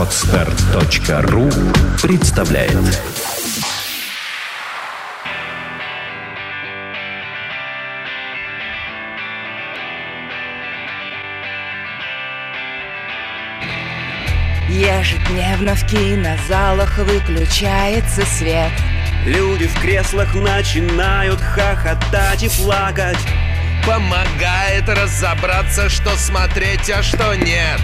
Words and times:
Отстар.ру 0.00 1.50
представляет. 2.00 2.72
Ежедневно 14.70 15.74
в 15.74 15.86
кинозалах 15.86 16.96
выключается 16.96 18.24
свет. 18.24 18.72
Люди 19.26 19.66
в 19.66 19.78
креслах 19.82 20.34
начинают 20.34 21.42
хохотать 21.42 22.42
и 22.42 22.48
плакать. 22.48 23.18
Помогает 23.86 24.88
разобраться, 24.88 25.90
что 25.90 26.16
смотреть, 26.16 26.88
а 26.88 27.02
что 27.02 27.34
нет 27.34 27.80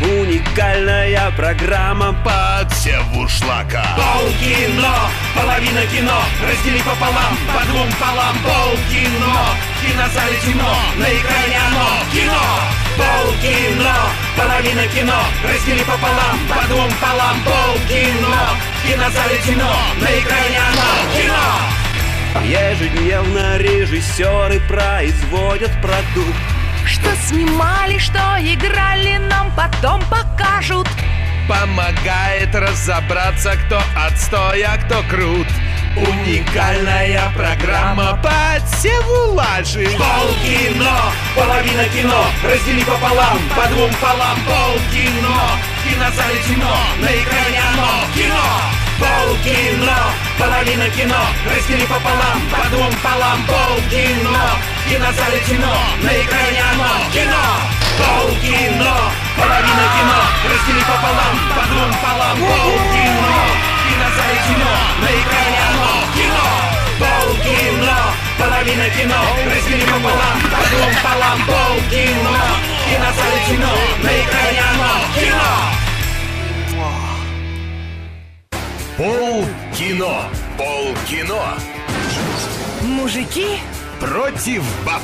Уникальная 0.00 1.30
программа 1.32 2.14
Подсеву 2.24 3.28
шлака 3.28 3.84
Полкино, 3.96 4.94
половина 5.34 5.84
кино 5.92 6.22
Раздели 6.42 6.78
пополам, 6.78 7.36
по 7.52 7.66
двум 7.66 7.88
полам. 8.00 8.34
Полкино, 8.42 9.34
в 9.76 9.86
кинозале 9.86 10.38
темно 10.42 10.74
На 10.96 11.04
экране 11.04 11.58
оно, 11.68 11.88
кино! 12.14 12.42
Полкино, 12.96 13.94
половина 14.38 14.86
кино 14.88 15.20
Раздели 15.44 15.84
пополам, 15.84 16.38
по 16.48 16.66
двум 16.68 16.90
полам. 16.98 17.36
Полкино, 17.44 18.56
в 18.82 18.88
кинозале 18.88 19.38
темно 19.44 19.76
На 20.00 20.18
экране 20.18 20.60
оно, 20.72 21.14
кино! 21.14 21.80
Ежедневно 22.42 23.58
режиссеры 23.58 24.60
производят 24.60 25.72
продукт 25.82 26.49
Что 26.90 27.14
снимали, 27.28 27.98
что 27.98 28.18
играли, 28.40 29.16
нам 29.18 29.52
потом 29.54 30.02
покажут. 30.10 30.88
Помогает 31.48 32.52
разобраться, 32.52 33.56
кто 33.64 33.80
отстой, 33.96 34.62
а 34.62 34.76
кто 34.76 35.00
крут. 35.08 35.46
Уникальная 35.96 37.30
программа 37.36 38.18
Подсеву 38.22 39.34
лажи. 39.34 39.86
Полкино, 39.98 41.12
половина 41.34 41.84
кино 41.88 42.26
Раздели 42.44 42.82
пополам, 42.84 43.38
по 43.56 43.68
двум 43.68 43.90
полам. 44.00 44.38
Полкино, 44.46 45.58
кинозале 45.84 46.38
темно 46.46 46.76
На 47.00 47.06
экране 47.06 47.60
оно, 47.72 48.04
кино. 48.14 48.44
Полкино, 48.98 49.98
половина 50.38 50.88
кино 50.90 51.22
Раздели 51.46 51.86
пополам, 51.86 52.40
по 52.50 52.68
двум 52.70 52.92
полам. 53.02 53.44
Полкино, 53.46 54.50
кинозале 54.90 55.40
темно 55.46 55.74
На 56.02 56.10
экране 56.22 56.62
оно, 56.72 56.90
кино. 57.14 57.44
Полкино, 58.00 58.94
половина 59.36 59.84
кино 59.94 60.20
Раздели 60.50 60.82
пополам, 60.90 61.34
по 61.54 61.62
двум 61.70 61.92
полам 62.02 62.36
Полкино, 62.38 63.40
кинозале 63.86 64.38
темно 64.46 64.74
На 65.02 65.08
экране 65.20 65.60
оно, 65.70 65.90
кино. 66.16 66.48
Полкино, 66.98 67.98
половина 68.38 68.86
кино 68.90 69.20
Раздели 69.46 69.84
пополам, 69.86 70.36
по 70.50 70.60
двум 70.70 70.92
полам 71.04 71.38
Полкино, 71.46 72.36
кинозале 72.86 73.40
темно 73.46 73.74
На 74.02 74.10
экране 74.22 74.62
оно, 74.72 74.92
кино. 75.14 75.50
Пол 78.96 79.46
кино 79.72 80.24
Пол 80.58 80.94
кино 81.08 81.54
Мужики 82.82 83.60
Против 84.00 84.62
баб 84.84 85.02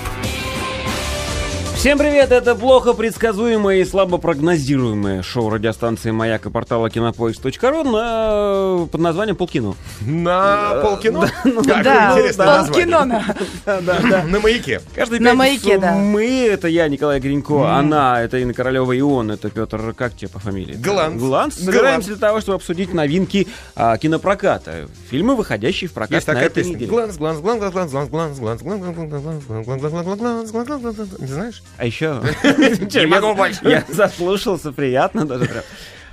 Всем 1.87 1.99
привет, 1.99 2.33
это 2.33 2.57
плохо 2.57 2.95
предсказуемое 2.95 3.77
и 3.77 3.85
слабо 3.85 4.19
прогнозируемое 4.19 5.23
шоу 5.23 5.51
радиостанции 5.51 6.11
«Маяк» 6.11 6.45
и 6.45 6.51
портала 6.51 6.91
кинопоиск.ру 6.91 7.85
на... 7.85 8.89
под 8.91 9.01
названием 9.01 9.37
«Полкино». 9.37 9.77
На 10.01 10.81
полкино? 10.83 11.31
Да, 11.65 12.17
полкино 12.17 13.05
на 13.05 14.23
На 14.25 14.41
маяке. 14.41 14.81
Каждый 14.97 15.21
На 15.21 15.35
«Маяке», 15.35 15.79
да. 15.79 15.93
Мы, 15.95 16.49
это 16.51 16.67
я, 16.67 16.89
Николай 16.89 17.21
Гринько, 17.21 17.73
она, 17.73 18.21
это 18.21 18.39
Инна 18.39 18.53
Королева, 18.53 18.91
и 18.91 19.01
он, 19.01 19.31
это 19.31 19.49
Петр, 19.49 19.95
как 19.95 20.17
тебе 20.17 20.29
по 20.29 20.41
фамилии? 20.41 20.75
Гланс. 20.75 21.23
Гланс. 21.23 21.55
Собираемся 21.55 22.09
для 22.09 22.17
того, 22.17 22.41
чтобы 22.41 22.57
обсудить 22.57 22.93
новинки 22.95 23.47
а, 23.77 23.97
кинопроката. 23.97 24.89
Фильмы, 25.09 25.37
выходящие 25.37 25.89
в 25.89 25.93
прокат 25.93 26.27
на 26.27 26.35
такая 26.35 26.47
этой 26.47 26.65
неделе. 26.65 26.89
Гланс, 26.89 27.17
гланс, 27.17 27.39
гланс, 27.39 27.61
гланс, 27.61 27.93
гланс, 27.93 28.11
гланс, 28.11 28.41
гланс, 28.41 28.61
гланс, 28.61 28.63
гланс, 28.63 28.91
гланс, 28.91 29.47
гланс, 29.47 29.47
гланс, 29.47 29.67
гланс, 29.67 29.81
гланс, 29.81 29.93
гланс, 29.93 30.51
гланс, 30.51 30.51
гланс, 30.51 30.69
гланс, 30.83 30.97
гланс. 30.97 31.21
Не 31.21 31.27
знаешь? 31.29 31.63
А 31.79 31.85
еще... 31.85 32.23
Не 32.43 33.07
могу 33.07 33.35
больше. 33.35 33.61
Я 33.63 33.85
заслушался, 33.89 34.73
приятно 34.73 35.25
даже 35.27 35.45
прям. 35.47 35.63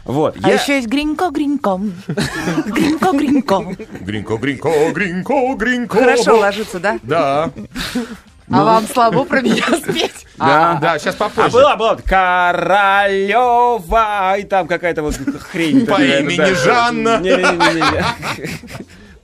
Вот, 0.06 0.36
А 0.44 0.50
я... 0.50 0.56
еще 0.56 0.76
есть 0.76 0.88
Гринько, 0.90 1.30
Гринько 1.30 1.80
Гринько, 2.66 3.12
Гринько 3.14 3.64
Гринько, 4.02 4.36
гринько, 4.38 4.70
гринько, 4.92 5.56
гринько. 5.56 5.98
Хорошо 5.98 6.38
ложится, 6.40 6.80
да? 6.80 7.00
Да. 7.04 7.50
А 8.52 8.64
вам 8.66 8.86
слабо 8.88 9.24
про 9.24 9.40
меня 9.42 9.64
спеть? 9.82 10.28
Да, 10.38 10.78
да, 10.82 11.00
сейчас 11.00 11.16
А 11.16 11.30
попозже. 11.30 11.52
была, 11.52 11.78
была 11.78 11.92
вот 11.92 12.02
Королева, 13.04 13.88
и 14.38 14.44
там 14.44 14.68
какая-то 14.68 15.02
вот 15.04 15.16
хрень. 15.50 15.86
По 15.86 16.02
имени. 16.02 16.54
Жанна. 16.54 17.20
Не-не-не-не. 17.20 18.04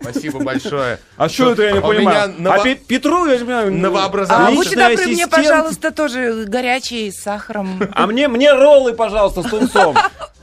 Спасибо 0.02 0.40
большое. 0.40 1.00
А 1.18 1.28
что 1.30 1.52
это 1.54 1.64
я 1.64 1.72
не 1.74 1.80
А 1.80 1.82
понимаю? 1.82 2.34
А 2.48 2.60
Пе- 2.64 2.76
Петру, 2.76 3.26
я 3.26 3.34
не 3.38 3.44
понимаю, 3.44 3.72
ну, 3.72 3.78
Новообразование. 3.80 4.54
А 4.54 4.56
будьте 4.56 4.76
добры, 4.76 5.08
мне, 5.08 5.28
пожалуйста, 5.28 5.92
тоже 5.92 6.46
горячий 6.48 7.12
с 7.12 7.22
сахаром. 7.22 7.80
А 7.94 8.08
мне, 8.08 8.28
мне 8.28 8.52
роллы, 8.54 8.94
пожалуйста, 8.94 9.44
с 9.44 9.50
тунцом. 9.50 9.96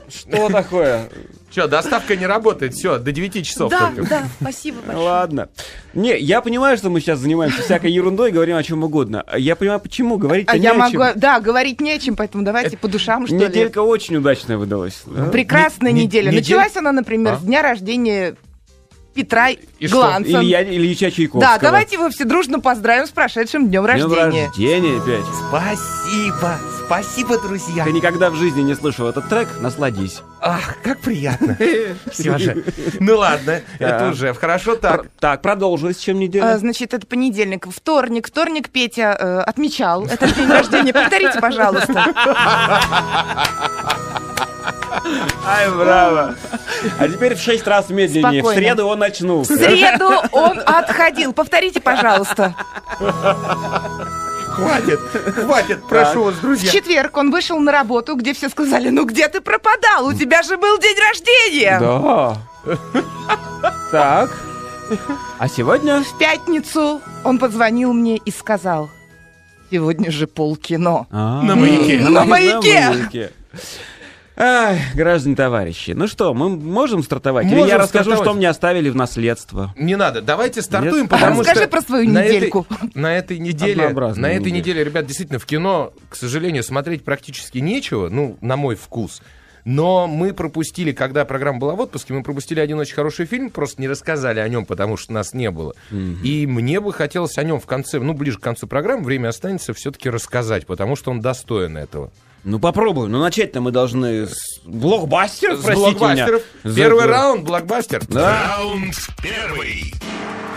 Что 0.09 0.49
такое? 0.49 1.09
Что, 1.51 1.67
доставка 1.67 2.15
не 2.15 2.25
работает? 2.27 2.73
Все, 2.75 2.99
до 2.99 3.11
9 3.11 3.45
часов 3.45 3.71
Да, 3.71 3.87
только. 3.95 4.07
да, 4.09 4.23
спасибо 4.39 4.77
большое. 4.85 5.05
Ладно. 5.05 5.49
Не, 5.93 6.17
я 6.19 6.41
понимаю, 6.41 6.77
что 6.77 6.89
мы 6.89 6.99
сейчас 7.01 7.19
занимаемся 7.19 7.61
всякой 7.63 7.91
ерундой, 7.91 8.31
говорим 8.31 8.55
о 8.57 8.63
чем 8.63 8.83
угодно. 8.83 9.25
Я 9.37 9.55
понимаю, 9.55 9.79
почему 9.79 10.17
говорить-то 10.17 10.53
А 10.53 10.57
не 10.57 10.63
я 10.65 10.71
о 10.71 10.75
могу, 10.75 10.91
чем. 10.91 11.13
да, 11.15 11.39
говорить 11.39 11.81
нечем, 11.81 12.15
поэтому 12.15 12.43
давайте 12.43 12.77
по 12.77 12.87
душам, 12.87 13.25
что 13.25 13.35
ли. 13.35 13.45
Неделька 13.47 13.79
очень 13.81 14.17
удачная 14.17 14.57
выдалась. 14.57 15.01
да? 15.07 15.25
Прекрасная 15.25 15.91
Не- 15.91 16.01
не- 16.01 16.05
неделя. 16.05 16.31
неделя- 16.31 16.57
Началась 16.59 16.77
она, 16.77 16.91
например, 16.91 17.33
А? 17.33 17.37
с 17.37 17.41
дня 17.41 17.61
рождения 17.63 18.35
Петра 19.17 19.49
И 19.49 19.87
что? 19.87 19.97
Гланца. 19.97 20.29
Илья, 20.41 20.63
Ильича 20.63 21.09
Чайковского. 21.09 21.41
Да, 21.41 21.57
давайте 21.59 21.95
его 21.95 22.09
все 22.09 22.23
дружно 22.23 22.59
поздравим 22.59 23.07
с 23.07 23.09
прошедшим 23.09 23.67
днем 23.67 23.83
Днем 23.83 24.13
рождения. 24.13 24.45
рождения 24.47 25.01
опять. 25.01 25.25
Спасибо, 25.49 26.59
спасибо, 26.85 27.41
друзья. 27.41 27.83
Ты 27.83 27.91
никогда 27.91 28.29
в 28.29 28.35
жизни 28.35 28.61
не 28.61 28.75
слышал 28.75 29.07
этот 29.07 29.27
трек, 29.27 29.47
насладись. 29.59 30.21
Ах, 30.39 30.75
как 30.83 30.99
приятно. 30.99 31.57
Все 32.11 32.37
же. 32.37 32.63
Ну 32.99 33.17
ладно, 33.17 33.61
это 33.79 33.99
Да. 33.99 34.09
уже 34.11 34.33
хорошо 34.35 34.75
так. 34.75 35.07
Так, 35.19 35.41
продолжи, 35.41 35.93
с 35.93 35.97
чем 35.97 36.19
неделя. 36.19 36.53
А, 36.53 36.57
Значит, 36.59 36.93
это 36.93 37.07
понедельник. 37.07 37.65
Вторник. 37.67 38.27
Вторник 38.27 38.69
Петя 38.69 39.17
э, 39.19 39.39
отмечал 39.39 40.05
этот 40.05 40.35
день 40.35 40.47
рождения. 40.47 40.93
Повторите, 40.93 41.39
пожалуйста. 41.41 42.05
Ай, 45.45 45.69
браво. 45.71 46.35
А 46.99 47.07
теперь 47.07 47.35
в 47.35 47.39
шесть 47.41 47.65
раз 47.67 47.89
медленнее. 47.89 48.41
Спокойно. 48.41 48.59
В 48.61 48.63
среду 48.63 48.87
он 48.87 49.03
очнулся. 49.03 49.53
В 49.53 49.57
среду 49.57 50.09
он 50.31 50.59
отходил. 50.65 51.33
Повторите, 51.33 51.79
пожалуйста. 51.79 52.55
Хватит, 54.57 54.99
хватит, 55.35 55.87
прошу 55.87 56.23
вас, 56.23 56.35
В 56.35 56.41
друзья. 56.41 56.71
четверг 56.71 57.15
он 57.17 57.29
вышел 57.29 57.59
на 57.59 57.71
работу, 57.71 58.15
где 58.15 58.33
все 58.33 58.49
сказали, 58.49 58.89
ну 58.89 59.05
где 59.05 59.27
ты 59.27 59.39
пропадал? 59.39 60.07
У 60.07 60.13
тебя 60.13 60.41
же 60.41 60.57
был 60.57 60.79
день 60.79 60.97
рождения. 60.99 61.79
Да. 61.79 62.37
Так. 63.91 64.31
А 65.37 65.47
сегодня? 65.47 66.01
В 66.01 66.17
пятницу 66.17 67.01
он 67.23 67.37
позвонил 67.37 67.93
мне 67.93 68.17
и 68.17 68.31
сказал, 68.31 68.89
сегодня 69.69 70.09
же 70.11 70.25
полкино. 70.25 71.05
На 71.11 71.55
маяке. 71.55 71.99
На 71.99 72.25
маяке. 72.25 73.31
Ай, 74.39 74.79
граждане 74.93 75.35
товарищи, 75.35 75.91
ну 75.91 76.05
что, 76.07 76.31
мы 76.35 76.49
можем 76.49 77.01
стартовать? 77.01 77.47
Или 77.47 77.55
Можем 77.55 77.69
я 77.69 77.77
расскажу, 77.79 78.11
стартовать. 78.11 78.27
что 78.29 78.37
мне 78.37 78.47
оставили 78.49 78.89
в 78.89 78.95
наследство? 78.95 79.73
Не 79.75 79.95
надо, 79.95 80.21
давайте 80.21 80.61
стартуем, 80.61 81.01
Нет? 81.03 81.09
потому 81.09 81.39
Расскажи 81.39 81.61
что 81.61 81.69
про 81.69 81.81
свою 81.81 82.09
на 82.11 82.19
этой- 82.23 82.35
недельку. 82.35 82.67
на 82.93 83.17
этой 83.17 83.39
неделе, 83.39 83.89
на 83.89 84.31
этой 84.31 84.51
неделе, 84.51 84.83
ребят, 84.83 85.07
действительно 85.07 85.39
в 85.39 85.45
кино, 85.47 85.91
к 86.09 86.15
сожалению, 86.15 86.61
смотреть 86.63 87.03
практически 87.03 87.57
нечего, 87.57 88.09
ну, 88.09 88.37
на 88.41 88.57
мой 88.57 88.75
вкус. 88.75 89.23
Но 89.65 90.07
мы 90.07 90.33
пропустили, 90.33 90.91
когда 90.91 91.25
программа 91.25 91.57
была 91.59 91.73
в 91.75 91.79
отпуске, 91.81 92.13
мы 92.13 92.21
пропустили 92.23 92.59
один 92.59 92.77
очень 92.79 92.93
хороший 92.93 93.25
фильм, 93.25 93.49
просто 93.49 93.81
не 93.81 93.87
рассказали 93.89 94.39
о 94.39 94.47
нем, 94.47 94.65
потому 94.65 94.97
что 94.97 95.13
нас 95.13 95.33
не 95.33 95.49
было. 95.49 95.73
И 96.23 96.45
мне 96.45 96.79
бы 96.79 96.93
хотелось 96.93 97.37
о 97.39 97.43
нем 97.43 97.59
в 97.59 97.65
конце, 97.65 97.99
ну, 97.99 98.13
ближе 98.13 98.37
к 98.37 98.41
концу 98.43 98.67
программы, 98.67 99.03
время 99.03 99.29
останется, 99.29 99.73
все-таки 99.73 100.11
рассказать, 100.11 100.67
потому 100.67 100.95
что 100.95 101.09
он 101.09 101.21
достоин 101.21 101.75
этого. 101.75 102.11
Ну 102.47 102.59
попробуем. 102.59 103.11
Ну 103.11 103.19
начать-то 103.19 103.59
мы 103.59 103.71
должны 103.71 104.25
с 104.27 104.61
блокбастеров, 104.63 105.59
С 105.59 105.63
простите 105.63 105.97
блокбастеров. 105.97 106.41
меня. 106.63 106.75
Первый 106.75 107.01
За- 107.01 107.07
раунд, 107.07 107.43
блокбастер. 107.43 108.05
Да. 108.07 108.55
Раунд 108.57 108.95
первый 109.21 109.93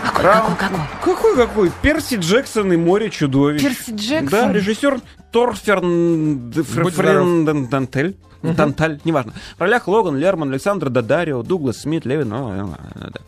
Какой, 0.01 0.23
какой, 0.23 0.55
какой? 0.55 0.79
Какой 1.03 1.35
какой? 1.35 1.71
Перси 1.81 2.15
Джексон 2.15 2.71
и 2.71 2.77
море 2.77 3.09
чудовищ. 3.09 3.61
Перси 3.61 3.91
Джексон? 3.93 4.29
Да, 4.29 4.53
режиссер 4.53 5.01
Торферн 5.33 6.53
здоров. 6.53 7.69
Дантель. 7.69 8.15
Танталь, 8.55 9.01
неважно. 9.03 9.33
В 9.57 9.61
ролях 9.61 9.89
Логан, 9.89 10.17
Лерман, 10.17 10.49
Александр 10.49 10.89
Дадарио, 10.89 11.43
Дуглас 11.43 11.79
Смит, 11.81 12.05
Левин. 12.05 12.29
ну, 12.29 12.53
э, 12.53 12.75
э, 12.95 13.09
да. 13.13 13.19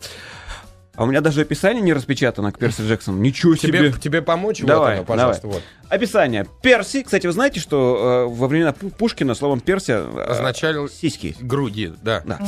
А 0.96 1.02
у 1.02 1.06
меня 1.06 1.20
даже 1.20 1.40
описание 1.40 1.82
не 1.82 1.92
распечатано 1.92 2.52
к 2.52 2.58
Перси 2.58 2.82
Джексону. 2.82 3.18
Ничего 3.18 3.56
себе. 3.56 3.90
Тебе, 3.90 3.92
тебе 3.92 4.22
помочь? 4.22 4.60
Давай, 4.62 4.98
вот 5.00 5.10
оно, 5.10 5.16
пожалуйста, 5.16 5.48
вот. 5.48 5.62
Описание. 5.94 6.46
Перси. 6.62 7.02
Кстати, 7.02 7.26
вы 7.26 7.32
знаете, 7.32 7.60
что 7.60 8.26
э, 8.30 8.34
во 8.34 8.46
времена 8.48 8.70
Пу- 8.78 8.90
Пушкина 8.90 9.34
словом 9.34 9.60
Перси 9.60 9.92
э, 9.92 10.24
Означали 10.28 10.88
сиськи. 10.88 11.36
груди, 11.40 11.92
да. 12.02 12.22
Да. 12.24 12.40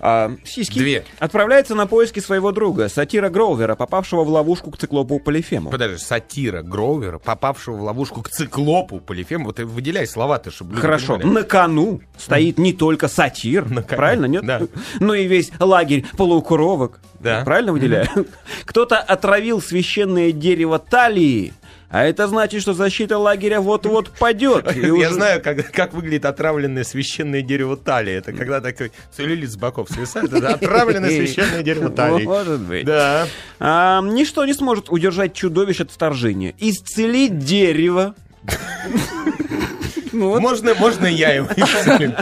А, 0.00 0.32
сиськи. 0.44 0.78
Две. 0.78 1.04
Отправляется 1.18 1.74
на 1.74 1.86
поиски 1.86 2.20
своего 2.20 2.52
друга, 2.52 2.88
сатира 2.88 3.28
Гроувера, 3.28 3.74
попавшего 3.74 4.24
в 4.24 4.28
ловушку 4.28 4.70
к 4.70 4.78
циклопу 4.78 5.18
Полифему. 5.18 5.70
Подожди, 5.70 5.98
сатира 5.98 6.62
Гроувера, 6.62 7.18
попавшего 7.18 7.76
в 7.76 7.82
ловушку 7.82 8.22
к 8.22 8.28
циклопу 8.30 8.98
Полифему. 9.00 9.46
Вот 9.46 9.56
ты 9.56 9.64
выделяй 9.66 10.06
слова-то, 10.06 10.50
чтобы 10.50 10.70
люди 10.72 10.80
Хорошо. 10.82 11.16
понимали. 11.18 11.34
На 11.34 11.42
кону 11.42 12.00
стоит 12.18 12.58
не 12.58 12.72
только 12.72 13.08
сатир, 13.08 13.68
На 13.68 13.82
кону. 13.82 13.96
правильно, 13.96 14.26
нет? 14.26 14.44
Да. 14.46 14.60
Но 15.00 15.14
и 15.14 15.26
весь 15.26 15.50
лагерь 15.58 16.04
полукровок. 16.16 17.00
Да. 17.20 17.42
Правильно 17.44 17.72
выделяю? 17.72 18.08
Кто-то 18.64 18.98
отравил 18.98 19.60
священное 19.60 20.32
дерево 20.32 20.78
талии, 20.78 21.52
а 21.88 22.04
это 22.04 22.26
значит, 22.28 22.62
что 22.62 22.72
защита 22.74 23.16
лагеря 23.18 23.60
вот-вот 23.60 24.10
падет. 24.18 24.74
Я 24.76 24.92
уже- 24.92 25.10
знаю, 25.14 25.42
как, 25.42 25.70
как 25.72 25.94
выглядит 25.94 26.24
отравленное 26.24 26.84
священное 26.84 27.42
дерево 27.42 27.76
талии. 27.76 28.12
Это 28.14 28.32
когда 28.32 28.60
такой 28.60 28.92
целлюлит 29.14 29.50
с 29.50 29.56
боков 29.56 29.88
свисает. 29.90 30.32
Это 30.32 30.54
отравленное 30.54 31.10
священное 31.26 31.62
дерево 31.62 31.90
талии. 31.90 32.24
Может 32.24 32.60
быть. 32.60 32.84
Да. 32.84 33.26
А, 33.60 34.02
ничто 34.02 34.44
не 34.44 34.54
сможет 34.54 34.90
удержать 34.90 35.34
чудовищ 35.34 35.80
от 35.80 35.90
вторжения. 35.90 36.54
Исцелить 36.58 37.38
дерево. 37.38 38.14
Ну 40.16 40.28
вот. 40.30 40.40
Можно, 40.40 40.74
можно 40.74 41.06
я 41.06 41.32
его 41.32 41.48
исцелю? 41.56 42.14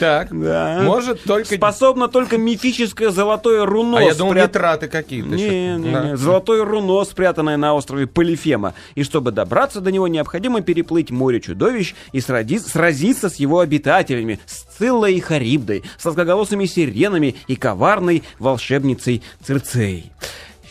Так. 0.00 0.28
Да. 0.30 0.80
Может 0.82 1.22
только... 1.24 1.54
Способно 1.54 2.08
только 2.08 2.38
мифическое 2.38 3.10
золотое 3.10 3.64
руно. 3.66 3.98
А 3.98 4.02
я 4.02 4.14
думал, 4.14 4.32
спрят- 4.32 4.48
нитраты 4.48 4.88
какие-то. 4.88 5.28
Не, 5.28 5.44
еще. 5.44 5.76
не, 5.76 5.92
Да. 5.92 6.04
не. 6.10 6.16
Золотое 6.16 6.64
руно, 6.64 7.04
спрятанное 7.04 7.56
на 7.56 7.74
острове 7.74 8.06
Полифема. 8.06 8.74
И 8.94 9.02
чтобы 9.04 9.32
добраться 9.32 9.80
до 9.80 9.92
него, 9.92 10.08
необходимо 10.08 10.60
переплыть 10.62 11.10
море 11.10 11.40
чудовищ 11.40 11.94
и 12.12 12.20
сради- 12.20 12.58
сразиться 12.58 13.28
с 13.28 13.36
его 13.36 13.60
обитателями, 13.60 14.40
с 14.46 14.62
Циллой 14.78 15.14
и 15.14 15.20
Харибдой, 15.20 15.84
с 15.98 16.02
сладкоголосыми 16.02 16.64
сиренами 16.66 17.36
и 17.46 17.56
коварной 17.56 18.22
волшебницей 18.38 19.22
Цирцеей. 19.44 20.10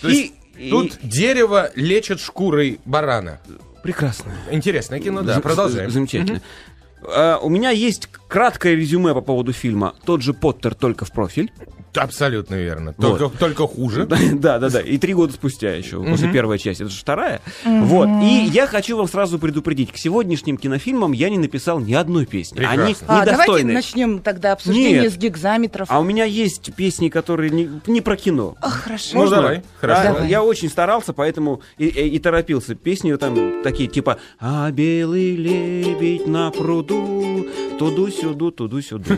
То 0.01 0.09
есть 0.09 0.33
И- 0.57 0.69
Тут 0.69 0.95
и- 1.01 1.07
дерево 1.07 1.71
лечит 1.75 2.19
шкурой 2.19 2.79
барана. 2.85 3.39
Прекрасно. 3.83 4.31
Интересное 4.51 4.99
кино, 4.99 5.23
да. 5.23 5.35
З- 5.35 5.41
Продолжаем. 5.41 5.89
з- 5.89 5.93
Замечательно. 5.93 6.39
А, 6.39 6.70
у 7.03 7.49
меня 7.49 7.71
есть 7.71 8.07
краткое 8.27 8.75
резюме 8.75 9.13
по 9.13 9.21
поводу 9.21 9.53
фильма. 9.53 9.95
Тот 10.05 10.21
же 10.21 10.33
Поттер, 10.33 10.75
только 10.75 11.05
в 11.05 11.11
профиль. 11.11 11.51
Абсолютно 11.95 12.55
верно. 12.55 12.93
Вот. 12.97 13.19
Только, 13.19 13.37
только 13.37 13.67
хуже. 13.67 14.05
Да, 14.05 14.59
да, 14.59 14.69
да. 14.69 14.79
И 14.81 14.97
три 14.97 15.13
года 15.13 15.33
спустя 15.33 15.73
еще, 15.75 16.01
после 16.03 16.31
первой 16.31 16.57
части. 16.57 16.83
Это 16.83 16.91
же 16.91 16.99
вторая. 16.99 17.41
Вот. 17.65 18.07
И 18.23 18.45
я 18.51 18.65
хочу 18.67 18.95
вам 18.97 19.07
сразу 19.07 19.39
предупредить. 19.39 19.91
К 19.91 19.97
сегодняшним 19.97 20.57
кинофильмам 20.57 21.11
я 21.11 21.29
не 21.29 21.37
написал 21.37 21.79
ни 21.79 21.93
одной 21.93 22.25
песни. 22.25 22.57
Прекрасно. 22.57 22.83
Они 22.85 22.95
А, 23.07 23.25
давайте 23.25 23.33
недостойны. 23.33 23.73
начнем 23.73 24.19
тогда 24.19 24.53
обсуждение 24.53 25.01
Нет. 25.03 25.13
с 25.13 25.17
гигзаметров. 25.17 25.87
А 25.91 25.99
у 25.99 26.03
меня 26.03 26.23
есть 26.25 26.73
песни, 26.75 27.09
которые 27.09 27.49
не, 27.49 27.69
не 27.87 28.01
про 28.01 28.15
кино. 28.15 28.55
А, 28.61 28.69
хорошо. 28.69 29.09
Ну, 29.23 29.29
давай. 29.29 29.63
Хорошо. 29.79 30.03
Давай. 30.13 30.29
Я 30.29 30.43
очень 30.43 30.69
старался, 30.69 31.13
поэтому 31.13 31.61
и, 31.77 31.85
и- 31.87 32.07
и 32.09 32.19
торопился. 32.19 32.75
Песни 32.75 33.13
там 33.15 33.61
такие, 33.63 33.89
типа 33.89 34.17
«А 34.39 34.71
белый 34.71 35.35
лебедь 35.35 36.27
на 36.27 36.51
пруду, 36.51 37.45
туду-сюду, 37.77 38.51
туду-сюду». 38.51 39.17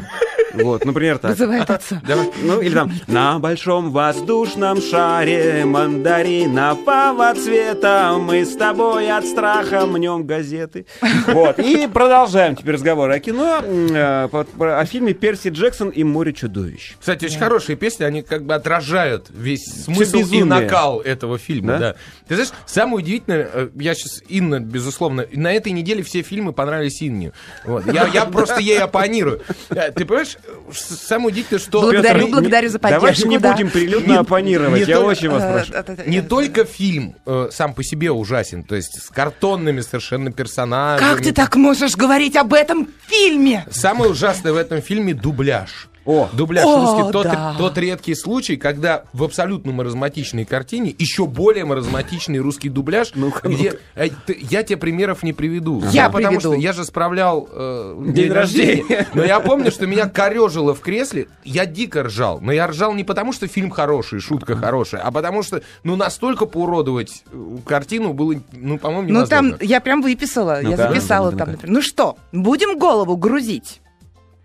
Вот, 0.53 0.85
например, 0.85 1.17
так. 1.17 1.31
Вызывает 1.31 1.69
отца. 1.69 2.01
Давай. 2.07 2.29
Ну, 2.43 2.61
или 2.61 2.73
там 2.73 2.91
«На 3.07 3.39
большом 3.39 3.91
воздушном 3.91 4.81
шаре 4.81 5.65
мандаринового 5.65 7.33
цвета 7.35 8.17
мы 8.19 8.45
с 8.45 8.55
тобой 8.55 9.11
от 9.11 9.25
страха 9.25 9.85
мнем 9.85 10.25
газеты». 10.25 10.85
Вот, 11.27 11.59
и 11.59 11.87
продолжаем 11.87 12.55
теперь 12.55 12.75
разговор 12.75 13.09
о 13.09 13.19
кино, 13.19 13.61
э, 13.63 14.27
о 14.31 14.85
фильме 14.85 15.13
«Перси 15.13 15.49
Джексон 15.49 15.89
и 15.89 16.03
море 16.03 16.33
чудовищ». 16.33 16.95
Кстати, 16.99 17.25
очень 17.25 17.39
хорошие 17.39 17.75
песни, 17.75 18.03
они 18.03 18.21
как 18.21 18.45
бы 18.45 18.53
отражают 18.53 19.27
весь 19.29 19.65
смысл 19.85 20.17
и 20.17 20.43
накал 20.43 21.01
этого 21.01 21.37
фильма. 21.37 21.73
Да? 21.73 21.79
Да? 21.79 21.95
Ты 22.27 22.35
знаешь, 22.35 22.51
самое 22.65 22.97
удивительное, 22.97 23.49
э, 23.51 23.69
я 23.75 23.95
сейчас, 23.95 24.21
Инна, 24.27 24.59
безусловно, 24.59 25.25
на 25.33 25.51
этой 25.51 25.71
неделе 25.71 26.03
все 26.03 26.21
фильмы 26.21 26.53
понравились 26.53 27.01
Инне. 27.01 27.31
Вот. 27.65 27.85
Я, 27.91 28.07
я 28.07 28.25
просто 28.25 28.59
ей 28.59 28.79
оппонирую. 28.79 29.41
Э, 29.69 29.91
Ты 29.91 30.05
понимаешь, 30.05 30.37
самое 30.73 31.29
удивительное, 31.29 31.59
что... 31.59 31.81
Благодарю, 31.81 32.19
Петр, 32.27 32.31
благодарю 32.31 32.69
за 32.69 32.79
поддержку. 32.79 33.01
Давайте 33.05 33.27
не 33.27 33.37
да. 33.39 33.51
будем 33.53 33.69
прилюдно 33.69 34.11
Не- 34.11 34.17
оппонировать, 34.17 34.73
не 34.81 34.85
я 34.85 34.95
только- 34.97 35.07
очень 35.07 35.29
вас 35.29 35.43
Э, 35.43 35.83
прошу. 35.83 36.09
Не 36.09 36.21
только 36.21 36.65
фильм 36.65 37.15
э, 37.25 37.49
сам 37.51 37.73
по 37.73 37.83
себе 37.83 38.11
ужасен, 38.11 38.63
то 38.63 38.75
есть 38.75 39.01
с 39.01 39.09
картонными 39.09 39.81
совершенно 39.81 40.31
персонажами. 40.31 41.07
Как 41.09 41.21
ты 41.23 41.31
так 41.33 41.55
можешь 41.55 41.95
говорить 41.95 42.35
об 42.35 42.53
этом 42.53 42.87
фильме? 43.07 43.65
Самое 43.71 44.11
ужасное 44.11 44.53
в 44.53 44.57
этом 44.57 44.81
фильме 44.81 45.13
дубляж. 45.13 45.89
О. 46.05 46.29
Дубляж 46.33 46.65
О, 46.65 46.81
русский 46.81 47.11
тот, 47.11 47.23
да. 47.23 47.55
тот 47.57 47.77
редкий 47.77 48.15
случай, 48.15 48.57
когда 48.57 49.03
в 49.13 49.23
абсолютно 49.23 49.71
маразматичной 49.71 50.43
картине 50.45 50.93
еще 50.97 51.25
более 51.27 51.65
маразматичный 51.65 52.39
русский 52.39 52.69
дубляж, 52.69 53.11
Ну-ка, 53.15 53.47
где 53.47 53.79
ты- 54.25 54.37
я 54.49 54.63
тебе 54.63 54.77
примеров 54.77 55.23
не 55.23 55.33
приведу. 55.33 55.81
Я 55.91 56.09
потому 56.09 56.39
приведу. 56.39 56.53
что 56.53 56.61
я 56.61 56.73
же 56.73 56.83
справлял 56.83 57.47
э, 57.51 58.03
День 58.09 58.31
рождения. 58.31 59.07
но 59.13 59.23
я 59.23 59.39
помню, 59.39 59.71
что 59.71 59.87
меня 59.87 60.07
корежило 60.09 60.73
в 60.75 60.79
кресле. 60.81 61.27
Я 61.43 61.65
дико 61.65 62.03
ржал, 62.03 62.39
но 62.41 62.51
я 62.51 62.67
ржал 62.67 62.93
не 62.93 63.03
потому, 63.03 63.31
что 63.33 63.47
фильм 63.47 63.69
хороший, 63.69 64.19
шутка 64.19 64.55
хорошая, 64.55 65.01
а 65.01 65.11
потому 65.11 65.43
что 65.43 65.61
ну 65.83 65.95
настолько 65.95 66.45
поуродовать 66.45 67.23
э, 67.31 67.57
картину 67.65 68.13
было, 68.13 68.35
ну 68.51 68.77
по-моему, 68.77 69.07
Ну 69.09 69.19
невозможно. 69.21 69.57
там, 69.57 69.67
я 69.67 69.79
прям 69.79 70.01
выписала, 70.01 70.61
я 70.61 70.69
Ну-ка, 70.71 70.87
записала 70.89 71.25
ну-ка, 71.31 71.37
там, 71.37 71.47
ну-ка. 71.47 71.51
например. 71.57 71.75
Ну 71.77 71.81
что, 71.81 72.17
будем 72.31 72.77
голову 72.77 73.15
грузить? 73.15 73.79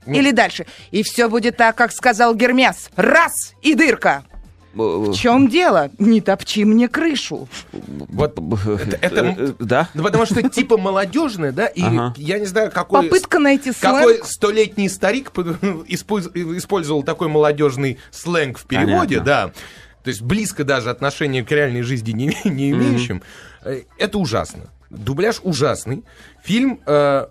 Или 0.07 0.31
дальше. 0.31 0.67
И 0.91 1.03
все 1.03 1.29
будет 1.29 1.57
так, 1.57 1.77
как 1.77 1.93
сказал 1.93 2.35
Гермес. 2.35 2.91
Раз 2.97 3.55
и 3.63 3.75
дырка. 3.75 4.25
В 4.75 5.13
чем 5.15 5.49
дело? 5.49 5.91
Не 5.99 6.21
топчи 6.21 6.65
мне 6.65 6.89
крышу. 6.89 7.49
Вот 7.73 8.39
это- 8.39 8.99
это 9.01 9.25
Э, 9.39 9.53
Да? 9.59 9.89
Ну, 9.95 10.05
потому 10.05 10.25
что 10.25 10.49
типа 10.49 10.77
молодежное, 10.79 11.51
да, 11.53 11.67
и 11.67 11.83
Ага. 11.83 12.15
я 12.17 12.39
не 12.39 12.45
знаю, 12.47 12.71
какой... 12.71 13.03
Попытка 13.05 13.39
найти 13.41 13.73
Какой 13.73 14.15
сленг. 14.15 14.25
столетний 14.27 14.89
старик 14.89 15.33
использовал 15.89 17.03
такой 17.03 17.29
молодежный 17.29 17.99
сленг 18.11 18.59
в 18.59 18.67
переводе, 18.67 19.19
Понятно. 19.19 19.25
да. 19.25 19.53
То 20.05 20.11
есть 20.11 20.23
близко 20.23 20.65
даже 20.65 20.91
отношения 20.91 21.43
к 21.45 21.51
реальной 21.51 21.83
жизни 21.83 22.13
не, 22.13 22.37
не 22.45 22.71
имеющим. 22.71 23.23
Э, 23.65 23.83
Это 23.99 24.19
ужасно. 24.19 24.71
Дубляж 24.91 25.41
ужасный. 25.43 26.05
Фильм... 26.45 26.81
э, 26.87 27.27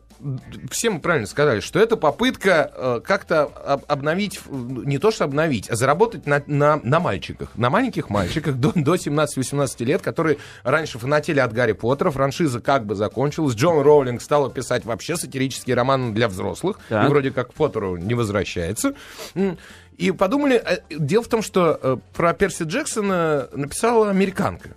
все 0.71 0.89
мы 0.89 0.99
правильно 0.99 1.27
сказали, 1.27 1.59
что 1.59 1.79
это 1.79 1.97
попытка 1.97 2.71
э, 2.73 3.01
как-то 3.03 3.43
об- 3.43 3.83
обновить, 3.87 4.39
не 4.49 4.97
то 4.97 5.11
что 5.11 5.25
обновить, 5.25 5.69
а 5.69 5.75
заработать 5.75 6.25
на, 6.25 6.41
на, 6.47 6.79
на 6.83 6.99
мальчиках, 6.99 7.49
на 7.55 7.69
маленьких 7.69 8.09
мальчиках 8.09 8.55
до, 8.55 8.71
до 8.73 8.95
17-18 8.95 9.85
лет, 9.85 10.01
которые 10.01 10.37
раньше 10.63 10.99
фанатели 10.99 11.39
от 11.39 11.53
Гарри 11.53 11.73
Поттера, 11.73 12.11
франшиза 12.11 12.59
как 12.61 12.85
бы 12.85 12.95
закончилась, 12.95 13.55
Джон 13.55 13.81
Роулинг 13.81 14.21
стала 14.21 14.49
писать 14.49 14.85
вообще 14.85 15.17
сатирические 15.17 15.75
романы 15.75 16.13
для 16.13 16.27
взрослых, 16.27 16.79
Так. 16.89 17.05
и 17.05 17.09
вроде 17.09 17.31
как 17.31 17.49
к 17.49 17.53
Поттеру 17.53 17.97
не 17.97 18.13
возвращается. 18.13 18.93
И 19.97 20.11
подумали, 20.11 20.61
э, 20.63 20.79
дело 20.91 21.23
в 21.23 21.27
том, 21.27 21.41
что 21.41 21.79
э, 21.81 21.97
про 22.15 22.33
Перси 22.33 22.63
Джексона 22.63 23.49
написала 23.51 24.09
американка, 24.11 24.69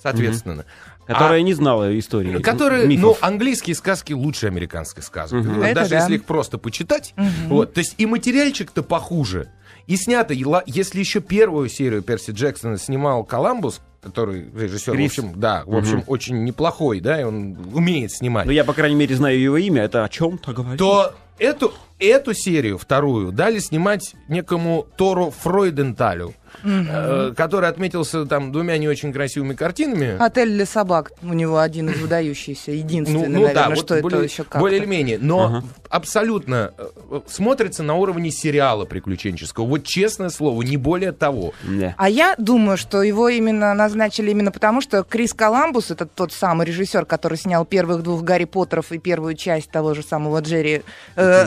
соответственно. 0.00 0.64
Которая 1.06 1.42
не 1.42 1.54
знала 1.54 1.98
истории. 1.98 2.38
Которые, 2.38 2.82
ну, 2.84 2.88
мифов. 2.88 3.18
английские 3.20 3.74
сказки 3.74 4.12
лучше 4.12 4.46
американских 4.46 5.02
сказок. 5.04 5.40
Мгм. 5.40 5.54
Вот 5.60 5.74
Даже 5.74 5.90
да. 5.90 5.98
если 6.00 6.14
их 6.16 6.24
просто 6.24 6.58
почитать. 6.58 7.14
Вот, 7.48 7.74
то 7.74 7.78
есть 7.80 7.94
и 7.98 8.06
материальчик-то 8.06 8.82
похуже. 8.82 9.50
И 9.86 9.96
снято, 9.96 10.32
если 10.66 11.00
еще 11.00 11.20
первую 11.20 11.68
серию 11.68 12.02
Перси 12.02 12.30
Джексона 12.30 12.78
снимал 12.78 13.24
Коламбус, 13.24 13.80
который 14.00 14.46
режиссер, 14.54 14.92
в 14.92 14.96
Крис. 14.96 15.10
общем, 15.18 15.32
да, 15.36 15.64
в 15.66 15.76
общем, 15.76 16.04
очень 16.06 16.44
неплохой, 16.44 17.00
да, 17.00 17.20
и 17.20 17.24
он 17.24 17.56
умеет 17.74 18.12
снимать, 18.12 18.46
Ну, 18.46 18.52
я, 18.52 18.64
по 18.64 18.72
крайней 18.72 18.94
мере, 18.96 19.16
знаю 19.16 19.40
его 19.40 19.56
имя. 19.56 19.82
Это 19.82 20.04
о 20.04 20.08
чем-то 20.08 20.52
говорит. 20.52 20.78
то 20.78 21.12
эту, 21.38 21.74
эту 21.98 22.34
серию, 22.34 22.78
вторую, 22.78 23.32
дали 23.32 23.58
снимать 23.58 24.14
некому 24.28 24.86
Тору 24.96 25.30
Фройденталю, 25.30 26.34
э, 26.64 27.32
который 27.36 27.68
отметился 27.68 28.24
там 28.26 28.52
двумя 28.52 28.76
не 28.78 28.88
очень 28.88 29.12
красивыми 29.12 29.54
картинами. 29.54 30.16
Отель 30.18 30.50
для 30.50 30.66
собак. 30.66 31.12
У 31.22 31.32
него 31.32 31.58
один 31.58 31.88
из 31.90 32.00
выдающийся, 32.00 32.72
единственный, 32.72 33.28
Ну, 33.28 33.32
ну 33.34 33.40
наверное, 33.42 33.54
да, 33.54 33.68
вот 33.70 33.78
что 33.78 33.94
это 33.94 34.02
более, 34.02 34.24
еще 34.24 34.44
как 34.44 34.60
более 34.60 34.78
или 34.80 34.86
менее. 34.86 35.18
Но 35.20 35.62
абсолютно 35.88 36.72
э, 36.78 36.84
э, 37.10 37.20
смотрится 37.26 37.82
на 37.82 37.94
уровне 37.94 38.30
сериала 38.30 38.84
приключенческого. 38.84 39.66
Вот 39.66 39.84
честное 39.84 40.30
слово, 40.30 40.62
не 40.62 40.76
более 40.76 41.12
того. 41.12 41.52
Да. 41.64 41.94
А 41.98 42.08
я 42.08 42.34
думаю, 42.38 42.76
что 42.76 43.02
его 43.02 43.28
именно 43.28 43.74
назначили 43.74 44.30
именно 44.30 44.52
потому, 44.52 44.80
что 44.80 45.02
Крис 45.04 45.34
Коламбус, 45.34 45.90
это 45.90 46.06
тот 46.06 46.32
самый 46.32 46.66
режиссер, 46.66 47.04
который 47.06 47.38
снял 47.38 47.64
первых 47.64 48.02
двух 48.02 48.22
Гарри 48.22 48.44
Поттеров 48.44 48.92
и 48.92 48.98
первую 48.98 49.34
часть 49.34 49.70
того 49.70 49.94
же 49.94 50.02
самого 50.02 50.40
Джерри... 50.40 50.82
э, 51.16 51.46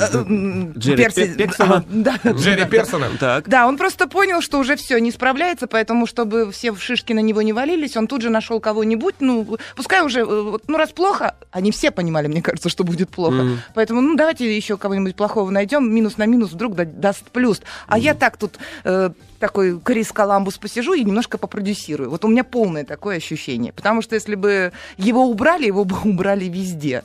Джерри 0.77 1.03
Перси- 1.05 1.27
Пе- 1.35 1.45
Пексона? 1.45 1.75
а, 1.77 1.83
Да, 1.89 2.15
Джерри 2.31 2.65
Персона. 2.65 3.07
Так. 3.19 3.47
Да, 3.47 3.67
он 3.67 3.77
просто 3.77 4.07
понял, 4.07 4.41
что 4.41 4.59
уже 4.59 4.75
все 4.75 4.92
не 4.99 5.11
справляется, 5.11 5.67
поэтому, 5.67 6.05
чтобы 6.05 6.51
все 6.51 6.71
в 6.71 6.81
шишки 6.81 7.13
на 7.13 7.19
него 7.19 7.41
не 7.41 7.53
валились, 7.53 7.97
он 7.97 8.07
тут 8.07 8.21
же 8.21 8.29
нашел 8.29 8.59
кого-нибудь, 8.59 9.15
ну, 9.19 9.57
пускай 9.75 10.01
уже, 10.03 10.21
э, 10.21 10.57
ну, 10.67 10.77
раз 10.77 10.91
плохо, 10.91 11.35
они 11.51 11.71
все 11.71 11.91
понимали, 11.91 12.27
мне 12.27 12.41
кажется, 12.41 12.69
что 12.69 12.83
будет 12.83 13.09
плохо. 13.09 13.35
Мгм. 13.35 13.59
Поэтому, 13.73 14.01
ну, 14.01 14.15
давайте 14.15 14.55
еще 14.55 14.77
кого-нибудь 14.77 15.15
плохого 15.15 15.49
найдем, 15.49 15.93
минус 15.93 16.17
на 16.17 16.25
минус 16.25 16.51
вдруг 16.51 16.75
да- 16.75 16.85
даст 16.85 17.29
плюс. 17.31 17.61
А 17.87 17.97
я 17.97 18.13
так 18.13 18.37
тут 18.37 18.57
э, 18.83 19.11
такой 19.39 19.79
Крис 19.79 20.11
Коламбус 20.11 20.57
посижу 20.57 20.93
и 20.93 21.03
немножко 21.03 21.37
попродюсирую. 21.37 22.09
Вот 22.09 22.23
у 22.23 22.29
меня 22.29 22.43
полное 22.45 22.85
такое 22.85 23.17
ощущение. 23.17 23.73
Потому 23.73 24.01
что 24.01 24.15
если 24.15 24.35
бы 24.35 24.71
его 24.97 25.25
убрали, 25.25 25.65
его 25.65 25.83
бы 25.83 25.97
убрали 26.05 26.45
везде. 26.45 27.03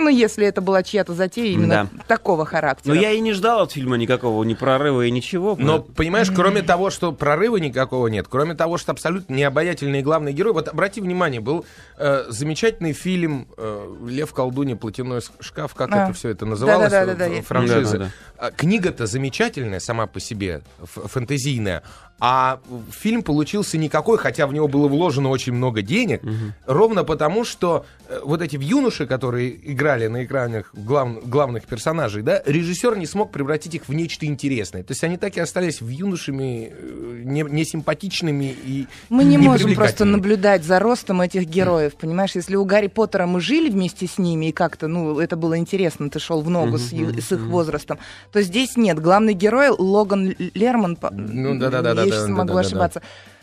Ну, 0.00 0.08
если 0.08 0.46
это 0.46 0.60
была 0.60 0.82
чья-то 0.82 1.14
затея 1.14 1.52
именно 1.52 1.88
такого 2.08 2.44
характера. 2.46 2.94
Но 2.94 3.00
я 3.00 3.10
и 3.12 3.20
не 3.20 3.32
ждал 3.32 3.60
от 3.62 3.72
фильма 3.72 3.96
никакого 3.96 4.42
ни 4.44 4.54
прорыва 4.54 5.02
и 5.06 5.10
ничего. 5.10 5.56
Но, 5.58 5.80
понимаешь, 5.80 6.30
кроме 6.34 6.62
того, 6.62 6.90
что 6.90 7.12
прорыва 7.12 7.58
никакого 7.58 8.06
нет, 8.08 8.26
кроме 8.28 8.54
того, 8.54 8.78
что 8.78 8.92
абсолютно 8.92 9.34
необаятельный 9.34 10.02
главный 10.02 10.32
герой, 10.32 10.52
вот 10.52 10.68
обрати 10.68 11.00
внимание, 11.00 11.40
был 11.40 11.64
э, 11.98 12.24
замечательный 12.28 12.92
фильм 12.92 13.46
э, 13.56 13.94
«Лев 14.08 14.32
колдунья. 14.32 14.76
Платяной 14.76 15.20
шкаф», 15.40 15.74
как 15.74 15.90
А. 15.92 16.04
это 16.04 16.12
все 16.14 16.30
это 16.30 16.46
называлось, 16.46 16.90
Да-да-да-да-да, 16.90 17.28
э, 17.28 17.36
я- 17.36 17.42
франшиза. 17.42 17.98
Да-да-да. 17.98 18.10
А, 18.38 18.50
Книга-то 18.50 19.06
замечательная 19.06 19.80
сама 19.80 20.06
по 20.06 20.18
себе, 20.20 20.62
фэнтезийная, 20.82 21.82
а 22.20 22.60
фильм 22.90 23.22
получился 23.22 23.78
никакой, 23.78 24.18
хотя 24.18 24.46
в 24.46 24.52
него 24.52 24.68
было 24.68 24.88
вложено 24.88 25.30
очень 25.30 25.54
много 25.54 25.82
денег, 25.82 26.22
ровно 26.66 27.02
потому, 27.04 27.44
что 27.44 27.84
э, 28.08 28.20
вот 28.24 28.42
эти 28.42 28.56
юноши, 28.60 29.06
которые 29.06 29.56
играли 29.72 30.06
на 30.08 30.24
экранах 30.24 30.70
глав- 30.74 31.24
главных 31.24 31.64
персонажей, 31.64 32.22
да, 32.22 32.42
режиссер 32.44 32.96
не 32.98 33.06
смог 33.06 33.32
превратить 33.32 33.74
их 33.74 33.88
в 33.88 33.94
нечто 33.94 34.26
интересное. 34.26 34.82
То 34.82 34.92
есть 34.92 35.02
они 35.04 35.16
так 35.16 35.36
и 35.36 35.40
остались 35.40 35.80
в 35.80 35.88
юношами 35.88 36.72
э, 36.72 37.22
не, 37.24 37.42
несимпатичными 37.42 38.54
и 38.64 38.86
Мы 39.08 39.24
не 39.24 39.38
можем 39.38 39.74
просто 39.74 40.04
наблюдать 40.04 40.64
за 40.64 40.78
ростом 40.78 41.20
этих 41.22 41.46
героев, 41.46 41.94
понимаешь? 41.96 42.32
Если 42.34 42.56
у 42.56 42.64
Гарри 42.64 42.88
Поттера 42.88 43.26
мы 43.26 43.40
жили 43.40 43.70
вместе 43.70 44.06
с 44.06 44.18
ними, 44.18 44.46
и 44.46 44.52
как-то, 44.52 44.88
ну, 44.88 45.18
это 45.20 45.36
было 45.36 45.56
интересно, 45.56 46.10
ты 46.10 46.18
шел 46.18 46.42
в 46.42 46.50
ногу 46.50 46.76
с, 46.78 46.92
ю- 46.92 47.18
с 47.20 47.32
их 47.32 47.40
возрастом, 47.40 47.98
то 48.32 48.42
здесь 48.42 48.76
нет. 48.76 48.98
Главный 49.00 49.32
герой 49.34 49.68
Логан 49.70 50.34
Лерман, 50.54 50.98
Ну, 51.10 51.58
да-да-да-да, 51.58 52.04
я 52.14 52.20
сейчас 52.20 52.28
могу 52.28 52.56
ошибаться, 52.56 53.02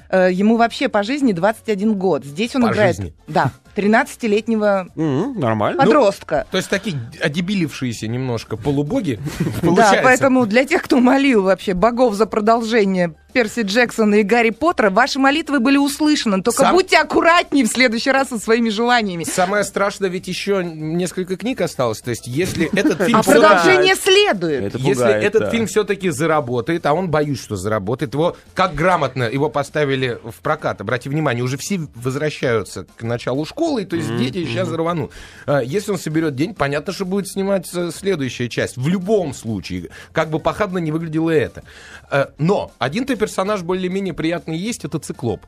Э, 0.09 0.29
ему 0.31 0.55
вообще 0.55 0.87
по 0.87 1.03
жизни 1.03 1.33
21 1.33 1.95
год. 1.95 2.23
Здесь 2.23 2.55
он 2.55 2.61
По 2.61 2.67
играет, 2.71 2.95
жизни? 2.95 3.13
да, 3.27 3.51
13-летнего 3.75 4.87
М, 4.95 5.37
Нормально. 5.37 5.83
подростка. 5.83 6.45
То 6.49 6.55
есть 6.57 6.69
такие 6.69 6.95
одебилившиеся 7.21 8.07
немножко 8.07 8.55
полубоги, 8.57 9.19
Да, 9.61 9.99
поэтому 10.03 10.45
для 10.45 10.63
тех, 10.63 10.81
кто 10.83 10.99
молил 11.01 11.43
вообще 11.43 11.73
богов 11.73 12.13
за 12.15 12.25
продолжение 12.25 13.15
Перси 13.33 13.61
Джексона 13.61 14.15
и 14.15 14.23
Гарри 14.23 14.49
Поттера, 14.49 14.89
ваши 14.89 15.19
молитвы 15.19 15.59
были 15.59 15.77
услышаны. 15.77 16.41
Только 16.41 16.63
Сам- 16.63 16.75
будьте 16.75 16.97
аккуратнее 16.97 17.65
в 17.65 17.67
следующий 17.67 18.11
раз 18.11 18.29
со 18.29 18.39
своими 18.39 18.69
желаниями. 18.69 19.23
Самое 19.25 19.63
страшное, 19.63 20.09
ведь 20.09 20.27
еще 20.27 20.63
несколько 20.63 21.35
книг 21.37 21.61
осталось. 21.61 22.01
То 22.01 22.09
есть, 22.11 22.25
если 22.25 22.69
этот 22.77 23.03
фильм 23.03 23.19
А 23.19 23.23
продолжение 23.23 23.95
следует. 23.95 24.75
Если 24.75 25.11
этот 25.11 25.51
фильм 25.51 25.67
все-таки 25.67 26.09
заработает, 26.09 26.85
а 26.85 26.93
он 26.93 27.09
боюсь, 27.09 27.39
что 27.41 27.55
заработает, 27.55 28.13
его 28.13 28.35
как 28.53 28.73
грамотно 28.73 29.23
его 29.23 29.49
поставили 29.49 30.17
в 30.23 30.41
прокат. 30.41 30.81
Обрати 30.81 31.09
внимание, 31.09 31.43
уже 31.43 31.57
все 31.57 31.81
возвращаются 31.95 32.85
к 32.97 33.03
началу 33.03 33.45
школы, 33.45 33.85
то 33.85 33.95
есть 33.95 34.15
дети 34.17 34.45
сейчас 34.45 34.71
рванут. 34.71 35.11
А, 35.45 35.59
Если 35.61 35.91
он 35.91 35.99
соберет 35.99 36.35
день, 36.35 36.55
понятно, 36.55 36.93
что 36.93 37.05
будет 37.05 37.27
снимать 37.27 37.69
э, 37.73 37.91
следующая 37.93 38.49
часть. 38.49 38.77
В 38.77 38.87
любом 38.87 39.33
случае, 39.33 39.89
как 40.11 40.29
бы 40.29 40.39
похабно 40.39 40.77
не 40.79 40.91
выглядело 40.91 41.29
это. 41.29 41.63
Э, 42.09 42.27
Но 42.37 42.71
один-то 42.79 43.15
персонаж 43.27 43.61
более-менее 43.61 44.13
приятный 44.13 44.57
есть, 44.57 44.85
это 44.85 44.99
циклоп. 44.99 45.41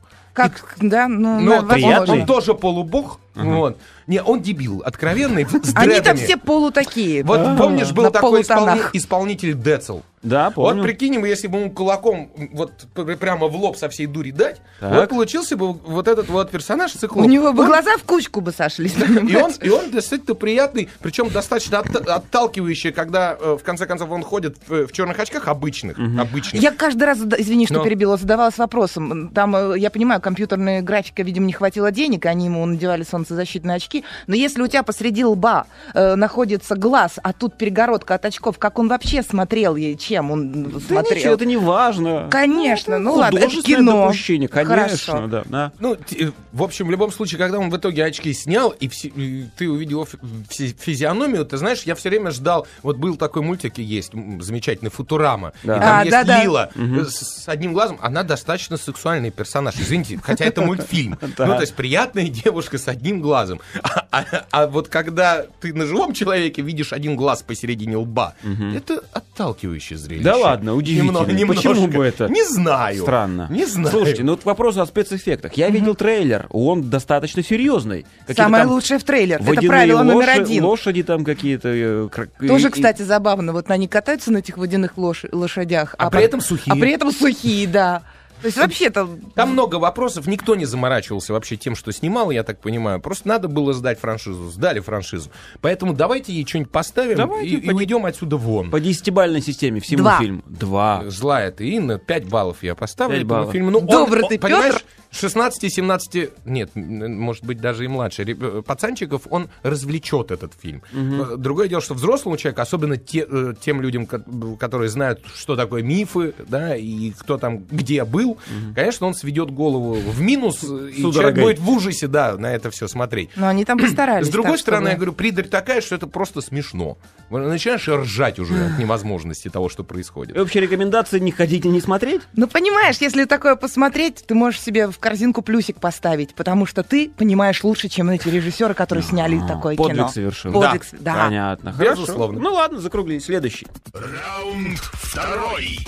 Как, 0.43 0.75
да, 0.79 1.07
ну, 1.07 1.39
Но 1.39 1.61
на- 1.61 2.03
он, 2.07 2.25
тоже 2.25 2.53
полубог. 2.53 3.19
Вот. 3.35 3.77
Не, 4.07 4.21
он 4.23 4.41
дебил, 4.41 4.81
откровенный, 4.85 5.45
с 5.63 5.71
Они 5.75 5.99
там 6.01 6.17
все 6.17 6.35
полутакие. 6.35 7.23
Вот 7.23 7.57
помнишь, 7.57 7.91
был 7.91 8.03
на 8.03 8.11
такой 8.11 8.41
исполни- 8.41 8.81
исполнитель 8.93 9.53
Децл. 9.53 9.99
Да, 10.21 10.51
помню. 10.51 10.81
Вот 10.81 10.83
прикинь, 10.83 11.13
ему, 11.13 11.23
если 11.25 11.47
бы 11.47 11.59
ему 11.59 11.71
кулаком 11.71 12.29
вот 12.51 12.73
пр- 12.93 13.15
прямо 13.15 13.47
в 13.47 13.55
лоб 13.55 13.77
со 13.77 13.87
всей 13.87 14.05
дури 14.07 14.31
дать, 14.31 14.59
Так. 14.81 14.93
вот 14.93 15.09
получился 15.09 15.55
бы 15.55 15.71
вот 15.71 16.09
этот 16.09 16.27
вот 16.27 16.51
персонаж 16.51 16.91
циклоп. 16.91 17.25
У 17.25 17.29
него 17.29 17.53
бы 17.53 17.61
Он- 17.63 17.67
глаза 17.69 17.95
в 17.97 18.03
кучку 18.03 18.41
бы 18.41 18.51
сошлись. 18.51 18.95
и 19.29 19.35
он, 19.37 19.51
и 19.61 19.69
он 19.69 19.91
достаточно 19.91 20.35
приятный, 20.35 20.89
причем 21.01 21.29
достаточно 21.29 21.79
от- 21.79 21.95
отталкивающий, 22.09 22.91
когда 22.91 23.37
э, 23.39 23.57
в 23.59 23.63
конце 23.63 23.85
концов 23.85 24.11
он 24.11 24.23
ходит 24.23 24.57
в, 24.67 24.87
в 24.87 24.91
черных 24.91 25.17
очках 25.19 25.47
обычных, 25.47 25.97
обычных. 25.97 26.61
Я 26.61 26.71
каждый 26.71 27.03
раз, 27.03 27.19
извини, 27.37 27.65
что 27.65 27.75
Но. 27.75 27.83
перебила, 27.83 28.17
задавалась 28.17 28.57
вопросом. 28.57 29.29
Там, 29.29 29.55
э, 29.55 29.79
я 29.79 29.89
понимаю, 29.89 30.19
компьютерная 30.33 30.83
графика, 30.83 31.23
видимо, 31.23 31.47
не 31.47 31.53
хватило 31.53 31.89
денег, 31.91 32.27
они 32.27 32.45
ему 32.45 32.63
надевали 32.63 33.01
солнцезащитные 33.01 33.77
очки. 33.77 34.03
Но 34.27 34.35
если 34.35 34.61
у 34.61 34.67
тебя 34.67 34.83
посреди 34.83 35.25
лба 35.25 35.65
э, 35.95 36.13
находится 36.13 36.75
глаз, 36.75 37.13
а 37.23 37.33
тут 37.33 37.57
перегородка 37.57 38.13
от 38.13 38.25
очков, 38.25 38.59
как 38.59 38.77
он 38.77 38.87
вообще 38.89 39.23
смотрел 39.23 39.75
ей, 39.75 39.97
чем 39.97 40.29
он 40.29 40.63
Да 40.69 40.79
смотрел? 40.79 41.17
ничего, 41.17 41.33
это 41.33 41.45
не 41.45 41.57
важно. 41.57 42.27
Конечно, 42.29 42.99
ну 42.99 43.15
ладно, 43.15 43.39
это 43.39 43.49
кино. 43.63 44.03
допущение, 44.03 44.47
конечно, 44.47 44.75
Хорошо. 44.75 45.27
да. 45.27 45.43
да. 45.47 45.71
Ну, 45.79 45.95
э, 45.95 46.29
в 46.53 46.61
общем, 46.61 46.85
в 46.87 46.91
любом 46.91 47.11
случае, 47.11 47.39
когда 47.39 47.57
он 47.57 47.71
в 47.71 47.77
итоге 47.77 48.05
очки 48.05 48.31
снял, 48.33 48.69
и, 48.69 48.87
все- 48.87 49.07
и 49.07 49.45
ты 49.57 49.67
увидел 49.67 50.05
фи- 50.05 50.17
фи- 50.49 50.75
физиономию, 50.79 51.43
ты 51.43 51.57
знаешь, 51.57 51.81
я 51.83 51.95
все 51.95 52.09
время 52.09 52.29
ждал, 52.29 52.67
вот 52.83 52.97
был 52.97 53.15
такой 53.17 53.41
мультик 53.41 53.79
и 53.79 53.81
есть, 53.81 54.11
замечательный, 54.41 54.91
Футурама, 54.91 55.53
Да. 55.63 55.77
и 55.77 55.79
там 55.79 55.97
А, 55.97 55.99
есть 56.01 56.11
да-да. 56.11 56.43
Лила 56.43 56.69
э, 56.75 57.03
с, 57.05 57.43
с 57.43 57.49
одним 57.49 57.73
глазом, 57.73 57.97
она 58.01 58.21
достаточно 58.21 58.77
сексуальный 58.77 59.31
персонаж, 59.31 59.73
извините, 59.79 60.18
хотя 60.21 60.45
это 60.45 60.61
мультфильм. 60.61 61.17
Ну, 61.21 61.55
то 61.55 61.61
есть 61.61 61.73
приятная 61.75 62.27
девушка 62.27 62.77
с 62.77 62.87
одним 62.87 63.21
глазом. 63.21 63.59
А, 63.83 64.05
а- 64.11 64.45
а 64.51 64.67
вот 64.67 64.87
когда 64.87 65.45
ты 65.61 65.73
на 65.73 65.85
живом 65.85 66.13
человеке 66.13 66.61
видишь 66.61 66.93
один 66.93 67.15
глаз 67.15 67.43
посередине 67.43 67.97
лба, 67.97 68.33
это 68.75 69.03
отталкивающее 69.13 69.97
зрелище. 69.97 70.23
Да 70.23 70.35
ладно, 70.37 70.73
удивительно. 70.75 71.19
Почему 71.47 71.87
бы 71.87 72.05
это? 72.05 72.27
Не 72.27 72.43
знаю. 72.43 73.01
Странно. 73.01 73.47
Не 73.49 73.65
знаю. 73.65 73.89
Слушайте, 73.89 74.23
ну 74.23 74.31
вот 74.33 74.43
к 74.43 74.45
вопросу 74.45 74.81
о 74.81 74.85
спецэффектах. 74.85 75.53
Я 75.53 75.69
видел 75.69 75.95
трейлер, 75.95 76.47
он 76.51 76.89
достаточно 76.89 77.43
серьезный. 77.43 78.05
Самое 78.35 78.65
лучшее 78.65 78.99
в 78.99 79.03
трейлер. 79.03 79.41
Это 79.41 79.61
правило 79.67 80.03
номер 80.03 80.29
один. 80.43 80.63
Лошади 80.65 81.03
там 81.03 81.23
какие-то. 81.23 81.69
э, 81.69 82.09
Тоже, 82.47 82.69
кстати, 82.69 83.01
забавно. 83.01 83.53
Вот 83.53 83.69
они 83.71 83.87
катаются 83.87 84.31
на 84.31 84.37
этих 84.39 84.57
водяных 84.57 84.97
лош- 84.97 85.25
лошадях. 85.31 85.95
А 85.97 86.05
по- 86.05 86.11
при 86.17 86.23
этом 86.25 86.41
сухие. 86.41 86.73
А 86.73 86.75
при 86.75 86.91
этом 86.91 87.11
сухие, 87.11 87.67
да. 87.67 88.03
То 88.41 88.45
есть 88.47 88.57
вообще-то... 88.57 89.09
Там 89.35 89.51
много 89.51 89.75
вопросов, 89.75 90.27
никто 90.27 90.55
не 90.55 90.65
заморачивался 90.65 91.33
вообще 91.33 91.57
тем, 91.57 91.75
что 91.75 91.91
снимал, 91.91 92.31
я 92.31 92.43
так 92.43 92.61
понимаю. 92.61 92.99
Просто 93.01 93.27
надо 93.27 93.47
было 93.47 93.73
сдать 93.73 93.99
франшизу, 93.99 94.49
сдали 94.49 94.79
франшизу. 94.79 95.29
Поэтому 95.61 95.93
давайте 95.93 96.31
ей 96.33 96.45
что-нибудь 96.45 96.71
поставим 96.71 97.17
Давайте, 97.17 97.47
и, 97.49 97.55
и 97.57 97.61
поди- 97.67 97.73
уйдем 97.73 98.05
отсюда 98.05 98.37
вон. 98.37 98.71
По 98.71 98.79
десятибальной 98.79 99.41
системе 99.41 99.79
всему 99.81 100.03
Два. 100.03 100.19
фильму. 100.19 100.43
Два. 100.47 101.03
Злая 101.07 101.51
ты, 101.51 101.69
Инна, 101.69 101.97
5 101.99 102.29
баллов 102.29 102.63
я 102.63 102.75
поставлю 102.75 103.15
Пять 103.17 103.25
этому 103.25 103.39
баллов. 103.41 103.51
фильму. 103.53 103.71
Ну, 103.71 103.79
он- 103.79 103.87
Добрый 103.87 104.23
он, 104.23 104.29
ты, 104.29 104.39
понимаешь, 104.39 104.73
Пётр. 104.75 104.85
16-17, 105.11 106.31
нет, 106.45 106.69
может 106.75 107.43
быть, 107.43 107.59
даже 107.59 107.85
и 107.85 107.87
младше, 107.87 108.23
реб- 108.23 108.63
пацанчиков, 108.63 109.23
он 109.29 109.49
развлечет 109.63 110.31
этот 110.31 110.53
фильм. 110.59 110.81
Э, 110.93 111.35
Другое 111.37 111.67
дело, 111.67 111.81
что 111.81 111.93
взрослому 111.93 112.37
человеку, 112.37 112.61
особенно 112.61 112.97
те- 112.97 113.25
э, 113.29 113.53
тем 113.59 113.81
людям, 113.81 114.05
ко- 114.05 114.23
которые 114.59 114.89
знают, 114.89 115.21
что 115.35 115.55
такое 115.55 115.81
мифы, 115.83 116.33
да, 116.47 116.75
и 116.75 117.11
кто 117.11 117.37
там 117.37 117.63
где 117.71 118.03
был, 118.05 118.37
конечно, 118.75 119.07
он 119.07 119.13
сведет 119.13 119.51
голову 119.51 119.93
в 119.95 120.21
минус, 120.21 120.63
э, 120.63 120.89
и 120.95 121.01
человек 121.01 121.35
будет 121.39 121.59
в 121.59 121.69
ужасе, 121.69 122.07
да, 122.07 122.35
на 122.37 122.53
это 122.53 122.69
все 122.71 122.87
смотреть. 122.87 123.29
Но 123.35 123.47
они 123.47 123.65
там 123.65 123.79
постарались. 123.79 124.27
С 124.27 124.29
другой 124.29 124.51
так, 124.53 124.59
стороны, 124.61 124.81
чтобы- 124.81 124.91
я 124.91 124.95
говорю, 124.97 125.13
придарь 125.13 125.47
такая, 125.47 125.81
что 125.81 125.95
это 125.95 126.07
просто 126.07 126.41
смешно. 126.41 126.97
Начинаешь 127.29 127.87
ржать 127.87 128.39
уже 128.39 128.65
от 128.65 128.77
невозможности 128.79 129.49
того, 129.49 129.69
что 129.69 129.83
происходит. 129.83 130.35
И 130.35 130.39
общая 130.39 130.59
рекомендация 130.61 131.19
не 131.19 131.31
ходить 131.31 131.65
и 131.65 131.69
не 131.69 131.81
смотреть? 131.81 132.21
Ну, 132.35 132.47
понимаешь, 132.47 132.97
если 132.97 133.25
такое 133.25 133.55
посмотреть, 133.55 134.23
ты 134.27 134.35
можешь 134.35 134.61
себе 134.61 134.87
в 134.87 134.98
корзинку 134.99 135.41
плюсик 135.41 135.79
поставить, 135.79 136.33
потому 136.35 136.65
что 136.65 136.83
ты 136.83 137.09
понимаешь 137.09 137.63
лучше, 137.63 137.89
чем 137.89 138.09
эти 138.09 138.27
режиссеры, 138.27 138.73
которые 138.73 139.03
сняли 139.03 139.39
такое 139.47 139.75
Подвиг 139.75 139.95
кино. 139.97 140.09
совершил. 140.09 140.51
Подвиг, 140.53 140.83
да. 140.99 141.25
Понятно. 141.25 141.73
Хорошо. 141.73 142.01
Безусловно. 142.01 142.39
Ну 142.39 142.53
ладно, 142.53 142.79
закруглись. 142.79 143.25
Следующий. 143.25 143.67
Раунд 143.93 144.79
второй. 144.79 145.79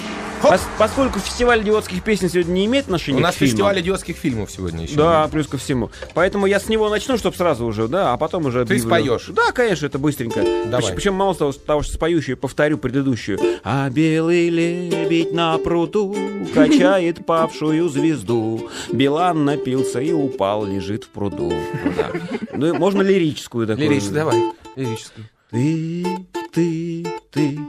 Пос- 0.41 0.61
поскольку 0.79 1.19
фестиваль 1.19 1.61
идиотских 1.61 2.03
песен 2.03 2.27
сегодня 2.29 2.51
не 2.51 2.65
имеет 2.65 2.85
отношения 2.85 3.19
У 3.19 3.21
нас 3.21 3.35
к 3.35 3.37
фестиваль 3.37 3.79
идиотских 3.79 4.15
фильмов 4.17 4.49
сегодня 4.51 4.83
еще. 4.83 4.95
Да, 4.95 5.27
плюс 5.27 5.47
ко 5.47 5.57
всему. 5.57 5.91
Поэтому 6.15 6.47
я 6.47 6.59
с 6.59 6.67
него 6.67 6.89
начну, 6.89 7.17
чтобы 7.17 7.35
сразу 7.35 7.65
уже, 7.65 7.87
да, 7.87 8.13
а 8.13 8.17
потом 8.17 8.47
уже... 8.47 8.65
Ты 8.65 8.75
объявлю. 8.75 9.19
споешь. 9.19 9.25
Да, 9.35 9.51
конечно, 9.51 9.85
это 9.85 9.99
быстренько. 9.99 10.43
Давай. 10.65 10.93
Причем 10.95 11.13
мало 11.13 11.35
того, 11.35 11.51
того, 11.51 11.83
что 11.83 11.93
спою, 11.93 12.17
еще 12.17 12.31
и 12.31 12.35
повторю 12.35 12.79
предыдущую. 12.79 13.39
А 13.63 13.87
белый 13.89 14.49
лебедь 14.49 15.31
на 15.31 15.57
пруду 15.59 16.15
качает 16.55 17.23
павшую 17.25 17.87
звезду. 17.89 18.69
Билан 19.01 19.45
напился 19.45 19.99
и 19.99 20.11
упал, 20.11 20.63
лежит 20.63 21.05
в 21.05 21.07
пруду. 21.07 21.51
Ну 21.51 21.93
да. 21.97 22.11
Ну, 22.53 22.75
можно 22.75 23.01
лирическую 23.01 23.65
такую. 23.65 23.89
Лирическую, 23.89 24.13
давай. 24.13 24.53
Лирическую. 24.75 25.25
Ты, 25.49 26.05
ты, 26.51 27.07
ты. 27.31 27.59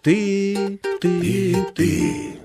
Ты, 0.00 0.80
ты, 0.98 1.66
ты. 1.74 2.40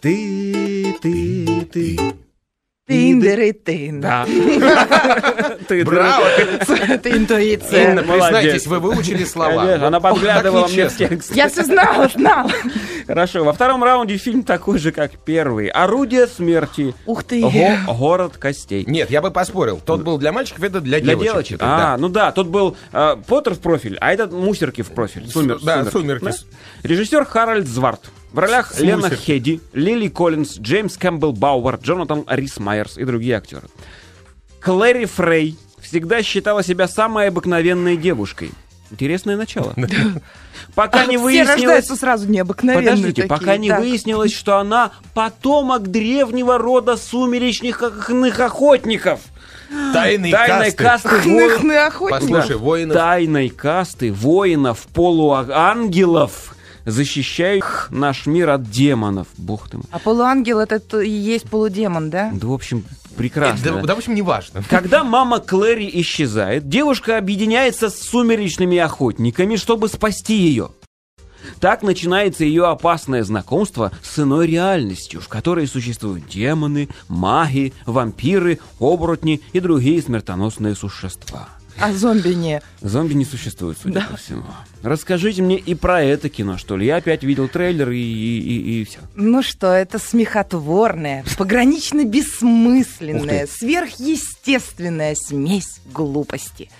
Ты, 0.00 0.96
ты, 1.00 1.68
ты. 1.72 1.98
Тиндер 2.90 3.40
и. 3.40 3.52
Ты, 3.52 3.90
Браво! 5.84 6.24
Это 6.88 7.16
интуиция. 7.16 8.02
Признайтесь, 8.02 8.66
вы 8.66 8.80
выучили 8.80 9.24
слова. 9.24 9.62
Конечно, 9.64 9.86
она 9.86 10.00
подглядывала 10.00 10.66
мне 10.66 10.88
в 10.88 10.96
текст. 10.96 11.34
Я 11.34 11.48
все 11.48 11.64
знала, 11.64 12.08
знала. 12.08 12.50
Хорошо, 13.06 13.44
во 13.44 13.52
втором 13.52 13.84
раунде 13.84 14.16
фильм 14.16 14.42
такой 14.42 14.78
же, 14.78 14.92
как 14.92 15.12
первый. 15.24 15.68
«Орудие 15.68 16.26
смерти». 16.26 16.94
Ух 17.06 17.24
ты. 17.24 17.40
Го- 17.42 17.94
Город 17.94 18.36
костей. 18.36 18.84
Нет, 18.86 19.10
я 19.10 19.20
бы 19.22 19.30
поспорил. 19.30 19.80
Тот 19.84 20.02
был 20.02 20.18
для 20.18 20.32
мальчиков, 20.32 20.62
это 20.64 20.80
для, 20.80 21.00
Для 21.00 21.14
девочек. 21.14 21.32
девочек? 21.32 21.56
Это, 21.56 21.64
А, 21.66 21.78
да. 21.78 21.96
ну 21.98 22.08
да, 22.08 22.32
тут 22.32 22.48
был 22.48 22.76
э, 22.92 23.16
Поттер 23.26 23.54
в 23.54 23.60
профиль, 23.60 23.96
а 24.00 24.12
этот 24.12 24.32
Мусерки 24.32 24.82
в 24.82 24.90
профиль. 24.90 25.26
Сумер- 25.28 25.58
да, 25.62 25.84
«Сумерки». 25.84 26.30
Режиссер 26.82 27.24
Харальд 27.24 27.66
Зварт. 27.66 28.10
В 28.32 28.38
ролях 28.38 28.72
С 28.72 28.80
Лена. 28.80 29.10
Хеди, 29.10 29.60
Лили 29.72 30.08
Коллинз, 30.08 30.58
Джеймс 30.58 30.96
Кэмпбелл 30.96 31.32
Бауэр, 31.32 31.76
Джонатан 31.82 32.24
Рис 32.28 32.58
Майерс 32.58 32.96
и 32.96 33.04
другие 33.04 33.36
актеры. 33.36 33.68
Клэри 34.60 35.06
Фрей 35.06 35.56
всегда 35.80 36.22
считала 36.22 36.62
себя 36.62 36.86
самой 36.86 37.28
обыкновенной 37.28 37.96
девушкой. 37.96 38.52
Интересное 38.90 39.36
начало. 39.36 39.74
Пока 40.74 41.06
не 41.06 41.16
Все 41.16 41.24
выяснилось... 41.24 41.48
рождаются 41.56 41.96
сразу 41.96 42.28
необыкновенные 42.28 42.84
Подождите, 42.90 43.22
такие. 43.22 43.28
пока 43.28 43.56
не 43.56 43.68
Так. 43.68 43.80
выяснилось, 43.80 44.32
что 44.34 44.58
она 44.58 44.90
потомок 45.14 45.88
древнего 45.88 46.58
рода 46.58 46.96
сумеречных 46.96 47.82
ох- 47.82 48.40
охотников. 48.40 49.20
Тайные 49.92 50.32
Тайной 50.32 50.72
касты. 50.72 51.10
касты 51.12 51.76
охотники. 51.76 52.10
Послушай, 52.32 52.56
воинов... 52.56 52.96
Тайной 52.96 53.48
касты 53.48 54.12
воинов 54.12 54.86
полуангелов, 54.92 56.56
защищающих 56.84 57.88
наш 57.90 58.26
мир 58.26 58.50
от 58.50 58.70
демонов. 58.70 59.28
Бог 59.36 59.68
ты 59.68 59.78
мой. 59.78 59.86
А 59.90 59.98
полуангел 59.98 60.58
это 60.58 61.00
и 61.00 61.10
есть 61.10 61.48
полудемон, 61.48 62.10
да? 62.10 62.30
Да, 62.32 62.46
в 62.46 62.52
общем, 62.52 62.84
прекрасно. 63.16 63.82
да, 63.82 63.94
в 63.94 63.98
общем, 63.98 64.14
не 64.14 64.22
важно. 64.22 64.62
Когда 64.68 65.04
мама 65.04 65.40
Клэри 65.40 65.90
исчезает, 65.94 66.68
девушка 66.68 67.18
объединяется 67.18 67.90
с 67.90 67.98
сумеречными 67.98 68.78
охотниками, 68.78 69.56
чтобы 69.56 69.88
спасти 69.88 70.34
ее. 70.34 70.70
Так 71.58 71.82
начинается 71.82 72.44
ее 72.44 72.66
опасное 72.66 73.22
знакомство 73.24 73.92
с 74.02 74.18
иной 74.18 74.46
реальностью, 74.46 75.20
в 75.20 75.28
которой 75.28 75.66
существуют 75.66 76.28
демоны, 76.28 76.88
маги, 77.08 77.72
вампиры, 77.86 78.60
оборотни 78.78 79.40
и 79.52 79.60
другие 79.60 80.02
смертоносные 80.02 80.74
существа. 80.74 81.48
А 81.80 81.92
зомби 81.92 82.30
не. 82.34 82.60
Зомби 82.80 83.14
не 83.14 83.24
существует, 83.24 83.78
судя 83.82 84.02
по 84.02 84.16
всему. 84.16 84.44
Расскажите 84.82 85.42
мне 85.42 85.56
и 85.56 85.74
про 85.74 86.02
это 86.02 86.28
кино, 86.28 86.56
что 86.58 86.76
ли. 86.76 86.86
Я 86.86 86.96
опять 86.96 87.22
видел 87.22 87.48
трейлер 87.48 87.90
и, 87.90 87.98
и, 87.98 88.84
все. 88.84 88.98
Ну 89.14 89.42
что, 89.42 89.72
это 89.72 89.98
смехотворная, 89.98 91.24
погранично 91.36 92.04
бессмысленная, 92.04 93.46
сверхъестественная 93.46 95.14
смесь 95.14 95.80
глупости. 95.92 96.70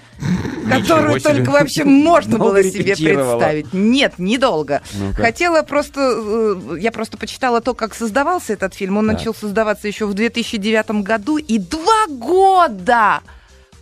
Которую 0.69 1.19
себе. 1.21 1.31
только 1.35 1.51
вообще 1.51 1.85
можно 1.85 2.39
было 2.39 2.63
себе 2.63 2.95
представить. 2.95 3.73
Нет, 3.73 4.15
недолго. 4.19 4.83
Ну-ка. 4.95 5.23
Хотела 5.23 5.63
просто... 5.63 6.01
э, 6.01 6.79
Я 6.79 6.93
просто 6.93 7.17
почитала 7.17 7.61
то, 7.63 7.75
как 7.75 7.95
создавался 7.95 8.53
этот 8.53 8.75
фильм. 8.75 8.99
Он 8.99 9.07
Так. 9.09 9.17
начал 9.19 9.35
создаваться 9.35 9.89
еще 9.89 10.07
в 10.07 10.13
2009 10.15 11.03
году. 11.03 11.39
И 11.39 11.59
два 11.59 12.07
года 12.09 13.21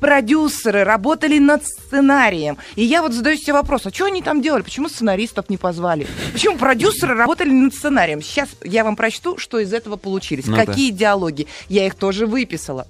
продюсеры 0.01 0.85
работали 0.85 1.39
над 1.39 1.67
сценарием. 1.67 2.59
И 2.77 2.85
я 2.85 3.03
вот 3.03 3.13
задаю 3.13 3.37
себе 3.37 3.53
вопрос, 3.53 3.87
а 3.87 3.91
что 3.91 4.07
они 4.07 4.23
там 4.23 4.43
делали? 4.43 4.63
Почему 4.63 4.89
сценаристов 4.89 5.49
не 5.49 5.57
позвали? 5.57 6.07
Почему 6.33 6.57
продюсеры 6.57 7.15
работали 7.15 7.51
над 7.51 7.75
сценарием? 7.75 8.23
Сейчас 8.23 8.51
я 8.63 8.85
вам 8.85 8.97
прочту, 8.97 9.39
что 9.39 9.59
из 9.59 9.73
этого 9.73 9.97
получились. 9.97 10.47
Ну-ка. 10.47 10.67
Какие 10.67 10.91
диалоги. 10.91 11.47
Я 11.69 11.87
их 11.87 11.95
тоже 11.95 12.27
выписала. 12.27 12.87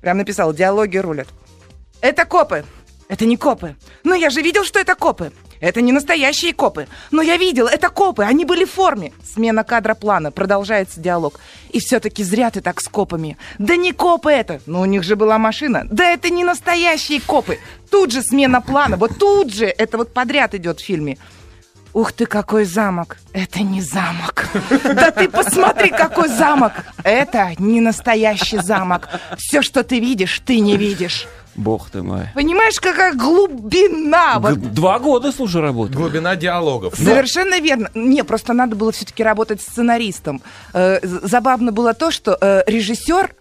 Прям 0.00 0.18
написала, 0.18 0.54
диалоги 0.54 0.98
рулят. 0.98 1.28
Это 2.00 2.24
копы. 2.24 2.64
Это 3.08 3.24
не 3.24 3.36
копы. 3.36 3.76
Но 4.04 4.14
я 4.14 4.30
же 4.30 4.42
видел, 4.42 4.64
что 4.64 4.78
это 4.78 4.94
копы. 4.94 5.32
Это 5.60 5.80
не 5.80 5.92
настоящие 5.92 6.52
копы. 6.52 6.86
Но 7.10 7.22
я 7.22 7.36
видел, 7.36 7.66
это 7.66 7.88
копы, 7.88 8.24
они 8.24 8.44
были 8.44 8.64
в 8.64 8.72
форме. 8.72 9.12
Смена 9.24 9.64
кадра 9.64 9.94
плана, 9.94 10.30
продолжается 10.30 11.00
диалог. 11.00 11.40
И 11.70 11.80
все-таки 11.80 12.22
зря 12.24 12.50
ты 12.50 12.60
так 12.60 12.80
с 12.80 12.88
копами. 12.88 13.38
Да 13.58 13.76
не 13.76 13.92
копы 13.92 14.30
это. 14.30 14.60
Но 14.66 14.80
у 14.80 14.84
них 14.84 15.02
же 15.02 15.16
была 15.16 15.38
машина. 15.38 15.86
Да 15.90 16.04
это 16.10 16.30
не 16.30 16.44
настоящие 16.44 17.20
копы. 17.20 17.58
Тут 17.90 18.12
же 18.12 18.22
смена 18.22 18.60
плана, 18.60 18.96
вот 18.96 19.18
тут 19.18 19.52
же. 19.52 19.66
Это 19.66 19.96
вот 19.96 20.12
подряд 20.12 20.54
идет 20.54 20.80
в 20.80 20.84
фильме. 20.84 21.16
Ух 21.94 22.12
ты, 22.12 22.26
какой 22.26 22.64
замок. 22.66 23.16
Это 23.32 23.60
не 23.60 23.80
замок. 23.80 24.48
Да 24.84 25.10
ты 25.10 25.30
посмотри, 25.30 25.88
какой 25.88 26.28
замок. 26.28 26.72
Это 27.02 27.52
не 27.58 27.80
настоящий 27.80 28.58
замок. 28.58 29.08
Все, 29.38 29.62
что 29.62 29.82
ты 29.82 29.98
видишь, 29.98 30.42
ты 30.44 30.60
не 30.60 30.76
видишь. 30.76 31.26
Бог 31.56 31.90
ты 31.90 32.02
мой. 32.02 32.28
Понимаешь, 32.34 32.78
какая 32.80 33.14
глубина. 33.14 34.38
Вот 34.38 34.60
Два 34.72 34.98
года, 34.98 35.32
слушай, 35.32 35.60
работаю. 35.60 35.96
Глубина 35.96 36.36
диалогов. 36.36 36.98
Но 36.98 37.04
Совершенно 37.04 37.58
верно. 37.60 37.90
Не, 37.94 38.24
просто 38.24 38.52
надо 38.52 38.76
было 38.76 38.92
все-таки 38.92 39.22
работать 39.22 39.62
сценаристом. 39.62 40.42
Э, 40.74 40.98
забавно 41.02 41.72
было 41.72 41.94
то, 41.94 42.10
что 42.10 42.36
э, 42.40 42.62
режиссер, 42.66 43.34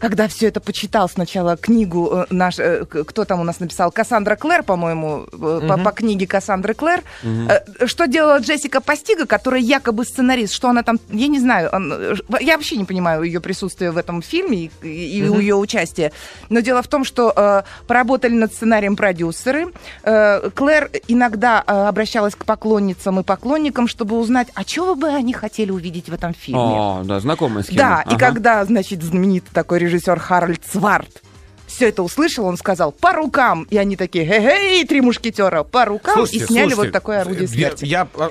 когда 0.00 0.26
все 0.28 0.48
это 0.48 0.60
почитал 0.60 1.08
сначала 1.08 1.56
книгу 1.56 2.10
э, 2.12 2.26
наш, 2.30 2.58
э, 2.58 2.84
кто 2.86 3.24
там 3.24 3.40
у 3.40 3.44
нас 3.44 3.60
написал, 3.60 3.92
Кассандра 3.92 4.34
Клэр, 4.34 4.62
по-моему, 4.62 5.26
э, 5.32 5.60
по, 5.68 5.76
по 5.78 5.92
книге 5.92 6.26
Кассандры 6.26 6.74
Клэр, 6.74 7.02
э, 7.22 7.86
что 7.86 8.06
делала 8.06 8.38
Джессика 8.38 8.80
Постига, 8.80 9.26
которая 9.26 9.60
якобы 9.60 10.04
сценарист, 10.04 10.54
что 10.54 10.68
она 10.68 10.82
там, 10.82 10.98
я 11.10 11.28
не 11.28 11.38
знаю, 11.38 11.68
он, 11.72 11.92
я 12.40 12.56
вообще 12.56 12.76
не 12.76 12.84
понимаю 12.84 13.22
ее 13.22 13.40
присутствие 13.40 13.90
в 13.90 13.98
этом 13.98 14.22
фильме 14.22 14.70
и, 14.82 14.88
и 14.88 15.20
ее 15.20 15.54
участие. 15.54 16.12
Но 16.48 16.60
дело 16.60 16.82
в 16.82 16.88
том, 16.88 17.04
что 17.04 17.32
э, 17.36 17.62
поработали 17.86 18.34
над 18.34 18.52
сценарием 18.52 18.96
продюсеры. 18.96 19.68
Э, 20.02 20.50
Клэр 20.54 20.90
иногда 21.08 21.62
э, 21.66 21.72
обращалась 21.72 22.34
к 22.34 22.44
поклонницам 22.44 23.20
и 23.20 23.22
поклонникам, 23.22 23.86
чтобы 23.86 24.18
узнать, 24.18 24.48
а 24.54 24.64
чего 24.64 24.94
бы 24.94 25.08
они 25.08 25.32
хотели 25.32 25.70
увидеть 25.70 26.08
в 26.08 26.14
этом 26.14 26.34
фильме. 26.34 26.60
О, 26.60 27.02
да, 27.04 27.20
знакомая 27.20 27.62
схема. 27.62 27.78
Да, 27.78 28.02
и 28.02 28.14
Ага. 28.14 28.18
когда, 28.18 28.64
значит, 28.64 29.02
знаменитый 29.02 29.50
такой 29.52 29.78
режиссер 29.78 29.89
Харальд 30.20 30.62
Сварт 30.70 31.22
все 31.66 31.88
это 31.88 32.02
услышал, 32.02 32.46
он 32.46 32.56
сказал 32.56 32.90
«по 32.90 33.12
рукам!» 33.12 33.62
И 33.70 33.76
они 33.78 33.94
такие 33.96 34.26
«Хе-хей, 34.26 34.84
три 34.84 35.00
мушкетера, 35.00 35.62
по 35.62 35.84
рукам!» 35.84 36.16
Слушайте, 36.16 36.44
И 36.44 36.46
сняли 36.48 36.70
слушайте, 36.72 36.82
вот 36.88 36.92
такое 36.92 37.20
орудие 37.20 37.42
я- 37.42 37.48
смерти. 37.48 37.84
Я, 37.84 38.08
а, 38.16 38.30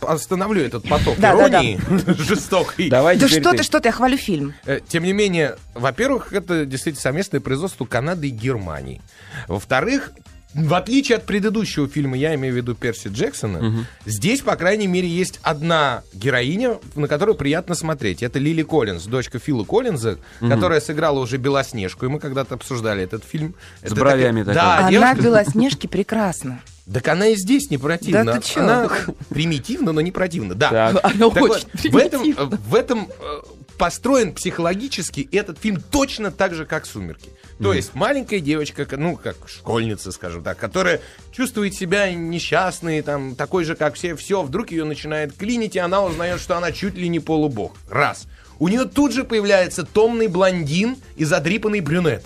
а, 0.00 0.12
остановлю 0.14 0.62
этот 0.64 0.88
поток 0.88 1.16
Да, 1.18 1.36
да, 1.36 1.48
да. 1.50 1.58
иронии 1.58 1.78
жестокой. 2.22 2.88
Давай 2.88 3.18
Да 3.18 3.28
что 3.28 3.52
ты, 3.52 3.62
что 3.62 3.80
ты, 3.80 3.88
я 3.88 3.92
хвалю 3.92 4.16
фильм. 4.16 4.54
Э, 4.64 4.80
Тем 4.88 5.04
не 5.04 5.12
менее, 5.12 5.56
во-первых, 5.74 6.32
это 6.32 6.64
действительно 6.64 7.02
совместное 7.02 7.40
производство 7.40 7.84
Канады 7.84 8.28
и 8.28 8.30
Германии. 8.30 9.02
Во-вторых, 9.46 10.12
в 10.54 10.74
отличие 10.74 11.16
от 11.16 11.24
предыдущего 11.26 11.86
фильма, 11.88 12.16
я 12.16 12.34
имею 12.34 12.52
в 12.54 12.56
виду 12.56 12.74
Перси 12.74 13.08
Джексона, 13.08 13.86
здесь, 14.06 14.40
по 14.40 14.56
крайней 14.56 14.86
мере, 14.86 15.06
есть 15.08 15.38
одна 15.42 16.02
героиня, 16.12 16.78
на 16.94 17.06
которую 17.08 17.36
приятно 17.36 17.74
смотреть. 17.74 18.22
Это 18.22 18.38
Лили 18.38 18.62
Коллинз, 18.62 19.04
дочка 19.04 19.38
Фила 19.38 19.64
Коллинза, 19.64 20.18
которая 20.40 20.80
сыграла 20.80 21.20
уже 21.20 21.36
Белоснежку, 21.36 22.06
и 22.06 22.08
мы 22.08 22.18
когда-то 22.18 22.54
обсуждали 22.54 23.02
этот 23.02 23.24
фильм. 23.24 23.54
Это 23.82 23.94
бровями 23.94 24.42
такая- 24.42 24.54
такая. 24.54 24.54
Да, 24.54 24.78
Она 24.80 24.90
девушка- 24.90 25.14
в 25.16 25.24
«Белоснежке» 25.24 25.88
прекрасна. 25.88 26.60
Так 26.92 27.06
она 27.06 27.28
и 27.28 27.36
здесь 27.36 27.70
не 27.70 27.78
противна. 27.78 28.24
Да 28.24 28.40
ты 28.40 28.48
чё? 28.48 28.60
Она 28.62 28.88
примитивна, 29.28 29.92
но 29.92 30.00
не 30.00 30.10
противна. 30.10 30.56
Да. 30.56 30.70
Так. 30.92 31.04
Она 31.14 31.30
Так 31.30 31.42
очень 31.44 31.66
вот, 31.92 31.92
в 31.92 31.96
этом, 31.96 32.34
в 32.68 32.74
этом 32.74 33.08
э, 33.08 33.40
построен 33.80 34.34
психологически 34.34 35.26
этот 35.32 35.58
фильм 35.58 35.80
точно 35.80 36.30
так 36.30 36.54
же, 36.54 36.66
как 36.66 36.84
«Сумерки». 36.84 37.30
То 37.58 37.72
есть 37.72 37.94
маленькая 37.94 38.40
девочка, 38.40 38.86
ну, 38.98 39.16
как 39.16 39.36
школьница, 39.48 40.12
скажем 40.12 40.42
так, 40.42 40.58
которая 40.58 41.00
чувствует 41.32 41.72
себя 41.74 42.12
несчастной, 42.12 43.00
там, 43.00 43.34
такой 43.34 43.64
же, 43.64 43.74
как 43.74 43.94
все, 43.94 44.16
все, 44.16 44.42
вдруг 44.42 44.70
ее 44.70 44.84
начинает 44.84 45.34
клинить, 45.34 45.76
и 45.76 45.78
она 45.78 46.04
узнает, 46.04 46.40
что 46.40 46.58
она 46.58 46.72
чуть 46.72 46.94
ли 46.94 47.08
не 47.08 47.20
полубог. 47.20 47.74
Раз. 47.88 48.26
У 48.60 48.68
нее 48.68 48.84
тут 48.84 49.12
же 49.12 49.24
появляется 49.24 49.84
томный 49.84 50.28
блондин 50.28 50.96
и 51.16 51.24
задрипанный 51.24 51.80
брюнет, 51.80 52.22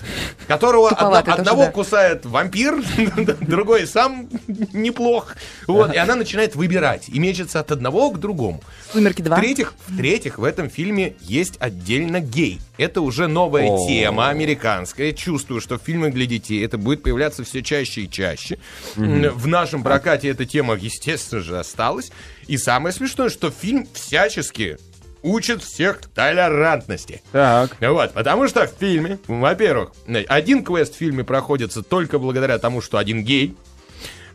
которого 0.49 0.91
тоже, 0.91 1.19
одного 1.31 1.67
да. 1.67 1.71
кусает 1.71 2.27
вампир, 2.27 2.83
другой 3.41 3.87
сам 3.87 4.29
неплох. 4.73 5.37
Вот, 5.69 5.95
и 5.95 5.97
она 5.97 6.17
начинает 6.17 6.57
выбирать 6.57 7.09
и 7.09 7.19
мечется 7.21 7.61
от 7.61 7.71
одного 7.71 8.11
к 8.11 8.19
другому. 8.19 8.61
«Сумерки 8.93 9.23
2». 9.23 9.37
В-третьих, 9.37 9.75
в-третьих, 9.87 10.39
в 10.39 10.45
этом 10.45 10.69
фильме 10.69 11.15
есть 11.21 11.55
отдельно 11.61 12.19
гей. 12.19 12.61
Это 12.79 13.01
уже 13.01 13.29
новая 13.29 13.69
О. 13.69 13.87
тема 13.87 14.29
американская. 14.29 15.13
Чувствую, 15.13 15.61
что 15.61 15.79
в 15.79 15.83
фильмах 15.83 16.13
для 16.13 16.27
детей 16.27 16.65
это 16.65 16.79
будет 16.79 17.05
появляться 17.05 17.45
все 17.45 17.63
чаще 17.63 18.03
и 18.03 18.11
чаще. 18.11 18.59
В 18.97 19.47
нашем 19.47 19.85
прокате 19.85 20.29
эта 20.29 20.45
тема, 20.45 20.75
естественно 20.75 21.43
же, 21.43 21.61
осталась. 21.61 22.11
И 22.49 22.57
самое 22.59 22.93
смешное, 22.93 23.29
что 23.29 23.53
фильм 23.53 23.87
всячески 23.95 24.79
учит 25.25 25.63
всех 25.63 26.01
толерантности. 26.15 27.23
Так. 27.33 27.77
Вот, 27.81 28.13
потому 28.13 28.47
что 28.47 28.67
в 28.67 28.71
фильме, 28.79 29.19
во-первых, 29.27 29.93
один 30.29 30.63
квест 30.63 30.95
в 30.95 30.99
фильме 30.99 31.25
проходится 31.25 31.83
только 31.83 32.19
благодаря 32.19 32.59
тому, 32.59 32.81
что 32.81 32.99
один 32.99 33.25
гей. 33.25 33.57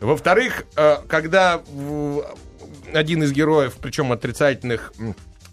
Во-вторых, 0.00 0.64
э, 0.76 0.96
когда 1.08 1.60
один 2.92 3.22
из 3.22 3.32
героев, 3.32 3.74
причем 3.80 4.12
отрицательных, 4.12 4.92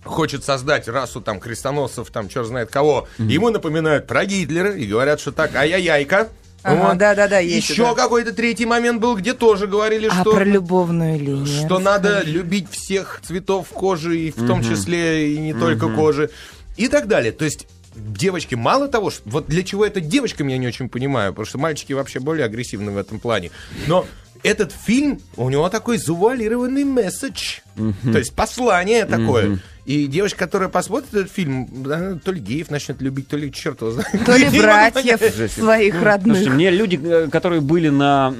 хочет 0.03 0.43
создать 0.43 0.87
расу 0.87 1.21
там 1.21 1.39
крестоносцев, 1.39 2.09
там 2.09 2.29
черт 2.29 2.47
знает 2.47 2.71
кого, 2.71 3.07
ему 3.17 3.49
напоминают 3.49 4.07
про 4.07 4.25
Гитлера 4.25 4.71
и 4.71 4.85
говорят, 4.85 5.19
что 5.19 5.31
так, 5.31 5.55
ай-яй-яйка. 5.55 6.29
Ага, 6.63 6.95
да-да-да, 6.95 7.39
есть 7.39 7.69
Еще 7.69 7.83
это. 7.83 7.95
какой-то 7.95 8.33
третий 8.33 8.65
момент 8.65 8.99
был, 8.99 9.15
где 9.15 9.33
тоже 9.33 9.67
говорили, 9.67 10.07
А 10.11 10.21
что... 10.21 10.31
про 10.31 10.43
любовную 10.43 11.17
линию. 11.19 11.45
Что 11.45 11.79
надо 11.79 12.23
любить 12.25 12.69
всех 12.69 13.21
цветов 13.23 13.67
кожи, 13.69 14.19
и 14.19 14.31
в 14.31 14.45
том 14.45 14.63
числе 14.63 15.33
и 15.33 15.37
не 15.37 15.53
только 15.53 15.87
кожи, 15.89 16.29
и 16.75 16.87
так 16.87 17.07
далее. 17.07 17.31
То 17.31 17.45
есть 17.45 17.67
девочки, 17.95 18.55
мало 18.55 18.87
того, 18.87 19.09
что, 19.11 19.21
вот 19.29 19.47
для 19.47 19.63
чего 19.63 19.85
это 19.85 20.01
девочкам, 20.01 20.47
я 20.47 20.57
не 20.57 20.67
очень 20.67 20.89
понимаю, 20.89 21.31
потому 21.31 21.45
что 21.45 21.57
мальчики 21.57 21.93
вообще 21.93 22.19
более 22.19 22.45
агрессивны 22.45 22.91
в 22.91 22.97
этом 22.97 23.19
плане. 23.19 23.51
Но 23.87 24.05
этот 24.43 24.71
фильм, 24.71 25.19
у 25.35 25.49
него 25.49 25.67
такой 25.69 25.97
завуалированный 25.97 26.83
месседж. 26.83 27.59
То 27.75 28.17
есть 28.17 28.33
послание 28.33 29.05
такое. 29.05 29.59
И 29.87 30.07
девочка, 30.07 30.39
которая 30.39 30.67
посмотрит 30.67 31.13
этот 31.13 31.31
фильм, 31.31 31.69
она 31.85 32.19
то 32.21 32.33
ли 32.33 32.41
геев 32.41 32.69
начнет 32.69 33.01
любить, 33.01 33.29
то 33.29 33.37
ли 33.37 33.49
черт 33.53 33.79
его 33.79 33.91
знает. 33.91 34.25
То 34.25 34.35
ли 34.35 34.49
братьев 34.59 35.17
своих 35.49 35.93
Слушайте, 35.93 35.99
родных. 36.01 36.47
мне 36.49 36.71
люди, 36.71 36.99
э, 37.01 37.29
которые 37.31 37.61
были 37.61 37.87
на 37.87 38.33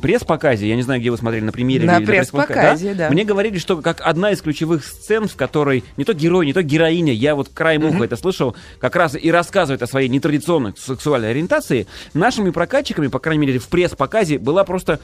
пресс-показе, 0.00 0.68
я 0.68 0.76
не 0.76 0.82
знаю, 0.82 1.00
где 1.00 1.10
вы 1.10 1.18
смотрели, 1.18 1.42
на 1.42 1.50
премьере 1.50 1.86
На 1.86 1.98
или 1.98 2.06
пресс-показе, 2.06 2.94
да. 2.94 3.10
Мне 3.10 3.24
говорили, 3.24 3.58
что 3.58 3.82
как 3.82 4.00
одна 4.00 4.30
из 4.30 4.40
ключевых 4.42 4.84
сцен, 4.84 5.26
в 5.26 5.34
которой 5.34 5.82
не 5.96 6.04
то 6.04 6.12
герой, 6.12 6.46
не 6.46 6.52
то 6.52 6.62
героиня, 6.62 7.12
я 7.12 7.34
вот 7.34 7.48
краем 7.48 7.84
уха 7.84 8.04
это 8.04 8.14
слышал, 8.14 8.54
как 8.78 8.94
раз 8.94 9.16
и 9.20 9.28
рассказывает 9.32 9.82
о 9.82 9.88
своей 9.88 10.08
нетрадиционной 10.08 10.72
сексуальной 10.78 11.32
ориентации, 11.32 11.88
нашими 12.14 12.50
прокатчиками, 12.50 13.08
по 13.08 13.18
крайней 13.18 13.44
мере, 13.44 13.58
в 13.58 13.66
пресс-показе 13.66 14.38
была 14.38 14.62
просто 14.62 15.00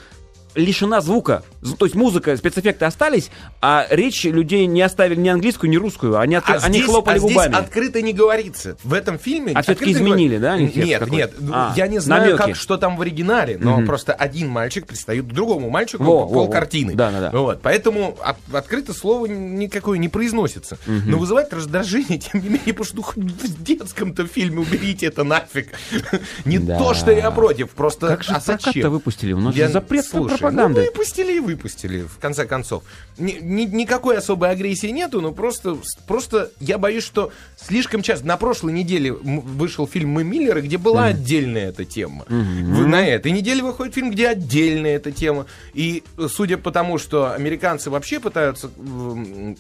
лишена 0.58 1.00
звука. 1.00 1.42
То 1.78 1.86
есть 1.86 1.94
музыка, 1.94 2.36
спецэффекты 2.36 2.84
остались, 2.84 3.30
а 3.60 3.86
речь 3.90 4.24
людей 4.24 4.66
не 4.66 4.82
оставили 4.82 5.18
ни 5.20 5.28
английскую, 5.28 5.70
ни 5.70 5.76
русскую. 5.76 6.18
Они, 6.18 6.34
от- 6.34 6.48
А 6.48 6.54
они 6.62 6.78
здесь- 6.78 6.86
хлопали 6.90 7.16
а 7.16 7.18
здесь 7.20 7.32
губами. 7.32 7.54
открыто 7.54 8.02
не 8.02 8.12
говорится. 8.12 8.76
В 8.84 8.92
этом 8.92 9.18
фильме... 9.18 9.52
А 9.54 9.62
не 9.62 9.92
изменили, 9.92 10.36
говорится. 10.36 10.40
да, 10.40 10.52
они 10.54 10.88
Нет, 10.88 11.10
нет. 11.10 11.34
ну, 11.38 11.52
А, 11.54 11.72
я 11.76 11.86
не 11.88 11.98
знаю, 12.00 12.22
намёки. 12.22 12.38
как, 12.48 12.56
что 12.56 12.76
там 12.76 12.96
в 12.96 13.02
оригинале, 13.02 13.58
но 13.60 13.82
просто 13.84 14.12
один 14.12 14.48
мальчик 14.48 14.86
пристает 14.86 15.24
к 15.24 15.28
другому 15.32 15.70
мальчику 15.70 16.02
Во, 16.04 16.12
по 16.12 16.18
во, 16.18 16.26
во. 16.26 16.34
полкартины. 16.46 16.94
Да-да-да. 16.94 17.30
Вот, 17.38 17.60
поэтому 17.62 18.16
от- 18.22 18.36
открыто 18.52 18.92
слово 18.92 19.26
никакое 19.26 19.98
не 19.98 20.08
произносится. 20.08 20.78
Но 20.86 21.18
вызывает 21.18 21.52
раздражение, 21.52 22.18
тем 22.32 22.42
не 22.42 22.48
менее, 22.48 22.74
потому 22.74 22.84
что 22.84 22.96
ну, 23.16 23.28
в 23.28 23.62
детском-то 23.62 24.26
фильме 24.26 24.60
уберите 24.60 25.06
это 25.06 25.24
нафиг. 25.24 25.68
Не 26.44 26.58
Да. 26.58 26.78
то, 26.78 26.94
что 26.94 27.10
я 27.12 27.30
против, 27.30 27.70
просто... 27.70 28.08
Как 28.08 28.24
же 28.24 28.32
а 28.32 28.40
зачем? 28.40 28.90
выпустили? 28.90 29.32
У 29.32 29.40
нас 29.40 29.54
Я- 29.54 29.68
запрет 29.68 30.04
Слушай, 30.06 30.38
пропаганды. 30.50 30.80
Ну, 30.80 30.87
выпустили 30.87 31.37
и 31.37 31.40
выпустили, 31.40 32.02
в 32.02 32.18
конце 32.18 32.44
концов. 32.46 32.82
Ни- 33.18 33.38
ни- 33.40 33.64
никакой 33.64 34.18
особой 34.18 34.50
агрессии 34.50 34.88
нету, 34.88 35.20
но 35.20 35.32
просто, 35.32 35.76
просто 36.06 36.50
я 36.61 36.78
боюсь, 36.78 37.04
что 37.04 37.32
слишком 37.56 38.02
часто... 38.02 38.26
На 38.26 38.37
прошлой 38.37 38.72
неделе 38.72 39.12
вышел 39.12 39.87
фильм 39.87 40.11
«Мы 40.11 40.24
Миллеры», 40.24 40.61
где 40.61 40.76
была 40.78 41.06
отдельная 41.06 41.68
эта 41.70 41.84
тема. 41.84 42.24
В- 42.28 42.87
на 42.87 43.06
этой 43.06 43.32
неделе 43.32 43.62
выходит 43.62 43.94
фильм, 43.94 44.11
где 44.11 44.28
отдельная 44.28 44.96
эта 44.96 45.12
тема. 45.12 45.46
И 45.74 46.02
судя 46.28 46.58
по 46.58 46.70
тому, 46.70 46.98
что 46.98 47.32
американцы 47.32 47.90
вообще 47.90 48.20
пытаются... 48.20 48.70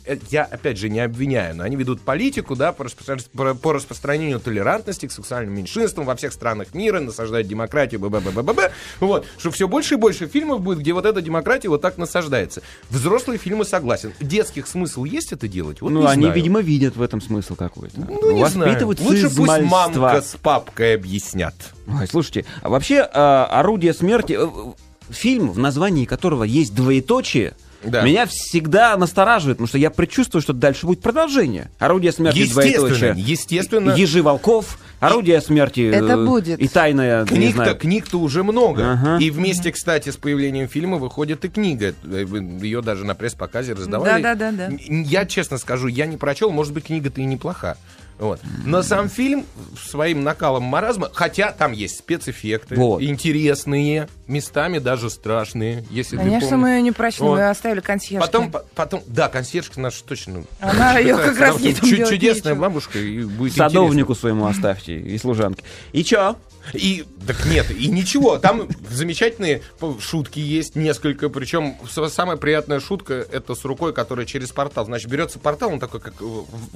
э, 0.04 0.16
Я, 0.30 0.44
опять 0.44 0.78
же, 0.78 0.88
не 0.88 1.00
обвиняю, 1.00 1.56
но 1.56 1.64
они 1.64 1.76
ведут 1.76 2.00
политику, 2.02 2.56
да, 2.56 2.72
по, 2.72 2.82
распро- 2.84 3.54
по- 3.54 3.72
распространению 3.72 4.40
толерантности 4.40 5.06
к 5.06 5.12
сексуальным 5.12 5.54
меньшинствам 5.54 6.04
во 6.06 6.14
всех 6.16 6.32
странах 6.32 6.74
мира, 6.74 7.00
насаждать 7.00 7.46
демократию, 7.48 8.00
б-б-б-б-б. 8.00 8.70
Вот, 9.00 9.26
что 9.38 9.50
все 9.50 9.68
больше 9.68 9.94
и 9.94 9.96
больше 9.96 10.26
фильмов 10.26 10.60
будет, 10.68 10.80
где 10.80 10.92
вот 10.92 11.06
эта 11.06 11.22
демократия 11.22 11.68
вот 11.68 11.80
так 11.80 11.96
насаждается. 11.98 12.62
Взрослые 12.90 13.38
фильмы 13.38 13.64
согласен. 13.64 14.12
Детских 14.20 14.66
смысл 14.66 15.04
есть 15.04 15.32
это 15.32 15.48
делать? 15.48 15.80
Вот 15.80 15.90
Ну, 15.90 16.06
они, 16.06 16.22
знаю. 16.24 16.34
видимо, 16.36 16.60
видят 16.60 16.96
в 16.96 17.02
этом 17.02 17.20
смысл 17.20 17.54
какой-то. 17.56 18.00
Ну, 18.00 18.32
не 18.32 18.46
знаю. 18.48 18.86
Лучше 18.86 19.30
пусть 19.34 19.60
мамка 19.62 20.20
с 20.20 20.36
папкой 20.42 20.94
объяснят. 20.94 21.54
Ой, 21.86 22.06
слушайте, 22.06 22.44
а 22.62 22.68
вообще 22.68 23.00
а, 23.00 23.46
«Орудие 23.46 23.94
смерти», 23.94 24.34
э, 24.38 24.46
э, 24.46 24.72
фильм, 25.10 25.50
в 25.50 25.58
названии 25.58 26.04
которого 26.04 26.44
есть 26.44 26.74
двоеточие, 26.74 27.54
Да. 27.84 28.02
меня 28.02 28.26
всегда 28.26 28.96
настораживает, 28.96 29.58
потому 29.58 29.68
что 29.68 29.78
я 29.78 29.90
предчувствую, 29.90 30.42
что 30.42 30.52
дальше 30.52 30.86
будет 30.86 31.00
продолжение. 31.00 31.70
«Орудие 31.78 32.10
смерти», 32.12 32.38
Естественно, 32.38 32.78
двоеточие. 32.80 33.14
естественно. 33.16 33.90
«Ежи 33.92 34.22
волков», 34.22 34.78
«Орудие 34.98 35.40
смерти» 35.40 35.88
Это 35.88 36.14
э, 36.14 36.24
будет. 36.26 36.58
и 36.58 36.66
«Тайная», 36.66 37.22
не 37.22 37.26
Книг-то, 37.28 37.62
знаю, 37.62 37.76
книг-то 37.78 38.18
уже 38.18 38.42
много. 38.42 38.92
Ага. 38.94 39.18
И 39.22 39.30
вместе, 39.30 39.70
кстати, 39.70 40.10
с 40.10 40.16
появлением 40.16 40.68
фильма 40.68 40.96
выходит 40.96 41.44
и 41.44 41.48
книга. 41.48 41.94
Ее 42.02 42.82
даже 42.82 43.04
на 43.04 43.14
пресс-показе 43.14 43.74
раздавали. 43.74 44.22
Да-да-да-да. 44.22 44.66
Н- 44.66 45.02
Я 45.02 45.24
честно 45.24 45.58
скажу, 45.58 45.86
я 45.86 46.06
не 46.06 46.16
прочел, 46.16 46.50
может 46.50 46.72
быть, 46.72 46.86
книга-то 46.86 47.20
и 47.20 47.24
неплоха. 47.24 47.76
Вот. 48.18 48.40
Но 48.64 48.82
сам 48.82 49.08
фильм 49.08 49.46
своим 49.80 50.22
накалом 50.24 50.64
маразма, 50.64 51.08
хотя 51.12 51.52
там 51.52 51.72
есть 51.72 51.98
спецэффекты, 51.98 52.74
Вот. 52.74 53.00
интересные, 53.02 54.08
местами 54.26 54.78
даже 54.78 55.08
страшные, 55.10 55.84
если 55.90 56.16
ты 56.16 56.22
Конечно, 56.24 56.56
мы 56.56 56.70
ее 56.70 56.82
не 56.82 56.92
прочли, 56.92 57.24
Вот. 57.24 57.36
мы 57.36 57.48
оставили 57.48 57.80
консьержке. 57.80 58.26
Потом, 58.26 58.50
по- 58.50 58.64
потом, 58.74 59.02
да, 59.06 59.28
консьержка 59.28 59.80
наша 59.80 60.02
точно. 60.04 60.44
Она 60.60 60.72
пытается, 60.94 61.24
как 61.24 61.38
раз 61.38 61.60
делать 61.60 62.08
Чудесная 62.08 62.54
бабушка, 62.54 62.98
и 62.98 63.22
будет 63.24 63.54
садовнику 63.54 64.14
своему 64.14 64.46
оставьте 64.46 64.98
и 64.98 65.16
служанке. 65.18 65.62
И 65.92 66.02
чё? 66.04 66.36
И, 66.74 67.04
так 67.26 67.44
нет, 67.46 67.70
и 67.70 67.88
ничего, 67.88 68.38
там 68.38 68.68
замечательные 68.90 69.62
шутки 70.00 70.38
есть, 70.38 70.76
несколько, 70.76 71.28
причем 71.28 71.76
самая 72.08 72.36
приятная 72.36 72.80
шутка, 72.80 73.14
это 73.14 73.54
с 73.54 73.64
рукой, 73.64 73.92
которая 73.92 74.26
через 74.26 74.50
портал, 74.50 74.84
значит, 74.86 75.08
берется 75.10 75.38
портал, 75.38 75.72
он 75.72 75.80
такой, 75.80 76.00
как, 76.00 76.14
э, 76.20 76.24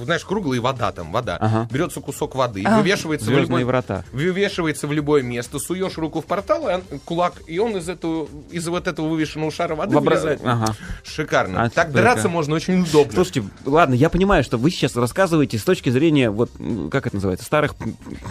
знаешь, 0.04 0.24
круглый, 0.24 0.60
вода 0.60 0.92
там, 0.92 1.12
вода, 1.12 1.36
Ага. 1.40 1.68
берется 1.70 2.00
кусок 2.00 2.34
воды, 2.34 2.62
А. 2.66 2.78
вывешивается 2.78 3.26
в, 3.30 3.38
любой, 3.38 3.64
врата. 3.64 4.04
вывешивается 4.12 4.86
в 4.86 4.92
любое 4.92 5.22
место, 5.22 5.58
суешь 5.58 5.96
руку 5.98 6.20
в 6.20 6.26
портал, 6.26 6.68
и 6.68 6.74
он- 6.74 7.00
кулак, 7.04 7.34
и 7.46 7.58
он 7.58 7.76
из 7.76 7.88
этого, 7.88 8.28
из 8.50 8.66
вот 8.68 8.86
этого 8.86 9.08
вывешенного 9.08 9.50
шара 9.52 9.74
воды 9.74 9.94
В 9.94 9.98
обра- 9.98 10.10
вылезает. 10.10 10.40
Ага. 10.44 10.74
Шикарно. 11.04 11.64
А, 11.64 11.70
так 11.70 11.86
только- 11.88 12.00
драться 12.00 12.28
можно 12.28 12.54
очень 12.54 12.80
удобно. 12.82 13.12
Слушайте, 13.12 13.44
ладно, 13.64 13.94
я 13.94 14.08
понимаю, 14.10 14.44
что 14.44 14.56
вы 14.58 14.70
сейчас 14.70 14.96
рассказываете 14.96 15.58
с 15.58 15.64
точки 15.64 15.90
зрения, 15.90 16.30
вот, 16.30 16.50
как 16.90 17.06
это 17.06 17.16
называется, 17.16 17.44
старых 17.46 17.74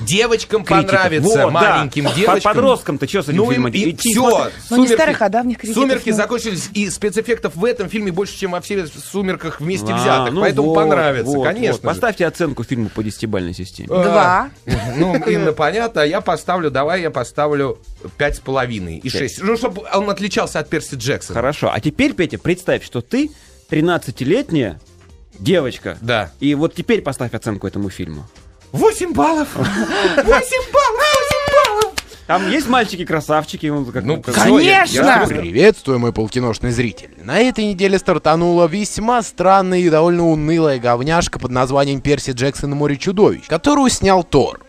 Девочкам 0.06 0.64
критиков. 0.64 0.92
понравится, 0.92 1.44
Вот. 1.46 1.51
Маленьким 1.52 2.06
По- 2.06 2.14
девочкам. 2.14 2.54
Подросткам-то 2.54 3.08
что 3.08 3.22
с 3.24 3.30
этим 3.30 3.38
Ну, 3.38 3.52
фильмом? 3.52 3.72
и 3.72 3.90
Идти 3.92 4.12
все. 4.12 4.50
Ну, 4.70 4.78
не 4.78 4.88
старых, 4.88 5.22
а 5.22 5.30
давних 5.30 5.58
Сумерки 5.74 6.10
ну. 6.10 6.16
закончились, 6.16 6.70
и 6.74 6.90
спецэффектов 6.90 7.56
в 7.56 7.66
этом 7.66 7.90
фильме 7.90 8.12
больше, 8.12 8.38
чем 8.38 8.52
во 8.52 8.62
всех 8.62 8.88
сумерках 8.88 9.60
вместе 9.62 9.92
А, 9.92 9.98
взятых. 9.98 10.34
ну 10.34 10.42
поэтому 10.42 10.68
вот, 10.70 10.76
понравится, 10.76 11.32
вот, 11.38 11.44
конечно. 11.46 11.74
вот. 11.74 11.82
Поставьте 11.82 12.26
оценку 12.26 12.64
фильму 12.64 12.90
по 12.90 13.04
десятибальной 13.04 13.54
системе. 13.54 13.88
Два. 13.88 14.50
Ну, 14.98 15.16
Инна, 15.26 15.54
понятно, 15.54 16.02
а 16.02 16.06
я 16.06 16.22
поставлю, 16.22 16.72
давай 16.72 17.02
я 17.02 17.12
поставлю 17.12 17.78
пять 18.18 18.38
с 18.38 18.40
половиной 18.40 18.98
и 18.98 19.10
шесть. 19.10 19.42
Ну, 19.42 19.58
чтобы 19.58 19.84
он 19.94 20.10
отличался 20.10 20.60
от 20.60 20.70
Перси 20.70 20.96
Джексона. 20.96 21.36
Хорошо. 21.36 21.72
А 21.74 21.80
теперь, 21.80 22.14
Петя, 22.14 22.38
представь, 22.38 22.84
что 22.86 23.02
ты 23.02 23.32
13-летняя 23.70 24.80
девочка. 25.40 25.98
Да. 26.02 26.32
И 26.40 26.54
вот 26.56 26.76
теперь 26.76 27.02
поставь 27.02 27.34
оценку 27.34 27.68
этому 27.68 27.90
фильму. 27.90 28.26
Восемь 28.72 29.14
баллов! 29.14 29.50
Восемь 29.56 30.72
баллов! 30.72 31.11
Там 32.32 32.50
есть 32.50 32.70
мальчики-красавчики? 32.70 33.68
он 33.68 33.84
как- 33.92 34.06
Ну, 34.06 34.16
я- 34.16 34.32
Конечно! 34.34 34.86
я- 34.94 35.26
Приветствую, 35.28 36.00
мой 36.00 36.14
полкиношный 36.14 36.72
зритель. 36.72 37.10
На 37.22 37.40
этой 37.40 37.66
неделе 37.66 38.00
стартанула 38.00 38.68
весьма 38.68 39.22
странная 39.22 39.80
и 39.80 39.90
довольно 39.90 40.26
унылая 40.30 40.80
говняшка 40.80 41.40
под 41.40 41.52
названием 41.52 42.00
«Перси 42.00 42.32
Джексон 42.32 42.72
и 42.72 42.76
море 42.76 42.96
чудовищ», 42.96 43.48
которую 43.48 43.90
снял 43.90 44.24
Тор. 44.24 44.62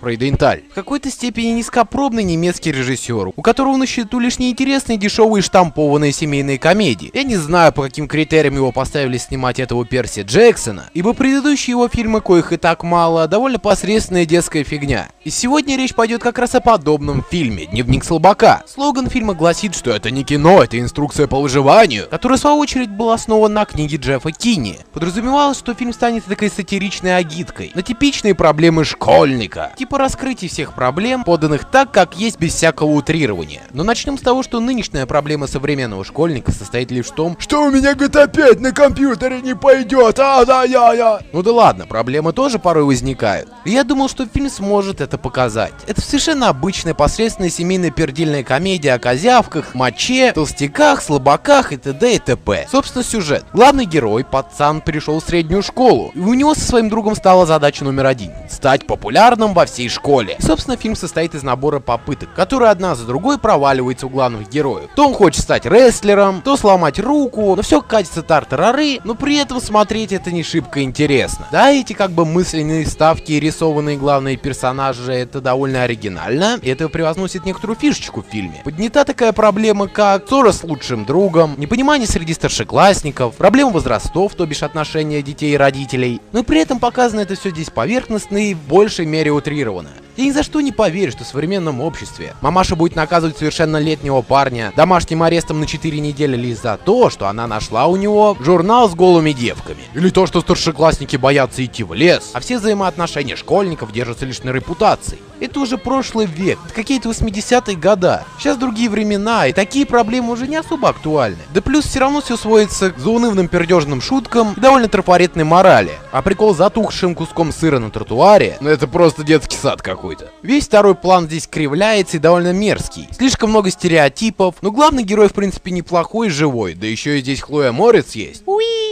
Фрейденталь. 0.00 0.62
В 0.70 0.74
какой-то 0.74 1.10
степени 1.10 1.48
низкопробный 1.48 2.24
немецкий 2.24 2.72
режиссер, 2.72 3.32
у 3.34 3.42
которого 3.42 3.76
на 3.76 3.86
счету 3.86 4.18
лишь 4.18 4.38
неинтересные 4.38 4.98
дешевые 4.98 5.42
штампованные 5.42 6.12
семейные 6.12 6.58
комедии. 6.58 7.10
Я 7.14 7.22
не 7.22 7.36
знаю, 7.36 7.72
по 7.72 7.82
каким 7.82 8.08
критериям 8.08 8.54
его 8.54 8.72
поставили 8.72 9.18
снимать 9.18 9.58
этого 9.60 9.84
Перси 9.84 10.20
Джексона, 10.20 10.90
ибо 10.94 11.12
предыдущие 11.12 11.72
его 11.72 11.88
фильмы, 11.88 12.20
коих 12.20 12.52
и 12.52 12.56
так 12.56 12.82
мало, 12.82 13.26
довольно 13.28 13.58
посредственная 13.58 14.24
детская 14.24 14.64
фигня. 14.64 15.08
И 15.24 15.30
сегодня 15.30 15.76
речь 15.76 15.94
пойдет 15.94 16.22
как 16.22 16.38
раз 16.38 16.54
о 16.54 16.60
подобном 16.60 17.24
фильме 17.28 17.66
«Дневник 17.66 18.04
слабака». 18.04 18.62
Слоган 18.66 19.08
фильма 19.08 19.34
гласит, 19.34 19.74
что 19.74 19.90
это 19.90 20.10
не 20.10 20.24
кино, 20.24 20.62
это 20.62 20.78
инструкция 20.78 21.26
по 21.26 21.40
выживанию, 21.40 22.06
которая 22.10 22.38
в 22.38 22.40
свою 22.40 22.56
очередь 22.56 22.90
была 22.90 23.14
основана 23.14 23.54
на 23.54 23.64
книге 23.64 23.96
Джеффа 23.96 24.30
Кини. 24.30 24.78
Подразумевалось, 24.92 25.58
что 25.58 25.74
фильм 25.74 25.92
станет 25.92 26.24
такой 26.24 26.50
сатиричной 26.50 27.16
агиткой 27.16 27.72
на 27.74 27.82
типичные 27.82 28.34
проблемы 28.34 28.84
школьника, 28.84 29.72
раскрытия 29.96 30.48
всех 30.50 30.74
проблем, 30.74 31.24
поданных 31.24 31.64
так, 31.70 31.90
как 31.92 32.16
есть 32.16 32.38
без 32.38 32.54
всякого 32.54 32.90
утрирования. 32.90 33.62
Но 33.72 33.84
начнем 33.84 34.18
с 34.18 34.20
того, 34.20 34.42
что 34.42 34.60
нынешняя 34.60 35.06
проблема 35.06 35.46
современного 35.46 36.04
школьника 36.04 36.52
состоит 36.52 36.90
лишь 36.90 37.06
в 37.06 37.14
том, 37.14 37.36
что 37.38 37.62
у 37.62 37.70
меня 37.70 37.94
GTA 37.94 38.30
5 38.30 38.60
на 38.60 38.72
компьютере 38.72 39.40
не 39.40 39.54
пойдет, 39.54 40.18
а 40.18 40.44
да 40.44 40.64
я 40.64 40.92
я. 40.92 41.20
Ну 41.32 41.42
да 41.42 41.52
ладно, 41.52 41.86
проблемы 41.86 42.32
тоже 42.32 42.58
порой 42.58 42.84
возникают. 42.84 43.48
И 43.64 43.70
я 43.70 43.84
думал, 43.84 44.08
что 44.08 44.26
фильм 44.26 44.50
сможет 44.50 45.00
это 45.00 45.16
показать. 45.16 45.72
Это 45.86 46.00
совершенно 46.00 46.48
обычная 46.48 46.94
посредственная 46.94 47.50
семейная 47.50 47.90
пердильная 47.90 48.42
комедия 48.42 48.94
о 48.94 48.98
козявках, 48.98 49.74
моче, 49.74 50.32
толстяках, 50.32 51.00
слабаках 51.00 51.72
и 51.72 51.76
т.д. 51.76 52.14
и 52.14 52.18
т.п. 52.18 52.66
Собственно, 52.70 53.04
сюжет. 53.04 53.44
Главный 53.52 53.86
герой, 53.86 54.24
пацан, 54.24 54.80
пришел 54.80 55.20
в 55.20 55.24
среднюю 55.24 55.62
школу, 55.62 56.10
и 56.14 56.20
у 56.20 56.34
него 56.34 56.54
со 56.54 56.60
своим 56.60 56.88
другом 56.88 57.14
стала 57.14 57.46
задача 57.46 57.84
номер 57.84 58.06
один— 58.06 58.32
стать 58.50 58.86
популярным 58.86 59.54
во 59.54 59.66
всей 59.66 59.77
школе. 59.86 60.34
И, 60.36 60.42
собственно, 60.42 60.76
фильм 60.76 60.96
состоит 60.96 61.36
из 61.36 61.44
набора 61.44 61.78
попыток, 61.78 62.34
которые 62.34 62.70
одна 62.70 62.96
за 62.96 63.04
другой 63.04 63.38
проваливаются 63.38 64.06
у 64.06 64.10
главных 64.10 64.48
героев. 64.48 64.90
То 64.96 65.06
он 65.06 65.14
хочет 65.14 65.42
стать 65.42 65.64
рестлером, 65.66 66.42
то 66.42 66.56
сломать 66.56 66.98
руку, 66.98 67.54
но 67.54 67.62
все 67.62 67.80
катится 67.80 68.22
тартарары, 68.22 68.98
но 69.04 69.14
при 69.14 69.36
этом 69.36 69.60
смотреть 69.60 70.12
это 70.12 70.32
не 70.32 70.42
шибко 70.42 70.82
интересно. 70.82 71.46
Да, 71.52 71.70
эти 71.70 71.92
как 71.92 72.10
бы 72.10 72.24
мысленные 72.24 72.86
ставки 72.86 73.32
и 73.32 73.40
рисованные 73.40 73.96
главные 73.96 74.36
персонажи, 74.36 75.12
это 75.12 75.40
довольно 75.40 75.82
оригинально, 75.82 76.58
и 76.62 76.68
это 76.68 76.88
превозносит 76.88 77.44
некоторую 77.44 77.76
фишечку 77.76 78.22
в 78.22 78.32
фильме. 78.32 78.62
Поднята 78.64 79.04
такая 79.04 79.32
проблема, 79.32 79.86
как 79.86 80.26
ссора 80.26 80.52
с 80.52 80.64
лучшим 80.64 81.04
другом, 81.04 81.54
непонимание 81.58 82.08
среди 82.08 82.34
старшеклассников, 82.34 83.34
проблема 83.36 83.70
возрастов, 83.70 84.34
то 84.34 84.46
бишь 84.46 84.62
отношения 84.62 85.22
детей 85.22 85.54
и 85.54 85.56
родителей. 85.56 86.20
Но 86.32 86.42
при 86.42 86.60
этом 86.60 86.78
показано 86.78 87.20
это 87.20 87.34
все 87.34 87.50
здесь 87.50 87.70
поверхностно 87.70 88.38
и 88.38 88.54
в 88.54 88.62
большей 88.62 89.06
мере 89.06 89.32
утрировано. 89.68 89.90
Я 90.16 90.24
ни 90.24 90.30
за 90.32 90.42
что 90.42 90.60
не 90.60 90.72
поверю, 90.72 91.12
что 91.12 91.22
в 91.22 91.28
современном 91.28 91.80
обществе 91.80 92.34
мамаша 92.40 92.74
будет 92.74 92.96
наказывать 92.96 93.38
совершеннолетнего 93.38 94.20
парня 94.22 94.72
домашним 94.74 95.22
арестом 95.22 95.60
на 95.60 95.66
4 95.66 96.00
недели 96.00 96.36
лишь 96.36 96.58
за 96.58 96.76
то, 96.76 97.08
что 97.08 97.28
она 97.28 97.46
нашла 97.46 97.86
у 97.86 97.94
него 97.94 98.36
журнал 98.40 98.90
с 98.90 98.94
голыми 98.94 99.30
девками. 99.30 99.78
Или 99.94 100.10
то, 100.10 100.26
что 100.26 100.40
старшеклассники 100.40 101.16
боятся 101.16 101.64
идти 101.64 101.84
в 101.84 101.94
лес, 101.94 102.30
а 102.32 102.40
все 102.40 102.58
взаимоотношения 102.58 103.36
школьников 103.36 103.92
держатся 103.92 104.26
лишь 104.26 104.42
на 104.42 104.50
репутации. 104.50 105.18
Это 105.40 105.60
уже 105.60 105.78
прошлый 105.78 106.26
век, 106.26 106.58
какие-то 106.74 107.10
80-е 107.10 107.76
года. 107.76 108.24
Сейчас 108.40 108.56
другие 108.56 108.90
времена, 108.90 109.46
и 109.46 109.52
такие 109.52 109.86
проблемы 109.86 110.32
уже 110.32 110.48
не 110.48 110.56
особо 110.56 110.88
актуальны. 110.88 111.38
Да 111.54 111.62
плюс 111.62 111.84
все 111.84 112.00
равно 112.00 112.20
все 112.20 112.36
сводится 112.36 112.90
к 112.90 112.98
заунывным 112.98 113.46
пердежным 113.46 114.00
шуткам 114.00 114.54
и 114.54 114.60
довольно 114.60 114.88
трафаретной 114.88 115.44
морали. 115.44 115.92
А 116.10 116.22
прикол 116.22 116.54
затухшим 116.54 117.14
куском 117.14 117.52
сыра 117.52 117.78
на 117.78 117.90
тротуаре, 117.90 118.56
ну 118.60 118.70
это 118.70 118.88
просто 118.88 119.24
детский 119.24 119.56
сад 119.56 119.82
какой-то. 119.82 120.30
Весь 120.42 120.66
второй 120.66 120.94
план 120.94 121.26
здесь 121.26 121.46
кривляется 121.46 122.16
и 122.16 122.20
довольно 122.20 122.52
мерзкий. 122.52 123.08
Слишком 123.12 123.50
много 123.50 123.70
стереотипов, 123.70 124.56
но 124.62 124.72
главный 124.72 125.02
герой 125.02 125.28
в 125.28 125.34
принципе 125.34 125.70
неплохой 125.70 126.28
и 126.28 126.30
живой, 126.30 126.74
да 126.74 126.86
еще 126.86 127.18
и 127.18 127.20
здесь 127.20 127.42
Хлоя 127.42 127.72
Морец 127.72 128.12
есть. 128.12 128.42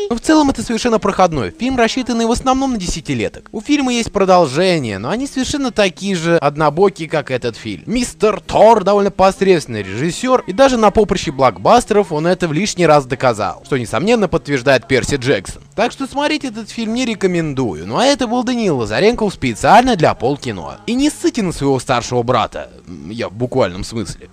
Но 0.08 0.16
в 0.16 0.20
целом 0.20 0.50
это 0.50 0.62
совершенно 0.62 0.98
проходной. 0.98 1.50
Фильм 1.50 1.76
рассчитанный 1.76 2.26
в 2.26 2.30
основном 2.30 2.72
на 2.72 2.78
десятилеток. 2.78 3.48
У 3.52 3.60
фильма 3.60 3.92
есть 3.92 4.12
продолжение, 4.12 4.98
но 4.98 5.10
они 5.10 5.26
совершенно 5.26 5.72
такие 5.72 6.14
же 6.14 6.36
однобокие, 6.36 7.08
как 7.08 7.30
этот 7.30 7.56
фильм. 7.56 7.82
Мистер 7.86 8.40
Тор 8.40 8.84
довольно 8.84 9.10
посредственный 9.10 9.82
режиссер, 9.82 10.44
и 10.46 10.52
даже 10.52 10.76
на 10.76 10.90
поприще 10.90 11.32
блокбастеров 11.32 12.12
он 12.12 12.26
это 12.26 12.46
в 12.46 12.52
лишний 12.52 12.86
раз 12.86 13.06
доказал, 13.06 13.62
что 13.64 13.76
несомненно 13.76 14.28
подтверждает 14.28 14.86
Перси 14.86 15.16
Джексон. 15.16 15.62
Так 15.74 15.92
что 15.92 16.06
смотреть 16.06 16.44
этот 16.44 16.70
фильм 16.70 16.94
не 16.94 17.04
рекомендую. 17.04 17.86
Ну 17.86 17.98
а 17.98 18.04
это 18.04 18.26
был 18.26 18.44
Даниил 18.44 18.78
Лазаренков 18.78 19.34
специально 19.34 19.96
для 19.96 20.14
полкино. 20.14 20.78
И 20.86 20.94
не 20.94 21.10
ссыте 21.10 21.42
на 21.42 21.52
своего 21.52 21.78
старшего 21.80 22.22
брата. 22.22 22.70
Я 23.10 23.28
в 23.28 23.32
буквальном 23.32 23.84
смысле. 23.84 24.28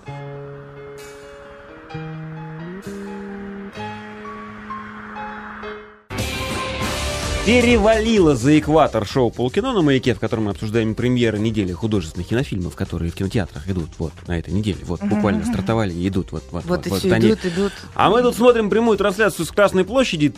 Перевалило 7.46 8.38
за 8.38 8.58
экватор 8.58 9.06
шоу 9.06 9.30
«Полкино» 9.30 9.74
на 9.74 9.82
«Маяке», 9.82 10.14
в 10.14 10.20
котором 10.22 10.46
мы 10.46 10.52
обсуждаем 10.52 10.96
премьеры 10.96 11.40
недели 11.40 11.74
художественных 11.74 12.30
кинофильмов, 12.30 12.74
которые 12.74 13.12
в 13.12 13.16
кинотеатрах 13.16 13.68
идут 13.68 13.90
вот 13.98 14.14
на 14.28 14.40
этой 14.40 14.54
неделе. 14.54 14.78
Вот 14.84 15.02
буквально 15.04 15.44
стартовали 15.44 15.94
и 15.94 16.08
идут. 16.08 16.32
Вот, 16.32 16.44
вот, 16.52 16.64
Вот, 16.64 16.88
вот, 16.88 17.00
все 17.00 17.12
они. 17.12 17.28
идут, 17.28 17.46
идут. 17.46 17.74
А 17.96 18.10
мы 18.10 18.22
тут 18.22 18.38
смотрим 18.38 18.70
прямую 18.70 18.98
трансляцию 18.98 19.46
с 19.46 19.52
Красной 19.52 19.84
площади. 19.84 20.34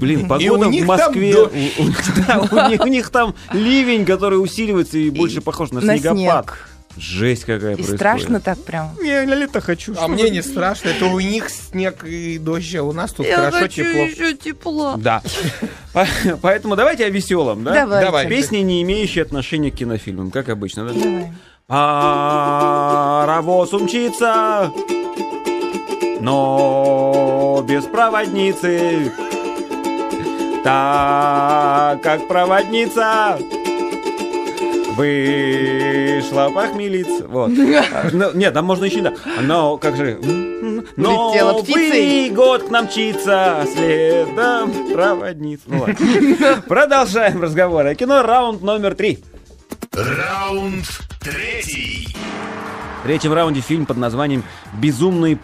Блин, 0.00 0.26
погода 0.26 0.68
в 0.70 0.84
Москве. 0.86 1.36
у- 2.82 2.86
них- 2.86 3.10
там 3.10 3.34
ливень, 3.52 4.06
который 4.06 4.42
усиливается 4.42 4.96
и 4.96 5.10
больше 5.10 5.42
похож 5.42 5.70
на 5.70 5.82
на 5.82 5.98
снегопад. 5.98 6.46
Жесть 7.00 7.44
какая 7.44 7.72
И 7.72 7.76
происходит. 7.76 8.00
страшно 8.00 8.40
так 8.40 8.62
прям. 8.64 8.90
Я 9.02 9.22
на 9.24 9.34
лето 9.34 9.60
хочу. 9.60 9.94
А 9.98 10.08
мне 10.08 10.30
не 10.30 10.42
страшно, 10.42 10.88
это 10.90 11.06
у 11.06 11.20
них 11.20 11.48
снег 11.50 12.04
и 12.04 12.38
дождь, 12.38 12.74
а 12.74 12.82
у 12.82 12.92
нас 12.92 13.12
тут 13.12 13.26
Я 13.26 13.36
хорошо, 13.36 13.58
хочу 13.58 13.84
тепло. 13.84 14.02
еще 14.04 14.34
тепло. 14.36 14.94
Да. 14.98 15.22
По- 15.92 16.06
Поэтому 16.42 16.76
давайте 16.76 17.04
о 17.06 17.10
веселом, 17.10 17.64
да? 17.64 17.74
Давайте. 17.74 18.06
Давай. 18.06 18.26
Песни, 18.28 18.58
не 18.58 18.82
имеющие 18.82 19.22
отношения 19.22 19.70
к 19.70 19.74
кинофильмам, 19.76 20.30
как 20.30 20.48
обычно, 20.48 20.86
да? 20.86 20.92
Давай. 20.94 21.32
Паровоз 21.68 23.72
умчится, 23.74 24.72
но 26.20 27.64
без 27.68 27.84
проводницы. 27.84 29.12
Так 30.64 32.02
как 32.02 32.26
проводница 32.28 33.38
вышла 34.98 36.50
похмелиться. 36.50 37.26
Вот. 37.28 37.50
А, 37.50 38.08
ну, 38.12 38.32
Нет, 38.34 38.52
там 38.52 38.64
можно 38.64 38.84
еще 38.84 39.00
да. 39.00 39.14
Но 39.40 39.78
как 39.78 39.96
же... 39.96 40.18
Летела 40.96 41.52
Новый 41.52 41.62
птицей. 41.62 42.30
год 42.30 42.64
к 42.64 42.70
нам 42.70 42.86
мчится, 42.86 43.64
следом 43.72 44.92
проводница. 44.92 45.64
Ну 45.66 45.80
ладно. 45.80 46.62
Продолжаем 46.68 47.40
разговор 47.40 47.86
о 47.86 47.94
кино. 47.94 48.22
Раунд 48.22 48.62
номер 48.62 48.94
три. 48.94 49.24
Раунд 49.92 50.86
третий. 51.20 52.08
В 53.00 53.04
третьем 53.04 53.32
раунде 53.32 53.60
фильм 53.60 53.86
под 53.86 53.96
названием 53.96 54.42
«Безумные 54.74 55.38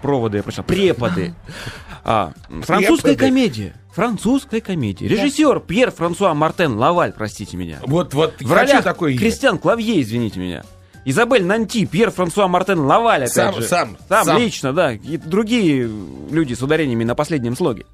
проводы», 0.00 0.38
я 0.38 0.42
прочитал, 0.42 0.64
«Преподы». 0.64 1.34
А, 2.04 2.32
французская 2.62 3.14
комедия. 3.14 3.76
Французская 3.94 4.60
комедия. 4.60 5.06
Режиссер 5.06 5.60
Пьер 5.60 5.90
Франсуа 5.90 6.32
Мартен 6.34 6.76
Лаваль, 6.78 7.12
простите 7.12 7.56
меня. 7.56 7.78
Вот, 7.86 8.14
вот, 8.14 8.34
В 8.40 8.52
ролях 8.52 8.82
такой. 8.82 9.16
Кристиан 9.16 9.58
Клавье, 9.58 10.00
извините 10.00 10.40
меня. 10.40 10.64
Изабель 11.04 11.44
Нанти, 11.44 11.84
Пьер 11.84 12.10
Франсуа 12.10 12.48
Мартен 12.48 12.80
Лаваль, 12.80 13.22
опять 13.22 13.32
Сам, 13.32 13.54
же. 13.54 13.62
сам, 13.62 13.96
Сам, 14.08 14.24
сам. 14.24 14.38
лично, 14.38 14.72
да. 14.72 14.92
И 14.92 15.16
другие 15.16 15.90
люди 16.30 16.54
с 16.54 16.62
ударениями 16.62 17.04
на 17.04 17.14
последнем 17.14 17.56
слоге. 17.56 17.84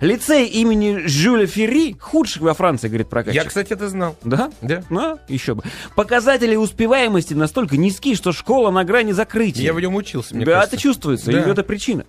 Лицей 0.00 0.46
имени 0.46 1.06
Жюля 1.06 1.46
Ферри, 1.46 1.96
худших 1.98 2.42
во 2.42 2.54
Франции, 2.54 2.88
говорит 2.88 3.08
прокатчик. 3.08 3.42
Я, 3.42 3.48
кстати, 3.48 3.72
это 3.72 3.88
знал. 3.88 4.16
Да? 4.24 4.50
Да. 4.62 4.82
Ну, 4.90 5.18
еще 5.28 5.54
бы. 5.54 5.62
Показатели 5.94 6.54
успеваемости 6.56 7.34
настолько 7.34 7.76
низки, 7.76 8.14
что 8.14 8.32
школа 8.32 8.70
на 8.70 8.84
грани 8.84 9.12
закрытия. 9.12 9.64
Я 9.64 9.72
в 9.74 9.80
нем 9.80 9.94
учился, 9.94 10.34
мне 10.36 10.44
да, 10.44 10.52
кажется. 10.54 10.74
это 10.76 10.82
чувствуется, 10.82 11.32
Да. 11.32 11.40
и 11.42 11.50
это 11.50 11.62
причина. 11.62 12.04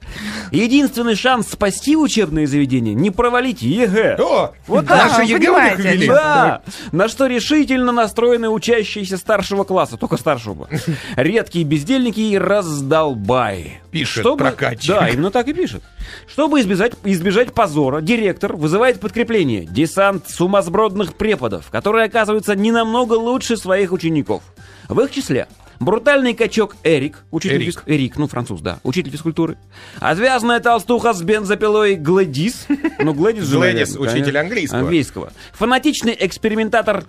Единственный 0.52 1.16
шанс 1.16 1.50
спасти 1.50 1.96
учебное 1.96 2.46
заведение— 2.48 2.94
не 2.96 3.12
провалить 3.12 3.62
ЕГЭ. 3.62 4.18
О, 4.20 4.54
Вот 4.68 4.90
наши 4.90 5.16
так, 5.18 5.28
ЕГЭ 5.28 5.50
у 5.50 5.96
них. 5.98 6.08
Да, 6.08 6.62
на 6.92 7.08
что 7.08 7.28
решительно 7.28 7.92
настроены 7.92 8.50
учащиеся 8.50 9.18
старшего 9.18 9.64
класса, 9.64 9.98
только 9.98 10.18
старшего. 10.18 10.68
Редкие 11.16 11.66
бездельники 11.66 12.20
и 12.20 12.38
раздолбай. 12.38 13.82
Пишет 13.92 14.22
Чтобы- 14.22 14.38
прокатчик. 14.38 14.90
Да, 14.90 15.10
именно 15.10 15.32
так 15.32 15.48
и 15.48 15.54
пишет. 15.54 15.84
Чтобы 16.28 16.60
избежать, 16.62 16.94
избежать 17.04 17.54
позора, 17.54 17.77
директор 18.02 18.56
вызывает 18.56 19.00
подкрепление. 19.00 19.66
Десант 19.66 20.30
сумасбродных 20.30 21.16
преподов, 21.16 21.70
которые 21.72 22.06
оказываются 22.06 22.56
не 22.56 22.72
намного 22.72 23.14
лучше 23.14 23.56
своих 23.58 23.92
учеников. 23.92 24.42
В 24.90 25.00
их 25.02 25.12
числе 25.12 25.48
брутальный 25.80 26.34
качок 26.34 26.76
Эрик, 26.84 27.24
учитель 27.30 27.58
Эрик. 27.58 27.68
физ- 27.68 27.84
Эрик, 27.86 28.18
ну 28.18 28.28
француз, 28.28 28.62
да, 28.62 28.80
учитель 28.84 29.12
физкультуры. 29.12 29.58
Отвязная 30.00 30.60
толстуха 30.60 31.14
с 31.14 31.22
бензопилой 31.22 31.96
Гладис, 31.96 32.68
ну 33.00 33.14
Гладис 33.14 33.46
же, 33.46 33.58
Гладис, 33.58 33.96
учитель 33.96 34.38
английского. 34.38 34.80
Английского. 34.82 35.34
Фанатичный 35.54 36.18
экспериментатор 36.20 37.06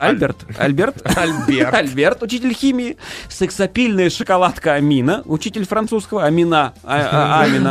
Альберт. 0.00 0.36
Альберт. 0.58 0.96
Альберт. 1.16 1.74
Альберт, 1.74 2.22
учитель 2.22 2.54
химии. 2.54 2.96
Сексапильная 3.28 4.08
шоколадка 4.08 4.74
Амина, 4.74 5.22
учитель 5.26 5.66
французского 5.66 6.24
Амина. 6.24 6.72
А- 6.82 7.40
а- 7.40 7.42
Амина. 7.42 7.68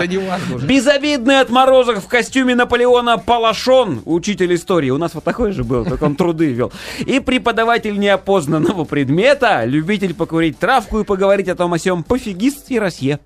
Безобидный 0.65 1.39
отморозок 1.39 2.03
в 2.03 2.07
костюме 2.07 2.53
Наполеона 2.53 3.17
Палашон, 3.17 4.01
учитель 4.05 4.53
истории. 4.53 4.91
У 4.91 4.97
нас 4.97 5.15
вот 5.15 5.23
такой 5.23 5.51
же 5.53 5.63
был, 5.63 5.85
только 5.85 6.03
он 6.03 6.15
труды 6.15 6.51
вел. 6.53 6.71
И 6.99 7.19
преподаватель 7.19 7.97
неопознанного 7.97 8.85
предмета, 8.85 9.63
любитель 9.65 10.13
покурить 10.13 10.59
травку 10.59 10.99
и 10.99 11.03
поговорить 11.03 11.47
о 11.49 11.55
том 11.55 11.73
о 11.73 11.79
сём, 11.79 12.03
пофигист 12.03 12.69
и 12.69 12.77
росье. 12.79 13.19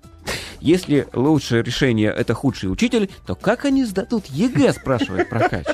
Если 0.60 1.06
лучшее 1.12 1.62
решение 1.62 2.10
это 2.10 2.32
худший 2.32 2.72
учитель, 2.72 3.10
то 3.26 3.34
как 3.34 3.66
они 3.66 3.84
сдадут 3.84 4.24
ЕГЭ, 4.26 4.72
спрашивает 4.72 5.28
прокатчик. 5.28 5.66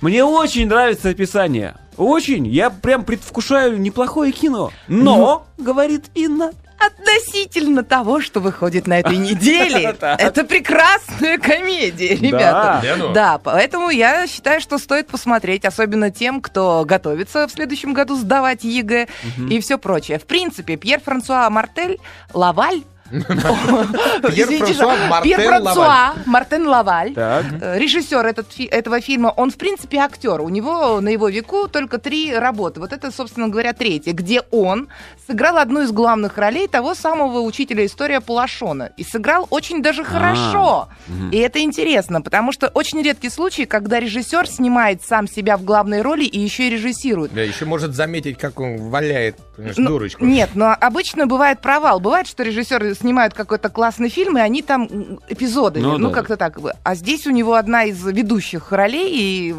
Мне 0.00 0.24
очень 0.24 0.68
нравится 0.68 1.10
описание. 1.10 1.74
Очень. 1.96 2.46
Я 2.46 2.70
прям 2.70 3.04
предвкушаю 3.04 3.80
неплохое 3.80 4.32
кино. 4.32 4.70
Но, 4.88 5.46
говорит 5.58 6.06
Инна, 6.14 6.52
Относительно 6.78 7.82
того, 7.82 8.20
что 8.20 8.40
выходит 8.40 8.86
на 8.86 9.00
этой 9.00 9.16
неделе, 9.16 9.96
это 10.00 10.44
прекрасная 10.44 11.38
комедия, 11.38 12.14
ребята. 12.14 12.82
Ну. 12.98 13.12
Да, 13.12 13.38
поэтому 13.38 13.88
я 13.88 14.26
считаю, 14.26 14.60
что 14.60 14.76
стоит 14.76 15.06
посмотреть, 15.06 15.64
особенно 15.64 16.10
тем, 16.10 16.42
кто 16.42 16.84
готовится 16.84 17.48
в 17.48 17.50
следующем 17.50 17.94
году 17.94 18.16
сдавать 18.16 18.62
ЕГЭ 18.64 19.08
и 19.48 19.60
все 19.60 19.78
прочее. 19.78 20.18
В 20.18 20.26
принципе, 20.26 20.76
Пьер 20.76 21.00
Франсуа 21.00 21.48
Мартель, 21.48 21.98
Лаваль, 22.34 22.82
Извините, 23.10 24.74
Пьер 25.22 25.40
Франсуа 25.48 26.14
Мартен 26.26 26.66
Лаваль, 26.66 27.12
э, 27.16 27.78
режиссер 27.78 28.26
этого 28.70 29.00
фильма, 29.00 29.32
он, 29.36 29.50
в 29.50 29.56
принципе, 29.56 29.98
актер. 29.98 30.40
У 30.40 30.48
него 30.48 31.00
на 31.00 31.08
его 31.08 31.28
веку 31.28 31.68
только 31.68 31.98
три 31.98 32.34
работы. 32.34 32.80
Вот 32.80 32.92
это, 32.92 33.10
собственно 33.10 33.48
говоря, 33.48 33.72
третья, 33.72 34.12
где 34.12 34.42
он 34.50 34.88
сыграл 35.26 35.58
одну 35.58 35.82
из 35.82 35.92
главных 35.92 36.38
ролей 36.38 36.68
того 36.68 36.94
самого 36.94 37.40
учителя 37.40 37.84
истории 37.86 38.18
Пулашона. 38.18 38.90
И 38.96 39.04
сыграл 39.04 39.46
очень 39.50 39.82
даже 39.82 40.04
хорошо. 40.04 40.88
И 41.32 41.38
это 41.38 41.60
интересно, 41.60 42.20
потому 42.22 42.52
что 42.52 42.68
очень 42.68 43.02
редкий 43.02 43.30
случай, 43.30 43.64
когда 43.66 44.00
режиссер 44.00 44.46
снимает 44.48 45.02
сам 45.02 45.28
себя 45.28 45.56
в 45.56 45.64
главной 45.64 46.02
роли 46.02 46.24
и 46.24 46.38
еще 46.38 46.68
и 46.68 46.70
режиссирует. 46.70 47.32
Да, 47.34 47.42
еще 47.42 47.64
может 47.64 47.94
заметить, 47.94 48.38
как 48.38 48.60
он 48.60 48.90
валяет, 48.90 49.36
Ну, 49.56 49.88
дурочку. 49.88 50.24
Нет, 50.24 50.50
но 50.54 50.76
обычно 50.78 51.26
бывает 51.26 51.60
провал. 51.60 52.00
Бывает, 52.00 52.26
что 52.26 52.42
режиссеры 52.42 52.95
снимают 52.96 53.34
какой-то 53.34 53.68
классный 53.68 54.08
фильм, 54.08 54.36
и 54.38 54.40
они 54.40 54.62
там 54.62 54.88
м, 54.90 55.20
эпизодами. 55.28 55.82
Ну 55.84 55.98
Ну, 55.98 56.08
да. 56.08 56.14
как-то 56.14 56.36
так. 56.36 56.58
А 56.82 56.94
здесь 56.94 57.26
у 57.26 57.30
него 57.30 57.54
одна 57.54 57.84
из 57.84 58.04
ведущих 58.04 58.72
ролей, 58.72 59.10
и 59.12 59.54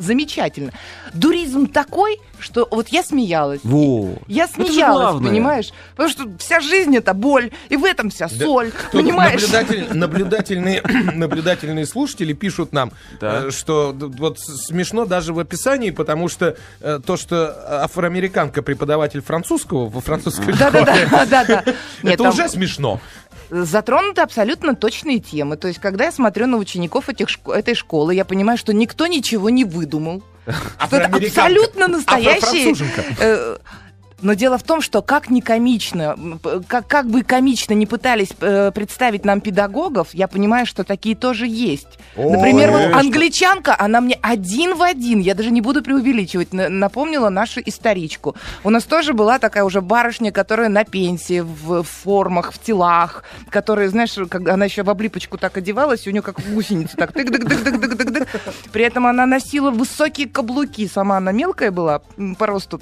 замечательно. 0.00 0.72
Дуризм 1.14 1.66
такой, 1.66 2.18
что 2.38 2.66
вот 2.70 2.88
я 2.88 3.02
смеялась. 3.02 3.60
Во. 3.62 4.14
Я 4.26 4.48
смеялась, 4.48 5.22
понимаешь? 5.22 5.70
Потому 5.94 6.08
что 6.08 6.24
вся 6.38 6.60
жизнь 6.60 6.96
это 6.96 7.14
боль, 7.14 7.50
и 7.68 7.76
в 7.76 7.84
этом 7.84 8.10
вся 8.10 8.28
Да 8.28 8.44
соль, 8.44 8.72
Тут 8.92 9.02
понимаешь? 9.02 9.40
наблюдатель- 9.42 9.94
наблюдательные, 9.94 10.82
наблюдательные 11.14 11.86
слушатели 11.86 12.32
пишут 12.32 12.72
нам, 12.72 12.92
Да. 13.20 13.44
э, 13.46 13.50
что 13.50 13.94
вот 13.94 14.38
смешно 14.40 15.04
даже 15.04 15.32
в 15.32 15.38
описании, 15.38 15.90
потому 15.90 16.28
что 16.28 16.56
э, 16.80 17.00
то, 17.04 17.16
что 17.16 17.82
афроамериканка 17.84 18.62
преподаватель 18.62 19.20
французского 19.20 19.88
во 19.88 20.00
французской 20.00 20.54
школе, 20.54 20.56
Да-да-да, 20.58 21.26
да-да. 21.30 21.62
Нет, 22.02 22.14
это 22.14 22.24
там 22.24 22.32
уже 22.32 22.48
смешно. 22.48 23.00
Затронуты 23.50 24.20
абсолютно 24.20 24.74
точные 24.74 25.18
темы. 25.18 25.56
То 25.56 25.68
есть, 25.68 25.80
когда 25.80 26.04
я 26.04 26.12
смотрю 26.12 26.46
на 26.46 26.56
учеников 26.56 27.08
этих 27.08 27.28
этой 27.46 27.74
школы, 27.74 28.14
я 28.14 28.24
понимаю, 28.24 28.58
что 28.58 28.72
никто 28.72 29.06
ничего 29.06 29.50
не 29.50 29.64
выдумал. 29.64 30.22
Что 30.86 30.96
это 30.96 31.16
абсолютно 31.16 31.86
настоящие... 31.86 32.74
Но 34.22 34.34
дело 34.34 34.58
в 34.58 34.62
том, 34.62 34.80
что 34.80 35.02
как 35.02 35.30
не 35.30 35.40
комично, 35.40 36.16
как, 36.68 36.86
как 36.86 37.06
бы 37.06 37.22
комично 37.22 37.72
не 37.74 37.86
пытались 37.86 38.30
э, 38.40 38.70
представить 38.72 39.24
нам 39.24 39.40
педагогов, 39.40 40.08
я 40.12 40.28
понимаю, 40.28 40.66
что 40.66 40.84
такие 40.84 41.16
тоже 41.16 41.46
есть. 41.46 41.98
О, 42.16 42.30
Например, 42.30 42.70
вот 42.70 42.94
англичанка, 42.94 43.74
она 43.78 44.00
мне 44.00 44.18
один 44.20 44.74
в 44.76 44.82
один, 44.82 45.20
я 45.20 45.34
даже 45.34 45.50
не 45.50 45.60
буду 45.60 45.82
преувеличивать, 45.82 46.52
на- 46.52 46.68
напомнила 46.68 47.28
нашу 47.30 47.60
историчку. 47.64 48.36
У 48.64 48.70
нас 48.70 48.84
тоже 48.84 49.14
была 49.14 49.38
такая 49.38 49.64
уже 49.64 49.80
барышня, 49.80 50.32
которая 50.32 50.68
на 50.68 50.84
пенсии, 50.84 51.40
в 51.40 51.82
формах, 51.82 52.52
в 52.52 52.58
телах, 52.58 53.24
которая, 53.48 53.88
знаешь, 53.88 54.14
как 54.28 54.48
она 54.48 54.64
еще 54.66 54.82
в 54.82 54.90
облипочку 54.90 55.38
так 55.38 55.56
одевалась, 55.56 56.06
и 56.06 56.10
у 56.10 56.12
нее 56.12 56.22
как 56.22 56.36
гусеница 56.52 56.96
так 56.96 57.12
тык 57.12 57.30
дык 57.30 57.44
дык 57.44 57.62
дык 57.62 57.96
дык 57.96 58.10
дык 58.10 58.28
При 58.72 58.84
этом 58.84 59.06
она 59.06 59.26
носила 59.26 59.70
высокие 59.70 60.28
каблуки, 60.28 60.86
сама 60.88 61.16
она 61.16 61.32
мелкая 61.32 61.70
была 61.70 62.02
по 62.38 62.46
росту. 62.46 62.80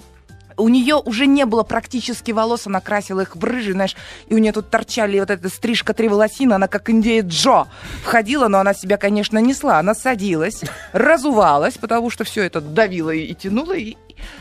У 0.59 0.68
нее 0.68 0.97
уже 0.97 1.27
не 1.27 1.47
было 1.47 1.62
практически 1.62 2.33
волос, 2.33 2.66
она 2.66 2.81
красила 2.81 3.21
их 3.21 3.37
в 3.37 3.44
рыжий, 3.44 3.73
знаешь, 3.73 3.97
и 4.27 4.35
у 4.35 4.38
нее 4.38 4.53
тут 4.53 4.71
торчали 4.71 5.18
вот 5.21 5.31
эта 5.31 5.49
стрижка 5.49 5.94
три 5.94 6.09
волосина, 6.09 6.57
она 6.57 6.68
как 6.68 6.90
индея 6.90 7.23
Джо 7.23 7.66
входила, 8.03 8.49
но 8.49 8.59
она 8.59 8.75
себя, 8.75 8.97
конечно, 8.97 9.38
несла. 9.38 9.79
Она 9.79 9.94
садилась, 9.94 10.62
разувалась, 10.92 11.79
потому 11.79 12.11
что 12.11 12.25
все 12.25 12.42
это 12.42 12.61
давило 12.61 13.11
и, 13.11 13.25
и 13.25 13.35
тянуло, 13.35 13.77
и, 13.77 13.97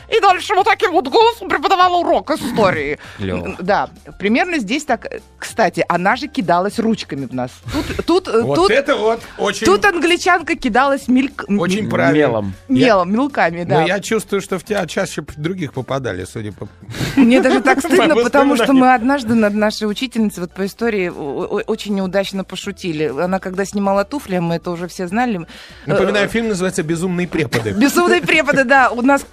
и 0.08 0.20
дальше 0.20 0.54
вот 0.54 0.66
таким 0.66 0.92
вот 0.92 1.08
голосом 1.08 1.48
преподавала 1.48 1.96
урок 1.98 2.30
истории. 2.30 2.98
Клёво. 3.18 3.56
Да, 3.60 3.90
примерно 4.18 4.58
здесь 4.58 4.84
так. 4.84 5.06
Кстати, 5.38 5.84
она 5.88 6.16
же 6.16 6.28
кидалась 6.28 6.78
ручками 6.78 7.26
в 7.26 7.34
нас. 7.34 7.50
Тут, 7.72 8.06
тут, 8.06 8.28
э, 8.28 8.42
Вот 8.42 8.54
тут, 8.56 8.70
это 8.70 8.96
вот 8.96 9.20
очень, 9.38 9.66
тут 9.66 9.84
англичанка 9.84 10.56
кидалась 10.56 11.08
мельк... 11.08 11.44
очень 11.48 11.84
м- 11.84 11.90
правильно. 11.90 12.18
Мелом. 12.18 12.54
мелом, 12.68 13.12
мелками, 13.12 13.64
да. 13.64 13.80
Но 13.80 13.86
я 13.86 14.00
чувствую, 14.00 14.40
что 14.40 14.58
в 14.58 14.64
тебя 14.64 14.86
чаще 14.86 15.22
других 15.36 15.72
попадали, 15.72 16.24
судя 16.24 16.52
по... 16.52 16.68
Мне 17.16 17.40
даже 17.40 17.60
так 17.60 17.80
стыдно, 17.80 18.14
По 18.14 18.22
потому 18.22 18.56
что 18.56 18.72
мы 18.72 18.94
однажды 18.94 19.34
над 19.34 19.54
нашей 19.54 19.88
учительницей 19.88 20.42
вот 20.42 20.52
по 20.52 20.64
истории 20.64 21.08
очень 21.08 21.94
неудачно 21.94 22.44
пошутили. 22.44 23.06
Она 23.06 23.38
когда 23.38 23.64
снимала 23.64 24.04
туфли, 24.04 24.38
мы 24.38 24.56
это 24.56 24.70
уже 24.70 24.88
все 24.88 25.06
знали. 25.06 25.46
Напоминаю, 25.86 26.26
э, 26.26 26.28
фильм 26.28 26.48
называется 26.48 26.82
«Безумные 26.82 27.28
преподы». 27.28 27.72
Безумные 27.72 28.22
преподы, 28.22 28.64
да. 28.64 28.90
У 28.90 29.02
нас 29.02 29.24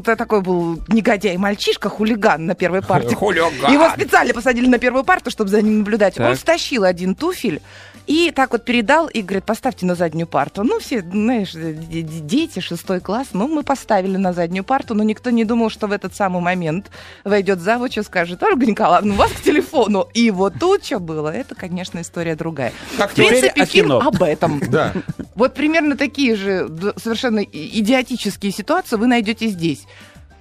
такой 0.00 0.40
был 0.40 0.80
негодяй-мальчишка, 0.88 1.88
хулиган 1.88 2.46
на 2.46 2.54
первой 2.54 2.82
парте. 2.82 3.14
Хулиган. 3.16 3.72
Его 3.72 3.88
специально 3.90 4.32
посадили 4.34 4.66
на 4.66 4.78
первую 4.78 5.04
парту, 5.04 5.30
чтобы 5.30 5.50
за 5.50 5.62
ним 5.62 5.78
наблюдать. 5.78 6.18
Он 6.18 6.26
Так. 6.26 6.38
стащил 6.38 6.84
один 6.84 7.14
туфель 7.14 7.60
и 8.06 8.30
так 8.34 8.52
вот 8.52 8.64
передал 8.66 9.08
и 9.08 9.22
говорит, 9.22 9.44
поставьте 9.44 9.86
на 9.86 9.94
заднюю 9.94 10.26
парту. 10.26 10.62
Ну, 10.62 10.78
все, 10.78 11.00
знаешь, 11.00 11.52
дети, 11.54 12.60
шестой 12.60 13.00
класс, 13.00 13.28
ну, 13.32 13.48
мы 13.48 13.62
поставили 13.62 14.18
на 14.18 14.32
заднюю 14.34 14.62
парту, 14.64 14.94
но 14.94 15.02
никто 15.02 15.30
не 15.30 15.44
думал, 15.44 15.70
что 15.70 15.86
в 15.86 15.92
этот 15.92 16.14
самый 16.14 16.42
момент 16.42 16.90
войдет 17.24 17.60
завуч 17.60 17.96
и 17.96 18.02
скажет, 18.02 18.42
Ольга 18.42 18.66
Николаевна, 18.66 19.14
у 19.14 19.16
вас 19.16 19.30
к 19.32 19.40
телефону. 19.40 20.06
И 20.12 20.30
вот 20.30 20.54
тут 20.60 20.84
что 20.84 20.98
было, 20.98 21.30
это, 21.30 21.54
конечно, 21.54 22.00
история 22.02 22.36
другая. 22.36 22.72
Как 22.98 23.12
В 23.12 23.14
принципе, 23.14 23.64
фильм 23.64 23.86
кино. 23.86 24.00
об 24.00 24.22
этом. 24.22 24.60
Да. 24.68 24.92
Вот 25.34 25.54
примерно 25.54 25.96
такие 25.96 26.36
же 26.36 26.68
совершенно 27.02 27.40
идиотические 27.42 28.52
ситуации 28.52 28.96
вы 28.96 29.06
найдете 29.06 29.48
здесь. 29.48 29.73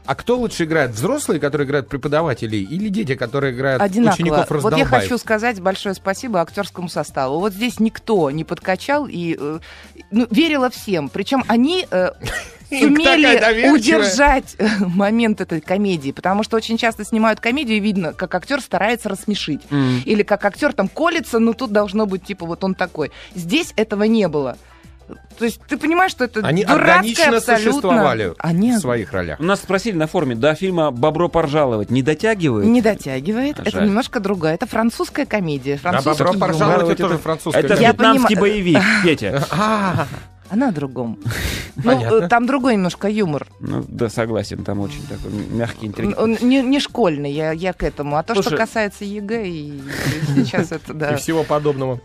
А 0.06 0.16
кто 0.16 0.38
лучше 0.38 0.66
играет? 0.66 0.92
Взрослые, 0.92 1.40
которые 1.40 1.66
играют 1.66 1.88
преподавателей, 1.88 2.62
или 2.64 2.90
дети, 2.90 3.16
которые 3.16 3.54
играют 3.54 3.82
Одинаково. 3.82 4.14
учеников 4.16 4.50
Вот 4.50 4.50
я 4.50 4.56
раздолбаев? 4.56 4.90
хочу 4.90 5.18
сказать 5.18 5.62
большое 5.62 5.96
спасибо 5.96 6.42
актерскому 6.42 6.90
составу. 6.90 7.40
Вот 7.40 7.54
здесь 7.54 7.80
никто 7.80 8.30
не 8.30 8.44
подкачал 8.44 9.08
и 9.08 9.38
э, 9.40 9.60
ну, 10.12 10.28
верила 10.30 10.70
всем. 10.70 11.08
Причем 11.08 11.46
они 11.48 11.88
э, 11.90 12.12
сумели 12.70 13.72
удержать 13.72 14.56
э, 14.58 14.68
момент 14.80 15.40
этой 15.40 15.62
комедии, 15.62 16.12
потому 16.12 16.44
что 16.44 16.58
очень 16.58 16.78
часто 16.78 17.06
снимают 17.06 17.40
комедию 17.40 17.78
и 17.78 17.80
видно, 17.80 18.12
как 18.12 18.36
актер 18.36 18.60
старается 18.60 19.08
рассмешить. 19.08 19.62
Или 20.04 20.24
как 20.24 20.44
актер 20.44 20.74
там 20.74 20.90
колется, 20.90 21.40
но 21.40 21.54
тут 21.54 21.72
должно 21.72 22.06
быть 22.06 22.26
типа 22.26 22.46
вот 22.46 22.64
он 22.66 22.76
такой. 22.76 23.12
Здесь 23.36 23.74
этого 23.78 24.04
не 24.04 24.28
было. 24.28 24.58
То 25.38 25.46
есть 25.46 25.60
ты 25.68 25.78
понимаешь, 25.78 26.12
что 26.12 26.26
это 26.26 26.42
Они 26.42 26.64
органично 26.64 27.38
абсолютно... 27.38 27.58
существовали 27.72 28.34
Они 28.40 28.72
в 28.74 28.78
своих 28.80 29.12
ролях. 29.14 29.40
У 29.40 29.44
нас 29.44 29.60
спросили 29.60 29.96
на 29.96 30.08
форуме, 30.08 30.36
до 30.36 30.54
фильма 30.56 30.92
«Бобро 30.92 31.28
поржаловать» 31.28 31.90
не 31.90 32.02
дотягивает? 32.04 32.66
не 32.68 32.82
дотягивает. 32.82 33.60
Это 33.60 33.72
Жаль. 33.72 33.86
немножко 33.88 34.20
другое. 34.20 34.54
Это 34.54 34.66
французская 34.68 35.26
комедия. 35.26 35.76
А 35.76 35.78
Французский 35.78 36.24
«Бобро 36.24 36.34
юмор. 36.34 36.50
поржаловать» 36.50 36.94
это 37.00 37.04
тоже 37.04 37.18
французская 37.18 37.60
Это 37.60 37.68
комедия. 37.70 37.88
вьетнамский 37.92 38.36
понимаю. 38.36 38.54
боевик, 38.54 38.82
Петя. 39.04 39.44
А, 40.50 40.54
Она 40.54 40.70
о 40.70 40.72
другом. 40.72 41.18
Ну, 41.76 41.92
э, 41.92 42.28
там 42.28 42.46
другой 42.46 42.76
немножко 42.76 43.10
юмор. 43.10 43.48
Ну, 43.60 43.84
да, 43.88 44.08
согласен, 44.08 44.64
там 44.64 44.80
очень 44.80 45.02
такой 45.08 45.32
мягкий, 45.32 45.88
интеллигентный. 45.88 46.24
Он 46.24 46.48
не, 46.48 46.62
не 46.62 46.80
школьный, 46.80 47.32
я, 47.32 47.52
я 47.52 47.74
к 47.74 47.82
этому. 47.82 48.16
А 48.18 48.22
то, 48.22 48.36
что 48.36 48.44
Слушай- 48.44 48.58
касается 48.58 49.06
ЕГЭ, 49.06 49.48
и 49.48 49.82
сейчас 50.36 50.72
это, 50.72 50.94
И 50.94 50.96
да. 50.96 51.16
всего 51.18 51.44
подобного. 51.44 52.00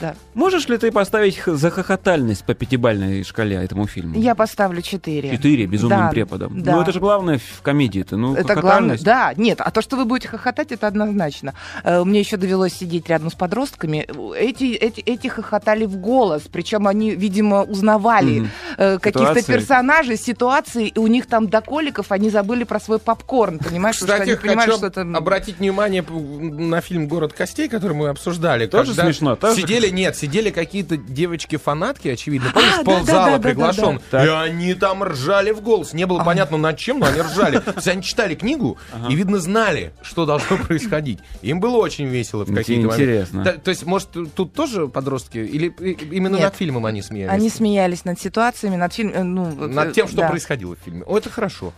да. 0.00 0.14
Можешь 0.34 0.68
ли 0.68 0.78
ты 0.78 0.92
поставить 0.92 1.42
захохотальность 1.44 2.44
по 2.44 2.54
пятибальной 2.54 3.24
шкале 3.24 3.56
этому 3.56 3.88
фильму? 3.88 4.16
Я 4.16 4.36
поставлю 4.36 4.82
4. 4.82 5.30
Четыре 5.32 5.66
безумным 5.66 5.98
Да, 5.98 6.08
преподом. 6.10 6.62
да. 6.62 6.76
Ну, 6.76 6.82
это 6.82 6.92
же 6.92 7.00
главное 7.00 7.38
в 7.38 7.62
комедии-то. 7.62 8.16
Ну, 8.16 8.36
Это 8.36 8.54
главное. 8.54 8.98
Да, 9.02 9.34
нет, 9.36 9.60
а 9.60 9.72
то, 9.72 9.82
что 9.82 9.96
вы 9.96 10.04
будете 10.04 10.28
хохотать, 10.28 10.70
это 10.70 10.86
однозначно. 10.86 11.54
Э, 11.82 12.04
Мне 12.04 12.20
еще 12.20 12.36
довелось 12.36 12.72
сидеть 12.74 13.08
рядом 13.08 13.30
с 13.32 13.34
подростками. 13.34 14.06
Эти, 14.38 14.74
эти, 14.74 15.00
эти 15.00 15.26
хохотали 15.26 15.86
в 15.86 15.96
голос. 15.96 16.42
Причем 16.52 16.86
они, 16.86 17.10
видимо, 17.10 17.62
узнавали 17.64 17.77
узнавали 17.78 18.40
Мгм. 18.40 18.50
э, 18.76 18.98
каких-то 18.98 19.28
Ситуации. 19.40 19.52
персонажей, 19.52 20.16
ситуации, 20.16 20.88
и 20.88 20.98
у 20.98 21.06
них 21.06 21.26
там 21.26 21.48
до 21.48 21.60
коликов 21.60 22.10
они 22.12 22.30
забыли 22.30 22.64
про 22.64 22.80
свой 22.80 22.98
попкорн, 22.98 23.58
понимаешь? 23.58 23.96
Кстати, 23.96 24.22
что 24.22 24.22
они 24.22 24.34
понимали, 24.34 24.66
хочу 24.70 24.78
что 24.78 24.86
это... 24.88 25.00
обратить 25.02 25.58
внимание 25.58 26.02
на 26.08 26.80
фильм 26.80 27.08
«Город 27.08 27.32
костей», 27.32 27.68
который 27.68 27.94
мы 27.96 28.08
обсуждали. 28.08 28.66
Тоже 28.66 28.90
когда 28.90 29.04
смешно, 29.04 29.36
тоже? 29.36 29.60
Сидели, 29.60 29.88
нет, 29.88 30.16
сидели 30.16 30.50
какие-то 30.50 30.96
девочки-фанатки, 30.96 32.08
очевидно. 32.08 32.50
Помнишь, 32.52 32.72
да, 32.78 32.82
ползала 32.84 33.06
да, 33.06 33.30
да, 33.32 33.36
да, 33.38 33.42
приглашен. 33.48 34.00
да, 34.10 34.18
да. 34.18 34.24
И 34.24 34.50
они 34.50 34.74
там 34.74 35.02
ржали 35.04 35.52
в 35.52 35.60
голос. 35.60 35.92
Не 35.92 36.06
было 36.06 36.22
понятно 36.24 36.56
над 36.56 36.76
чем, 36.78 36.98
но 37.00 37.06
они 37.06 37.20
ржали. 37.20 37.58
То 37.64 37.72
есть 37.76 37.88
они 37.88 38.02
читали 38.02 38.34
книгу 38.34 38.76
и, 39.08 39.14
видно, 39.14 39.38
знали, 39.38 39.92
что 40.02 40.26
должно 40.26 40.56
происходить. 40.66 41.20
Им 41.42 41.60
было 41.60 41.76
очень 41.76 42.06
весело 42.06 42.44
в 42.44 42.54
какие-то 42.54 42.88
моменты. 42.88 43.02
Интересно. 43.04 43.44
Да, 43.44 43.52
То 43.52 43.70
есть, 43.70 43.84
может, 43.86 44.08
тут 44.34 44.52
тоже 44.54 44.88
подростки? 44.88 45.38
Или 45.38 45.68
и- 45.80 45.92
именно 46.16 46.34
Нет. 46.36 46.44
над 46.44 46.56
фильмом 46.56 46.86
они 46.86 47.02
смеялись? 47.02 47.32
Они 47.32 47.48
смеялись 47.50 47.67
над 48.04 48.20
ситуациями, 48.20 48.76
над 48.76 48.92
фильмом, 48.92 49.34
ну... 49.34 49.44
вот, 49.44 49.70
Над 49.70 49.88
э, 49.88 49.92
тем, 49.92 50.08
что 50.08 50.18
да. 50.18 50.28
происходило 50.28 50.76
в 50.76 50.78
фильме. 50.78 51.02
О, 51.04 51.18
это 51.18 51.30
хорошо. 51.30 51.72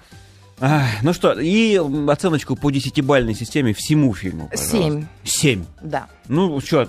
Ну 1.03 1.13
что, 1.15 1.33
и 1.33 1.81
оценочку 2.09 2.55
по 2.55 2.71
десятибальной 2.71 3.35
системе 3.35 3.73
всему 3.73 4.13
фильму. 4.15 4.49
пожалуйста. 4.49 4.77
Семь. 4.77 5.07
Семь. 5.25 5.65
Да. 5.83 6.07
Ну, 6.29 6.61
что, 6.61 6.83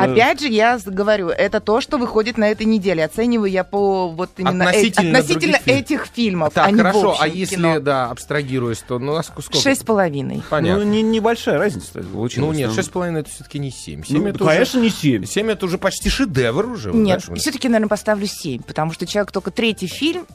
Опять 0.00 0.40
же, 0.40 0.48
я 0.48 0.78
говорю, 0.84 1.28
это 1.28 1.60
то, 1.60 1.80
что 1.80 1.96
выходит 1.98 2.36
на 2.36 2.50
этой 2.50 2.66
неделе. 2.66 3.04
Оцениваю 3.04 3.50
я 3.50 3.64
по 3.64 4.08
вот 4.08 4.30
именно 4.36 4.64
э- 4.64 4.66
Относительно 4.66 5.18
относительно 5.18 5.52
других 5.58 5.62
фильмов. 5.64 5.80
этих 5.82 6.06
фильмов. 6.06 6.52
Так, 6.54 6.66
а 6.66 6.70
не 6.70 6.74
в 6.74 6.78
хорошо. 6.78 7.10
общем 7.12 7.22
А 7.22 7.28
если, 7.28 7.54
кино. 7.56 7.80
да, 7.80 8.10
абстрагируясь, 8.10 8.80
то 8.86 8.98
ну, 8.98 9.14
а 9.14 9.20
ск- 9.20 9.40
сколько? 9.40 9.58
Шесть 9.58 9.80
с 9.80 9.84
половиной. 9.84 10.42
Понятно. 10.50 10.84
Ну, 10.84 10.90
не, 10.90 11.00
небольшая 11.02 11.58
разница 11.58 12.02
получилась. 12.02 12.36
Ну 12.50 12.52
нет, 12.52 12.72
шесть 12.74 12.88
с 12.88 12.90
половиной 12.90 13.20
это 13.20 13.30
все-таки 13.30 13.58
не 13.58 13.70
семь. 13.70 14.02
Ну, 14.08 14.26
это 14.26 14.44
конечно, 14.44 14.78
не 14.80 14.90
семь. 14.90 15.22
уже... 15.22 15.32
Семь 15.32 15.50
это 15.50 15.64
уже 15.64 15.78
почти 15.78 16.10
шедевр 16.10 16.66
уже. 16.66 16.92
Нет, 16.92 17.22
все-таки, 17.36 17.68
наверное, 17.68 17.88
поставлю 17.88 18.26
семь, 18.26 18.62
потому 18.62 18.92
что 18.92 19.06
человек 19.06 19.32
только 19.32 19.50
третий 19.50 19.86
фильм 19.86 20.26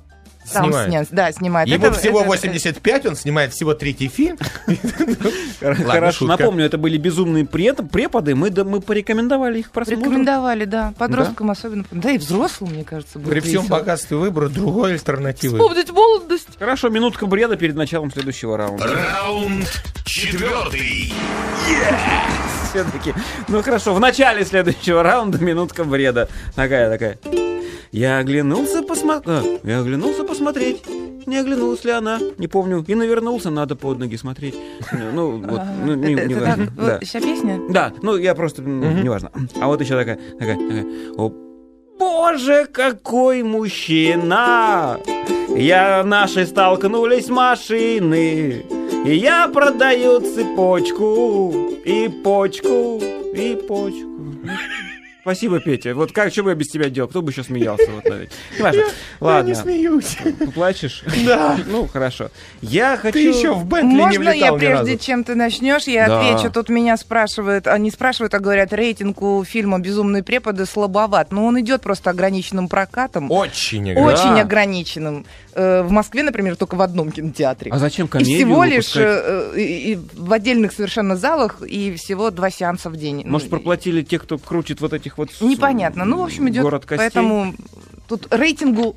сам 0.47 0.65
Снимает. 0.65 0.89
снят. 0.89 1.07
Да, 1.11 1.31
снимает. 1.31 1.67
Ему 1.67 1.85
Это- 1.85 1.99
всего 1.99 2.19
это- 2.21 2.29
85, 2.29 3.05
он 3.05 3.15
снимает 3.15 3.53
всего 3.53 3.73
третий 3.73 4.07
фильм. 4.07 4.37
Хорошо, 5.59 6.19
шутка. 6.19 6.37
напомню, 6.37 6.65
это 6.65 6.77
были 6.77 6.97
безумные 6.97 7.45
преподы, 7.45 8.35
мы, 8.35 8.49
да, 8.49 8.63
мы 8.63 8.81
порекомендовали 8.81 9.59
их 9.59 9.69
к 9.69 9.71
просмотру. 9.71 10.03
Рекомендовали, 10.05 10.65
да. 10.65 10.93
Подросткам 10.97 11.51
особенно. 11.51 11.85
Да 11.91 12.11
и 12.11 12.17
взрослым, 12.17 12.71
мне 12.71 12.83
кажется, 12.83 13.19
будет 13.19 13.29
При 13.31 13.39
всем 13.41 13.65
богатстве 13.67 14.17
выбора 14.17 14.49
другой 14.49 14.93
альтернативы. 14.93 15.57
Вспомнить 15.57 15.91
молодость. 15.91 16.47
Хорошо, 16.59 16.89
минутка 16.89 17.25
бреда 17.25 17.55
перед 17.57 17.75
началом 17.75 18.11
следующего 18.11 18.57
раунда. 18.57 18.85
Раунд 18.87 19.83
четвертый. 20.05 21.13
Все-таки. 22.69 23.13
Ну 23.47 23.61
хорошо, 23.63 23.93
в 23.93 23.99
начале 23.99 24.45
следующего 24.45 25.03
раунда 25.03 25.37
минутка 25.43 25.83
бреда. 25.83 26.29
Такая, 26.55 26.89
такая. 26.89 27.17
Я 27.91 28.19
оглянулся 28.19 28.81
посмотреть. 28.83 29.59
я 29.63 29.79
оглянулся 29.79 30.23
посмотреть. 30.23 30.83
Не 31.25 31.39
оглянулась 31.39 31.83
ли 31.85 31.91
она? 31.91 32.19
Не 32.37 32.47
помню. 32.47 32.85
И 32.87 32.95
навернулся, 32.95 33.49
надо 33.49 33.75
под 33.75 33.99
ноги 33.99 34.15
смотреть. 34.17 34.55
Ну, 35.13 35.37
вот, 35.41 35.61
ну, 35.85 35.95
не, 35.95 36.13
не 36.13 36.35
важно. 36.35 36.65
так, 36.67 36.75
Да. 36.75 36.83
вот 36.93 37.03
Вся 37.03 37.19
песня? 37.19 37.59
Да, 37.69 37.91
ну 38.01 38.15
я 38.17 38.33
просто, 38.35 38.61
м, 38.61 39.03
неважно. 39.03 39.31
А 39.61 39.67
вот 39.67 39.81
еще 39.81 39.95
такая, 39.97 40.17
такая, 40.39 40.55
такая. 40.57 40.85
О, 41.17 41.31
боже, 41.99 42.65
какой 42.71 43.43
мужчина! 43.43 44.97
Я 45.57 46.03
наши 46.03 46.45
столкнулись 46.45 47.29
машины, 47.29 48.63
и 49.05 49.13
я 49.15 49.47
продаю 49.49 50.19
цепочку, 50.21 51.51
и 51.83 52.07
почку, 52.23 53.01
и 53.35 53.55
почку. 53.67 54.07
Спасибо, 55.27 55.59
Петя. 55.59 55.93
Вот 55.93 56.13
как, 56.13 56.31
что 56.31 56.41
бы 56.43 56.51
я 56.51 56.55
без 56.55 56.69
тебя 56.69 56.89
делал? 56.89 57.09
Кто 57.09 57.21
бы 57.21 57.31
еще 57.31 57.43
смеялся? 57.43 57.91
Вот. 57.91 58.05
Неважно. 58.57 58.83
Ладно. 59.19 59.55
смеюсь. 59.55 60.17
Ты 60.23 60.47
плачешь? 60.51 61.03
Да. 61.25 61.59
Ну, 61.67 61.85
хорошо. 61.85 62.29
Я 62.61 62.95
хочу... 62.95 63.11
Ты 63.11 63.27
еще 63.27 63.53
в 63.53 63.65
Бентли 63.65 63.89
не 63.89 63.97
Можно 63.97 64.23
я, 64.23 64.31
влетал 64.31 64.55
ни 64.55 64.59
прежде 64.59 64.91
разу? 64.93 64.97
чем 65.03 65.23
ты 65.25 65.35
начнешь, 65.35 65.83
я 65.83 66.07
Да. 66.07 66.19
отвечу? 66.21 66.49
Тут 66.49 66.69
меня 66.69 66.95
спрашивают, 66.95 67.67
а 67.67 67.77
не 67.77 67.91
спрашивают, 67.91 68.33
а 68.35 68.39
говорят, 68.39 68.71
рейтинг 68.71 69.21
у 69.21 69.43
фильма 69.43 69.79
«Безумные 69.79 70.23
преподы» 70.23 70.65
слабоват. 70.65 71.33
Но 71.33 71.45
он 71.45 71.59
идет 71.59 71.81
просто 71.81 72.11
ограниченным 72.11 72.69
прокатом. 72.69 73.29
Очень 73.29 73.91
Очень 73.99 74.35
Да. 74.35 74.41
ограниченным. 74.43 75.25
Э, 75.59 75.81
В 75.81 75.89
Москве, 75.91 76.21
например, 76.21 76.55
только 76.55 76.75
в 76.75 76.81
одном 76.81 77.11
кинотеатре. 77.11 77.71
А 77.71 77.79
зачем 77.79 78.05
И 78.05 78.09
комедию 78.09 78.37
всего 78.37 78.63
лишь 78.63 78.93
выпускать? 78.95 79.23
э, 79.25 79.59
и- 79.59 79.91
и 79.93 79.99
в 80.13 80.31
отдельных 80.31 80.71
совершенно 80.71 81.15
залах 81.15 81.61
и 81.63 81.95
всего 81.95 82.29
два 82.29 82.51
сеанса 82.51 82.91
в 82.91 82.95
день. 82.95 83.23
Может, 83.25 83.49
Ну, 83.49 83.57
проплатили 83.57 84.03
те, 84.03 84.19
кто 84.19 84.37
крутит 84.37 84.81
вот 84.81 84.93
этих 84.93 85.17
вот... 85.17 85.29
Непонятно. 85.41 86.05
Ну, 86.05 86.19
в 86.21 86.23
общем, 86.25 86.47
идет. 86.49 86.61
Город 86.61 86.85
костей. 86.85 86.97
Поэтому 87.11 87.55
тут 88.07 88.27
рейтингу 88.31 88.95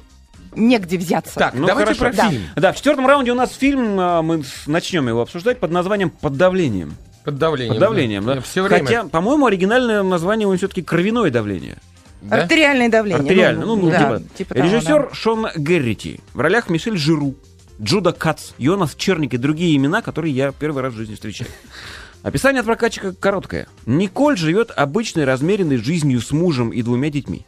негде 0.55 0.99
взяться. 0.99 1.35
Так, 1.39 1.55
Ну, 1.55 1.67
давайте 1.67 1.95
хорошо. 1.95 2.17
про 2.17 2.25
Да. 2.25 2.31
фильм. 2.31 2.43
Да, 2.57 2.73
в 2.73 2.77
четвертом 2.77 3.07
раунде 3.07 3.33
у 3.33 3.37
нас 3.37 3.55
фильм, 3.55 3.99
а, 3.99 4.21
мы 4.21 4.43
начнем 4.67 5.09
его 5.09 5.23
обсуждать 5.23 5.61
под 5.61 5.71
названием 5.71 6.11
«Под 6.11 6.37
давлением». 6.37 6.95
Под 7.25 7.39
давлением. 7.39 7.75
Под 7.75 7.81
давлением, 7.81 8.25
да. 8.27 8.41
Все 8.41 8.63
время. 8.63 8.85
Хотя, 8.85 9.05
по-моему, 9.05 9.47
оригинальное 9.47 10.03
название 10.03 10.47
у 10.47 10.51
него 10.51 10.59
все-таки 10.59 10.83
«Кровяное 10.83 11.31
давление». 11.31 11.77
Да? 12.23 12.43
Артериальное 12.43 12.89
давление. 12.89 13.23
Артериально. 13.23 13.67
Ну, 13.67 13.77
ну, 13.77 13.91
да, 13.91 13.99
типа. 13.99 14.23
типа 14.37 14.55
того, 14.55 14.67
Режиссер 14.67 15.09
да. 15.09 15.15
Шон 15.15 15.47
Геррити. 15.57 16.21
В 16.35 16.41
ролях 16.41 16.69
Мишель 16.69 16.99
Жиру, 16.99 17.35
Джуда 17.81 18.13
Кац, 18.13 18.51
Йонас 18.59 18.95
Черник 18.95 19.35
и 19.35 19.39
другие 19.39 19.77
имена, 19.77 20.03
которые 20.03 20.35
я 20.35 20.53
первый 20.53 20.83
раз 20.83 20.93
в 20.93 20.97
жизни 20.97 21.15
встречаю. 21.15 21.51
Описание 22.23 22.61
от 22.61 22.67
прокатчика 22.67 23.15
короткое. 23.15 23.67
Николь 23.87 24.37
живет 24.37 24.71
обычной 24.77 25.25
размеренной 25.25 25.79
жизнью 25.79 26.21
с 26.21 26.31
мужем 26.33 26.71
и 26.71 26.83
двумя 26.83 27.09
детьми. 27.09 27.47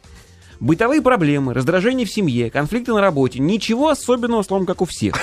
Бытовые 0.59 1.01
проблемы, 1.01 1.53
раздражение 1.53 2.07
в 2.07 2.11
семье, 2.11 2.49
конфликты 2.49 2.93
на 2.93 3.01
работе. 3.01 3.39
Ничего 3.39 3.89
особенного, 3.89 4.41
словом, 4.41 4.65
как 4.65 4.81
у 4.81 4.85
всех. 4.85 5.15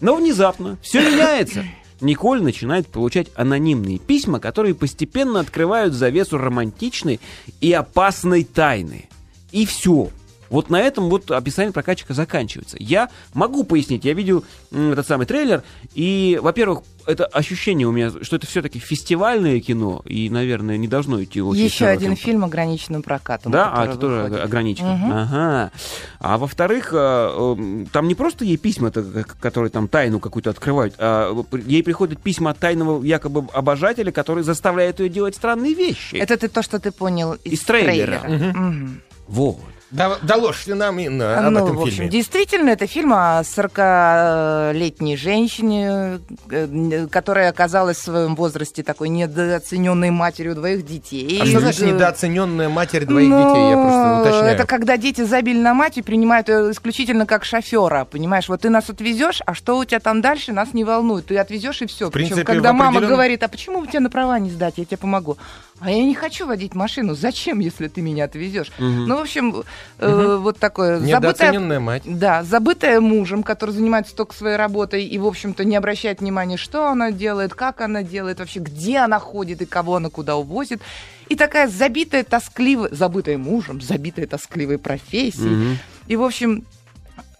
Но 0.00 0.14
внезапно 0.14 0.78
все 0.80 1.00
меняется. 1.00 1.64
Николь 2.00 2.42
начинает 2.42 2.86
получать 2.86 3.28
анонимные 3.34 3.98
письма, 3.98 4.40
которые 4.40 4.74
постепенно 4.74 5.40
открывают 5.40 5.94
завесу 5.94 6.38
романтичной 6.38 7.20
и 7.60 7.72
опасной 7.72 8.44
тайны. 8.44 9.08
И 9.52 9.66
все. 9.66 10.10
Вот 10.50 10.68
на 10.68 10.80
этом 10.80 11.08
вот 11.08 11.30
описание 11.30 11.72
прокатчика 11.72 12.12
заканчивается. 12.12 12.76
Я 12.80 13.08
могу 13.34 13.64
пояснить, 13.64 14.04
я 14.04 14.12
видел 14.12 14.44
этот 14.72 15.06
самый 15.06 15.26
трейлер, 15.26 15.62
и, 15.94 16.38
во-первых, 16.42 16.80
это 17.06 17.24
ощущение 17.24 17.86
у 17.86 17.92
меня, 17.92 18.10
что 18.22 18.36
это 18.36 18.46
все-таки 18.46 18.78
фестивальное 18.78 19.60
кино, 19.60 20.02
и, 20.04 20.28
наверное, 20.28 20.76
не 20.76 20.86
должно 20.88 21.22
идти 21.22 21.40
очень 21.40 21.64
Еще 21.64 21.78
широким 21.78 21.96
один 21.98 22.16
фильм 22.16 22.44
ограниченным 22.44 23.02
прокатом. 23.02 23.52
да, 23.52 23.72
а 23.72 23.86
это 23.86 23.96
тоже 23.96 24.22
ограничено. 24.26 24.96
Мгм. 24.96 25.12
Ага. 25.12 25.70
А 26.18 26.36
во-вторых, 26.38 26.90
э, 26.92 26.96
э, 26.96 27.86
там 27.92 28.08
не 28.08 28.14
просто 28.14 28.44
ей 28.44 28.56
письма, 28.56 28.90
которые 28.90 29.70
там 29.70 29.88
тайну 29.88 30.20
какую-то 30.20 30.50
открывают, 30.50 30.94
а 30.98 31.32
ей 31.66 31.82
приходят 31.82 32.20
письма 32.20 32.50
от 32.50 32.58
тайного 32.58 33.02
якобы 33.02 33.46
обожателя, 33.52 34.10
который 34.12 34.42
заставляет 34.42 35.00
ее 35.00 35.08
делать 35.08 35.36
странные 35.36 35.74
вещи. 35.74 36.16
Это 36.16 36.36
ты 36.36 36.48
то, 36.48 36.62
что 36.62 36.78
ты 36.80 36.90
понял 36.90 37.34
из, 37.44 37.52
Из 37.52 37.60
трейлера. 37.62 38.20
трейлера. 38.20 38.50
Мгм. 38.52 39.02
Вот. 39.28 39.60
Доложьте 39.90 40.74
нам, 40.74 40.98
Инна, 41.00 41.46
об 41.46 41.52
ну, 41.52 41.64
этом 41.64 41.76
в 41.76 41.80
общем, 41.82 41.96
фильме. 41.96 42.10
действительно, 42.10 42.70
это 42.70 42.86
фильм 42.86 43.12
о 43.12 43.42
40-летней 43.42 45.16
женщине, 45.16 46.20
э, 46.50 47.06
которая 47.10 47.50
оказалась 47.50 47.96
в 47.98 48.02
своем 48.02 48.36
возрасте 48.36 48.84
такой 48.84 49.08
недооцененной 49.08 50.10
матерью 50.10 50.54
двоих 50.54 50.86
детей. 50.86 51.40
А 51.42 51.46
что 51.46 51.60
значит 51.60 51.82
Э, 51.82 51.86
недооцененная 51.86 52.68
матерь 52.68 53.04
двоих 53.04 53.28
ну, 53.28 53.48
детей? 53.48 53.70
Я 53.70 53.76
просто 53.76 54.20
уточняю. 54.20 54.54
Это 54.54 54.66
когда 54.66 54.96
дети 54.96 55.22
забили 55.22 55.58
на 55.58 55.74
мать 55.74 55.98
и 55.98 56.02
принимают 56.02 56.48
ее 56.48 56.70
исключительно 56.70 57.26
как 57.26 57.44
шофера. 57.44 58.04
Понимаешь, 58.04 58.48
вот 58.48 58.60
ты 58.60 58.70
нас 58.70 58.88
отвезешь, 58.90 59.40
а 59.44 59.54
что 59.54 59.78
у 59.78 59.84
тебя 59.84 59.98
там 59.98 60.20
дальше, 60.20 60.52
нас 60.52 60.72
не 60.72 60.84
волнует. 60.84 61.26
Ты 61.26 61.36
отвезешь 61.36 61.82
и 61.82 61.86
все. 61.86 62.10
принципе, 62.10 62.44
когда 62.44 62.72
в 62.72 62.76
мама 62.76 62.98
определенном- 62.98 63.10
говорит, 63.16 63.42
а 63.42 63.48
почему 63.48 63.80
бы 63.80 63.88
тебе 63.88 64.00
на 64.00 64.10
права 64.10 64.38
не 64.38 64.50
сдать, 64.50 64.74
я 64.76 64.84
тебе 64.84 64.98
помогу. 64.98 65.36
А 65.80 65.90
я 65.90 66.04
не 66.04 66.14
хочу 66.14 66.46
водить 66.46 66.74
машину. 66.74 67.14
Зачем, 67.14 67.58
если 67.58 67.88
ты 67.88 68.02
меня 68.02 68.24
отвезешь? 68.24 68.70
Ну, 68.78 69.16
в 69.16 69.20
общем, 69.20 69.64
э, 69.98 70.36
вот 70.40 70.58
такое 70.58 71.00
Недооцененная 71.00 71.80
мать. 71.80 72.02
да, 72.04 72.42
забытая 72.42 73.00
мужем, 73.00 73.42
который 73.42 73.70
занимается 73.70 74.14
только 74.14 74.34
своей 74.34 74.56
работой 74.56 75.04
и, 75.04 75.18
в 75.18 75.26
общем-то, 75.26 75.64
не 75.64 75.76
обращает 75.76 76.20
внимания, 76.20 76.58
что 76.58 76.88
она 76.88 77.10
делает, 77.10 77.54
как 77.54 77.80
она 77.80 78.02
делает, 78.02 78.40
вообще, 78.40 78.60
где 78.60 78.98
она 78.98 79.18
ходит 79.18 79.62
и 79.62 79.66
кого 79.66 79.96
она 79.96 80.10
куда 80.10 80.36
увозит. 80.36 80.82
И 81.28 81.36
такая 81.36 81.66
забитая, 81.68 82.24
тоскливая, 82.24 82.90
забытая 82.92 83.38
мужем, 83.38 83.80
забитая, 83.80 84.26
тоскливой 84.26 84.78
профессией. 84.78 85.78
И, 86.08 86.16
в 86.16 86.22
общем, 86.22 86.64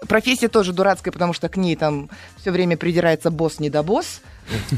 профессия 0.09 0.49
тоже 0.49 0.73
дурацкая, 0.73 1.13
потому 1.13 1.33
что 1.33 1.49
к 1.49 1.57
ней 1.57 1.77
там 1.77 2.09
все 2.39 2.53
время 2.53 2.77
придирается 2.77 3.31
босс-недобосс. 3.31 4.23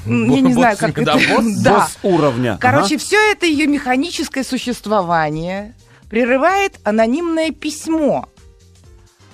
М, 0.07 0.31
Я 0.31 0.41
не 0.41 0.53
знаю, 0.53 0.77
как 0.77 0.99
это... 0.99 1.19
Да. 1.63 1.89
Уровня. 2.03 2.59
Короче, 2.61 2.99
все 2.99 3.17
это 3.33 3.47
ее 3.47 3.67
механическое 3.67 4.45
существование 4.45 5.75
прерывает 6.09 6.79
анонимное 6.85 7.51
письмо. 7.53 8.29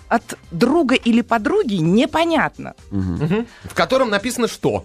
От 0.09 0.39
друга 0.51 0.95
или 0.95 1.21
подруги 1.21 1.75
непонятно. 1.75 2.75
В 2.91 3.75
котором 3.75 4.09
написано 4.11 4.49
что? 4.49 4.85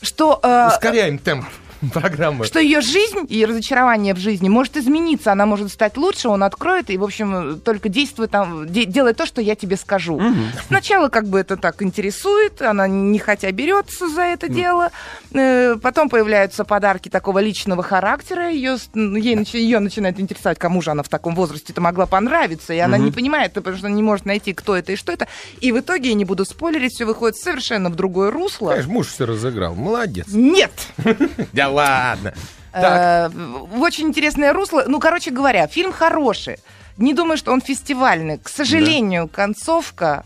Что 0.00 0.40
э, 0.42 0.68
Ускоряем 0.68 1.18
темп. 1.18 1.46
программы. 1.92 2.44
что 2.44 2.60
ее 2.60 2.80
жизнь 2.80 3.26
и 3.28 3.44
разочарование 3.44 4.14
в 4.14 4.18
жизни 4.18 4.48
может 4.48 4.76
измениться, 4.76 5.32
она 5.32 5.46
может 5.46 5.72
стать 5.72 5.96
лучше, 5.96 6.28
он 6.28 6.42
откроет 6.42 6.90
и, 6.90 6.96
в 6.96 7.04
общем, 7.04 7.60
только 7.60 7.88
действует 7.88 8.30
там, 8.30 8.68
де- 8.68 8.84
делай 8.84 9.14
то, 9.14 9.26
что 9.26 9.40
я 9.40 9.54
тебе 9.54 9.76
скажу. 9.76 10.20
Сначала 10.66 11.08
как 11.08 11.26
бы 11.26 11.38
это 11.40 11.56
так 11.56 11.82
интересует, 11.82 12.62
она 12.62 12.86
не 12.88 13.18
хотя 13.18 13.50
берется 13.52 14.08
за 14.08 14.22
это 14.22 14.48
дело, 14.48 14.90
Э, 15.34 15.76
потом 15.80 16.08
появляются 16.08 16.64
подарки 16.64 17.08
такого 17.08 17.38
личного 17.38 17.82
характера, 17.82 18.50
ее, 18.50 18.76
ей, 18.94 19.48
ее 19.52 19.78
начинает 19.78 20.20
интересовать, 20.20 20.58
кому 20.58 20.82
же 20.82 20.90
она 20.90 21.02
в 21.02 21.08
таком 21.08 21.34
возрасте-то 21.34 21.80
могла 21.80 22.06
понравиться, 22.06 22.74
и 22.74 22.78
она 22.78 22.98
не 22.98 23.10
понимает, 23.10 23.52
потому 23.52 23.76
что 23.76 23.88
не 23.88 24.02
может 24.02 24.26
найти, 24.26 24.52
кто 24.52 24.76
это 24.76 24.92
и 24.92 24.96
что 24.96 25.12
это, 25.12 25.28
и 25.60 25.72
в 25.72 25.80
итоге, 25.80 26.10
я 26.10 26.14
не 26.14 26.24
буду 26.24 26.44
спойлерить, 26.44 26.92
все 26.92 27.04
выходит 27.04 27.36
совершенно 27.36 27.88
в 27.88 27.94
другое 27.94 28.30
русло. 28.30 28.70
Конечно, 28.70 28.92
муж 28.92 29.06
все 29.08 29.24
разыграл. 29.24 29.74
Молодец. 29.74 30.26
Нет! 30.28 30.72
Да 31.52 31.68
ладно. 31.72 32.34
Так, 32.72 33.32
Э, 33.34 33.36
очень 33.78 34.08
интересное 34.08 34.52
русло. 34.52 34.84
Ну, 34.86 34.98
короче 34.98 35.30
говоря, 35.30 35.66
фильм 35.66 35.92
хороший. 35.92 36.56
Не 36.96 37.12
думаю, 37.14 37.36
что 37.36 37.52
он 37.52 37.60
фестивальный. 37.60 38.38
К 38.38 38.48
сожалению, 38.48 39.28
концовка 39.28 40.24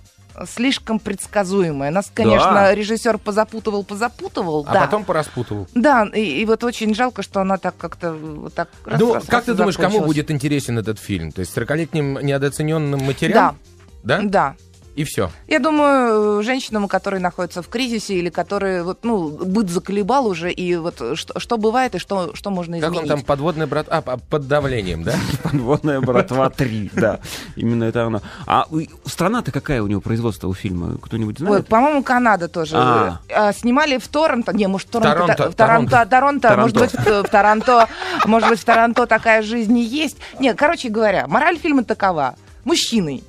слишком 0.55 0.99
предсказуемая. 0.99 1.91
Нас, 1.91 2.11
конечно, 2.13 2.53
Да. 2.53 2.75
режиссер 2.75 3.19
позапутывал, 3.19 3.85
позапутывал. 3.85 4.65
а 4.69 4.73
да. 4.75 4.81
потом 4.83 5.05
пораспутывал. 5.05 5.67
Да, 5.75 6.07
и, 6.15 6.21
и 6.21 6.45
вот 6.45 6.63
очень 6.63 6.95
жалко, 6.95 7.23
что 7.23 7.41
она 7.41 7.57
так 7.57 7.77
как-то 7.77 8.13
вот 8.13 8.55
так 8.55 8.69
раз, 8.85 9.01
Ну, 9.01 9.15
раз, 9.15 9.25
как 9.25 9.33
раз 9.33 9.45
ты 9.45 9.55
думаешь, 9.55 9.77
кому 9.77 10.01
будет 10.03 10.31
интересен 10.31 10.79
этот 10.79 10.99
фильм? 10.99 11.33
То 11.33 11.41
есть 11.41 11.57
40-летним 11.57 12.19
недооцененным 12.21 13.01
матерям? 13.03 13.57
Да, 14.03 14.19
Да? 14.19 14.21
да. 14.23 14.55
И 14.97 15.05
все. 15.05 15.31
Я 15.47 15.59
думаю, 15.59 16.43
женщинам, 16.43 16.89
которые 16.89 17.21
находятся 17.21 17.63
в 17.63 17.69
кризисе 17.69 18.15
или 18.15 18.31
которые 18.31 18.83
вот, 18.83 19.05
ну, 19.05 19.29
быт 19.29 19.69
заколебал 19.69 20.27
уже, 20.27 20.51
и 20.51 20.75
вот 20.77 21.19
что, 21.19 21.39
что 21.39 21.59
бывает 21.59 21.95
и 21.95 21.99
что, 21.99 22.35
что 22.35 22.51
можно 22.51 22.81
Как 22.81 22.91
изменить. 22.91 23.11
он 23.11 23.19
там, 23.19 23.25
подводный 23.25 23.67
брат... 23.67 23.87
А, 23.91 24.01
по- 24.01 24.17
под 24.17 24.49
давлением, 24.49 25.03
да? 25.03 25.15
Подводная 25.43 26.01
братва 26.01 26.49
3, 26.49 26.91
да. 26.95 27.21
Именно 27.57 27.85
это 27.85 28.07
оно. 28.07 28.23
А 28.47 28.67
страна-то 29.05 29.53
какая 29.53 29.83
у 29.83 29.87
него 29.87 30.01
производство 30.01 30.49
у 30.49 30.55
фильма? 30.55 30.97
Кто-нибудь 30.97 31.39
знает? 31.39 31.69
по-моему, 31.69 32.03
Канада 32.03 32.49
тоже. 32.49 32.77
А. 32.79 33.21
А, 33.29 33.53
снимали 33.53 33.99
в 33.99 34.09
Торонто. 34.09 34.55
Не, 34.55 34.67
может, 34.67 34.89
Торонто. 34.89 35.53
Торонто, 35.53 36.05
в 36.05 36.09
Торонто, 36.09 36.57
может 36.57 36.79
быть, 36.79 36.93
в, 36.93 37.23
в 37.23 37.29
Торонто. 37.29 37.87
Может 38.25 38.49
быть, 38.49 38.61
в 38.61 38.65
Торонто 38.65 39.07
такая 39.07 39.43
жизнь 39.43 39.77
и 39.77 39.85
есть. 39.85 40.17
Не, 40.41 40.55
короче 40.55 40.89
говоря, 40.89 41.27
мораль 41.27 41.59
фильма 41.59 41.85
такова. 41.85 42.37
Мужчины, 42.65 43.23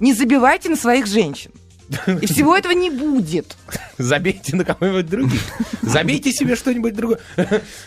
не 0.00 0.12
забивайте 0.14 0.68
на 0.68 0.76
своих 0.76 1.06
женщин. 1.06 1.50
И 2.22 2.26
всего 2.26 2.56
этого 2.56 2.70
не 2.72 2.88
будет. 2.88 3.56
Забейте 3.98 4.54
на 4.54 4.64
кого-нибудь 4.64 5.06
других. 5.06 5.40
Забейте 5.82 6.32
себе 6.32 6.54
что-нибудь 6.54 6.94
другое. 6.94 7.18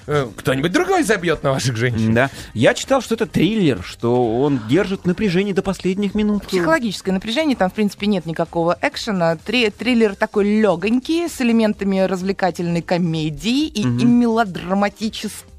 Э, 0.07 0.27
Кто-нибудь 0.35 0.73
другой 0.73 1.03
забьет 1.03 1.41
на 1.41 1.51
ваших 1.51 1.77
женщин. 1.77 2.13
Да. 2.13 2.29
Я 2.53 2.73
читал, 2.73 3.01
что 3.01 3.15
это 3.15 3.27
триллер, 3.27 3.81
что 3.81 4.41
он 4.41 4.59
держит 4.67 5.05
напряжение 5.05 5.53
до 5.53 5.61
последних 5.61 6.15
минут. 6.15 6.45
Психологическое 6.47 7.13
напряжение, 7.13 7.55
там, 7.55 7.69
в 7.69 7.73
принципе, 7.73 8.07
нет 8.07 8.25
никакого 8.25 8.77
экшена. 8.81 9.37
Три- 9.37 9.69
триллер 9.69 10.15
такой 10.15 10.59
легонький, 10.59 11.29
с 11.29 11.39
элементами 11.39 11.99
развлекательной 12.01 12.81
комедии 12.81 13.67
и, 13.67 13.83
и 13.83 13.85
мелодраматической. 14.05 15.49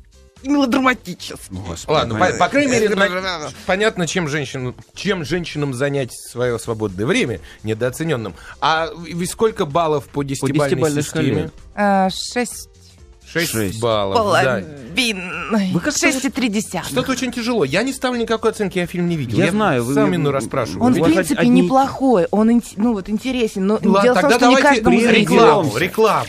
И 0.45 0.49
мелодраматической. 0.49 1.57
Господи, 1.57 1.97
Ладно, 1.97 2.19
по, 2.19 2.27
по 2.39 2.49
крайней 2.49 2.71
мере, 2.73 2.89
на- 2.91 3.51
понятно, 3.67 4.07
чем, 4.07 4.29
женщин, 4.29 4.75
чем 4.95 5.25
женщинам 5.25 5.73
занять 5.73 6.13
свое 6.13 6.59
свободное 6.59 7.07
время 7.07 7.41
недооцененным. 7.63 8.35
А 8.61 8.91
вы 8.95 9.27
сколько 9.27 9.65
баллов 9.65 10.05
по 10.07 10.23
десятибалльной 10.23 11.03
системе? 11.03 11.51
А, 11.75 12.11
Шесть 12.11 12.69
Шесть 13.27 13.53
Шесть. 13.53 13.81
баллов. 13.81 14.33
да. 14.33 14.61
и 16.25 16.29
три 16.29 16.49
десятых. 16.49 16.91
Что-то 16.91 17.13
очень 17.13 17.33
тяжело. 17.33 17.65
Я 17.65 17.83
не 17.83 17.93
ставлю 17.93 18.21
никакой 18.21 18.51
оценки, 18.51 18.79
я 18.79 18.87
фильм 18.87 19.09
не 19.09 19.17
видел. 19.17 19.39
Я 19.39 19.51
знаю, 19.51 19.83
вы- 19.83 19.95
Сам 19.95 20.15
Инну 20.15 20.31
расспрашиваю. 20.31 20.83
Он, 20.85 20.93
в 20.93 21.03
принципе, 21.03 21.41
одни- 21.41 21.63
неплохой. 21.63 22.27
Он, 22.31 22.63
ну, 22.77 22.93
вот, 22.93 23.09
интересен. 23.09 23.67
Но 23.67 23.79
Ну 23.83 23.93
Ладно, 23.93 24.03
дело 24.03 24.19
в 24.19 24.21
том, 24.21 24.31
тогда 24.31 24.37
что 24.37 24.47
не 24.51 24.55
давайте 24.57 24.69
каждому 24.83 25.01
зрителю. 25.01 25.21
рекламу, 25.21 25.77
рекламу. 25.79 26.27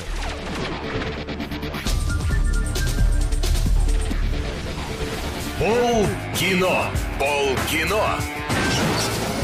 Пол 5.66 6.05
кино. 6.36 6.84
Пол 7.18 7.55
кино. 7.72 8.03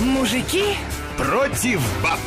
Мужики, 0.02 0.66
Против 1.18 1.82
баб. 2.04 2.20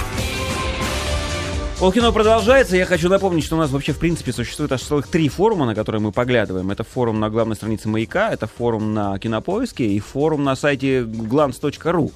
Полкино 1.78 2.10
продолжается. 2.10 2.76
Я 2.76 2.86
хочу 2.86 3.08
напомнить, 3.08 3.44
что 3.44 3.54
у 3.54 3.58
нас 3.60 3.70
вообще, 3.70 3.92
в 3.92 3.98
принципе, 4.00 4.32
существует 4.32 4.72
аж 4.72 4.82
целых 4.82 5.06
три 5.06 5.28
форума, 5.28 5.64
на 5.64 5.76
которые 5.76 6.02
мы 6.02 6.10
поглядываем. 6.10 6.72
Это 6.72 6.82
форум 6.82 7.20
на 7.20 7.30
главной 7.30 7.54
странице 7.54 7.88
Маяка, 7.88 8.32
это 8.32 8.48
форум 8.48 8.94
на 8.94 9.16
Кинопоиске 9.20 9.86
и 9.86 10.00
форум 10.00 10.42
на 10.42 10.56
сайте 10.56 11.02
glance.ru. 11.02 12.10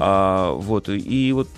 А, 0.00 0.52
вот, 0.54 0.88
и 0.88 1.32
вот 1.32 1.48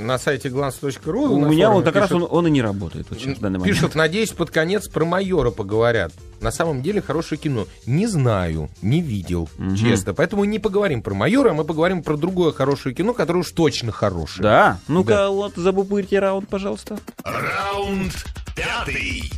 На 0.00 0.18
сайте 0.18 0.48
glance.ru 0.48 1.28
у 1.28 1.48
меня 1.48 1.70
он 1.70 1.84
как 1.84 1.94
раз 1.94 2.08
пишут- 2.08 2.24
он, 2.24 2.38
он 2.38 2.46
и 2.48 2.50
не 2.50 2.62
работает 2.62 3.06
вот 3.08 3.20
сейчас, 3.20 3.38
в 3.38 3.40
данный 3.40 3.60
момент. 3.60 3.76
Пишут, 3.76 3.94
надеюсь, 3.94 4.30
под 4.32 4.50
конец 4.50 4.88
про 4.88 5.04
майора 5.04 5.52
поговорят. 5.52 6.12
На 6.40 6.50
самом 6.50 6.82
деле 6.82 7.02
хорошее 7.02 7.38
кино. 7.40 7.66
Не 7.86 8.06
знаю, 8.06 8.70
не 8.82 9.00
видел, 9.02 9.48
честно. 9.78 10.14
Поэтому 10.14 10.44
не 10.44 10.58
поговорим 10.58 11.02
про 11.02 11.14
майора, 11.14 11.50
а 11.50 11.54
мы 11.54 11.64
поговорим 11.64 12.02
про 12.02 12.16
другое 12.16 12.52
хорошее 12.52 12.94
кино, 12.94 13.12
которое 13.12 13.40
уж 13.40 13.50
точно 13.50 13.92
хорошее. 13.92 14.42
Да? 14.42 14.78
Ну-ка, 14.88 15.08
Да. 15.14 15.28
вот 15.30 15.54
запупырьте 15.56 16.18
раунд, 16.18 16.48
пожалуйста. 16.48 16.98
Раунд 17.24 18.12
пятый. 18.56 19.30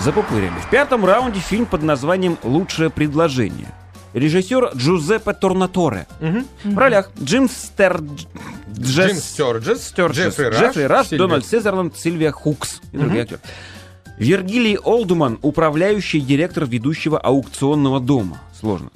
Запупырили. 0.00 0.52
В 0.66 0.70
пятом 0.70 1.04
раунде 1.04 1.40
фильм 1.40 1.66
под 1.66 1.82
названием 1.82 2.38
«Лучшее 2.42 2.90
предложение». 2.90 3.68
Режиссер 4.14 4.72
Джузеппе 4.76 5.32
Торнаторе. 5.32 6.06
В 6.64 6.76
ролях 6.76 7.10
Джим 7.22 7.48
Стердж... 7.48 8.24
Джим 8.78 9.16
Стерджес, 9.16 9.86
Стерджес, 9.88 10.34
Джеффри 10.34 10.44
Раш, 10.44 10.58
Джеффри 10.60 10.82
Раш, 10.82 11.06
Сильвер- 11.08 11.18
Дональд 11.18 11.46
Сезерленд, 11.46 11.96
Сильвия 11.96 12.30
Хукс 12.32 12.80
и 12.92 12.96
другие 12.98 13.22
актеры. 13.22 13.40
Вергилий 14.18 14.78
Олдман, 14.78 15.38
управляющий 15.42 16.20
директор 16.20 16.64
ведущего 16.64 17.18
аукционного 17.18 18.00
дома. 18.00 18.40
Сложно. 18.58 18.90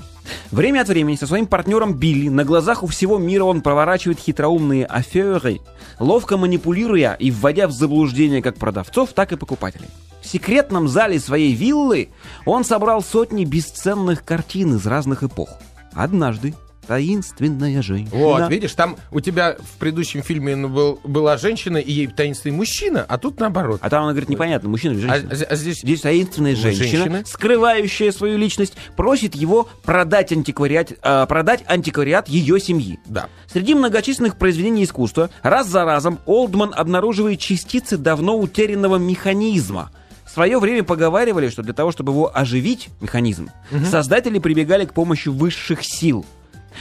Время 0.50 0.82
от 0.82 0.88
времени 0.88 1.16
со 1.16 1.26
своим 1.26 1.46
партнером 1.46 1.94
Билли 1.94 2.28
на 2.28 2.44
глазах 2.44 2.82
у 2.82 2.86
всего 2.86 3.18
мира 3.18 3.44
он 3.44 3.60
проворачивает 3.60 4.18
хитроумные 4.18 4.86
аферы, 4.86 5.60
ловко 5.98 6.36
манипулируя 6.36 7.14
и 7.14 7.30
вводя 7.30 7.68
в 7.68 7.72
заблуждение 7.72 8.42
как 8.42 8.56
продавцов, 8.56 9.12
так 9.12 9.32
и 9.32 9.36
покупателей. 9.36 9.88
В 10.22 10.26
секретном 10.26 10.88
зале 10.88 11.20
своей 11.20 11.54
виллы 11.54 12.08
он 12.44 12.64
собрал 12.64 13.02
сотни 13.02 13.44
бесценных 13.44 14.24
картин 14.24 14.76
из 14.76 14.86
разных 14.86 15.22
эпох. 15.22 15.50
Однажды 15.92 16.54
таинственная 16.86 17.82
женщина... 17.82 18.16
Вот, 18.16 18.50
видишь, 18.50 18.72
там 18.72 18.96
у 19.10 19.20
тебя 19.20 19.56
в 19.58 19.78
предыдущем 19.78 20.22
фильме 20.22 20.56
ну, 20.56 20.68
был, 20.68 21.00
была 21.04 21.36
женщина 21.36 21.78
и 21.78 21.92
ей 21.92 22.06
таинственный 22.06 22.54
мужчина, 22.54 23.04
а 23.08 23.18
тут 23.18 23.40
наоборот. 23.40 23.80
А 23.82 23.90
там 23.90 24.02
она 24.04 24.12
говорит, 24.12 24.28
непонятно, 24.28 24.68
мужчина 24.68 24.92
или 24.92 25.06
А, 25.08 25.16
женщина. 25.18 25.46
а 25.50 25.56
здесь 25.56 25.80
Здесь 25.80 26.00
таинственная 26.00 26.56
женщина, 26.56 26.86
Женщина. 26.86 27.22
скрывающая 27.26 28.12
свою 28.12 28.38
личность, 28.38 28.74
просит 28.96 29.34
его 29.34 29.68
продать 29.84 30.32
антиквариат, 30.32 30.92
а, 31.02 31.26
продать 31.26 31.64
антиквариат 31.66 32.28
ее 32.28 32.58
семьи. 32.60 32.98
Да. 33.06 33.28
Среди 33.52 33.74
многочисленных 33.74 34.36
произведений 34.38 34.84
искусства 34.84 35.30
раз 35.42 35.66
за 35.68 35.84
разом 35.84 36.18
Олдман 36.26 36.72
обнаруживает 36.76 37.40
частицы 37.40 37.96
давно 37.96 38.38
утерянного 38.38 38.96
механизма. 38.96 39.90
В 40.24 40.30
свое 40.36 40.58
время 40.58 40.82
поговаривали, 40.82 41.48
что 41.48 41.62
для 41.62 41.72
того, 41.72 41.92
чтобы 41.92 42.12
его 42.12 42.30
оживить, 42.36 42.88
механизм, 43.00 43.48
создатели 43.90 44.38
прибегали 44.38 44.84
к 44.84 44.92
помощи 44.92 45.28
высших 45.28 45.82
сил. 45.82 46.26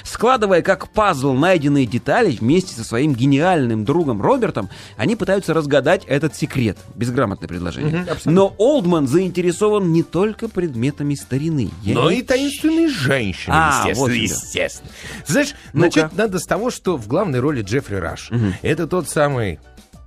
Складывая 0.03 0.61
как 0.61 0.89
пазл 0.89 1.33
найденные 1.33 1.85
детали 1.85 2.31
вместе 2.31 2.73
со 2.75 2.83
своим 2.83 3.13
гениальным 3.13 3.85
другом 3.85 4.21
Робертом, 4.21 4.69
они 4.97 5.15
пытаются 5.15 5.53
разгадать 5.53 6.03
этот 6.05 6.35
секрет. 6.35 6.77
Безграмотное 6.95 7.47
предложение. 7.47 8.01
Абсолютно. 8.01 8.31
Но 8.31 8.55
Олдман 8.57 9.07
заинтересован 9.07 9.91
не 9.91 10.03
только 10.03 10.47
предметами 10.49 11.15
старины. 11.15 11.71
Я 11.83 11.95
Но 11.95 12.11
не 12.11 12.19
и 12.19 12.23
таинственные 12.23 12.89
женщины, 12.89 13.53
А, 13.55 13.85
естественно, 13.87 14.07
вот 14.07 14.11
естественно. 14.11 14.91
Знаешь, 15.27 15.53
Ну-ка. 15.73 15.85
начать 15.85 16.15
надо 16.17 16.39
с 16.39 16.43
того, 16.45 16.71
что 16.71 16.97
в 16.97 17.07
главной 17.07 17.39
роли 17.39 17.61
Джеффри 17.61 17.95
Раш. 17.95 18.31
Это 18.61 18.87
тот 18.87 19.09
самый 19.09 19.59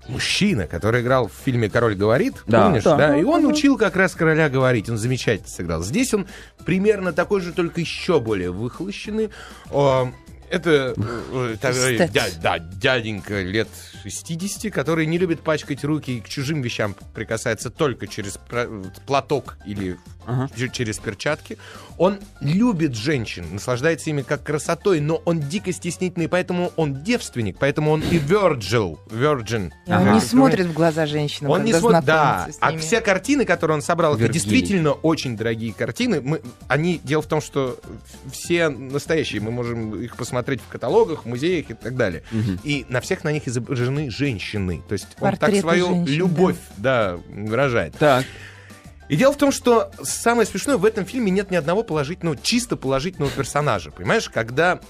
мужчина, 0.09 0.67
который 0.67 1.03
играл 1.03 1.29
в 1.29 1.33
фильме 1.45 1.69
«Король 1.69 1.95
говорит», 1.95 2.35
Да. 2.47 2.65
помнишь? 2.65 2.85
Да. 2.85 2.97
Да. 2.97 3.17
И 3.17 3.25
он 3.25 3.45
учил 3.47 3.77
как 3.77 3.97
раз 3.97 4.15
короля 4.15 4.49
говорить, 4.49 4.89
он 4.89 4.97
замечательно 4.97 5.49
сыграл. 5.49 5.83
Здесь 5.83 6.13
он 6.15 6.27
примерно 6.65 7.13
такой 7.13 7.41
же, 7.41 7.53
только 7.53 7.81
еще 7.81 8.21
более 8.21 8.51
выхолощенный. 8.51 9.31
Это 10.51 10.95
э, 10.97 11.57
дя- 11.61 12.41
да, 12.43 12.59
дяденька 12.59 13.43
лет 13.43 13.69
60, 14.03 14.73
который 14.73 15.07
не 15.07 15.19
любит 15.19 15.41
пачкать 15.41 15.85
руки 15.85 16.19
и 16.19 16.21
к 16.21 16.29
чужим 16.29 16.63
вещам 16.63 16.95
прикасается 17.15 17.71
только 17.71 18.07
через 18.07 18.39
платок 19.07 19.59
или 19.67 19.99
Ага. 20.27 20.49
через 20.73 20.99
перчатки. 20.99 21.57
Он 21.97 22.19
любит 22.41 22.95
женщин, 22.95 23.47
наслаждается 23.51 24.11
ими 24.11 24.21
как 24.23 24.43
красотой, 24.43 25.01
но 25.01 25.17
он 25.25 25.41
дико 25.41 25.73
стеснительный, 25.73 26.29
поэтому 26.29 26.71
он 26.77 27.03
девственник, 27.03 27.57
поэтому 27.59 27.91
он 27.93 28.03
и 28.03 28.19
virgil, 28.19 28.99
virgin. 29.07 29.73
И 29.87 29.93
Он 29.93 30.13
не 30.13 30.21
смотрит 30.21 30.67
в 30.67 30.75
глаза 30.75 31.07
женщинам, 31.07 31.51
Он 31.53 31.65
не 31.65 31.73
смотрит, 31.73 32.05
да. 32.05 32.49
А 32.61 32.77
все 32.77 33.01
картины, 33.01 33.47
которые 33.47 33.77
он 33.77 33.83
собрал, 33.83 34.17
это 34.17 34.29
действительно 34.29 34.93
очень 34.93 35.37
дорогие 35.37 35.73
картины. 35.73 36.21
Мы, 36.21 36.43
они, 36.69 37.01
дело 37.03 37.23
в 37.23 37.27
том, 37.27 37.41
что 37.41 37.79
все 38.31 38.69
настоящие, 38.69 39.41
мы 39.41 39.51
можем 39.51 39.95
их 40.01 40.17
посмотреть 40.17 40.38
в 40.43 40.69
каталогах, 40.69 41.25
в 41.25 41.27
музеях 41.27 41.71
и 41.71 41.75
так 41.75 41.97
далее. 41.97 42.23
И 42.65 42.87
на 42.89 43.01
всех 43.01 43.25
на 43.25 43.33
них 43.33 43.47
изображены 43.49 44.11
женщины. 44.11 44.83
То 44.89 44.95
есть 44.95 45.09
он 45.21 45.37
так 45.37 45.55
свою 45.57 45.89
женщин, 45.89 46.15
любовь, 46.15 46.57
да, 46.77 47.19
выражает. 47.29 47.95
Так. 47.99 48.25
И 49.09 49.17
дело 49.17 49.33
в 49.33 49.39
том, 49.39 49.53
что 49.53 49.91
самое 50.03 50.47
смешное, 50.47 50.77
в 50.77 50.85
этом 50.85 51.07
фильме 51.07 51.31
нет 51.31 51.51
ни 51.51 51.57
одного 51.57 51.83
положительного, 51.83 52.37
чисто 52.37 52.77
положительного 52.77 53.31
персонажа. 53.33 53.91
Понимаешь, 53.91 54.29
когда... 54.29 54.81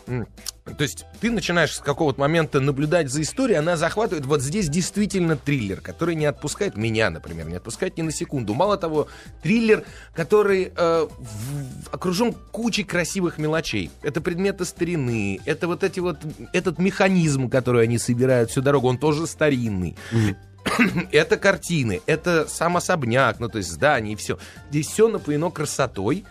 То 0.77 0.83
есть 0.83 1.07
ты 1.21 1.31
начинаешь 1.31 1.77
с 1.77 1.81
какого-то 1.81 2.21
момента 2.21 2.61
наблюдать 2.61 3.11
за 3.11 3.23
историей, 3.23 3.59
она 3.59 3.77
захватывает. 3.77 4.27
Вот 4.27 4.43
здесь 4.43 4.69
действительно 4.69 5.37
триллер, 5.37 5.81
который 5.81 6.15
не 6.15 6.27
отпускает 6.27 6.77
меня, 6.77 7.11
например, 7.11 7.49
не 7.49 7.57
отпускает 7.57 7.97
ни 7.97 8.03
на 8.03 8.13
секунду. 8.13 8.55
Мало 8.55 8.77
того, 8.77 9.09
триллер, 9.43 9.85
который 10.15 10.73
э, 10.75 11.07
в- 11.09 11.95
окружен 11.95 12.35
кучей 12.53 12.85
красивых 12.85 13.39
мелочей. 13.39 13.91
Это 14.03 14.21
предметы 14.21 14.65
старины, 14.65 15.41
это 15.45 15.67
вот 15.67 15.85
эти 15.85 16.01
вот 16.01 16.19
этот 16.53 16.79
механизм, 16.79 17.49
который 17.49 17.85
они 17.85 17.99
собирают 17.99 18.51
всю 18.51 18.63
дорогу, 18.63 18.89
он 18.89 18.99
тоже 18.99 19.27
старинный 19.27 19.97
это 21.13 21.37
картины, 21.37 22.01
это 22.07 22.47
сам 22.49 22.77
особняк, 22.77 23.41
ну 23.41 23.49
то 23.49 23.59
есть 23.59 23.71
здание 23.71 24.15
и 24.15 24.17
все. 24.17 24.39
Здесь 24.71 24.89
все 24.89 25.09
напоено 25.09 25.51
красотой 25.51 26.25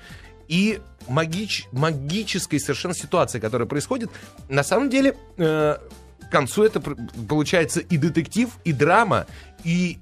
и 0.48 0.80
магич- 1.08 1.66
магической 1.72 2.60
совершенно 2.60 2.94
ситуацией, 2.96 3.42
которая 3.42 3.68
происходит. 3.68 4.10
На 4.50 4.64
самом 4.64 4.90
деле, 4.90 5.16
э, 5.38 5.78
к 6.22 6.30
концу 6.32 6.64
это 6.64 6.82
получается 7.28 7.80
и 7.80 7.98
детектив, 7.98 8.50
и 8.66 8.74
драма, 8.74 9.26
и 9.64 9.98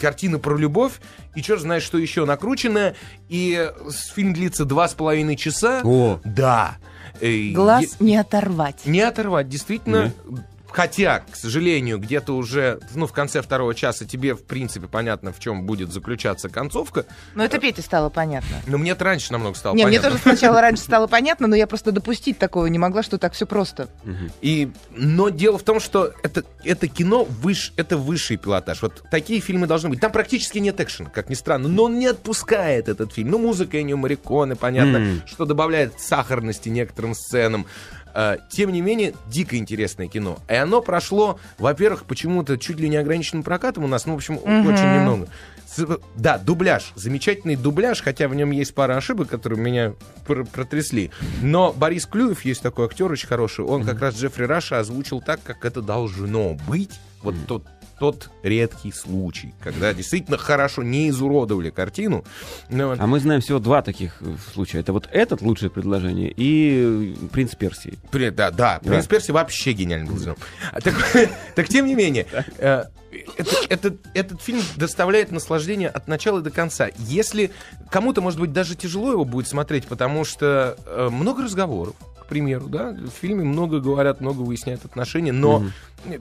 картина 0.00 0.38
про 0.38 0.56
любовь, 0.56 1.00
и 1.34 1.40
черт 1.42 1.62
знает, 1.62 1.82
что 1.82 1.96
еще 1.96 2.26
накрученное. 2.26 2.94
И 3.30 3.70
с- 3.88 4.08
фильм 4.12 4.34
длится 4.34 4.64
два 4.66 4.86
с 4.88 4.94
половиной 4.94 5.36
часа. 5.36 5.80
О. 5.84 6.20
Да. 6.24 6.76
Э, 7.20 7.50
Глаз 7.52 7.82
е- 7.84 7.88
не 8.00 8.16
оторвать. 8.16 8.84
не 8.84 9.00
оторвать, 9.00 9.48
действительно. 9.48 10.12
Хотя, 10.72 11.20
к 11.30 11.36
сожалению, 11.36 11.98
где-то 11.98 12.34
уже, 12.34 12.80
ну, 12.94 13.06
в 13.06 13.12
конце 13.12 13.42
второго 13.42 13.74
часа 13.74 14.06
тебе, 14.06 14.34
в 14.34 14.44
принципе, 14.44 14.88
понятно, 14.88 15.32
в 15.32 15.38
чем 15.38 15.64
будет 15.66 15.92
заключаться 15.92 16.48
концовка. 16.48 17.04
Но 17.34 17.44
это 17.44 17.58
Пете 17.58 17.82
стало 17.82 18.08
понятно. 18.08 18.56
Но 18.66 18.78
мне 18.78 18.92
это 18.92 19.04
раньше 19.04 19.32
намного 19.32 19.56
стало 19.56 19.74
Не, 19.74 19.84
мне 19.84 19.98
понятно. 19.98 20.18
тоже 20.18 20.22
сначала 20.22 20.60
раньше 20.62 20.82
стало 20.82 21.06
понятно, 21.06 21.46
но 21.46 21.54
я 21.56 21.66
просто 21.66 21.92
допустить 21.92 22.38
такого 22.38 22.66
не 22.66 22.78
могла, 22.78 23.02
что 23.02 23.18
так 23.18 23.34
все 23.34 23.46
просто. 23.46 23.88
И, 24.40 24.70
но 24.90 25.28
дело 25.28 25.58
в 25.58 25.62
том, 25.62 25.78
что 25.78 26.14
это, 26.22 26.44
это 26.64 26.88
кино, 26.88 27.24
выш, 27.24 27.72
это 27.76 27.96
высший 27.98 28.38
пилотаж. 28.38 28.80
Вот 28.82 29.04
такие 29.10 29.40
фильмы 29.40 29.66
должны 29.66 29.90
быть. 29.90 30.00
Там 30.00 30.10
практически 30.10 30.58
нет 30.58 30.80
экшена, 30.80 31.10
как 31.10 31.28
ни 31.28 31.34
странно, 31.34 31.68
но 31.68 31.84
он 31.84 31.98
не 31.98 32.06
отпускает 32.06 32.88
этот 32.88 33.12
фильм. 33.12 33.30
Ну, 33.30 33.38
музыка 33.38 33.80
Эннио 33.80 33.96
Мариконе, 33.96 34.56
понятно, 34.56 35.22
что 35.26 35.44
добавляет 35.44 36.00
сахарности 36.00 36.70
некоторым 36.70 37.14
сценам. 37.14 37.66
А, 38.14 38.38
Тем 38.50 38.72
не 38.72 38.80
менее, 38.80 39.14
дико 39.26 39.56
интересное 39.56 40.08
кино. 40.08 40.38
И 40.48 40.54
оно 40.54 40.82
прошло, 40.82 41.38
во-первых, 41.58 42.04
почему-то 42.04 42.58
чуть 42.58 42.78
ли 42.78 42.88
не 42.88 42.96
ограниченным 42.96 43.42
прокатом 43.42 43.84
у 43.84 43.88
нас, 43.88 44.06
ну, 44.06 44.12
в 44.14 44.16
общем, 44.16 44.34
очень 44.38 44.94
немного. 44.94 45.28
Да, 46.16 46.36
дубляж. 46.36 46.92
Замечательный 46.96 47.56
дубляж, 47.56 48.02
хотя 48.02 48.28
в 48.28 48.34
нем 48.34 48.50
есть 48.50 48.74
пара 48.74 48.96
ошибок, 48.96 49.28
которые 49.28 49.58
меня 49.58 49.94
пр- 50.26 50.44
протрясли. 50.44 51.10
Но 51.40 51.72
Борис 51.72 52.04
Клюев, 52.04 52.44
есть 52.44 52.60
такой 52.62 52.86
актер 52.86 53.10
очень 53.10 53.26
хороший, 53.28 53.64
он 53.64 53.84
как 53.84 54.00
раз 54.00 54.14
Джеффри 54.16 54.44
Раша 54.44 54.80
озвучил 54.80 55.22
так, 55.22 55.40
как 55.42 55.64
это 55.64 55.80
должно 55.80 56.58
быть. 56.68 56.90
Вот 57.22 57.34
тот, 57.46 57.64
тот 58.02 58.30
редкий 58.42 58.90
случай, 58.90 59.54
когда 59.62 59.94
действительно 59.94 60.36
хорошо 60.36 60.82
не 60.82 61.08
изуродовали 61.08 61.70
картину. 61.70 62.24
Ну, 62.68 62.88
вот. 62.88 62.98
А 62.98 63.06
мы 63.06 63.20
знаем 63.20 63.40
всего 63.40 63.60
два 63.60 63.80
таких 63.80 64.16
э, 64.22 64.34
случая. 64.52 64.80
Это 64.80 64.92
вот 64.92 65.08
этот 65.12 65.40
лучшее 65.40 65.70
предложение 65.70 66.32
и 66.36 67.14
э, 67.22 67.26
принц 67.28 67.54
Персии. 67.54 68.00
При- 68.10 68.30
Да, 68.30 68.50
да, 68.50 68.80
«Принц 68.82 69.06
Перси» 69.06 69.30
вообще 69.30 69.70
гениально 69.72 70.10
был 70.10 70.18
сделан. 70.18 70.36
А 70.72 70.80
Так, 70.80 70.94
так 71.54 71.68
тем 71.68 71.86
не 71.86 71.94
менее, 71.94 72.26
э, 72.58 72.86
это- 73.36 73.56
этот, 73.68 74.00
этот 74.14 74.42
фильм 74.42 74.62
доставляет 74.74 75.30
наслаждение 75.30 75.88
от 75.88 76.08
начала 76.08 76.40
до 76.40 76.50
конца. 76.50 76.88
Если 76.98 77.52
кому-то, 77.88 78.20
может 78.20 78.40
быть, 78.40 78.52
даже 78.52 78.74
тяжело 78.74 79.12
его 79.12 79.24
будет 79.24 79.46
смотреть, 79.46 79.86
потому 79.86 80.24
что 80.24 80.76
э, 80.86 81.08
много 81.08 81.44
разговоров, 81.44 81.94
к 82.22 82.26
примеру, 82.26 82.66
да, 82.68 82.90
в 82.92 83.10
фильме 83.10 83.44
много 83.44 83.80
говорят, 83.80 84.20
много 84.20 84.40
выясняют 84.40 84.84
отношения, 84.84 85.32
но 85.32 85.64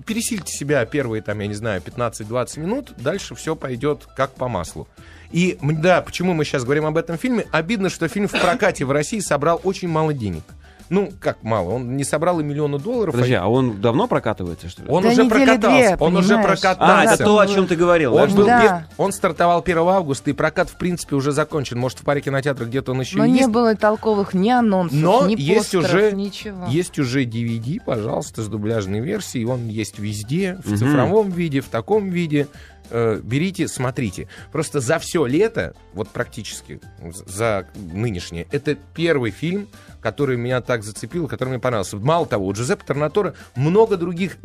пересильте 0.06 0.52
себя 0.54 0.86
первые, 0.86 1.22
там, 1.22 1.40
я 1.40 1.48
не 1.48 1.54
знаю, 1.54 1.82
15-20 1.82 2.60
минут, 2.60 2.94
дальше 2.98 3.36
все 3.36 3.56
пойдет 3.56 4.08
как 4.16 4.32
по 4.32 4.48
маслу. 4.48 4.88
И, 5.32 5.58
да, 5.62 6.02
почему 6.02 6.34
мы 6.34 6.44
сейчас 6.44 6.64
говорим 6.64 6.86
об 6.86 6.98
этом 6.98 7.18
фильме? 7.18 7.46
Обидно, 7.52 7.90
что 7.90 8.08
фильм 8.08 8.28
в 8.28 8.32
прокате 8.32 8.84
в 8.86 8.92
России 8.92 9.20
собрал 9.20 9.62
очень 9.64 9.88
мало 9.88 10.14
денег. 10.14 10.44
Ну, 10.92 11.10
как 11.22 11.42
мало, 11.42 11.70
он 11.72 11.96
не 11.96 12.04
собрал 12.04 12.42
и 12.42 12.44
миллиона 12.44 12.78
долларов. 12.78 13.14
Подожди, 13.14 13.34
а 13.34 13.44
а 13.44 13.48
он 13.48 13.80
давно 13.80 14.08
прокатывается, 14.08 14.68
что 14.68 14.84
ли? 14.84 14.90
он 14.90 15.02
Да 15.04 15.10
уже 15.10 15.24
прокатался, 15.24 15.70
две, 15.70 15.96
он 15.98 16.16
уже 16.18 16.28
понимаешь. 16.36 16.48
прокатался. 16.60 17.10
А, 17.10 17.14
это 17.14 17.24
то, 17.24 17.40
о 17.40 17.48
чем 17.48 17.66
ты 17.66 17.76
говорил. 17.78 18.14
Он, 18.16 18.30
да? 18.30 18.36
был 18.36 18.46
Да. 18.46 18.88
он 18.98 19.12
стартовал 19.14 19.62
1 19.62 19.78
августа, 19.80 20.30
и 20.30 20.34
прокат, 20.34 20.70
в 20.70 20.76
принципе, 20.76 21.16
уже 21.16 21.32
закончен. 21.32 21.80
Может, 21.80 22.00
в 22.00 22.04
паре 22.04 22.20
кинотеатрах 22.20 22.68
где-то 22.68 22.92
он 22.92 23.00
еще 23.00 23.18
Но 23.18 23.26
и 23.26 23.32
не 23.32 23.38
есть. 23.40 23.50
было 23.50 23.74
толковых 23.74 24.34
ни 24.34 24.50
анонсов, 24.50 25.00
Но 25.00 25.26
ни 25.26 25.40
есть 25.40 25.72
постеров, 25.72 25.86
уже, 25.86 26.12
ничего. 26.12 26.66
есть 26.68 27.00
уже 27.00 27.24
DVD, 27.24 27.78
пожалуйста, 27.86 28.42
с 28.44 28.50
дубляжной 28.50 29.00
версией. 29.00 29.46
Он 29.46 29.68
есть 29.70 29.98
везде, 29.98 30.58
в 30.62 30.68
Мгм. 30.72 30.78
цифровом 30.78 31.30
виде, 31.32 31.62
в 31.62 31.68
таком 31.70 32.10
виде. 32.10 32.48
Э, 32.90 33.22
берите, 33.24 33.70
смотрите. 33.70 34.28
Просто 34.52 34.82
за 34.82 35.00
все 35.00 35.26
лето, 35.26 35.74
вот 35.94 36.10
практически 36.10 36.82
за 37.26 37.66
нынешнее, 37.76 38.46
это 38.52 38.76
первый 38.94 39.32
фильм, 39.32 39.70
который 40.02 40.38
меня 40.38 40.62
так 40.62 40.84
зацепил, 40.84 41.28
который 41.28 41.50
мне 41.50 41.60
понравился. 41.60 41.98
Мало 41.98 42.26
того, 42.26 42.48
у 42.48 42.54
Джузеппе 42.54 42.84
Торнатора 42.86 43.34
много 43.56 43.98
других 43.98 44.38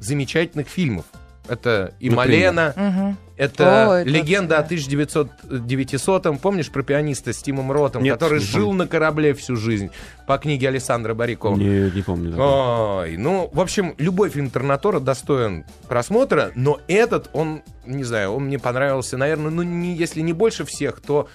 замечательных 0.00 0.68
фильмов. 0.68 1.06
Это 1.46 1.92
и 2.00 2.08
Например? 2.08 2.54
Малена, 2.54 3.16
это, 3.36 3.90
О, 3.90 3.94
это 3.96 4.08
легенда 4.08 4.56
вообще. 4.56 4.76
о 4.76 5.28
1900 5.50 6.40
Помнишь 6.40 6.70
про 6.70 6.82
пианиста 6.82 7.34
с 7.34 7.42
Тимом 7.42 7.70
Ротом, 7.70 8.02
Нет, 8.02 8.14
который 8.14 8.38
не 8.38 8.46
жил 8.46 8.66
помню. 8.68 8.84
на 8.84 8.86
корабле 8.88 9.34
всю 9.34 9.56
жизнь 9.56 9.90
по 10.26 10.38
книге 10.38 10.68
Александра 10.68 11.12
Барикова? 11.12 11.54
Не, 11.56 11.90
не 11.90 12.02
помню. 12.02 12.30
такого. 12.30 13.00
Ой, 13.02 13.18
ну, 13.18 13.50
в 13.52 13.60
общем, 13.60 13.94
любой 13.98 14.30
фильм 14.30 14.48
Торнатора 14.48 15.00
достоин 15.00 15.66
просмотра, 15.86 16.50
но 16.54 16.80
этот, 16.88 17.28
он, 17.34 17.62
не 17.84 18.04
знаю, 18.04 18.32
он 18.32 18.46
мне 18.46 18.58
понравился, 18.58 19.18
наверное, 19.18 19.50
ну, 19.50 19.62
не, 19.62 19.94
если 19.94 20.22
не 20.22 20.32
больше 20.32 20.64
всех, 20.64 21.00
то 21.02 21.28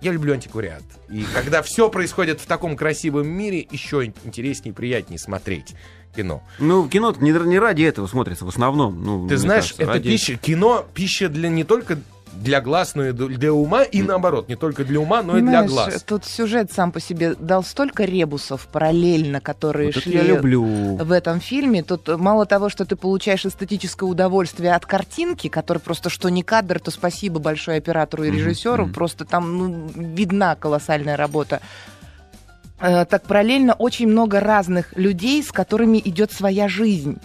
я 0.00 0.12
люблю 0.12 0.34
антиквариат. 0.34 0.82
И 1.08 1.24
когда 1.34 1.62
все 1.62 1.88
происходит 1.88 2.40
в 2.40 2.46
таком 2.46 2.76
красивом 2.76 3.28
мире, 3.28 3.66
еще 3.70 4.04
интереснее 4.24 4.72
и 4.72 4.74
приятнее 4.74 5.18
смотреть 5.18 5.74
кино. 6.14 6.42
Ну, 6.58 6.88
кино 6.88 7.14
не, 7.20 7.30
не 7.30 7.58
ради 7.58 7.82
этого 7.82 8.06
смотрится 8.06 8.44
в 8.44 8.48
основном. 8.48 9.02
Ну, 9.02 9.28
Ты 9.28 9.36
знаешь, 9.36 9.64
кажется, 9.64 9.82
это 9.82 9.92
ради- 9.92 10.08
пища, 10.10 10.36
кино, 10.36 10.86
пища 10.94 11.28
для 11.28 11.48
не 11.48 11.64
только 11.64 11.98
для 12.42 12.60
глаз, 12.60 12.94
но 12.94 13.06
и 13.06 13.12
для 13.12 13.52
ума, 13.52 13.82
и 13.82 14.02
наоборот, 14.02 14.48
не 14.48 14.56
только 14.56 14.84
для 14.84 15.00
ума, 15.00 15.22
но 15.22 15.38
и 15.38 15.40
для 15.42 15.64
глаз. 15.64 16.02
Тут 16.02 16.24
сюжет 16.24 16.72
сам 16.72 16.92
по 16.92 17.00
себе 17.00 17.34
дал 17.34 17.64
столько 17.64 18.04
ребусов 18.04 18.68
параллельно, 18.70 19.40
которые 19.40 19.92
Вот 19.92 20.02
шли 20.02 20.14
я 20.14 20.22
люблю. 20.22 20.62
в 20.96 21.12
этом 21.12 21.40
фильме. 21.40 21.82
Тут 21.82 22.08
мало 22.08 22.46
того, 22.46 22.68
что 22.68 22.84
ты 22.84 22.96
получаешь 22.96 23.44
эстетическое 23.46 24.08
удовольствие 24.08 24.74
от 24.74 24.86
картинки, 24.86 25.48
которая 25.48 25.80
просто 25.80 26.10
что 26.10 26.28
не 26.28 26.42
кадр, 26.42 26.80
то 26.80 26.90
спасибо 26.90 27.40
большое 27.40 27.78
оператору 27.78 28.24
и 28.24 28.30
режиссеру. 28.30 28.84
мгм. 28.84 28.92
Просто 28.94 29.24
там 29.24 29.58
ну, 29.58 29.90
видна 29.94 30.54
колоссальная 30.56 31.16
работа. 31.16 31.60
Э, 32.80 33.04
Так 33.06 33.22
параллельно 33.22 33.72
очень 33.74 34.06
много 34.06 34.40
разных 34.40 34.96
людей, 34.96 35.42
с 35.42 35.50
которыми 35.52 35.98
идет 36.04 36.32
своя 36.32 36.68
жизнь. 36.68 37.18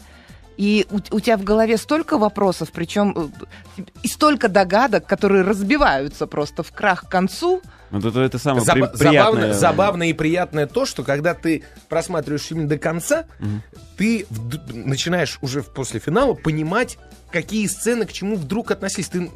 И 0.62 0.86
у, 0.92 0.98
у 1.16 1.20
тебя 1.20 1.38
в 1.38 1.44
голове 1.44 1.76
столько 1.78 2.20
вопросов, 2.20 2.70
причем 2.72 3.32
э, 3.78 3.82
и 4.04 4.08
столько 4.08 4.48
догадок, 4.48 5.08
которые 5.08 5.42
разбиваются 5.44 6.28
просто 6.28 6.62
в 6.62 6.72
крах 6.72 7.06
к 7.08 7.10
концу. 7.10 7.62
Вот 7.90 8.06
это, 8.06 8.20
это 8.20 8.38
самое 8.38 8.64
при- 8.64 8.74
приятное. 8.74 8.94
забавно, 8.94 9.54
забавно 9.56 10.10
и 10.10 10.14
приятное 10.14 10.68
то, 10.68 10.86
что 10.86 11.04
когда 11.04 11.34
ты 11.34 11.64
просматриваешь 11.90 12.44
фильм 12.44 12.68
до 12.68 12.78
конца, 12.78 13.26
Мгм. 13.40 13.64
ты 13.98 14.28
вд- 14.30 14.62
начинаешь 14.86 15.40
уже 15.42 15.64
в- 15.64 15.74
после 15.74 16.00
финала 16.00 16.36
понимать, 16.36 17.00
какие 17.32 17.66
сцены 17.66 18.06
к 18.06 18.14
чему 18.14 18.36
вдруг 18.36 18.70
относились. 18.70 19.08
Ты 19.10 19.32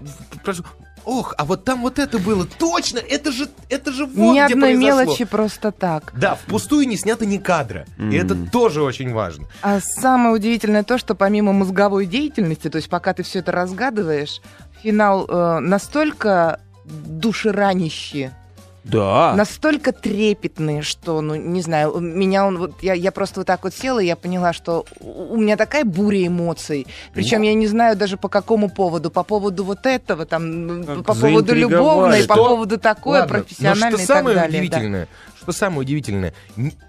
ох, 1.06 1.34
а 1.38 1.46
вот 1.46 1.64
там 1.64 1.82
вот 1.82 2.00
это 2.00 2.20
было, 2.20 2.46
точно, 2.46 3.00
это 3.00 3.32
же, 3.32 3.48
это 3.70 3.92
же 3.92 4.06
вот 4.06 4.34
Ни 4.34 4.44
где 4.46 4.54
одной 4.54 4.74
произошло. 4.76 5.02
мелочи 5.04 5.26
просто 5.26 5.72
так. 5.72 6.12
Да, 6.16 6.36
впустую 6.36 6.88
не 6.88 6.98
снято 6.98 7.26
ни 7.26 7.38
кадра. 7.38 7.86
И 7.98 8.16
это 8.16 8.36
тоже 8.36 8.82
очень 8.82 9.14
важно. 9.14 9.46
А 9.62 9.80
самое 9.80 10.34
удивительное 10.36 10.84
то, 10.84 10.98
что 10.98 11.16
помимо 11.16 11.54
мозговой 11.54 12.06
деятельности, 12.06 12.70
то 12.70 12.78
есть 12.78 12.90
пока 12.90 13.14
ты 13.14 13.24
все 13.24 13.40
это 13.40 13.52
разгадываешь, 13.52 14.42
финал 14.82 15.26
э, 15.28 15.60
настолько 15.60 16.60
душеранящий, 16.86 18.32
Да. 18.86 19.34
настолько 19.36 19.92
трепетный, 19.92 20.82
что, 20.82 21.22
ну, 21.22 21.36
не 21.36 21.62
знаю, 21.62 21.96
у 21.96 22.00
меня 22.00 22.46
он 22.46 22.58
вот, 22.58 22.84
я, 22.84 22.94
я 22.94 23.12
просто 23.12 23.40
вот 23.42 23.48
так 23.48 23.64
вот 23.64 23.74
села, 23.74 24.00
и 24.00 24.06
я 24.06 24.16
поняла, 24.16 24.54
что 24.54 24.86
у 25.00 25.38
меня 25.38 25.58
такая 25.58 25.84
буря 25.84 26.28
эмоций. 26.28 26.86
Причем 27.14 27.42
я 27.42 27.54
не 27.54 27.68
знаю 27.68 27.96
даже 27.98 28.18
по 28.18 28.30
какому 28.30 28.70
поводу. 28.70 29.10
По 29.12 29.24
поводу 29.24 29.64
вот 29.64 29.86
этого, 29.86 30.26
там, 30.26 30.84
Как 30.86 31.04
по 31.06 31.16
поводу 31.16 31.54
любовной, 31.56 32.24
по 32.26 32.36
Что? 32.36 32.48
поводу 32.50 32.78
такое, 32.78 33.22
Ладно, 33.22 33.40
профессиональное 33.40 33.90
но 33.92 33.96
и 33.98 34.00
что 34.00 34.08
так 34.08 34.18
самое 34.18 34.36
далее. 34.36 34.52
да. 34.52 34.58
удивительное, 34.78 35.08
что 35.42 35.52
самое 35.52 35.82
удивительное, 35.82 36.34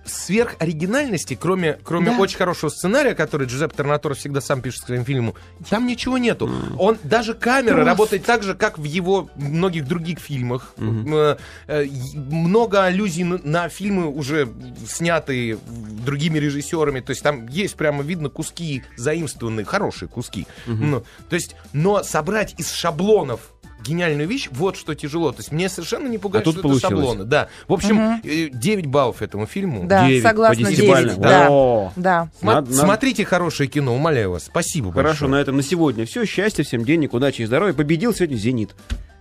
сверх 0.04 0.56
оригинальности, 0.58 1.38
кроме, 1.40 1.78
кроме 1.82 2.10
Да. 2.12 2.18
очень 2.18 2.36
хорошего 2.38 2.70
сценария, 2.70 3.14
который 3.14 3.46
Джузеппе 3.46 3.74
Торнатор 3.76 4.14
всегда 4.14 4.40
сам 4.40 4.60
пишет 4.62 4.82
к 4.82 4.86
своим 4.86 5.04
фильмам, 5.04 5.34
там 5.68 5.86
ничего 5.86 6.16
нету. 6.18 6.50
Он 6.78 6.96
даже 7.02 7.34
камера 7.34 7.74
Просто. 7.74 7.90
работает 7.90 8.24
так 8.24 8.42
же, 8.42 8.54
как 8.54 8.78
в 8.78 8.84
его 8.84 9.28
многих 9.36 9.86
других 9.86 10.18
фильмах. 10.18 10.74
И 10.78 11.85
много 12.14 12.84
аллюзий 12.84 13.24
на, 13.24 13.68
фильмы 13.68 14.08
уже 14.08 14.48
снятые 14.88 15.58
другими 16.04 16.38
режиссерами. 16.38 17.00
То 17.00 17.10
есть 17.10 17.22
там 17.22 17.46
есть 17.48 17.74
прямо 17.76 18.02
видно 18.02 18.28
куски 18.28 18.82
заимствованные, 18.96 19.64
хорошие 19.66 20.08
куски. 20.08 20.46
Ну, 20.66 21.04
то 21.28 21.34
есть, 21.36 21.54
но 21.72 22.02
собрать 22.02 22.54
из 22.58 22.70
шаблонов 22.72 23.40
гениальную 23.84 24.26
вещь, 24.28 24.48
вот 24.50 24.76
что 24.76 24.94
тяжело. 24.94 25.30
То 25.30 25.38
есть 25.38 25.52
мне 25.52 25.68
совершенно 25.68 26.08
не 26.08 26.18
пугает, 26.18 26.42
А 26.42 26.44
тут 26.46 26.54
что 26.54 26.62
получилось. 26.62 26.84
это 26.92 26.96
шаблоны. 26.96 27.24
Да. 27.24 27.48
В 27.68 27.72
общем, 27.72 28.20
э, 28.24 28.48
9 28.52 28.86
баллов 28.86 29.22
этому 29.22 29.46
фильму. 29.46 29.86
Да, 29.86 30.08
Девять 30.08 30.22
согласна, 30.24 30.64
по 30.64 30.70
9, 30.70 30.76
десятибалльной. 30.76 31.16
да. 31.18 31.46
О. 31.50 31.92
Да. 31.94 32.28
Сма- 32.42 32.46
Надо- 32.46 32.70
надо- 32.70 32.74
Смотрите 32.84 33.24
хорошее 33.24 33.68
кино, 33.68 33.94
умоляю 33.94 34.32
вас. 34.32 34.44
Спасибо 34.46 34.90
Хорошо, 34.92 35.08
большое. 35.10 35.30
на 35.30 35.36
этом 35.36 35.56
на 35.58 35.62
сегодня 35.62 36.04
все. 36.04 36.24
Счастья 36.24 36.64
всем, 36.64 36.84
денег, 36.84 37.14
удачи 37.14 37.42
и 37.42 37.46
здоровья. 37.46 37.74
Победил 37.74 38.12
сегодня 38.12 38.36
«Зенит». 38.36 38.74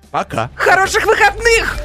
Пока. 0.10 0.50
Хороших 0.56 1.06
выходных! 1.06 1.78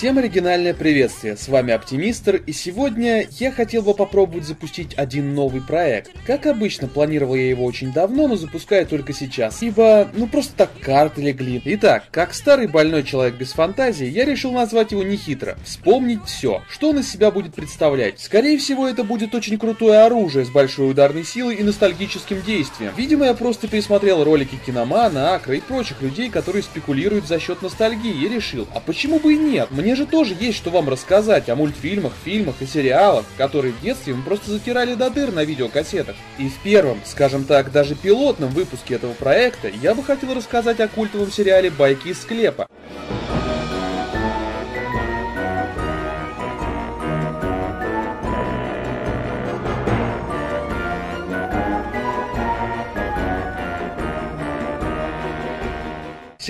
Всем 0.00 0.16
оригинальное 0.16 0.72
приветствие, 0.72 1.36
с 1.36 1.46
вами 1.46 1.74
Оптимистр, 1.74 2.36
и 2.36 2.52
сегодня 2.52 3.26
я 3.38 3.52
хотел 3.52 3.82
бы 3.82 3.92
попробовать 3.92 4.46
запустить 4.46 4.94
один 4.96 5.34
новый 5.34 5.60
проект. 5.60 6.12
Как 6.26 6.46
обычно, 6.46 6.88
планировал 6.88 7.34
я 7.34 7.50
его 7.50 7.66
очень 7.66 7.92
давно, 7.92 8.26
но 8.26 8.36
запускаю 8.36 8.86
только 8.86 9.12
сейчас, 9.12 9.62
ибо, 9.62 10.08
ну 10.14 10.26
просто 10.26 10.54
так 10.56 10.70
карты 10.80 11.20
легли. 11.20 11.60
Итак, 11.66 12.04
как 12.12 12.32
старый 12.32 12.66
больной 12.66 13.02
человек 13.02 13.34
без 13.34 13.52
фантазии, 13.52 14.06
я 14.06 14.24
решил 14.24 14.52
назвать 14.52 14.92
его 14.92 15.02
нехитро. 15.02 15.58
Вспомнить 15.66 16.24
все, 16.24 16.62
что 16.70 16.88
он 16.88 17.00
из 17.00 17.12
себя 17.12 17.30
будет 17.30 17.52
представлять. 17.52 18.20
Скорее 18.20 18.56
всего, 18.56 18.88
это 18.88 19.04
будет 19.04 19.34
очень 19.34 19.58
крутое 19.58 19.98
оружие 19.98 20.46
с 20.46 20.48
большой 20.48 20.90
ударной 20.90 21.24
силой 21.24 21.56
и 21.56 21.62
ностальгическим 21.62 22.40
действием. 22.40 22.94
Видимо, 22.96 23.26
я 23.26 23.34
просто 23.34 23.68
пересмотрел 23.68 24.24
ролики 24.24 24.58
Киномана, 24.64 25.34
Акра 25.34 25.56
и 25.56 25.60
прочих 25.60 26.00
людей, 26.00 26.30
которые 26.30 26.62
спекулируют 26.62 27.28
за 27.28 27.38
счет 27.38 27.60
ностальгии, 27.60 28.24
и 28.24 28.30
решил, 28.30 28.66
а 28.74 28.80
почему 28.80 29.18
бы 29.18 29.34
и 29.34 29.36
нет? 29.36 29.68
Мне 29.70 29.89
же 29.94 30.06
тоже 30.06 30.36
есть 30.38 30.58
что 30.58 30.70
вам 30.70 30.88
рассказать 30.88 31.48
о 31.48 31.56
мультфильмах, 31.56 32.12
фильмах 32.24 32.56
и 32.60 32.66
сериалах, 32.66 33.24
которые 33.36 33.72
в 33.72 33.80
детстве 33.80 34.14
мы 34.14 34.22
просто 34.22 34.50
затирали 34.50 34.94
до 34.94 35.10
дыр 35.10 35.32
на 35.32 35.44
видеокассетах. 35.44 36.16
И 36.38 36.48
в 36.48 36.58
первом, 36.62 37.00
скажем 37.04 37.44
так, 37.44 37.72
даже 37.72 37.94
пилотном 37.94 38.50
выпуске 38.50 38.94
этого 38.94 39.12
проекта 39.14 39.68
я 39.68 39.94
бы 39.94 40.02
хотел 40.02 40.34
рассказать 40.34 40.80
о 40.80 40.88
культовом 40.88 41.30
сериале 41.30 41.70
«Байки 41.70 42.08
из 42.08 42.20
склепа». 42.20 42.68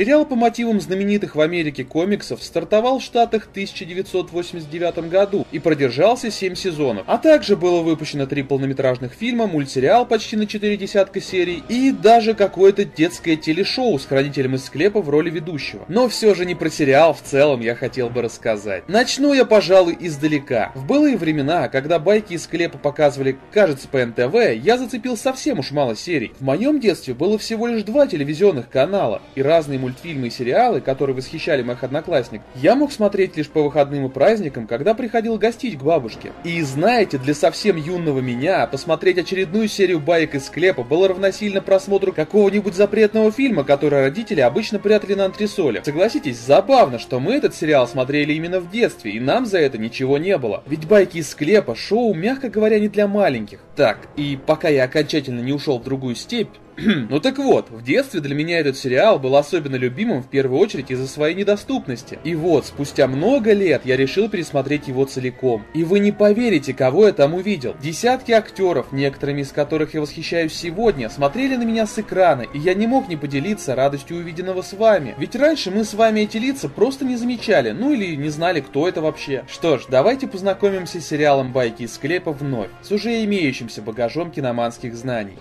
Сериал 0.00 0.24
по 0.24 0.34
мотивам 0.34 0.80
знаменитых 0.80 1.34
в 1.34 1.42
Америке 1.42 1.84
комиксов 1.84 2.42
стартовал 2.42 3.00
в 3.00 3.02
Штатах 3.02 3.44
в 3.44 3.50
1989 3.50 5.10
году 5.10 5.46
и 5.52 5.58
продержался 5.58 6.30
7 6.30 6.54
сезонов. 6.54 7.04
А 7.06 7.18
также 7.18 7.54
было 7.54 7.82
выпущено 7.82 8.24
три 8.24 8.42
полнометражных 8.42 9.12
фильма, 9.12 9.46
мультсериал 9.46 10.06
почти 10.06 10.36
на 10.36 10.46
4 10.46 10.74
десятка 10.78 11.20
серий 11.20 11.62
и 11.68 11.92
даже 11.92 12.32
какое-то 12.32 12.86
детское 12.86 13.36
телешоу 13.36 13.98
с 13.98 14.06
хранителем 14.06 14.54
из 14.54 14.64
склепа 14.64 15.02
в 15.02 15.10
роли 15.10 15.28
ведущего. 15.28 15.84
Но 15.88 16.08
все 16.08 16.34
же 16.34 16.46
не 16.46 16.54
про 16.54 16.70
сериал 16.70 17.12
в 17.12 17.20
целом 17.20 17.60
я 17.60 17.74
хотел 17.74 18.08
бы 18.08 18.22
рассказать. 18.22 18.88
Начну 18.88 19.34
я, 19.34 19.44
пожалуй, 19.44 19.98
издалека. 20.00 20.72
В 20.74 20.86
былые 20.86 21.18
времена, 21.18 21.68
когда 21.68 21.98
байки 21.98 22.32
из 22.32 22.44
склепа 22.44 22.78
показывали, 22.78 23.36
кажется, 23.52 23.86
по 23.86 24.02
НТВ, 24.02 24.64
я 24.64 24.78
зацепил 24.78 25.18
совсем 25.18 25.58
уж 25.58 25.72
мало 25.72 25.94
серий. 25.94 26.32
В 26.40 26.42
моем 26.42 26.80
детстве 26.80 27.12
было 27.12 27.36
всего 27.36 27.66
лишь 27.66 27.82
два 27.82 28.06
телевизионных 28.06 28.70
канала, 28.70 29.20
и 29.34 29.42
разные 29.42 29.78
мультфильмы 29.90 30.28
и 30.28 30.30
сериалы, 30.30 30.80
которые 30.80 31.16
восхищали 31.16 31.62
моих 31.62 31.82
одноклассников, 31.82 32.46
я 32.54 32.76
мог 32.76 32.92
смотреть 32.92 33.36
лишь 33.36 33.48
по 33.48 33.62
выходным 33.62 34.06
и 34.06 34.08
праздникам, 34.08 34.66
когда 34.66 34.94
приходил 34.94 35.36
гостить 35.36 35.78
к 35.78 35.82
бабушке. 35.82 36.32
И 36.44 36.62
знаете, 36.62 37.18
для 37.18 37.34
совсем 37.34 37.76
юного 37.76 38.20
меня 38.20 38.66
посмотреть 38.66 39.18
очередную 39.18 39.68
серию 39.68 40.00
баек 40.00 40.34
из 40.34 40.46
склепа 40.46 40.84
было 40.84 41.08
равносильно 41.08 41.60
просмотру 41.60 42.12
какого-нибудь 42.12 42.74
запретного 42.74 43.32
фильма, 43.32 43.64
который 43.64 44.00
родители 44.00 44.40
обычно 44.40 44.78
прятали 44.78 45.14
на 45.14 45.24
антресолях. 45.24 45.84
Согласитесь, 45.84 46.38
забавно, 46.38 46.98
что 46.98 47.18
мы 47.18 47.34
этот 47.34 47.54
сериал 47.54 47.88
смотрели 47.88 48.32
именно 48.32 48.60
в 48.60 48.70
детстве, 48.70 49.12
и 49.12 49.20
нам 49.20 49.46
за 49.46 49.58
это 49.58 49.78
ничего 49.78 50.18
не 50.18 50.38
было. 50.38 50.62
Ведь 50.66 50.86
байки 50.86 51.18
из 51.18 51.30
склепа 51.30 51.74
шоу, 51.74 52.14
мягко 52.14 52.48
говоря, 52.48 52.78
не 52.78 52.88
для 52.88 53.08
маленьких. 53.08 53.60
Так, 53.74 53.98
и 54.16 54.38
пока 54.46 54.68
я 54.68 54.84
окончательно 54.84 55.40
не 55.40 55.52
ушел 55.52 55.78
в 55.78 55.84
другую 55.84 56.14
степь, 56.14 56.50
ну 57.10 57.20
так 57.20 57.38
вот, 57.38 57.70
в 57.70 57.82
детстве 57.82 58.20
для 58.20 58.34
меня 58.34 58.58
этот 58.58 58.76
сериал 58.76 59.18
был 59.18 59.36
особенно 59.36 59.76
любимым 59.76 60.22
в 60.22 60.28
первую 60.28 60.58
очередь 60.60 60.90
из-за 60.90 61.06
своей 61.06 61.34
недоступности. 61.34 62.18
И 62.24 62.34
вот, 62.34 62.66
спустя 62.66 63.06
много 63.06 63.52
лет 63.52 63.82
я 63.84 63.96
решил 63.96 64.28
пересмотреть 64.28 64.88
его 64.88 65.04
целиком. 65.04 65.64
И 65.74 65.84
вы 65.84 65.98
не 65.98 66.12
поверите, 66.12 66.72
кого 66.72 67.06
я 67.06 67.12
там 67.12 67.34
увидел. 67.34 67.74
Десятки 67.82 68.32
актеров, 68.32 68.92
некоторыми 68.92 69.42
из 69.42 69.52
которых 69.52 69.94
я 69.94 70.00
восхищаюсь 70.00 70.54
сегодня, 70.54 71.10
смотрели 71.10 71.56
на 71.56 71.64
меня 71.64 71.86
с 71.86 71.98
экрана, 71.98 72.42
и 72.42 72.58
я 72.58 72.74
не 72.74 72.86
мог 72.86 73.08
не 73.08 73.16
поделиться 73.16 73.74
радостью 73.74 74.18
увиденного 74.18 74.62
с 74.62 74.72
вами. 74.72 75.14
Ведь 75.18 75.36
раньше 75.36 75.70
мы 75.70 75.84
с 75.84 75.94
вами 75.94 76.20
эти 76.20 76.38
лица 76.38 76.68
просто 76.68 77.04
не 77.04 77.16
замечали, 77.16 77.72
ну 77.72 77.92
или 77.92 78.14
не 78.16 78.30
знали, 78.30 78.60
кто 78.60 78.88
это 78.88 79.02
вообще. 79.02 79.44
Что 79.48 79.78
ж, 79.78 79.82
давайте 79.88 80.26
познакомимся 80.26 81.00
с 81.00 81.06
сериалом 81.06 81.52
«Байки 81.52 81.82
из 81.82 81.94
склепа» 81.94 82.32
вновь, 82.32 82.70
с 82.82 82.90
уже 82.90 83.22
имеющимся 83.24 83.82
багажом 83.82 84.30
киноманских 84.30 84.94
знаний. 84.94 85.36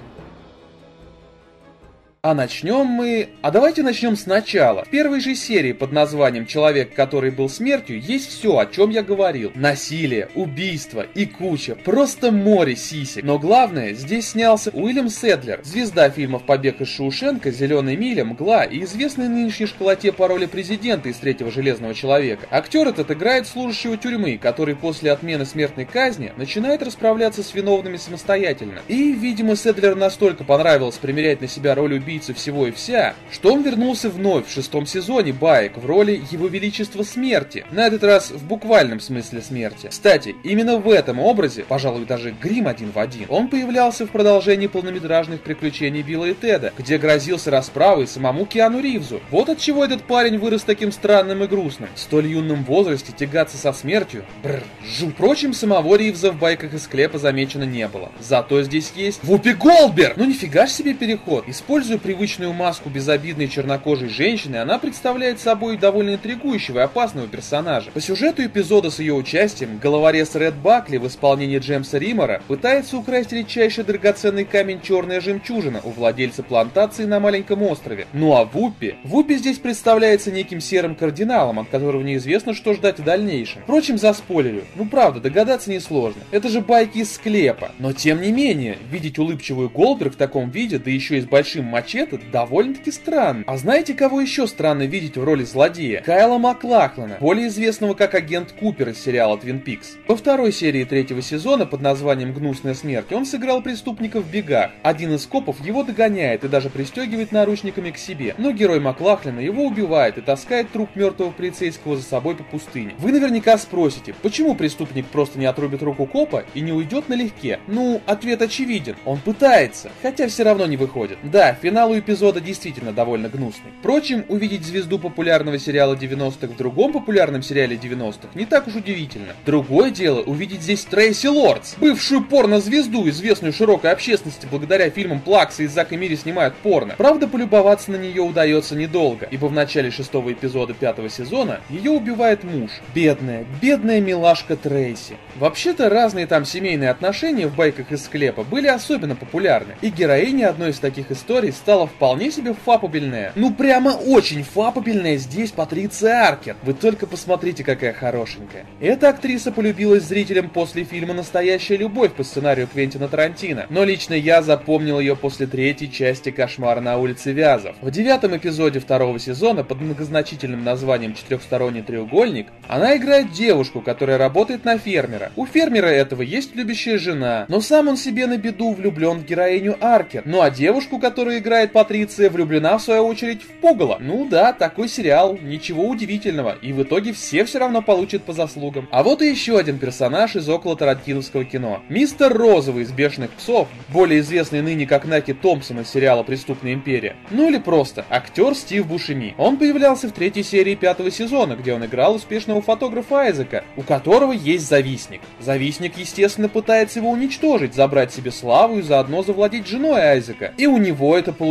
А 2.22 2.34
начнем 2.34 2.86
мы... 2.86 3.30
А 3.42 3.50
давайте 3.50 3.82
начнем 3.82 4.18
сначала. 4.18 4.84
В 4.84 4.90
первой 4.90 5.22
же 5.22 5.36
серии 5.36 5.72
под 5.72 5.94
названием 5.94 6.46
«Человек, 6.46 6.94
который 6.94 7.32
был 7.32 7.48
смертью» 7.48 7.98
есть 7.98 8.28
все, 8.28 8.58
о 8.58 8.66
чем 8.66 8.90
я 8.90 9.04
говорил. 9.04 9.54
Насилие, 9.56 10.28
убийство 10.36 11.06
и 11.16 11.26
куча. 11.26 11.76
Просто 11.76 12.34
море 12.34 12.76
сисек. 12.76 13.24
Но 13.24 13.40
главное, 13.40 13.94
здесь 13.94 14.32
снялся 14.32 14.70
Уильям 14.72 15.08
Седлер, 15.08 15.62
звезда 15.64 16.10
фильмов 16.10 16.44
«Побег 16.44 16.82
из 16.82 16.90
Шоушенка», 16.90 17.52
«Зеленая 17.52 17.96
миля», 17.96 18.26
«Мгла» 18.26 18.66
и 18.66 18.84
известный 18.84 19.30
нынешней 19.30 19.68
школоте 19.68 20.12
по 20.12 20.28
роли 20.28 20.46
президента 20.46 21.08
из 21.08 21.16
«Третьего 21.16 21.50
железного 21.50 21.94
человека». 21.94 22.48
Актер 22.52 22.86
этот 22.90 23.12
играет 23.12 23.48
служащего 23.48 23.96
тюрьмы, 23.96 24.38
который 24.38 24.76
после 24.76 25.14
отмены 25.14 25.46
смертной 25.46 25.86
казни 25.86 26.34
начинает 26.36 26.84
расправляться 26.84 27.44
с 27.44 27.54
виновными 27.54 27.96
самостоятельно. 27.96 28.82
И, 28.90 29.14
видимо, 29.14 29.56
Седлер 29.56 29.96
настолько 29.96 30.44
понравилось 30.44 30.98
примерять 30.98 31.40
на 31.40 31.48
себя 31.48 31.76
роль 31.76 31.94
убийцы 31.94 32.09
всего 32.18 32.68
и 32.68 32.72
вся, 32.72 33.14
что 33.32 33.54
он 33.54 33.62
вернулся 33.62 34.10
вновь 34.10 34.48
в 34.48 34.52
шестом 34.52 34.86
сезоне 34.86 35.34
Баек 35.34 35.78
в 35.78 35.86
роли 35.86 36.22
Его 36.32 36.48
Величества 36.48 37.04
Смерти, 37.04 37.66
на 37.72 37.86
этот 37.86 38.04
раз 38.04 38.32
в 38.32 38.46
буквальном 38.46 39.00
смысле 39.00 39.42
смерти. 39.42 39.88
Кстати, 39.90 40.36
именно 40.44 40.78
в 40.78 40.90
этом 40.90 41.20
образе, 41.20 41.64
пожалуй, 41.68 42.06
даже 42.06 42.32
грим 42.32 42.68
один 42.68 42.92
в 42.92 42.98
один, 42.98 43.28
он 43.30 43.48
появлялся 43.48 44.08
в 44.08 44.10
продолжении 44.10 44.68
полнометражных 44.68 45.42
приключений 45.42 46.02
Билла 46.02 46.26
и 46.26 46.34
Теда, 46.34 46.74
где 46.78 46.98
грозился 46.98 47.52
расправой 47.52 48.08
самому 48.08 48.46
Киану 48.46 48.82
Ривзу. 48.82 49.22
Вот 49.30 49.50
от 49.50 49.60
чего 49.60 49.86
этот 49.86 50.04
парень 50.04 50.40
вырос 50.40 50.64
таким 50.64 50.92
странным 50.92 51.44
и 51.44 51.48
грустным. 51.48 51.90
В 51.94 52.00
столь 52.00 52.28
юном 52.28 52.64
возрасте 52.64 53.14
тягаться 53.16 53.58
со 53.58 53.74
смертью? 53.74 54.26
Бррр, 54.42 54.64
жу. 54.84 55.10
Впрочем, 55.10 55.54
самого 55.54 55.96
Ривза 55.96 56.32
в 56.32 56.40
байках 56.40 56.74
из 56.74 56.84
склепа 56.84 57.20
замечено 57.20 57.64
не 57.64 57.88
было. 57.88 58.12
Зато 58.20 58.64
здесь 58.64 58.92
есть 58.96 59.20
Вупи 59.24 59.54
Голдберг! 59.54 60.18
Ну 60.18 60.26
нифига 60.26 60.66
себе 60.66 60.94
переход. 60.94 61.48
Используя 61.48 61.99
привычную 62.00 62.54
маску 62.54 62.90
безобидной 62.90 63.48
чернокожей 63.48 64.10
женщины, 64.10 64.58
она 64.58 64.80
представляет 64.80 65.40
собой 65.40 65.78
довольно 65.78 66.16
интригующего 66.16 66.80
и 66.80 66.84
опасного 66.84 67.28
персонажа. 67.28 67.92
По 67.92 68.02
сюжету 68.02 68.46
эпизода 68.46 68.90
с 68.90 69.00
ее 69.00 69.14
участием, 69.14 69.78
головорез 69.78 70.36
Ред 70.36 70.56
Бакли 70.56 70.98
в 70.98 71.06
исполнении 71.08 71.60
Джеймса 71.60 72.00
Римора 72.00 72.42
пытается 72.48 72.98
украсть 72.98 73.32
редчайший 73.32 73.84
драгоценный 73.84 74.46
камень 74.46 74.82
черная 74.82 75.22
жемчужина 75.22 75.82
у 75.84 75.92
владельца 75.92 76.42
плантации 76.42 77.06
на 77.06 77.20
маленьком 77.20 77.62
острове. 77.64 78.08
Ну 78.14 78.36
а 78.36 78.46
Вуппи? 78.46 78.96
Вуппи 79.04 79.36
здесь 79.36 79.60
представляется 79.60 80.32
неким 80.32 80.62
серым 80.62 80.96
кардиналом, 80.96 81.60
от 81.60 81.70
которого 81.70 82.02
неизвестно, 82.02 82.54
что 82.54 82.74
ждать 82.74 83.00
в 83.00 83.04
дальнейшем. 83.04 83.62
Впрочем, 83.64 83.98
за 83.98 84.14
спойлерю. 84.14 84.64
Ну 84.76 84.86
правда, 84.86 85.20
догадаться 85.20 85.70
несложно. 85.70 86.22
Это 86.32 86.50
же 86.50 86.62
байки 86.62 87.00
из 87.00 87.14
склепа. 87.14 87.72
Но 87.78 87.94
тем 87.94 88.22
не 88.22 88.32
менее, 88.32 88.78
видеть 88.90 89.20
улыбчивую 89.20 89.70
Голдберг 89.70 90.14
в 90.14 90.18
таком 90.18 90.50
виде, 90.50 90.80
да 90.80 90.90
еще 90.90 91.18
и 91.18 91.22
с 91.22 91.26
большим 91.26 91.66
мачете, 91.66 91.89
довольно-таки 92.32 92.92
странно. 92.92 93.44
А 93.48 93.58
знаете, 93.58 93.94
кого 93.94 94.22
еще 94.22 94.48
странно 94.48 94.84
видеть 94.84 95.18
в 95.18 95.24
роли 95.24 95.44
злодея? 95.44 96.02
Кайла 96.02 96.38
Маклахлана, 96.38 97.18
более 97.20 97.48
известного 97.48 97.94
как 97.94 98.14
агент 98.16 98.52
Купер 98.52 98.90
из 98.90 99.02
сериала 99.02 99.38
Twin 99.38 99.64
Peaks. 99.64 99.98
Во 100.08 100.16
второй 100.16 100.52
серии 100.52 100.84
третьего 100.84 101.22
сезона 101.22 101.66
под 101.66 101.82
названием 101.82 102.34
«Гнусная 102.34 102.74
смерть» 102.74 103.12
он 103.12 103.26
сыграл 103.26 103.62
преступника 103.62 104.22
в 104.22 104.30
бегах. 104.30 104.72
Один 104.84 105.14
из 105.14 105.26
копов 105.26 105.60
его 105.66 105.84
догоняет 105.84 106.44
и 106.44 106.48
даже 106.48 106.70
пристегивает 106.70 107.32
наручниками 107.32 107.92
к 107.92 107.98
себе. 107.98 108.36
Но 108.38 108.52
герой 108.52 108.80
Маклахлина 108.80 109.40
его 109.40 109.66
убивает 109.66 110.18
и 110.18 110.22
таскает 110.22 110.72
труп 110.72 110.90
мертвого 110.96 111.32
полицейского 111.32 111.98
за 111.98 112.04
собой 112.04 112.36
по 112.36 112.44
пустыне. 112.44 112.94
Вы 113.00 113.12
наверняка 113.12 113.58
спросите, 113.58 114.14
почему 114.22 114.56
преступник 114.56 115.08
просто 115.08 115.40
не 115.40 115.46
отрубит 115.46 115.82
руку 115.82 116.06
копа 116.06 116.44
и 116.54 116.62
не 116.62 116.72
уйдет 116.72 117.10
налегке? 117.10 117.60
Ну, 117.68 118.02
ответ 118.06 118.42
очевиден. 118.42 118.96
Он 119.06 119.20
пытается, 119.20 119.90
хотя 120.02 120.28
все 120.28 120.44
равно 120.44 120.66
не 120.66 120.78
выходит. 120.78 121.18
Да, 121.24 121.54
финал 121.54 121.79
у 121.86 121.98
эпизода 121.98 122.42
действительно 122.42 122.92
довольно 122.92 123.30
гнусный. 123.30 123.72
Впрочем, 123.80 124.26
увидеть 124.28 124.66
звезду 124.66 125.00
популярного 125.00 125.60
сериала 125.60 125.96
90-х 125.96 126.48
в 126.48 126.58
другом 126.58 126.94
популярном 126.94 127.42
сериале 127.42 127.76
90-х 127.76 128.30
не 128.36 128.46
так 128.46 128.68
уж 128.68 128.76
удивительно. 128.76 129.34
Другое 129.46 129.92
дело 129.92 130.22
увидеть 130.22 130.62
здесь 130.62 130.84
Трейси 130.86 131.28
Лордс, 131.28 131.76
бывшую 131.78 132.24
порнозвезду, 132.24 133.08
известную 133.10 133.54
широкой 133.54 133.92
общественности 133.92 134.48
благодаря 134.50 134.90
фильмам 134.90 135.20
Плакса 135.20 135.64
и 135.64 135.68
Зак 135.68 135.94
и 135.94 135.98
Мири 135.98 136.16
снимают 136.16 136.56
порно. 136.56 136.96
Правда, 136.98 137.28
полюбоваться 137.28 137.92
на 137.92 137.96
нее 137.96 138.22
удается 138.22 138.76
недолго, 138.76 139.28
ибо 139.30 139.46
в 139.46 139.54
начале 139.54 139.92
шестого 139.92 140.32
эпизода 140.34 140.74
пятого 140.74 141.10
сезона 141.10 141.62
ее 141.70 141.92
убивает 141.92 142.44
муж. 142.44 142.72
Бедная, 142.94 143.46
бедная 143.62 144.02
милашка 144.02 144.56
Трейси. 144.56 145.18
Вообще-то 145.36 145.90
разные 145.90 146.28
там 146.28 146.46
семейные 146.46 146.90
отношения 146.90 147.48
в 147.48 147.56
байках 147.56 147.92
из 147.92 148.04
склепа 148.04 148.44
были 148.44 148.68
особенно 148.68 149.16
популярны, 149.16 149.76
и 149.82 149.90
героиня 149.90 150.50
одной 150.50 150.72
из 150.72 150.80
таких 150.80 151.12
историй 151.12 151.52
стала 151.52 151.69
вполне 151.78 152.32
себе 152.32 152.54
фапабельная. 152.54 153.32
Ну 153.36 153.54
прямо 153.54 153.90
очень 153.90 154.44
фапабельная 154.44 155.18
здесь 155.18 155.52
Патриция 155.52 156.28
Аркер. 156.28 156.56
Вы 156.64 156.74
только 156.74 157.08
посмотрите, 157.08 157.64
какая 157.64 157.94
хорошенькая. 157.94 158.66
Эта 158.80 159.10
актриса 159.10 159.52
полюбилась 159.52 160.04
зрителям 160.04 160.50
после 160.50 160.84
фильма 160.84 161.14
«Настоящая 161.14 161.78
любовь» 161.78 162.14
по 162.14 162.24
сценарию 162.24 162.68
Квентина 162.68 163.08
Тарантино, 163.08 163.68
но 163.70 163.84
лично 163.84 164.14
я 164.14 164.42
запомнил 164.42 165.00
ее 165.00 165.16
после 165.16 165.48
третьей 165.48 165.92
части 165.92 166.32
«Кошмара 166.32 166.82
на 166.82 166.98
улице 166.98 167.32
Вязов». 167.32 167.76
В 167.82 167.92
девятом 167.92 168.36
эпизоде 168.36 168.80
второго 168.80 169.20
сезона 169.20 169.64
под 169.64 169.82
многозначительным 169.82 170.64
названием 170.64 171.14
«Четырехсторонний 171.14 171.82
треугольник» 171.82 172.48
она 172.68 172.98
играет 172.98 173.32
девушку, 173.32 173.82
которая 173.82 174.18
работает 174.18 174.66
на 174.66 174.78
фермера. 174.78 175.32
У 175.36 175.46
фермера 175.46 175.88
этого 175.88 176.22
есть 176.22 176.56
любящая 176.56 176.98
жена, 176.98 177.46
но 177.48 177.62
сам 177.62 177.88
он 177.88 177.98
себе 177.98 178.28
на 178.28 178.38
беду 178.38 178.74
влюблен 178.74 179.20
в 179.20 179.26
героиню 179.26 179.78
Аркер. 179.80 180.24
Ну 180.26 180.42
а 180.42 180.50
девушку, 180.50 181.00
которую 181.00 181.38
играет 181.40 181.59
Патриция, 181.68 182.30
влюблена 182.30 182.78
в 182.78 182.82
свою 182.82 183.06
очередь 183.06 183.44
в 183.44 183.48
Пугало. 183.60 183.98
Ну 184.00 184.28
да, 184.30 184.54
такой 184.54 184.88
сериал, 184.88 185.38
ничего 185.42 185.88
удивительного, 185.88 186.58
и 186.62 186.72
в 186.72 186.84
итоге 186.84 187.14
все 187.14 187.44
все 187.44 187.60
равно 187.60 187.82
получат 187.82 188.24
по 188.24 188.34
заслугам. 188.34 188.88
А 188.92 189.04
вот 189.04 189.22
и 189.22 189.30
еще 189.30 189.58
один 189.58 189.78
персонаж 189.80 190.36
из 190.36 190.48
около 190.48 190.76
тарантиновского 190.76 191.46
кино. 191.46 191.82
Мистер 191.90 192.34
Розовый 192.34 192.84
из 192.84 192.92
«Бешеных 192.92 193.32
псов», 193.32 193.68
более 193.90 194.22
известный 194.22 194.62
ныне 194.62 194.88
как 194.88 195.06
Наки 195.06 195.34
Томпсон 195.34 195.82
из 195.82 195.90
сериала 195.90 196.24
«Преступная 196.24 196.74
империя». 196.74 197.16
Ну 197.32 197.50
или 197.50 197.58
просто 197.58 198.06
актер 198.10 198.56
Стив 198.56 198.88
Бушеми. 198.88 199.36
Он 199.38 199.58
появлялся 199.58 200.08
в 200.08 200.12
третьей 200.12 200.44
серии 200.44 200.76
пятого 200.76 201.12
сезона, 201.12 201.56
где 201.56 201.74
он 201.74 201.86
играл 201.86 202.16
успешного 202.16 202.62
фотографа 202.62 203.22
Айзека, 203.22 203.64
у 203.76 203.82
которого 203.82 204.32
есть 204.32 204.68
завистник. 204.68 205.22
Завистник, 205.40 205.98
естественно, 205.98 206.50
пытается 206.50 207.00
его 207.00 207.10
уничтожить, 207.12 207.74
забрать 207.74 208.14
себе 208.14 208.32
славу 208.32 208.80
и 208.80 208.82
заодно 208.82 209.24
завладеть 209.24 209.68
женой 209.68 210.02
Айзека. 210.02 210.54
И 210.58 210.66
у 210.66 210.78
него 210.78 211.18
это 211.18 211.34
получается. 211.34 211.49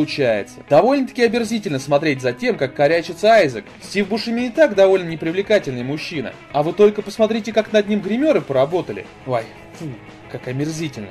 Довольно-таки 0.69 1.23
оберзительно 1.23 1.79
смотреть 1.79 2.21
за 2.21 2.33
тем, 2.33 2.57
как 2.57 2.75
корячится 2.75 3.29
Айзек. 3.33 3.65
Стив 3.83 4.09
Бушеми 4.09 4.47
и 4.47 4.51
так 4.51 4.75
довольно 4.75 5.09
непривлекательный 5.09 5.83
мужчина. 5.83 6.33
А 6.53 6.63
вы 6.63 6.73
только 6.73 7.03
посмотрите, 7.03 7.53
как 7.53 7.73
над 7.73 7.89
ним 7.89 8.01
гримеры 8.01 8.41
поработали. 8.41 9.07
Ой, 9.27 9.45
фу, 9.79 9.87
как 10.31 10.49
омерзительно. 10.49 11.09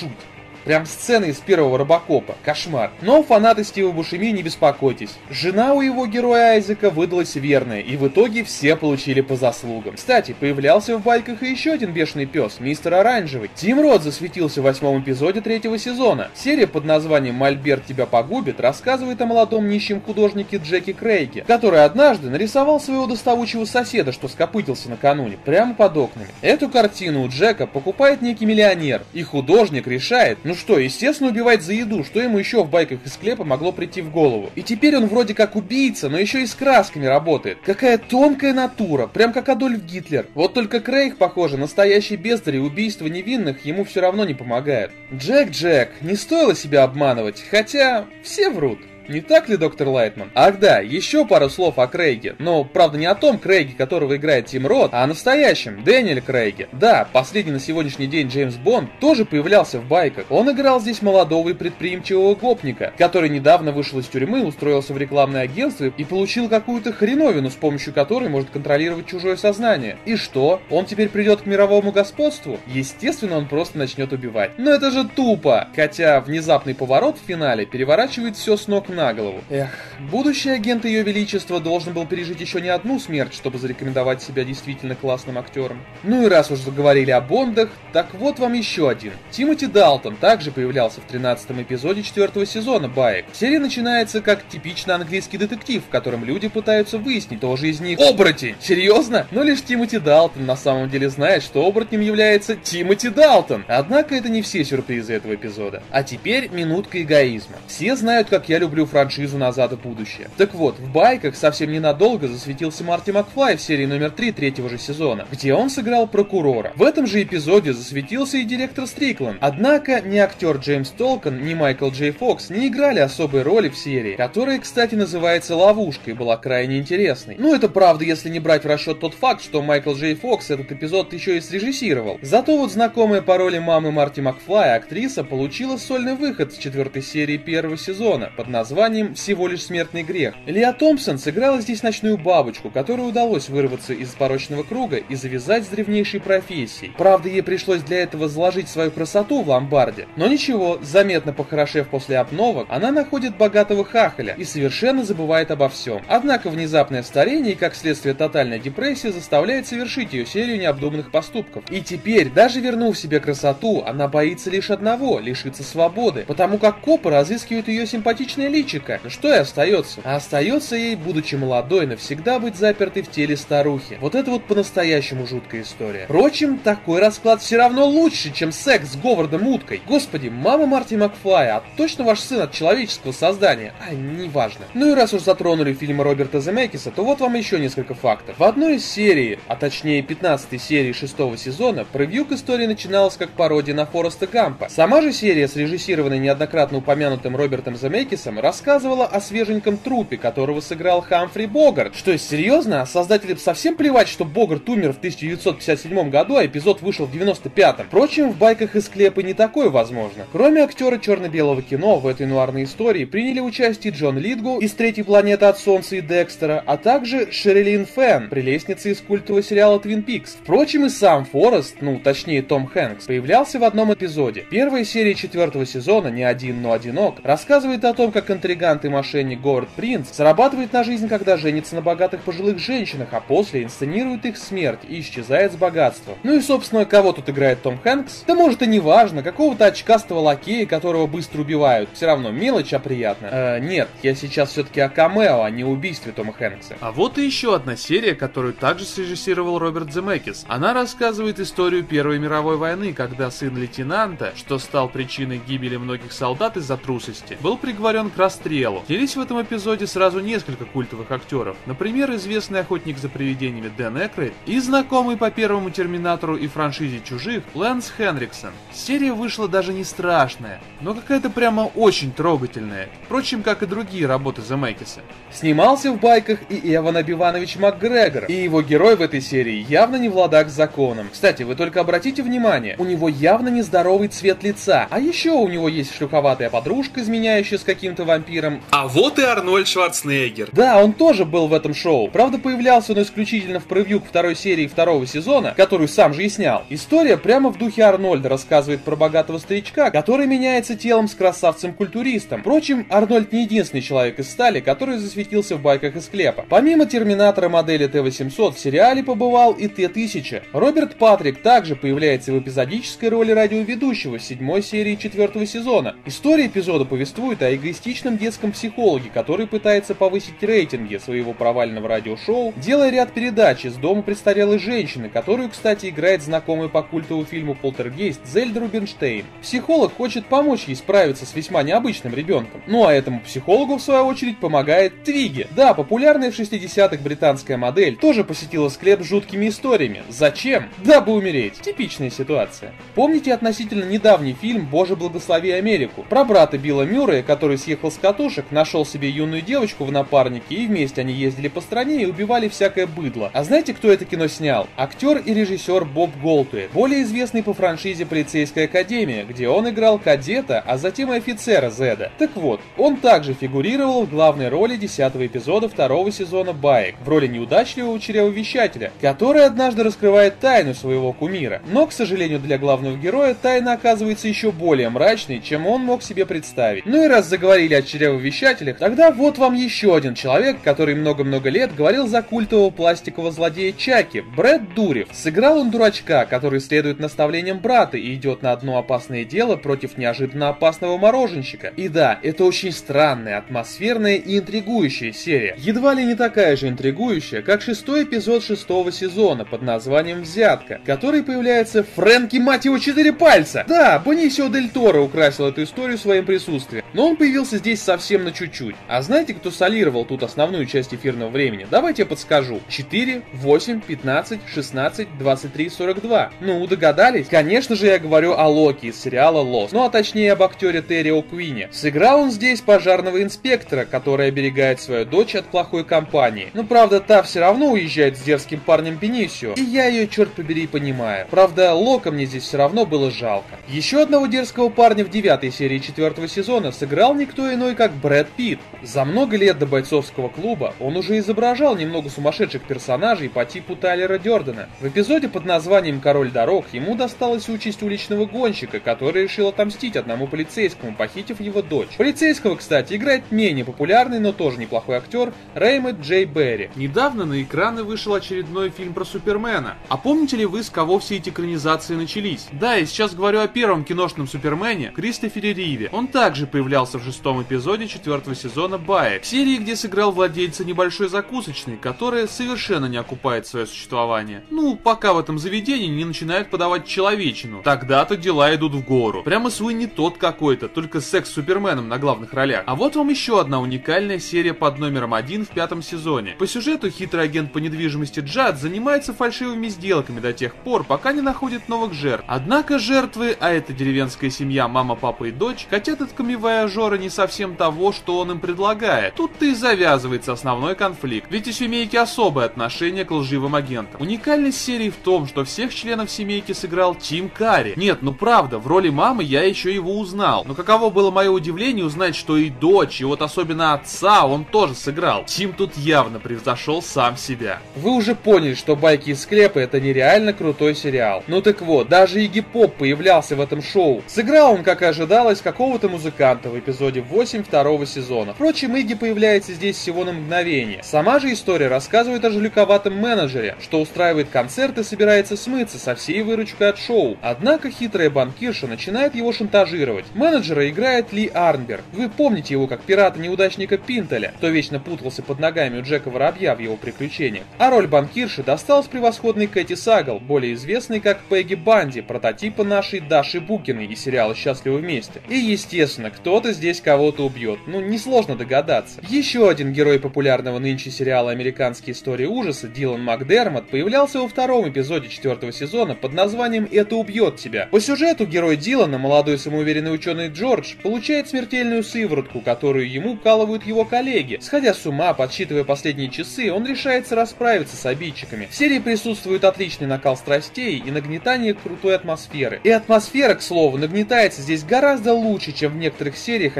Жуть. 0.00 0.35
Прям 0.66 0.84
сцены 0.84 1.26
из 1.26 1.36
первого 1.36 1.78
Робокопа. 1.78 2.34
Кошмар. 2.44 2.90
Но 3.00 3.22
фанаты 3.22 3.62
Стива 3.62 3.92
Бушеми 3.92 4.32
не 4.32 4.42
беспокойтесь. 4.42 5.10
Жена 5.30 5.74
у 5.74 5.80
его 5.80 6.06
героя 6.06 6.54
Айзека 6.54 6.90
выдалась 6.90 7.36
верная, 7.36 7.78
и 7.78 7.96
в 7.96 8.08
итоге 8.08 8.42
все 8.42 8.74
получили 8.74 9.20
по 9.20 9.36
заслугам. 9.36 9.94
Кстати, 9.94 10.34
появлялся 10.38 10.98
в 10.98 11.04
байках 11.04 11.44
и 11.44 11.50
еще 11.52 11.70
один 11.70 11.92
бешеный 11.92 12.26
пес, 12.26 12.56
мистер 12.58 12.94
Оранжевый. 12.94 13.48
Тим 13.54 13.80
Рот 13.80 14.02
засветился 14.02 14.60
в 14.60 14.64
восьмом 14.64 15.00
эпизоде 15.00 15.40
третьего 15.40 15.78
сезона. 15.78 16.30
Серия 16.34 16.66
под 16.66 16.84
названием 16.84 17.36
«Мольберт 17.36 17.86
тебя 17.86 18.06
погубит» 18.06 18.58
рассказывает 18.58 19.22
о 19.22 19.26
молодом 19.26 19.68
нищем 19.68 20.00
художнике 20.00 20.56
Джеки 20.56 20.92
Крейге, 20.92 21.44
который 21.46 21.84
однажды 21.84 22.28
нарисовал 22.28 22.80
своего 22.80 23.06
доставучего 23.06 23.66
соседа, 23.66 24.10
что 24.10 24.26
скопытился 24.26 24.90
накануне, 24.90 25.38
прямо 25.44 25.74
под 25.74 25.96
окнами. 25.96 26.30
Эту 26.42 26.68
картину 26.68 27.22
у 27.22 27.28
Джека 27.28 27.68
покупает 27.68 28.20
некий 28.20 28.46
миллионер, 28.46 29.02
и 29.12 29.22
художник 29.22 29.86
решает, 29.86 30.38
ну 30.42 30.55
что, 30.56 30.78
естественно, 30.78 31.30
убивать 31.30 31.62
за 31.62 31.72
еду, 31.72 32.04
что 32.04 32.20
ему 32.20 32.38
еще 32.38 32.64
в 32.64 32.70
байках 32.70 33.00
из 33.04 33.14
склепа 33.14 33.44
могло 33.44 33.72
прийти 33.72 34.02
в 34.02 34.10
голову. 34.10 34.50
И 34.54 34.62
теперь 34.62 34.96
он 34.96 35.06
вроде 35.06 35.34
как 35.34 35.56
убийца, 35.56 36.08
но 36.08 36.18
еще 36.18 36.42
и 36.42 36.46
с 36.46 36.54
красками 36.54 37.06
работает. 37.06 37.58
Какая 37.64 37.98
тонкая 37.98 38.52
натура, 38.52 39.06
прям 39.06 39.32
как 39.32 39.48
Адольф 39.48 39.84
Гитлер. 39.84 40.26
Вот 40.34 40.54
только 40.54 40.80
Крейг, 40.80 41.16
похоже, 41.16 41.56
настоящий 41.56 42.16
бездарь 42.16 42.56
и 42.56 42.60
убийство 42.60 43.06
невинных 43.06 43.64
ему 43.64 43.84
все 43.84 44.00
равно 44.00 44.24
не 44.24 44.34
помогает. 44.34 44.90
Джек, 45.14 45.50
Джек, 45.50 45.92
не 46.00 46.16
стоило 46.16 46.54
себя 46.54 46.84
обманывать, 46.84 47.44
хотя 47.50 48.06
все 48.22 48.50
врут. 48.50 48.80
Не 49.08 49.20
так 49.20 49.48
ли, 49.48 49.56
доктор 49.56 49.88
Лайтман? 49.88 50.30
Ах 50.34 50.58
да, 50.58 50.80
еще 50.80 51.24
пару 51.24 51.48
слов 51.48 51.78
о 51.78 51.86
Крейге. 51.86 52.34
Но, 52.40 52.64
правда, 52.64 52.98
не 52.98 53.06
о 53.06 53.14
том 53.14 53.38
Крейге, 53.38 53.74
которого 53.74 54.16
играет 54.16 54.46
Тим 54.46 54.66
Рот, 54.66 54.90
а 54.92 55.04
о 55.04 55.06
настоящем, 55.06 55.84
Дэниеле 55.84 56.20
Крейге. 56.20 56.68
Да, 56.72 57.06
последний 57.12 57.52
на 57.52 57.60
сегодняшний 57.60 58.08
день 58.08 58.28
Джеймс 58.28 58.56
Бонд 58.56 58.90
тоже 59.00 59.24
появлялся 59.24 59.78
в 59.78 59.86
байках. 59.86 60.26
Он 60.30 60.50
играл 60.50 60.80
здесь 60.80 61.02
молодого 61.02 61.50
и 61.50 61.54
предприимчивого 61.54 62.34
гопника, 62.34 62.92
который 62.98 63.28
недавно 63.28 63.70
вышел 63.70 64.00
из 64.00 64.06
тюрьмы, 64.06 64.44
устроился 64.44 64.92
в 64.92 64.98
рекламное 64.98 65.42
агентство 65.42 65.84
и 65.84 66.04
получил 66.04 66.48
какую-то 66.48 66.92
хреновину, 66.92 67.50
с 67.50 67.54
помощью 67.54 67.94
которой 67.94 68.28
может 68.28 68.50
контролировать 68.50 69.06
чужое 69.06 69.36
сознание. 69.36 69.98
И 70.04 70.16
что? 70.16 70.60
Он 70.68 70.84
теперь 70.84 71.10
придет 71.10 71.42
к 71.42 71.46
мировому 71.46 71.92
господству? 71.92 72.58
Естественно, 72.66 73.36
он 73.36 73.46
просто 73.46 73.78
начнет 73.78 74.12
убивать. 74.12 74.52
Но 74.58 74.72
это 74.72 74.90
же 74.90 75.04
тупо! 75.04 75.68
Хотя 75.76 76.20
внезапный 76.20 76.74
поворот 76.74 77.18
в 77.18 77.26
финале 77.26 77.66
переворачивает 77.66 78.36
все 78.36 78.56
с 78.56 78.66
ног 78.66 78.88
голову. 78.96 79.42
Эх, 79.50 79.70
будущий 80.10 80.50
агент 80.50 80.84
Ее 80.84 81.02
Величества 81.02 81.60
должен 81.60 81.92
был 81.92 82.06
пережить 82.06 82.40
еще 82.40 82.60
не 82.60 82.68
одну 82.68 82.98
смерть, 82.98 83.34
чтобы 83.34 83.58
зарекомендовать 83.58 84.22
себя 84.22 84.44
действительно 84.44 84.94
классным 84.94 85.38
актером. 85.38 85.80
Ну 86.02 86.24
и 86.24 86.28
раз 86.28 86.50
уж 86.50 86.60
заговорили 86.60 87.10
о 87.10 87.20
Бондах, 87.20 87.70
так 87.92 88.14
вот 88.14 88.38
вам 88.38 88.52
еще 88.54 88.88
один. 88.88 89.12
Тимоти 89.30 89.66
Далтон 89.66 90.16
также 90.16 90.50
появлялся 90.50 91.00
в 91.00 91.04
13 91.04 91.50
эпизоде 91.62 92.02
4 92.02 92.46
сезона 92.46 92.88
Баек. 92.88 93.26
Серия 93.32 93.58
начинается 93.58 94.20
как 94.20 94.48
типичный 94.48 94.94
английский 94.94 95.38
детектив, 95.38 95.82
в 95.84 95.88
котором 95.88 96.24
люди 96.24 96.48
пытаются 96.48 96.98
выяснить, 96.98 97.38
кто 97.38 97.56
же 97.56 97.68
из 97.68 97.80
них 97.80 97.98
оборотень. 98.00 98.56
Серьезно? 98.60 99.26
Но 99.30 99.42
лишь 99.42 99.62
Тимоти 99.62 99.98
Далтон 99.98 100.46
на 100.46 100.56
самом 100.56 100.88
деле 100.88 101.10
знает, 101.10 101.42
что 101.42 101.66
оборотнем 101.66 102.00
является 102.00 102.56
Тимоти 102.56 103.08
Далтон. 103.08 103.64
Однако 103.68 104.14
это 104.14 104.28
не 104.28 104.42
все 104.42 104.64
сюрпризы 104.64 105.12
этого 105.12 105.34
эпизода. 105.34 105.82
А 105.90 106.02
теперь 106.02 106.48
минутка 106.50 107.02
эгоизма. 107.02 107.56
Все 107.66 107.96
знают, 107.96 108.28
как 108.28 108.48
я 108.48 108.58
люблю 108.58 108.85
франшизу 108.86 109.38
«Назад 109.38 109.72
в 109.72 109.80
будущее». 109.80 110.28
Так 110.36 110.54
вот, 110.54 110.78
в 110.78 110.90
байках 110.90 111.36
совсем 111.36 111.72
ненадолго 111.72 112.28
засветился 112.28 112.84
Марти 112.84 113.10
Макфлай 113.10 113.56
в 113.56 113.62
серии 113.62 113.86
номер 113.86 114.10
3 114.10 114.32
третьего 114.32 114.68
же 114.68 114.78
сезона, 114.78 115.26
где 115.30 115.54
он 115.54 115.70
сыграл 115.70 116.06
прокурора. 116.06 116.72
В 116.76 116.82
этом 116.82 117.06
же 117.06 117.22
эпизоде 117.22 117.72
засветился 117.72 118.38
и 118.38 118.44
директор 118.44 118.86
Стрикланд. 118.86 119.38
Однако 119.40 120.00
ни 120.00 120.18
актер 120.18 120.56
Джеймс 120.56 120.90
Толкан, 120.90 121.44
ни 121.44 121.54
Майкл 121.54 121.90
Джей 121.90 122.12
Фокс 122.12 122.50
не 122.50 122.68
играли 122.68 123.00
особой 123.00 123.42
роли 123.42 123.68
в 123.68 123.76
серии, 123.76 124.16
которая, 124.16 124.58
кстати, 124.58 124.94
называется 124.94 125.56
«Ловушка» 125.56 126.10
и 126.10 126.14
была 126.14 126.36
крайне 126.36 126.78
интересной. 126.78 127.36
Ну, 127.38 127.54
это 127.54 127.68
правда, 127.68 128.04
если 128.04 128.28
не 128.28 128.40
брать 128.40 128.64
в 128.64 128.66
расчет 128.66 129.00
тот 129.00 129.14
факт, 129.14 129.42
что 129.42 129.62
Майкл 129.62 129.94
Джей 129.94 130.14
Фокс 130.14 130.50
этот 130.50 130.70
эпизод 130.72 131.12
еще 131.12 131.36
и 131.36 131.40
срежиссировал. 131.40 132.18
Зато 132.22 132.56
вот 132.56 132.72
знакомая 132.72 133.22
по 133.22 133.36
роли 133.38 133.58
мамы 133.58 133.90
Марти 133.90 134.20
Макфлая 134.20 134.76
актриса 134.76 135.24
получила 135.24 135.76
сольный 135.76 136.14
выход 136.14 136.52
с 136.52 136.58
четвертой 136.58 137.02
серии 137.02 137.36
первого 137.36 137.76
сезона 137.76 138.30
под 138.36 138.48
названием 138.48 138.75
названием 138.76 139.14
«Всего 139.14 139.48
лишь 139.48 139.64
смертный 139.64 140.02
грех». 140.02 140.34
Лиа 140.44 140.70
Томпсон 140.74 141.16
сыграла 141.16 141.62
здесь 141.62 141.82
ночную 141.82 142.18
бабочку, 142.18 142.68
которой 142.68 143.08
удалось 143.08 143.48
вырваться 143.48 143.94
из 143.94 144.10
порочного 144.10 144.64
круга 144.64 144.98
и 144.98 145.14
завязать 145.14 145.64
с 145.64 145.68
древнейшей 145.68 146.20
профессией. 146.20 146.92
Правда, 146.98 147.30
ей 147.30 147.42
пришлось 147.42 147.80
для 147.80 148.02
этого 148.02 148.28
заложить 148.28 148.68
свою 148.68 148.90
красоту 148.90 149.40
в 149.42 149.48
ломбарде. 149.48 150.08
Но 150.16 150.26
ничего, 150.28 150.78
заметно 150.82 151.32
похорошев 151.32 151.88
после 151.88 152.18
обновок, 152.18 152.66
она 152.68 152.90
находит 152.90 153.38
богатого 153.38 153.82
хахаля 153.82 154.34
и 154.36 154.44
совершенно 154.44 155.04
забывает 155.04 155.50
обо 155.50 155.70
всем. 155.70 156.02
Однако 156.06 156.50
внезапное 156.50 157.02
старение 157.02 157.54
и, 157.54 157.56
как 157.56 157.74
следствие, 157.74 158.14
тотальная 158.14 158.58
депрессия 158.58 159.10
заставляет 159.10 159.66
совершить 159.66 160.12
ее 160.12 160.26
серию 160.26 160.60
необдуманных 160.60 161.10
поступков. 161.10 161.64
И 161.70 161.80
теперь, 161.80 162.28
даже 162.28 162.60
вернув 162.60 162.98
себе 162.98 163.20
красоту, 163.20 163.84
она 163.86 164.06
боится 164.06 164.50
лишь 164.50 164.70
одного– 164.70 165.18
лишиться 165.20 165.62
свободы, 165.62 166.26
потому 166.28 166.58
как 166.58 166.82
копы 166.82 167.08
разыскивают 167.08 167.68
ее 167.68 167.86
симпатичное 167.86 168.48
личико. 168.66 169.00
Ну 169.02 169.10
что 169.10 169.28
и 169.28 169.38
остается? 169.38 170.00
А 170.04 170.16
остается 170.16 170.76
ей, 170.76 170.96
будучи 170.96 171.34
молодой, 171.36 171.86
навсегда 171.86 172.38
быть 172.38 172.56
запертой 172.56 173.02
в 173.02 173.10
теле 173.10 173.36
старухи. 173.36 173.98
Вот 174.00 174.14
это 174.14 174.30
вот 174.30 174.44
по-настоящему 174.44 175.26
жуткая 175.26 175.62
история. 175.62 176.04
Впрочем, 176.04 176.58
такой 176.58 177.00
расклад 177.00 177.40
все 177.40 177.56
равно 177.56 177.86
лучше, 177.86 178.32
чем 178.32 178.52
секс 178.52 178.92
с 178.92 178.96
Говардом 178.96 179.46
Уткой. 179.46 179.80
Господи, 179.86 180.28
мама 180.28 180.66
Марти 180.66 180.94
Макфлая, 180.94 181.56
а 181.56 181.62
точно 181.76 182.04
ваш 182.04 182.20
сын 182.20 182.40
от 182.40 182.52
человеческого 182.52 183.12
создания? 183.12 183.72
А, 183.80 183.94
неважно. 183.94 184.64
Ну 184.74 184.90
и 184.90 184.94
раз 184.94 185.14
уж 185.14 185.22
затронули 185.22 185.72
фильмы 185.72 186.04
Роберта 186.04 186.40
Земекиса, 186.40 186.90
то 186.90 187.04
вот 187.04 187.20
вам 187.20 187.34
еще 187.34 187.58
несколько 187.58 187.94
фактов. 187.94 188.38
В 188.38 188.44
одной 188.44 188.76
из 188.76 188.86
серий, 188.86 189.38
а 189.46 189.56
точнее 189.56 190.02
15 190.02 190.60
серии 190.60 190.92
шестого 190.92 191.36
сезона, 191.36 191.84
превью 191.84 192.24
к 192.24 192.32
истории 192.32 192.66
начиналась 192.66 193.16
как 193.16 193.30
пародия 193.30 193.74
на 193.74 193.86
Фореста 193.86 194.26
Гампа. 194.26 194.68
Сама 194.68 195.02
же 195.02 195.12
серия, 195.12 195.48
срежиссированная 195.48 196.18
неоднократно 196.18 196.78
упомянутым 196.78 197.36
Робертом 197.36 197.76
Земекисом, 197.76 198.38
рассказывала 198.46 199.06
о 199.06 199.20
свеженьком 199.20 199.76
трупе, 199.76 200.16
которого 200.16 200.60
сыграл 200.60 201.00
Хамфри 201.00 201.46
Богарт. 201.46 201.96
Что, 201.96 202.16
серьезно? 202.16 202.86
Создателям 202.86 203.38
совсем 203.38 203.74
плевать, 203.74 204.06
что 204.06 204.24
Богарт 204.24 204.68
умер 204.68 204.92
в 204.92 204.98
1957 204.98 206.10
году, 206.10 206.36
а 206.36 206.46
эпизод 206.46 206.80
вышел 206.80 207.06
в 207.06 207.12
95-м. 207.12 207.86
Впрочем, 207.86 208.30
в 208.30 208.38
байках 208.38 208.76
из 208.76 208.88
клепа 208.88 209.18
не 209.18 209.34
такое 209.34 209.68
возможно. 209.68 210.26
Кроме 210.30 210.62
актера 210.62 210.98
черно-белого 210.98 211.60
кино, 211.60 211.98
в 211.98 212.06
этой 212.06 212.26
нуарной 212.26 212.64
истории 212.64 213.04
приняли 213.04 213.40
участие 213.40 213.92
Джон 213.92 214.16
Литгу 214.16 214.60
из 214.60 214.74
«Третьей 214.74 215.02
планеты 215.02 215.46
от 215.46 215.58
Солнца» 215.58 215.96
и 215.96 216.00
Декстера, 216.00 216.62
а 216.64 216.76
также 216.76 217.32
Шерилин 217.32 217.84
Фэн, 217.84 218.28
прелестница 218.28 218.90
из 218.90 219.00
культового 219.00 219.42
сериала 219.42 219.80
Твин 219.80 220.04
Пикс. 220.04 220.36
Впрочем, 220.40 220.86
и 220.86 220.88
сам 220.88 221.24
Форест, 221.24 221.78
ну, 221.80 221.98
точнее 221.98 222.42
Том 222.42 222.68
Хэнкс, 222.68 223.06
появлялся 223.06 223.58
в 223.58 223.64
одном 223.64 223.92
эпизоде. 223.92 224.46
Первая 224.48 224.84
серия 224.84 225.16
четвертого 225.16 225.66
сезона 225.66 226.08
«Не 226.08 226.22
один, 226.22 226.62
но 226.62 226.70
одинок» 226.70 227.16
рассказывает 227.24 227.84
о 227.84 227.92
том, 227.92 228.12
как 228.12 228.35
интригант 228.36 228.84
и 228.84 228.88
мошенник 228.88 229.40
Говард 229.40 229.68
Принц 229.70 230.12
зарабатывает 230.12 230.72
на 230.72 230.84
жизнь, 230.84 231.08
когда 231.08 231.36
женится 231.36 231.74
на 231.74 231.82
богатых 231.82 232.20
пожилых 232.22 232.58
женщинах, 232.58 233.08
а 233.12 233.20
после 233.20 233.64
инсценирует 233.64 234.24
их 234.24 234.36
смерть 234.36 234.80
и 234.88 235.00
исчезает 235.00 235.52
с 235.52 235.56
богатством. 235.56 236.16
Ну 236.22 236.34
и, 236.34 236.40
собственно, 236.40 236.84
кого 236.84 237.12
тут 237.12 237.28
играет 237.28 237.62
Том 237.62 237.78
Хэнкс? 237.78 238.24
Да 238.26 238.34
может 238.34 238.62
и 238.62 238.66
не 238.66 238.80
важно, 238.80 239.22
какого-то 239.22 239.66
очкастого 239.66 240.20
лакея, 240.20 240.66
которого 240.66 241.06
быстро 241.06 241.40
убивают. 241.40 241.90
Все 241.94 242.06
равно 242.06 242.30
мелочь, 242.30 242.72
а 242.72 242.78
приятно. 242.78 243.28
Э, 243.30 243.58
нет, 243.60 243.88
я 244.02 244.14
сейчас 244.14 244.50
все-таки 244.50 244.80
о 244.80 244.88
камео, 244.88 245.42
а 245.42 245.50
не 245.50 245.64
убийстве 245.64 246.12
Тома 246.12 246.32
Хэнкса. 246.32 246.76
А 246.80 246.92
вот 246.92 247.18
и 247.18 247.24
еще 247.24 247.54
одна 247.54 247.76
серия, 247.76 248.14
которую 248.14 248.54
также 248.54 248.84
срежиссировал 248.84 249.58
Роберт 249.58 249.92
Земекис. 249.92 250.44
Она 250.48 250.72
рассказывает 250.74 251.40
историю 251.40 251.84
Первой 251.84 252.18
мировой 252.18 252.56
войны, 252.56 252.92
когда 252.92 253.30
сын 253.30 253.56
лейтенанта, 253.56 254.32
что 254.36 254.58
стал 254.58 254.88
причиной 254.88 255.40
гибели 255.46 255.76
многих 255.76 256.12
солдат 256.12 256.56
из-за 256.56 256.76
трусости, 256.76 257.38
был 257.40 257.56
приговорен 257.56 258.10
к 258.10 258.16
расстрелу. 258.26 258.82
Делись 258.88 259.14
в 259.14 259.20
этом 259.20 259.40
эпизоде 259.40 259.86
сразу 259.86 260.18
несколько 260.18 260.64
культовых 260.64 261.12
актеров. 261.12 261.56
Например, 261.66 262.12
известный 262.16 262.60
охотник 262.60 262.98
за 262.98 263.08
привидениями 263.08 263.70
Дэн 263.76 264.06
Экрейд 264.06 264.32
и 264.46 264.58
знакомый 264.58 265.16
по 265.16 265.30
первому 265.30 265.70
Терминатору 265.70 266.36
и 266.36 266.48
франшизе 266.48 267.00
Чужих 267.04 267.44
Лэнс 267.54 267.92
Хенриксон. 267.96 268.50
Серия 268.72 269.12
вышла 269.12 269.46
даже 269.46 269.72
не 269.72 269.84
страшная, 269.84 270.60
но 270.80 270.92
какая-то 270.92 271.30
прямо 271.30 271.70
очень 271.76 272.12
трогательная. 272.12 272.88
Впрочем, 273.04 273.44
как 273.44 273.62
и 273.62 273.66
другие 273.66 274.06
работы 274.06 274.42
Земекиса. 274.42 275.02
Снимался 275.32 275.92
в 275.92 276.00
байках 276.00 276.40
и 276.48 276.74
Эван 276.74 276.96
Абиванович 276.96 277.56
МакГрегор, 277.56 278.24
и 278.24 278.32
его 278.32 278.60
герой 278.60 278.96
в 278.96 279.02
этой 279.02 279.20
серии 279.20 279.64
явно 279.68 279.96
не 279.96 280.08
владак 280.08 280.48
с 280.48 280.52
законом. 280.52 281.08
Кстати, 281.12 281.44
вы 281.44 281.54
только 281.54 281.80
обратите 281.80 282.24
внимание, 282.24 282.74
у 282.78 282.84
него 282.84 283.08
явно 283.08 283.50
нездоровый 283.50 284.08
цвет 284.08 284.42
лица, 284.42 284.88
а 284.90 284.98
еще 284.98 285.30
у 285.30 285.46
него 285.46 285.68
есть 285.68 285.94
шлюховатая 285.94 286.50
подружка, 286.50 287.00
изменяющая 287.00 287.58
с 287.58 287.62
каким-то 287.62 288.04
вампиром. 288.16 288.62
А 288.70 288.88
вот 288.88 289.18
и 289.18 289.22
Арнольд 289.22 289.68
Шварценеггер. 289.68 290.48
Да, 290.52 290.82
он 290.82 290.92
тоже 290.92 291.24
был 291.24 291.48
в 291.48 291.52
этом 291.52 291.74
шоу. 291.74 292.08
Правда, 292.08 292.38
появлялся 292.38 292.92
он 292.92 293.02
исключительно 293.02 293.60
в 293.60 293.64
превью 293.64 294.00
к 294.00 294.06
второй 294.06 294.34
серии 294.34 294.66
второго 294.66 295.06
сезона, 295.06 295.54
которую 295.56 295.88
сам 295.88 296.14
же 296.14 296.24
и 296.24 296.28
снял. 296.28 296.64
История 296.70 297.16
прямо 297.16 297.50
в 297.50 297.58
духе 297.58 297.82
Арнольда 297.82 298.28
рассказывает 298.28 298.82
про 298.82 298.96
богатого 298.96 299.38
старичка, 299.38 299.90
который 299.90 300.26
меняется 300.26 300.76
телом 300.76 301.08
с 301.08 301.14
красавцем-культуристом. 301.14 302.40
Впрочем, 302.40 302.86
Арнольд 302.90 303.32
не 303.32 303.42
единственный 303.42 303.82
человек 303.82 304.18
из 304.18 304.30
стали, 304.30 304.60
который 304.60 304.98
засветился 304.98 305.56
в 305.56 305.62
байках 305.62 305.96
из 305.96 306.06
склепа. 306.06 306.44
Помимо 306.48 306.86
Терминатора 306.86 307.48
модели 307.48 307.86
Т-800, 307.86 308.54
в 308.54 308.58
сериале 308.58 309.02
побывал 309.02 309.52
и 309.52 309.68
Т-1000. 309.68 310.42
Роберт 310.52 310.96
Патрик 310.96 311.42
также 311.42 311.76
появляется 311.76 312.32
в 312.32 312.38
эпизодической 312.38 313.08
роли 313.08 313.32
радиоведущего 313.32 314.18
седьмой 314.18 314.62
серии 314.62 314.96
четвертого 314.96 315.46
сезона. 315.46 315.96
История 316.04 316.46
эпизода 316.46 316.84
повествует 316.84 317.42
о 317.42 317.54
эгоистичном 317.54 318.05
детском 318.14 318.52
психологе, 318.52 319.10
который 319.12 319.46
пытается 319.46 319.94
повысить 319.94 320.42
рейтинги 320.42 320.96
своего 320.96 321.32
провального 321.32 321.88
радиошоу, 321.88 322.54
делая 322.56 322.90
ряд 322.90 323.12
передач 323.12 323.64
из 323.64 323.74
дома 323.74 324.02
престарелой 324.02 324.58
женщины, 324.58 325.08
которую, 325.08 325.50
кстати, 325.50 325.88
играет 325.88 326.22
знакомый 326.22 326.68
по 326.68 326.82
культовому 326.82 327.24
фильму 327.24 327.54
«Полтергейст» 327.54 328.20
Зельда 328.26 328.60
Рубинштейн. 328.60 329.24
Психолог 329.42 329.94
хочет 329.96 330.26
помочь 330.26 330.64
ей 330.68 330.76
справиться 330.76 331.26
с 331.26 331.34
весьма 331.34 331.62
необычным 331.62 332.14
ребенком. 332.14 332.62
Ну 332.66 332.86
а 332.86 332.92
этому 332.92 333.20
психологу, 333.20 333.78
в 333.78 333.82
свою 333.82 334.04
очередь, 334.04 334.38
помогает 334.38 335.02
Твиги. 335.02 335.46
Да, 335.56 335.74
популярная 335.74 336.30
в 336.30 336.38
60-х 336.38 337.02
британская 337.02 337.56
модель 337.56 337.96
тоже 337.96 338.24
посетила 338.24 338.68
склеп 338.68 339.02
с 339.02 339.06
жуткими 339.06 339.48
историями. 339.48 340.02
Зачем? 340.08 340.66
Дабы 340.84 341.12
умереть. 341.12 341.60
Типичная 341.60 342.10
ситуация. 342.10 342.72
Помните 342.94 343.32
относительно 343.32 343.84
недавний 343.84 344.34
фильм 344.34 344.66
«Боже 344.66 344.96
благослови 344.96 345.50
Америку» 345.50 346.04
про 346.08 346.24
брата 346.24 346.58
Билла 346.58 346.82
Мюррея, 346.82 347.22
который 347.22 347.58
съехал 347.58 347.90
катушек, 347.98 348.46
нашел 348.50 348.84
себе 348.86 349.08
юную 349.08 349.42
девочку 349.42 349.84
в 349.84 349.92
напарнике 349.92 350.54
и 350.54 350.66
вместе 350.66 351.00
они 351.00 351.12
ездили 351.12 351.48
по 351.48 351.60
стране 351.60 352.02
и 352.02 352.06
убивали 352.06 352.48
всякое 352.48 352.86
быдло. 352.86 353.30
А 353.32 353.44
знаете, 353.44 353.74
кто 353.74 353.90
это 353.90 354.04
кино 354.04 354.28
снял? 354.28 354.68
Актер 354.76 355.18
и 355.18 355.34
режиссер 355.34 355.84
Боб 355.84 356.10
Голтуэ, 356.22 356.68
более 356.72 357.02
известный 357.02 357.42
по 357.42 357.54
франшизе 357.54 358.06
«Полицейская 358.06 358.66
академия», 358.66 359.24
где 359.24 359.48
он 359.48 359.68
играл 359.68 359.98
кадета, 359.98 360.62
а 360.66 360.78
затем 360.78 361.12
и 361.12 361.16
офицера 361.16 361.70
Зеда. 361.70 362.10
Так 362.18 362.36
вот, 362.36 362.60
он 362.76 362.96
также 362.96 363.34
фигурировал 363.34 364.04
в 364.04 364.10
главной 364.10 364.48
роли 364.48 364.76
10 364.76 365.16
эпизода 365.16 365.68
второго 365.68 366.10
сезона 366.10 366.52
«Баек» 366.52 366.96
в 367.04 367.08
роли 367.08 367.26
неудачливого 367.26 367.98
чревовещателя, 368.00 368.92
который 369.00 369.44
однажды 369.44 369.82
раскрывает 369.82 370.38
тайну 370.38 370.74
своего 370.74 371.12
кумира. 371.12 371.62
Но, 371.66 371.86
к 371.86 371.92
сожалению 371.92 372.40
для 372.40 372.58
главного 372.58 372.96
героя, 372.96 373.34
тайна 373.34 373.72
оказывается 373.72 374.28
еще 374.28 374.52
более 374.52 374.90
мрачной, 374.90 375.40
чем 375.40 375.66
он 375.66 375.82
мог 375.82 376.02
себе 376.02 376.26
представить. 376.26 376.84
Ну 376.86 377.04
и 377.04 377.08
раз 377.08 377.26
заговорили 377.26 377.74
о 377.74 377.82
чревовещателях, 377.86 378.78
тогда 378.78 379.10
вот 379.10 379.38
вам 379.38 379.54
еще 379.54 379.96
один 379.96 380.14
человек, 380.14 380.58
который 380.62 380.94
много-много 380.94 381.48
лет 381.48 381.74
говорил 381.74 382.06
за 382.06 382.22
культового 382.22 382.70
пластикового 382.70 383.32
злодея 383.32 383.72
Чаки, 383.72 384.20
Брэд 384.20 384.74
Дурев. 384.74 385.08
Сыграл 385.12 385.58
он 385.58 385.70
дурачка, 385.70 386.26
который 386.26 386.60
следует 386.60 386.98
наставлениям 386.98 387.58
брата 387.58 387.96
и 387.96 388.14
идет 388.14 388.42
на 388.42 388.52
одно 388.52 388.78
опасное 388.78 389.24
дело 389.24 389.56
против 389.56 389.96
неожиданно 389.96 390.48
опасного 390.48 390.98
мороженщика. 390.98 391.72
И 391.76 391.88
да, 391.88 392.18
это 392.22 392.44
очень 392.44 392.72
странная, 392.72 393.38
атмосферная 393.38 394.16
и 394.16 394.38
интригующая 394.38 395.12
серия. 395.12 395.54
Едва 395.58 395.94
ли 395.94 396.04
не 396.04 396.14
такая 396.14 396.56
же 396.56 396.68
интригующая, 396.68 397.42
как 397.42 397.62
шестой 397.62 398.04
эпизод 398.04 398.44
шестого 398.44 398.92
сезона 398.92 399.44
под 399.44 399.62
названием 399.62 400.22
«Взятка», 400.22 400.80
который 400.84 401.22
появляется 401.22 401.84
Фрэнки, 401.94 402.36
мать 402.36 402.64
его, 402.64 402.78
четыре 402.78 403.12
пальца! 403.12 403.64
Да, 403.68 404.02
Бенисио 404.04 404.48
Дель 404.48 404.70
Торо 404.70 405.00
украсил 405.00 405.46
эту 405.46 405.62
историю 405.62 405.98
своим 405.98 406.26
присутствием, 406.26 406.84
но 406.92 407.08
он 407.08 407.16
появился 407.16 407.58
здесь 407.58 407.75
совсем 407.82 408.24
на 408.24 408.32
чуть-чуть. 408.32 408.76
А 408.88 409.02
знаете, 409.02 409.34
кто 409.34 409.50
солировал 409.50 410.04
тут 410.04 410.22
основную 410.22 410.66
часть 410.66 410.94
эфирного 410.94 411.30
времени? 411.30 411.66
Давайте 411.70 412.02
я 412.02 412.06
подскажу. 412.06 412.60
4, 412.68 413.22
8, 413.32 413.80
15, 413.80 414.40
16, 414.52 415.18
23, 415.18 415.70
42. 415.70 416.30
Ну, 416.40 416.66
догадались? 416.66 417.28
Конечно 417.28 417.76
же, 417.76 417.86
я 417.86 417.98
говорю 417.98 418.32
о 418.32 418.46
Локи 418.48 418.86
из 418.86 419.00
сериала 419.00 419.44
Lost. 419.44 419.70
Ну, 419.72 419.84
а 419.84 419.90
точнее 419.90 420.32
об 420.32 420.42
актере 420.42 420.82
Терри 420.82 421.10
О'Куине. 421.10 421.68
Сыграл 421.72 422.20
он 422.20 422.30
здесь 422.30 422.60
пожарного 422.60 423.22
инспектора, 423.22 423.84
который 423.84 424.28
оберегает 424.28 424.80
свою 424.80 425.04
дочь 425.04 425.34
от 425.34 425.46
плохой 425.46 425.84
компании. 425.84 426.50
Ну, 426.54 426.64
правда, 426.64 427.00
та 427.00 427.22
все 427.22 427.40
равно 427.40 427.72
уезжает 427.72 428.16
с 428.16 428.22
дерзким 428.22 428.60
парнем 428.60 428.96
Бенисио. 428.96 429.52
И 429.54 429.62
я 429.62 429.86
ее, 429.86 430.08
черт 430.08 430.32
побери, 430.32 430.66
понимаю. 430.66 431.26
Правда, 431.30 431.74
Лока 431.74 432.10
мне 432.10 432.26
здесь 432.26 432.44
все 432.44 432.58
равно 432.58 432.86
было 432.86 433.10
жалко. 433.10 433.56
Еще 433.68 434.02
одного 434.02 434.26
дерзкого 434.26 434.68
парня 434.68 435.04
в 435.04 435.10
девятой 435.10 435.50
серии 435.50 435.78
четвертого 435.78 436.28
сезона 436.28 436.72
сыграл 436.72 437.14
никто 437.14 437.52
иной, 437.52 437.65
как 437.74 437.92
Брэд 437.92 438.28
Питт. 438.36 438.60
За 438.82 439.04
много 439.04 439.36
лет 439.36 439.58
до 439.58 439.66
бойцовского 439.66 440.28
клуба 440.28 440.74
он 440.80 440.96
уже 440.96 441.18
изображал 441.18 441.76
немного 441.76 442.08
сумасшедших 442.08 442.62
персонажей 442.62 443.28
по 443.28 443.44
типу 443.44 443.74
Тайлера 443.76 444.18
Дёрдена. 444.18 444.68
В 444.80 444.88
эпизоде 444.88 445.28
под 445.28 445.44
названием 445.44 446.00
«Король 446.00 446.30
дорог» 446.30 446.66
ему 446.72 446.94
досталась 446.94 447.48
участь 447.48 447.82
уличного 447.82 448.26
гонщика, 448.26 448.80
который 448.80 449.24
решил 449.24 449.48
отомстить 449.48 449.96
одному 449.96 450.26
полицейскому, 450.26 450.94
похитив 450.94 451.40
его 451.40 451.62
дочь. 451.62 451.96
Полицейского, 451.96 452.56
кстати, 452.56 452.94
играет 452.94 453.30
менее 453.30 453.64
популярный, 453.64 454.20
но 454.20 454.32
тоже 454.32 454.58
неплохой 454.58 454.96
актер 454.96 455.32
Рэймонд 455.54 456.00
Джей 456.00 456.24
Берри. 456.24 456.70
Недавно 456.76 457.24
на 457.24 457.42
экраны 457.42 457.82
вышел 457.82 458.14
очередной 458.14 458.70
фильм 458.70 458.94
про 458.94 459.04
Супермена. 459.04 459.76
А 459.88 459.96
помните 459.96 460.36
ли 460.36 460.46
вы, 460.46 460.62
с 460.62 460.70
кого 460.70 460.98
все 460.98 461.16
эти 461.16 461.30
экранизации 461.30 461.94
начались? 461.94 462.46
Да, 462.52 462.74
я 462.74 462.86
сейчас 462.86 463.14
говорю 463.14 463.40
о 463.40 463.48
первом 463.48 463.84
киношном 463.84 464.28
Супермене, 464.28 464.92
Кристофере 464.94 465.52
Риве. 465.52 465.88
Он 465.92 466.08
также 466.08 466.46
появлялся 466.46 466.98
в 466.98 467.04
шестом 467.04 467.42
эпизоде 467.46 467.86
четвертого 467.86 468.34
сезона 468.34 468.76
Баек, 468.76 469.24
серии, 469.24 469.56
где 469.58 469.76
сыграл 469.76 470.10
владельца 470.10 470.64
небольшой 470.64 471.08
закусочной, 471.08 471.76
которая 471.76 472.26
совершенно 472.26 472.86
не 472.86 472.96
окупает 472.96 473.46
свое 473.46 473.66
существование. 473.66 474.44
Ну, 474.50 474.76
пока 474.76 475.12
в 475.12 475.18
этом 475.18 475.38
заведении 475.38 475.86
не 475.86 476.04
начинают 476.04 476.50
подавать 476.50 476.86
человечину. 476.86 477.62
Тогда-то 477.62 478.16
дела 478.16 478.54
идут 478.54 478.74
в 478.74 478.84
гору. 478.84 479.22
Прямо 479.22 479.50
свой 479.50 479.74
не 479.74 479.86
тот 479.86 480.18
какой-то, 480.18 480.68
только 480.68 481.00
секс 481.00 481.30
с 481.30 481.34
Суперменом 481.34 481.88
на 481.88 481.98
главных 481.98 482.32
ролях. 482.32 482.64
А 482.66 482.74
вот 482.74 482.96
вам 482.96 483.10
еще 483.10 483.40
одна 483.40 483.60
уникальная 483.60 484.18
серия 484.18 484.54
под 484.54 484.78
номером 484.78 485.14
один 485.14 485.44
в 485.44 485.50
пятом 485.50 485.82
сезоне. 485.82 486.34
По 486.38 486.46
сюжету 486.46 486.90
хитрый 486.90 487.24
агент 487.24 487.52
по 487.52 487.58
недвижимости 487.58 488.20
Джад 488.20 488.58
занимается 488.58 489.14
фальшивыми 489.14 489.68
сделками 489.68 490.18
до 490.18 490.32
тех 490.32 490.54
пор, 490.56 490.82
пока 490.82 491.12
не 491.12 491.20
находит 491.20 491.68
новых 491.68 491.92
жертв. 491.92 492.24
Однако 492.26 492.78
жертвы, 492.78 493.36
а 493.38 493.52
это 493.52 493.72
деревенская 493.72 494.30
семья, 494.30 494.66
мама, 494.66 494.96
папа 494.96 495.24
и 495.24 495.30
дочь, 495.30 495.66
хотят 495.70 496.00
от 496.00 496.12
камевояжера 496.12 496.96
не 496.96 497.08
совсем 497.08 497.35
того, 497.56 497.92
что 497.92 498.18
он 498.18 498.30
им 498.32 498.40
предлагает. 498.40 499.14
Тут-то 499.14 499.44
и 499.44 499.54
завязывается 499.54 500.32
основной 500.32 500.74
конфликт. 500.74 501.28
Ведь 501.30 501.48
у 501.48 501.52
семейки 501.52 501.96
особое 501.96 502.46
отношение 502.46 503.04
к 503.04 503.10
лживым 503.10 503.54
агентам. 503.54 504.00
Уникальность 504.00 504.60
серии 504.60 504.90
в 504.90 504.96
том, 504.96 505.26
что 505.26 505.44
всех 505.44 505.74
членов 505.74 506.10
семейки 506.10 506.52
сыграл 506.52 506.94
Тим 506.94 507.28
Карри. 507.28 507.74
Нет, 507.76 507.98
ну 508.00 508.12
правда, 508.12 508.58
в 508.58 508.66
роли 508.66 508.88
мамы 508.88 509.22
я 509.22 509.42
еще 509.42 509.74
его 509.74 509.98
узнал. 509.98 510.44
Но 510.46 510.54
каково 510.54 510.90
было 510.90 511.10
мое 511.10 511.30
удивление 511.30 511.84
узнать, 511.84 512.16
что 512.16 512.36
и 512.36 512.50
дочь, 512.50 513.00
и 513.00 513.04
вот 513.04 513.22
особенно 513.22 513.74
отца 513.74 514.26
он 514.26 514.44
тоже 514.44 514.74
сыграл. 514.74 515.24
Тим 515.26 515.52
тут 515.52 515.76
явно 515.76 516.18
превзошел 516.18 516.80
сам 516.80 517.16
себя. 517.16 517.60
Вы 517.76 517.90
уже 517.90 518.14
поняли, 518.14 518.54
что 518.54 518.76
«Байки 518.76 519.10
из 519.10 519.22
склепа» 519.22 519.58
это 519.58 519.80
нереально 519.80 520.32
крутой 520.32 520.74
сериал. 520.74 521.22
Ну 521.26 521.42
так 521.42 521.60
вот, 521.60 521.88
даже 521.88 522.24
Игги 522.24 522.40
Поп 522.40 522.76
появлялся 522.76 523.36
в 523.36 523.40
этом 523.40 523.62
шоу. 523.62 524.02
Сыграл 524.06 524.54
он, 524.54 524.62
как 524.62 524.82
и 524.82 524.86
ожидалось, 524.86 525.40
какого-то 525.40 525.88
музыканта 525.88 526.48
в 526.48 526.58
эпизоде 526.58 527.00
8 527.00 527.25
второго 527.26 527.86
сезона. 527.86 528.34
Впрочем, 528.34 528.76
Игги 528.76 528.94
появляется 528.94 529.52
здесь 529.52 529.76
всего 529.76 530.04
на 530.04 530.12
мгновение. 530.12 530.82
Сама 530.82 531.18
же 531.18 531.32
история 531.32 531.68
рассказывает 531.68 532.24
о 532.24 532.30
жуликоватом 532.30 532.94
менеджере, 532.96 533.56
что 533.60 533.80
устраивает 533.80 534.28
концерт 534.30 534.78
и 534.78 534.84
собирается 534.84 535.36
смыться 535.36 535.78
со 535.78 535.94
всей 535.94 536.22
выручкой 536.22 536.68
от 536.68 536.78
шоу. 536.78 537.16
Однако 537.22 537.70
хитрая 537.70 538.10
банкирша 538.10 538.66
начинает 538.66 539.14
его 539.14 539.32
шантажировать. 539.32 540.06
Менеджера 540.14 540.68
играет 540.68 541.12
Ли 541.12 541.30
Арнберг. 541.32 541.82
Вы 541.92 542.08
помните 542.08 542.54
его 542.54 542.66
как 542.66 542.82
пирата-неудачника 542.82 543.78
Пинтеля, 543.78 544.32
кто 544.36 544.48
вечно 544.48 544.80
путался 544.80 545.22
под 545.22 545.38
ногами 545.38 545.78
у 545.78 545.82
Джека 545.82 546.10
Воробья 546.10 546.54
в 546.54 546.60
его 546.60 546.76
приключениях. 546.76 547.44
А 547.58 547.70
роль 547.70 547.86
банкирши 547.86 548.42
досталась 548.42 548.86
превосходной 548.86 549.46
Кэти 549.46 549.74
Сагал, 549.74 550.20
более 550.20 550.54
известной 550.54 551.00
как 551.00 551.20
Пегги 551.28 551.54
Банди, 551.54 552.00
прототипа 552.00 552.64
нашей 552.64 553.00
Даши 553.00 553.40
Букиной 553.40 553.86
из 553.86 554.00
сериала 554.00 554.34
«Счастливы 554.34 554.78
вместе». 554.78 555.20
И 555.28 555.36
естественно, 555.36 556.10
кто-то 556.10 556.52
здесь 556.52 556.80
кого-то 556.80 557.15
убьет, 557.22 557.58
ну 557.66 557.80
несложно 557.80 558.36
догадаться. 558.36 559.00
Еще 559.08 559.48
один 559.48 559.72
герой 559.72 559.98
популярного 559.98 560.58
нынче 560.58 560.90
сериала 560.90 561.30
«Американские 561.30 561.94
истории 561.94 562.26
ужаса» 562.26 562.68
Дилан 562.68 563.02
Макдермот 563.02 563.68
появлялся 563.68 564.20
во 564.20 564.28
втором 564.28 564.68
эпизоде 564.68 565.08
четвертого 565.08 565.52
сезона 565.52 565.94
под 565.94 566.12
названием 566.12 566.68
«Это 566.70 566.96
убьет 566.96 567.36
тебя». 567.36 567.68
По 567.70 567.80
сюжету 567.80 568.26
герой 568.26 568.56
Дилана, 568.56 568.98
молодой 568.98 569.38
самоуверенный 569.38 569.94
ученый 569.94 570.28
Джордж, 570.28 570.74
получает 570.82 571.28
смертельную 571.28 571.82
сыворотку, 571.82 572.40
которую 572.40 572.90
ему 572.90 573.12
укалывают 573.12 573.64
его 573.64 573.84
коллеги. 573.84 574.38
Сходя 574.40 574.74
с 574.74 574.84
ума, 574.86 575.14
подсчитывая 575.14 575.64
последние 575.64 576.10
часы, 576.10 576.52
он 576.52 576.66
решается 576.66 577.14
расправиться 577.14 577.76
с 577.76 577.86
обидчиками. 577.86 578.48
В 578.50 578.54
серии 578.54 578.78
присутствует 578.78 579.44
отличный 579.44 579.86
накал 579.86 580.16
страстей 580.16 580.82
и 580.84 580.90
нагнетание 580.90 581.54
крутой 581.54 581.96
атмосферы. 581.96 582.60
И 582.64 582.70
атмосфера, 582.70 583.34
к 583.34 583.42
слову, 583.42 583.78
нагнетается 583.78 584.42
здесь 584.42 584.64
гораздо 584.64 585.14
лучше, 585.14 585.52
чем 585.52 585.72
в 585.72 585.76
некоторых 585.76 586.16
сериях 586.16 586.56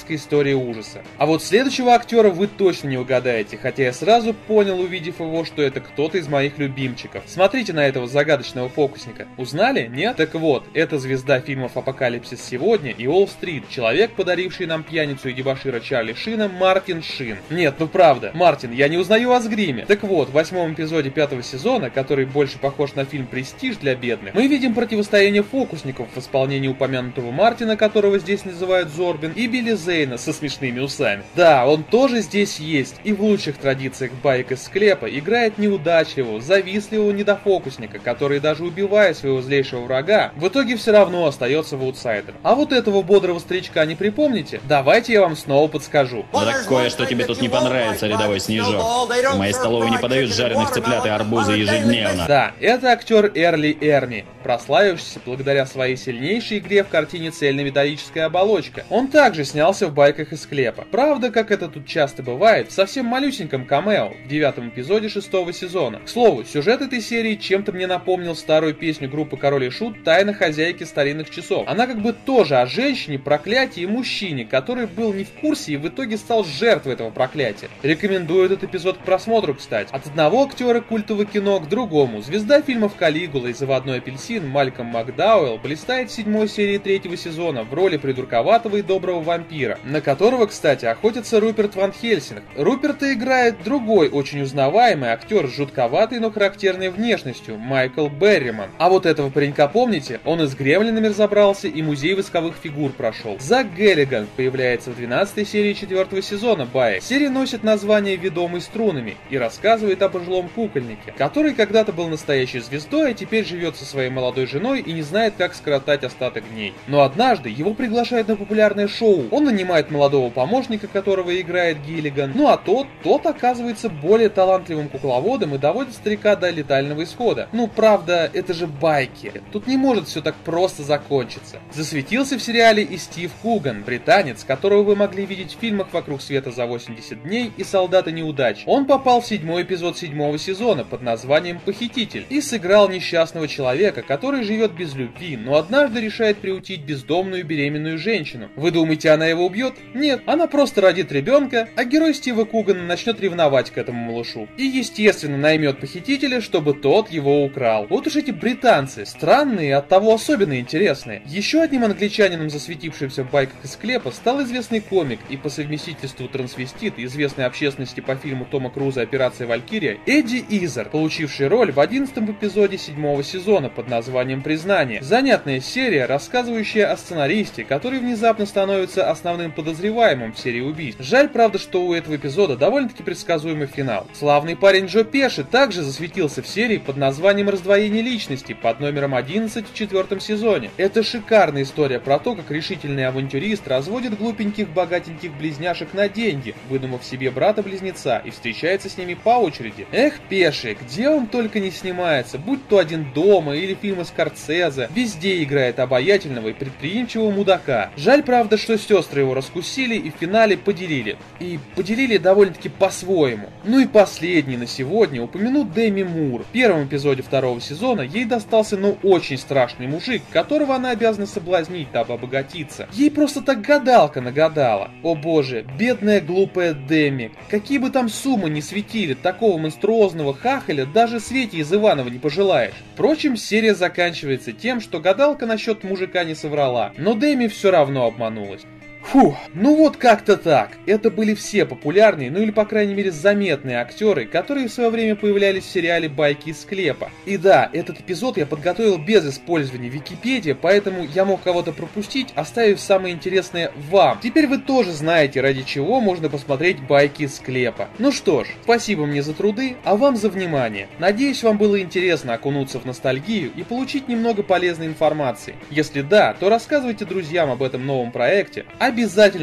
американской 0.00 0.16
истории 0.16 0.54
ужаса. 0.54 1.02
А 1.18 1.26
вот 1.26 1.42
следующего 1.42 1.94
актера 1.94 2.30
вы 2.30 2.46
точно 2.46 2.88
не 2.88 2.98
угадаете, 2.98 3.56
хотя 3.56 3.84
я 3.84 3.92
сразу 3.92 4.34
понял, 4.34 4.80
увидев 4.80 5.20
его, 5.20 5.44
что 5.44 5.62
это 5.62 5.80
кто-то 5.80 6.18
из 6.18 6.28
моих 6.28 6.58
любимчиков. 6.58 7.22
Смотрите 7.26 7.72
на 7.72 7.86
этого 7.86 8.06
загадочного 8.06 8.68
фокусника. 8.68 9.26
Узнали? 9.36 9.90
Нет? 9.92 10.16
Так 10.16 10.34
вот, 10.34 10.64
это 10.74 10.98
звезда 10.98 11.40
фильмов 11.40 11.76
«Апокалипсис 11.76 12.42
сегодня» 12.42 12.90
и 12.90 13.06
«Уолл-стрит», 13.06 13.68
человек, 13.68 14.12
подаривший 14.12 14.66
нам 14.66 14.82
пьяницу 14.82 15.28
и 15.28 15.32
дебашира 15.32 15.80
Чарли 15.80 16.14
Шина, 16.14 16.48
Мартин 16.48 17.02
Шин. 17.02 17.38
Нет, 17.50 17.76
ну 17.78 17.86
правда, 17.86 18.30
Мартин, 18.34 18.72
я 18.72 18.88
не 18.88 18.96
узнаю 18.96 19.28
вас 19.28 19.44
в 19.44 19.50
гриме. 19.50 19.84
Так 19.86 20.02
вот, 20.02 20.28
в 20.28 20.32
восьмом 20.32 20.72
эпизоде 20.72 21.10
пятого 21.10 21.42
сезона, 21.42 21.90
который 21.90 22.24
больше 22.24 22.58
похож 22.58 22.94
на 22.94 23.04
фильм 23.04 23.26
«Престиж» 23.26 23.76
для 23.76 23.94
бедных, 23.94 24.34
мы 24.34 24.46
видим 24.46 24.74
противостояние 24.74 25.42
фокусников 25.42 26.08
в 26.14 26.18
исполнении 26.18 26.68
упомянутого 26.68 27.30
Мартина, 27.30 27.76
которого 27.76 28.18
здесь 28.18 28.44
называют 28.44 28.90
Зорбин, 28.90 29.32
и 29.32 29.46
Билли 29.46 29.72
Зейна 29.90 30.18
со 30.18 30.32
смешными 30.32 30.78
усами. 30.78 31.24
Да, 31.34 31.66
он 31.66 31.82
тоже 31.82 32.20
здесь 32.20 32.60
есть, 32.60 32.94
и 33.02 33.12
в 33.12 33.22
лучших 33.22 33.56
традициях 33.58 34.12
байк 34.22 34.52
из 34.52 34.62
склепа 34.62 35.06
играет 35.06 35.58
неудачливого, 35.58 36.40
завистливого 36.40 37.10
недофокусника, 37.10 37.98
который 37.98 38.38
даже 38.38 38.62
убивая 38.62 39.14
своего 39.14 39.42
злейшего 39.42 39.80
врага, 39.80 40.30
в 40.36 40.46
итоге 40.46 40.76
все 40.76 40.92
равно 40.92 41.26
остается 41.26 41.76
в 41.76 41.82
аутсайдер. 41.82 42.34
А 42.44 42.54
вот 42.54 42.72
этого 42.72 43.02
бодрого 43.02 43.40
старичка 43.40 43.84
не 43.84 43.96
припомните? 43.96 44.60
Давайте 44.68 45.14
я 45.14 45.22
вам 45.22 45.34
снова 45.34 45.66
подскажу. 45.66 46.24
Ну 46.32 46.38
так 46.44 46.64
кое-что 46.68 47.04
тебе 47.04 47.24
тут 47.24 47.42
не 47.42 47.48
понравится, 47.48 48.06
рядовой 48.06 48.38
снежок. 48.38 48.80
В 48.80 49.38
моей 49.38 49.52
столовой 49.52 49.90
не 49.90 49.98
подают 49.98 50.32
жареных 50.32 50.70
цыплят 50.70 51.04
и 51.04 51.08
арбузы 51.08 51.52
ежедневно. 51.54 52.26
Да, 52.28 52.52
это 52.60 52.92
актер 52.92 53.32
Эрли 53.34 53.76
Эрни, 53.80 54.24
прославившийся 54.44 55.18
благодаря 55.26 55.66
своей 55.66 55.96
сильнейшей 55.96 56.58
игре 56.58 56.84
в 56.84 56.88
картине 56.88 57.32
«Цельнометаллическая 57.32 58.26
оболочка». 58.26 58.84
Он 58.88 59.08
также 59.08 59.44
снялся 59.44 59.79
в 59.88 59.94
байках 59.94 60.32
из 60.32 60.42
склепа. 60.42 60.86
Правда, 60.90 61.30
как 61.30 61.50
это 61.50 61.68
тут 61.68 61.86
часто 61.86 62.22
бывает, 62.22 62.68
в 62.68 62.72
совсем 62.72 63.06
малюсеньком 63.06 63.66
камео 63.66 64.12
в 64.24 64.28
девятом 64.28 64.68
эпизоде 64.68 65.08
шестого 65.08 65.52
сезона. 65.52 66.00
К 66.00 66.08
слову, 66.08 66.44
сюжет 66.44 66.82
этой 66.82 67.00
серии 67.00 67.34
чем-то 67.34 67.72
мне 67.72 67.86
напомнил 67.86 68.34
старую 68.34 68.74
песню 68.74 69.08
группы 69.08 69.36
Король 69.36 69.64
и 69.64 69.70
Шут 69.70 70.04
«Тайна 70.04 70.34
хозяйки 70.34 70.84
старинных 70.84 71.30
часов». 71.30 71.66
Она 71.68 71.86
как 71.86 72.00
бы 72.00 72.12
тоже 72.12 72.56
о 72.56 72.66
женщине, 72.66 73.18
проклятии 73.18 73.82
и 73.82 73.86
мужчине, 73.86 74.44
который 74.44 74.86
был 74.86 75.12
не 75.12 75.24
в 75.24 75.30
курсе 75.30 75.72
и 75.72 75.76
в 75.76 75.88
итоге 75.88 76.16
стал 76.16 76.44
жертвой 76.44 76.94
этого 76.94 77.10
проклятия. 77.10 77.68
Рекомендую 77.82 78.46
этот 78.46 78.64
эпизод 78.64 78.98
к 78.98 79.00
просмотру, 79.00 79.54
кстати. 79.54 79.90
От 79.92 80.06
одного 80.06 80.44
актера 80.44 80.80
культового 80.80 81.24
кино 81.24 81.60
к 81.60 81.68
другому. 81.68 82.22
Звезда 82.22 82.62
фильмов 82.62 82.94
«Калигула» 82.96 83.48
и 83.48 83.52
«Заводной 83.52 83.98
апельсин» 83.98 84.46
Мальком 84.48 84.86
Макдауэлл 84.86 85.58
блистает 85.58 86.10
в 86.10 86.14
седьмой 86.14 86.48
серии 86.48 86.78
третьего 86.78 87.16
сезона 87.16 87.62
в 87.62 87.72
роли 87.72 87.96
придурковатого 87.96 88.76
и 88.76 88.82
доброго 88.82 89.20
вампира, 89.20 89.69
на 89.84 90.00
которого, 90.00 90.46
кстати, 90.46 90.84
охотится 90.86 91.40
Руперт 91.40 91.76
Ван 91.76 91.92
Хельсинг. 91.92 92.42
Руперта 92.56 93.12
играет 93.12 93.62
другой, 93.62 94.08
очень 94.08 94.42
узнаваемый 94.42 95.10
актер 95.10 95.48
с 95.48 95.54
жутковатой, 95.54 96.18
но 96.18 96.30
характерной 96.30 96.90
внешностью, 96.90 97.58
Майкл 97.58 98.08
Берриман. 98.08 98.70
А 98.78 98.88
вот 98.88 99.06
этого 99.06 99.30
паренька 99.30 99.68
помните? 99.68 100.20
Он 100.24 100.42
и 100.42 100.46
с 100.46 100.54
гремлинами 100.54 101.08
разобрался, 101.08 101.68
и 101.68 101.82
музей 101.82 102.14
восковых 102.14 102.54
фигур 102.62 102.92
прошел. 102.92 103.36
Зак 103.40 103.74
Геллиган 103.74 104.26
появляется 104.36 104.90
в 104.90 104.96
12 104.96 105.48
серии 105.48 105.72
четвертого 105.72 106.22
сезона 106.22 106.66
Баек. 106.66 107.02
Серия 107.02 107.30
носит 107.30 107.62
название 107.62 108.16
«Ведомый 108.16 108.60
струнами» 108.60 109.16
и 109.30 109.38
рассказывает 109.38 110.02
о 110.02 110.08
пожилом 110.08 110.48
кукольнике, 110.48 111.14
который 111.16 111.54
когда-то 111.54 111.92
был 111.92 112.08
настоящей 112.08 112.60
звездой, 112.60 113.10
а 113.10 113.14
теперь 113.14 113.44
живет 113.44 113.76
со 113.76 113.84
своей 113.84 114.10
молодой 114.10 114.46
женой 114.46 114.80
и 114.80 114.92
не 114.92 115.02
знает, 115.02 115.34
как 115.36 115.54
скоротать 115.54 116.04
остаток 116.04 116.44
дней. 116.50 116.74
Но 116.86 117.02
однажды 117.02 117.48
его 117.48 117.74
приглашают 117.74 118.28
на 118.28 118.36
популярное 118.36 118.88
шоу. 118.88 119.26
Он 119.30 119.48
нанимает 119.50 119.90
молодого 119.90 120.30
помощника, 120.30 120.86
которого 120.86 121.38
играет 121.40 121.82
Гиллиган. 121.82 122.32
Ну 122.34 122.48
а 122.48 122.56
тот, 122.56 122.86
тот 123.02 123.26
оказывается 123.26 123.88
более 123.88 124.28
талантливым 124.28 124.88
кукловодом 124.88 125.54
и 125.54 125.58
доводит 125.58 125.94
старика 125.94 126.36
до 126.36 126.50
летального 126.50 127.04
исхода. 127.04 127.48
Ну 127.52 127.68
правда, 127.68 128.30
это 128.32 128.54
же 128.54 128.66
байки. 128.66 129.42
Тут 129.52 129.66
не 129.66 129.76
может 129.76 130.08
все 130.08 130.20
так 130.20 130.34
просто 130.36 130.82
закончиться. 130.82 131.58
Засветился 131.72 132.38
в 132.38 132.42
сериале 132.42 132.82
и 132.82 132.96
Стив 132.96 133.32
Куган, 133.42 133.82
британец, 133.82 134.44
которого 134.44 134.82
вы 134.82 134.96
могли 134.96 135.26
видеть 135.26 135.56
в 135.56 135.60
фильмах 135.60 135.92
«Вокруг 135.92 136.22
света 136.22 136.50
за 136.50 136.66
80 136.66 137.22
дней» 137.22 137.52
и 137.56 137.64
«Солдаты 137.64 138.12
неудач». 138.12 138.62
Он 138.66 138.86
попал 138.86 139.20
в 139.20 139.26
седьмой 139.26 139.62
эпизод 139.62 139.98
седьмого 139.98 140.38
сезона 140.38 140.84
под 140.84 141.02
названием 141.02 141.60
«Похититель» 141.60 142.26
и 142.28 142.40
сыграл 142.40 142.88
несчастного 142.88 143.48
человека, 143.48 144.02
который 144.02 144.44
живет 144.44 144.72
без 144.72 144.94
любви, 144.94 145.36
но 145.36 145.56
однажды 145.56 146.00
решает 146.00 146.38
приутить 146.38 146.82
бездомную 146.82 147.44
беременную 147.44 147.98
женщину. 147.98 148.48
Вы 148.56 148.70
думаете, 148.70 149.10
она 149.10 149.26
его 149.26 149.39
убьет? 149.40 149.74
Нет, 149.94 150.22
она 150.26 150.46
просто 150.46 150.80
родит 150.80 151.12
ребенка, 151.12 151.68
а 151.76 151.84
герой 151.84 152.14
Стива 152.14 152.44
Кугана 152.44 152.84
начнет 152.84 153.20
ревновать 153.20 153.70
к 153.70 153.78
этому 153.78 154.12
малышу. 154.12 154.48
И, 154.56 154.64
естественно, 154.64 155.36
наймет 155.36 155.80
похитителя, 155.80 156.40
чтобы 156.40 156.74
тот 156.74 157.10
его 157.10 157.44
украл. 157.44 157.86
Вот 157.88 158.06
уж 158.06 158.16
эти 158.16 158.30
британцы, 158.30 159.06
странные 159.06 159.68
и 159.68 159.72
оттого 159.72 160.14
особенно 160.14 160.58
интересные. 160.58 161.22
Еще 161.26 161.60
одним 161.60 161.84
англичанином, 161.84 162.50
засветившимся 162.50 163.24
в 163.24 163.30
байках 163.30 163.64
из 163.64 163.72
склепа, 163.72 164.10
стал 164.10 164.42
известный 164.42 164.80
комик 164.80 165.20
и 165.28 165.36
по 165.36 165.48
совместительству 165.48 166.28
трансвестит, 166.28 166.98
известной 166.98 167.46
общественности 167.46 168.00
по 168.00 168.16
фильму 168.16 168.44
Тома 168.44 168.70
Круза 168.70 169.02
«Операция 169.02 169.46
Валькирия», 169.46 169.98
Эдди 170.06 170.44
Изер, 170.48 170.88
получивший 170.88 171.48
роль 171.48 171.72
в 171.72 171.80
11 171.80 172.16
эпизоде 172.18 172.78
седьмого 172.78 173.22
сезона 173.22 173.68
под 173.68 173.88
названием 173.88 174.42
«Признание». 174.42 175.02
Занятная 175.02 175.60
серия, 175.60 176.06
рассказывающая 176.06 176.90
о 176.90 176.96
сценаристе, 176.96 177.64
который 177.64 177.98
внезапно 178.00 178.46
становится 178.46 179.10
основным 179.10 179.29
подозреваемым 179.52 180.32
в 180.32 180.38
серии 180.38 180.60
убийств. 180.60 181.02
Жаль, 181.02 181.28
правда, 181.28 181.58
что 181.58 181.84
у 181.84 181.94
этого 181.94 182.16
эпизода 182.16 182.56
довольно-таки 182.56 183.02
предсказуемый 183.02 183.66
финал. 183.66 184.06
Славный 184.12 184.56
парень 184.56 184.86
Джо 184.86 185.04
Пеши 185.04 185.44
также 185.44 185.82
засветился 185.82 186.42
в 186.42 186.48
серии 186.48 186.78
под 186.78 186.96
названием 186.96 187.48
«Раздвоение 187.48 188.02
личности» 188.02 188.52
под 188.52 188.80
номером 188.80 189.14
11 189.14 189.66
в 189.68 189.74
четвертом 189.74 190.20
сезоне. 190.20 190.70
Это 190.76 191.02
шикарная 191.02 191.62
история 191.62 192.00
про 192.00 192.18
то, 192.18 192.34
как 192.34 192.50
решительный 192.50 193.06
авантюрист 193.06 193.68
разводит 193.68 194.18
глупеньких 194.18 194.68
богатеньких 194.68 195.32
близняшек 195.34 195.94
на 195.94 196.08
деньги, 196.08 196.54
выдумав 196.68 197.04
себе 197.04 197.30
брата-близнеца 197.30 198.22
и 198.24 198.30
встречается 198.30 198.88
с 198.88 198.96
ними 198.96 199.14
по 199.14 199.38
очереди. 199.38 199.86
Эх, 199.92 200.14
Пеши, 200.28 200.76
где 200.80 201.08
он 201.08 201.26
только 201.26 201.60
не 201.60 201.70
снимается, 201.70 202.38
будь 202.38 202.66
то 202.68 202.78
«Один 202.78 203.12
дома» 203.12 203.54
или 203.56 203.74
фильмы 203.74 204.04
Скорцезе, 204.04 204.88
везде 204.94 205.42
играет 205.42 205.78
обаятельного 205.78 206.48
и 206.48 206.52
предприимчивого 206.52 207.30
мудака. 207.30 207.90
Жаль, 207.96 208.22
правда, 208.22 208.56
что 208.56 208.78
сестры 208.78 209.19
его 209.20 209.34
раскусили 209.34 209.94
и 209.94 210.10
в 210.10 210.14
финале 210.14 210.56
поделили. 210.56 211.16
И 211.38 211.58
поделили 211.74 212.16
довольно-таки 212.16 212.68
по-своему. 212.68 213.48
Ну 213.64 213.78
и 213.78 213.86
последний 213.86 214.56
на 214.56 214.66
сегодня 214.66 215.22
упомяну 215.22 215.64
Дэми 215.64 216.02
Мур. 216.02 216.42
В 216.42 216.52
первом 216.52 216.84
эпизоде 216.84 217.22
второго 217.22 217.60
сезона 217.60 218.02
ей 218.02 218.24
достался 218.24 218.76
ну 218.76 218.98
очень 219.02 219.38
страшный 219.38 219.86
мужик, 219.86 220.22
которого 220.32 220.74
она 220.74 220.90
обязана 220.90 221.26
соблазнить, 221.26 221.92
дабы 221.92 222.14
обогатиться. 222.14 222.88
Ей 222.92 223.10
просто 223.10 223.40
так 223.40 223.60
гадалка 223.60 224.20
нагадала. 224.20 224.90
О 225.02 225.14
боже, 225.14 225.64
бедная 225.78 226.20
глупая 226.20 226.74
Дэми. 226.74 227.32
Какие 227.48 227.78
бы 227.78 227.90
там 227.90 228.08
суммы 228.08 228.50
не 228.50 228.62
светили, 228.62 229.14
такого 229.14 229.58
монструозного 229.58 230.34
хахаля 230.34 230.86
даже 230.86 231.20
Свете 231.20 231.58
из 231.58 231.72
Иванова 231.72 232.08
не 232.08 232.18
пожелаешь. 232.18 232.74
Впрочем, 232.94 233.36
серия 233.36 233.74
заканчивается 233.74 234.52
тем, 234.52 234.80
что 234.80 235.00
гадалка 235.00 235.46
насчет 235.46 235.84
мужика 235.84 236.24
не 236.24 236.34
соврала, 236.34 236.92
но 236.96 237.14
Дэми 237.14 237.46
все 237.48 237.70
равно 237.70 238.06
обманулась. 238.06 238.62
Фух, 239.10 239.36
ну 239.54 239.74
вот 239.74 239.96
как-то 239.96 240.36
так. 240.36 240.70
Это 240.86 241.10
были 241.10 241.34
все 241.34 241.66
популярные, 241.66 242.30
ну 242.30 242.40
или 242.40 242.52
по 242.52 242.64
крайней 242.64 242.94
мере 242.94 243.10
заметные 243.10 243.78
актеры, 243.78 244.24
которые 244.24 244.68
в 244.68 244.72
свое 244.72 244.88
время 244.88 245.16
появлялись 245.16 245.64
в 245.64 245.68
сериале 245.68 246.08
«Байки 246.08 246.50
из 246.50 246.60
склепа». 246.62 247.10
И 247.26 247.36
да, 247.36 247.68
этот 247.72 247.98
эпизод 247.98 248.36
я 248.36 248.46
подготовил 248.46 248.98
без 248.98 249.28
использования 249.28 249.88
Википедии, 249.88 250.52
поэтому 250.52 251.04
я 251.12 251.24
мог 251.24 251.42
кого-то 251.42 251.72
пропустить, 251.72 252.28
оставив 252.36 252.78
самое 252.78 253.12
интересное 253.12 253.72
вам. 253.90 254.20
Теперь 254.22 254.46
вы 254.46 254.58
тоже 254.58 254.92
знаете, 254.92 255.40
ради 255.40 255.64
чего 255.64 256.00
можно 256.00 256.28
посмотреть 256.28 256.80
«Байки 256.80 257.24
из 257.24 257.34
склепа». 257.34 257.88
Ну 257.98 258.12
что 258.12 258.44
ж, 258.44 258.48
спасибо 258.62 259.06
мне 259.06 259.24
за 259.24 259.34
труды, 259.34 259.76
а 259.82 259.96
вам 259.96 260.16
за 260.16 260.28
внимание. 260.28 260.86
Надеюсь, 261.00 261.42
вам 261.42 261.58
было 261.58 261.80
интересно 261.80 262.34
окунуться 262.34 262.78
в 262.78 262.84
ностальгию 262.84 263.50
и 263.56 263.64
получить 263.64 264.06
немного 264.06 264.44
полезной 264.44 264.86
информации. 264.86 265.56
Если 265.68 266.02
да, 266.02 266.32
то 266.32 266.48
рассказывайте 266.48 267.04
друзьям 267.04 267.50
об 267.50 267.64
этом 267.64 267.84
новом 267.84 268.12
проекте, 268.12 268.66
Обязательно 268.78 268.99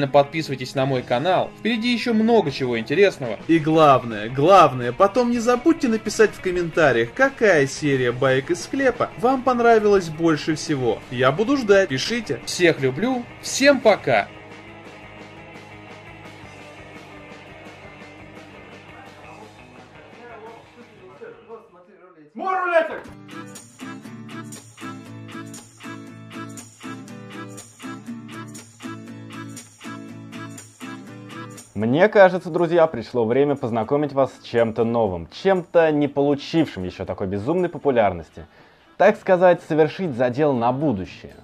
подписывайтесь 0.08 0.76
на 0.76 0.86
мой 0.86 1.02
канал, 1.02 1.52
впереди 1.60 1.92
еще 1.92 2.14
много 2.14 2.52
чего 2.52 2.80
интересного. 2.80 3.40
И 3.48 3.60
главное, 3.60 4.30
главное, 4.30 4.92
потом 4.92 5.32
не 5.32 5.40
забудьте 5.40 5.88
написать 5.88 6.32
в 6.32 6.42
комментариях, 6.42 7.10
какая 7.14 7.68
серия 7.68 8.12
баек 8.12 8.52
из 8.52 8.64
склепа 8.64 9.10
вам 9.18 9.44
понравилась 9.44 10.10
больше 10.10 10.56
всего. 10.56 11.00
Я 11.12 11.32
буду 11.32 11.58
ждать, 11.58 11.90
пишите. 11.90 12.40
Всех 12.46 12.82
люблю, 12.82 13.24
всем 13.42 13.80
пока! 13.80 14.28
Мне 31.78 32.10
кажется, 32.10 32.50
друзья, 32.50 32.88
пришло 32.88 33.24
время 33.24 33.56
познакомить 33.56 34.12
вас 34.12 34.32
с 34.32 34.44
чем-то 34.44 34.84
новым, 34.84 35.28
чем-то 35.44 35.92
не 35.92 36.08
получившим 36.08 36.84
еще 36.84 37.06
такой 37.06 37.28
безумной 37.28 37.70
популярности. 37.70 38.48
Так 38.98 39.16
сказать, 39.16 39.62
совершить 39.70 40.16
задел 40.16 40.54
на 40.54 40.72
будущее. 40.72 41.36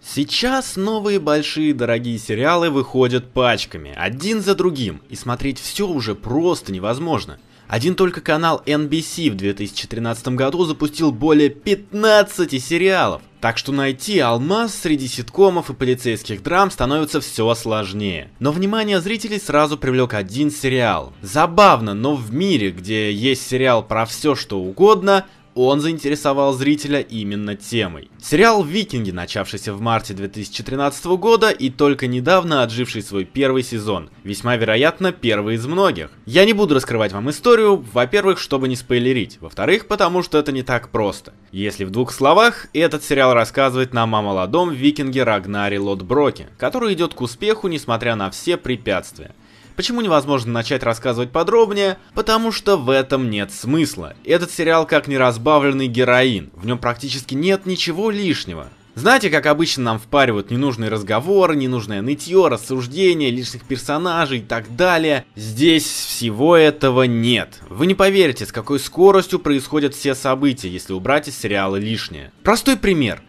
Сейчас 0.00 0.76
новые 0.76 1.18
большие 1.18 1.74
дорогие 1.74 2.16
сериалы 2.18 2.70
выходят 2.70 3.32
пачками, 3.32 3.92
один 3.96 4.40
за 4.40 4.54
другим, 4.54 5.02
и 5.08 5.16
смотреть 5.16 5.58
все 5.58 5.88
уже 5.88 6.14
просто 6.14 6.70
невозможно. 6.70 7.40
Один 7.72 7.94
только 7.94 8.20
канал 8.20 8.62
NBC 8.66 9.30
в 9.30 9.34
2013 9.36 10.28
году 10.28 10.62
запустил 10.66 11.10
более 11.10 11.48
15 11.48 12.62
сериалов. 12.62 13.22
Так 13.40 13.56
что 13.56 13.72
найти 13.72 14.18
алмаз 14.18 14.74
среди 14.74 15.08
ситкомов 15.08 15.70
и 15.70 15.72
полицейских 15.72 16.42
драм 16.42 16.70
становится 16.70 17.22
все 17.22 17.54
сложнее. 17.54 18.30
Но 18.40 18.52
внимание 18.52 19.00
зрителей 19.00 19.40
сразу 19.40 19.78
привлек 19.78 20.12
один 20.12 20.50
сериал. 20.50 21.14
Забавно, 21.22 21.94
но 21.94 22.14
в 22.14 22.30
мире, 22.30 22.72
где 22.72 23.10
есть 23.10 23.48
сериал 23.48 23.82
про 23.82 24.04
все 24.04 24.34
что 24.34 24.60
угодно, 24.60 25.24
он 25.54 25.80
заинтересовал 25.80 26.52
зрителя 26.52 27.00
именно 27.00 27.56
темой. 27.56 28.10
Сериал 28.20 28.62
«Викинги», 28.64 29.10
начавшийся 29.10 29.72
в 29.74 29.80
марте 29.80 30.14
2013 30.14 31.04
года 31.16 31.50
и 31.50 31.70
только 31.70 32.06
недавно 32.06 32.62
отживший 32.62 33.02
свой 33.02 33.24
первый 33.24 33.62
сезон. 33.62 34.10
Весьма 34.24 34.56
вероятно, 34.56 35.12
первый 35.12 35.56
из 35.56 35.66
многих. 35.66 36.10
Я 36.26 36.44
не 36.44 36.52
буду 36.52 36.74
раскрывать 36.74 37.12
вам 37.12 37.30
историю, 37.30 37.84
во-первых, 37.92 38.38
чтобы 38.38 38.68
не 38.68 38.76
спойлерить, 38.76 39.38
во-вторых, 39.40 39.86
потому 39.86 40.22
что 40.22 40.38
это 40.38 40.52
не 40.52 40.62
так 40.62 40.90
просто. 40.90 41.32
Если 41.50 41.84
в 41.84 41.90
двух 41.90 42.12
словах, 42.12 42.68
этот 42.72 43.04
сериал 43.04 43.34
рассказывает 43.34 43.92
нам 43.92 44.14
о 44.14 44.22
молодом 44.22 44.70
викинге 44.70 45.24
Рагнаре 45.24 45.78
Лотброке, 45.78 46.48
который 46.58 46.94
идет 46.94 47.14
к 47.14 47.20
успеху, 47.20 47.68
несмотря 47.68 48.16
на 48.16 48.30
все 48.30 48.56
препятствия. 48.56 49.34
Почему 49.76 50.00
невозможно 50.00 50.52
начать 50.52 50.82
рассказывать 50.82 51.30
подробнее? 51.30 51.98
Потому 52.14 52.52
что 52.52 52.76
в 52.76 52.90
этом 52.90 53.30
нет 53.30 53.52
смысла. 53.52 54.14
Этот 54.24 54.50
сериал 54.50 54.86
как 54.86 55.08
неразбавленный 55.08 55.88
героин, 55.88 56.50
в 56.54 56.66
нем 56.66 56.78
практически 56.78 57.34
нет 57.34 57.66
ничего 57.66 58.10
лишнего. 58.10 58.68
Знаете, 58.94 59.30
как 59.30 59.46
обычно 59.46 59.84
нам 59.84 59.98
впаривают 59.98 60.50
ненужные 60.50 60.90
разговоры, 60.90 61.56
ненужное 61.56 62.02
нытье, 62.02 62.48
рассуждения, 62.48 63.30
лишних 63.30 63.64
персонажей 63.64 64.40
и 64.40 64.42
так 64.42 64.76
далее? 64.76 65.24
Здесь 65.34 65.84
всего 65.84 66.56
этого 66.56 67.04
нет. 67.04 67.58
Вы 67.70 67.86
не 67.86 67.94
поверите, 67.94 68.44
с 68.44 68.52
какой 68.52 68.78
скоростью 68.78 69.38
происходят 69.38 69.94
все 69.94 70.14
события, 70.14 70.68
если 70.68 70.92
убрать 70.92 71.26
из 71.26 71.38
сериала 71.38 71.76
лишнее. 71.76 72.32
Простой 72.42 72.76
пример. 72.76 73.22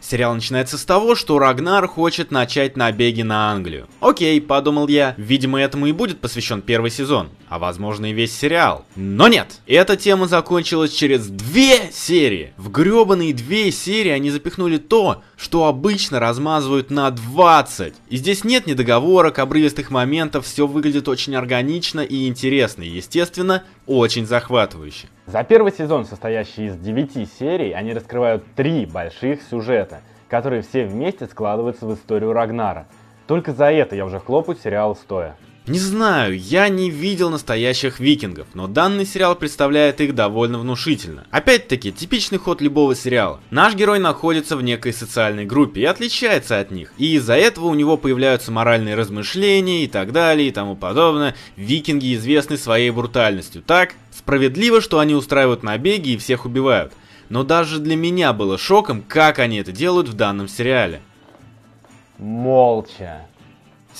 Сериал 0.00 0.34
начинается 0.34 0.78
с 0.78 0.84
того, 0.84 1.14
что 1.14 1.38
Рагнар 1.38 1.86
хочет 1.86 2.30
начать 2.30 2.76
набеги 2.76 3.22
на 3.22 3.52
Англию. 3.52 3.86
Окей, 4.00 4.40
подумал 4.40 4.88
я, 4.88 5.14
видимо 5.18 5.60
этому 5.60 5.86
и 5.86 5.92
будет 5.92 6.20
посвящен 6.20 6.62
первый 6.62 6.90
сезон, 6.90 7.28
а 7.48 7.58
возможно 7.58 8.10
и 8.10 8.14
весь 8.14 8.36
сериал. 8.36 8.86
Но 8.96 9.28
нет, 9.28 9.60
эта 9.66 9.96
тема 9.96 10.26
закончилась 10.26 10.92
через 10.92 11.26
две 11.26 11.90
серии. 11.92 12.52
В 12.56 12.70
гребаные 12.70 13.34
две 13.34 13.70
серии 13.70 14.10
они 14.10 14.30
запихнули 14.30 14.78
то, 14.78 15.22
что 15.40 15.66
обычно 15.66 16.20
размазывают 16.20 16.90
на 16.90 17.10
20. 17.10 17.94
И 18.08 18.16
здесь 18.16 18.44
нет 18.44 18.66
ни 18.66 18.74
договорок, 18.74 19.38
обрывистых 19.38 19.90
моментов, 19.90 20.44
все 20.44 20.66
выглядит 20.66 21.08
очень 21.08 21.34
органично 21.34 22.00
и 22.00 22.28
интересно, 22.28 22.82
и 22.82 22.88
естественно, 22.88 23.64
очень 23.86 24.26
захватывающе. 24.26 25.08
За 25.24 25.42
первый 25.42 25.72
сезон, 25.72 26.04
состоящий 26.04 26.66
из 26.66 26.76
9 26.76 27.26
серий, 27.38 27.72
они 27.72 27.94
раскрывают 27.94 28.44
три 28.54 28.84
больших 28.84 29.40
сюжета, 29.42 30.02
которые 30.28 30.60
все 30.60 30.84
вместе 30.84 31.26
складываются 31.26 31.86
в 31.86 31.94
историю 31.94 32.34
Рагнара. 32.34 32.86
Только 33.26 33.54
за 33.54 33.72
это 33.72 33.96
я 33.96 34.04
уже 34.04 34.20
хлопаю 34.20 34.58
сериал 34.62 34.94
стоя. 34.94 35.36
Не 35.66 35.78
знаю, 35.78 36.38
я 36.38 36.68
не 36.68 36.90
видел 36.90 37.28
настоящих 37.28 38.00
викингов, 38.00 38.46
но 38.54 38.66
данный 38.66 39.04
сериал 39.04 39.36
представляет 39.36 40.00
их 40.00 40.14
довольно 40.14 40.58
внушительно. 40.58 41.26
Опять-таки, 41.30 41.92
типичный 41.92 42.38
ход 42.38 42.62
любого 42.62 42.94
сериала. 42.96 43.40
Наш 43.50 43.74
герой 43.74 43.98
находится 43.98 44.56
в 44.56 44.62
некой 44.62 44.94
социальной 44.94 45.44
группе 45.44 45.82
и 45.82 45.84
отличается 45.84 46.58
от 46.58 46.70
них. 46.70 46.92
И 46.96 47.14
из-за 47.14 47.34
этого 47.34 47.66
у 47.66 47.74
него 47.74 47.98
появляются 47.98 48.50
моральные 48.50 48.94
размышления 48.94 49.84
и 49.84 49.86
так 49.86 50.12
далее 50.12 50.48
и 50.48 50.52
тому 50.52 50.76
подобное. 50.76 51.36
Викинги 51.56 52.14
известны 52.14 52.56
своей 52.56 52.90
брутальностью, 52.90 53.62
так? 53.62 53.94
Справедливо, 54.16 54.80
что 54.80 54.98
они 54.98 55.14
устраивают 55.14 55.62
набеги 55.62 56.10
и 56.10 56.16
всех 56.16 56.46
убивают. 56.46 56.94
Но 57.28 57.44
даже 57.44 57.78
для 57.78 57.96
меня 57.96 58.32
было 58.32 58.56
шоком, 58.56 59.02
как 59.06 59.38
они 59.38 59.58
это 59.58 59.72
делают 59.72 60.08
в 60.08 60.14
данном 60.14 60.48
сериале. 60.48 61.02
Молча. 62.18 63.26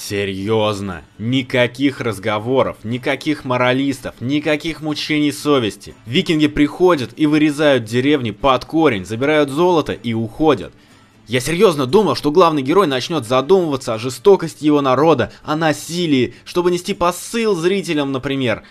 Серьезно, 0.09 1.03
никаких 1.19 2.01
разговоров, 2.01 2.79
никаких 2.85 3.45
моралистов, 3.45 4.15
никаких 4.21 4.81
мучений 4.81 5.31
совести. 5.31 5.95
Викинги 6.07 6.47
приходят 6.47 7.11
и 7.17 7.27
вырезают 7.27 7.85
деревни 7.85 8.31
под 8.31 8.65
корень, 8.65 9.05
забирают 9.05 9.51
золото 9.51 9.93
и 9.93 10.15
уходят. 10.15 10.73
Я 11.29 11.41
серьезно 11.41 11.85
думал, 11.85 12.17
что 12.17 12.33
главный 12.33 12.63
герой 12.63 12.87
начнет 12.87 13.27
задумываться 13.27 13.93
о 13.93 13.99
жестокости 13.99 14.65
его 14.65 14.81
народа, 14.81 15.33
о 15.45 15.55
насилии, 15.55 16.35
чтобы 16.45 16.71
нести 16.71 16.95
посыл 16.95 17.55
зрителям, 17.55 18.11
например. 18.11 18.63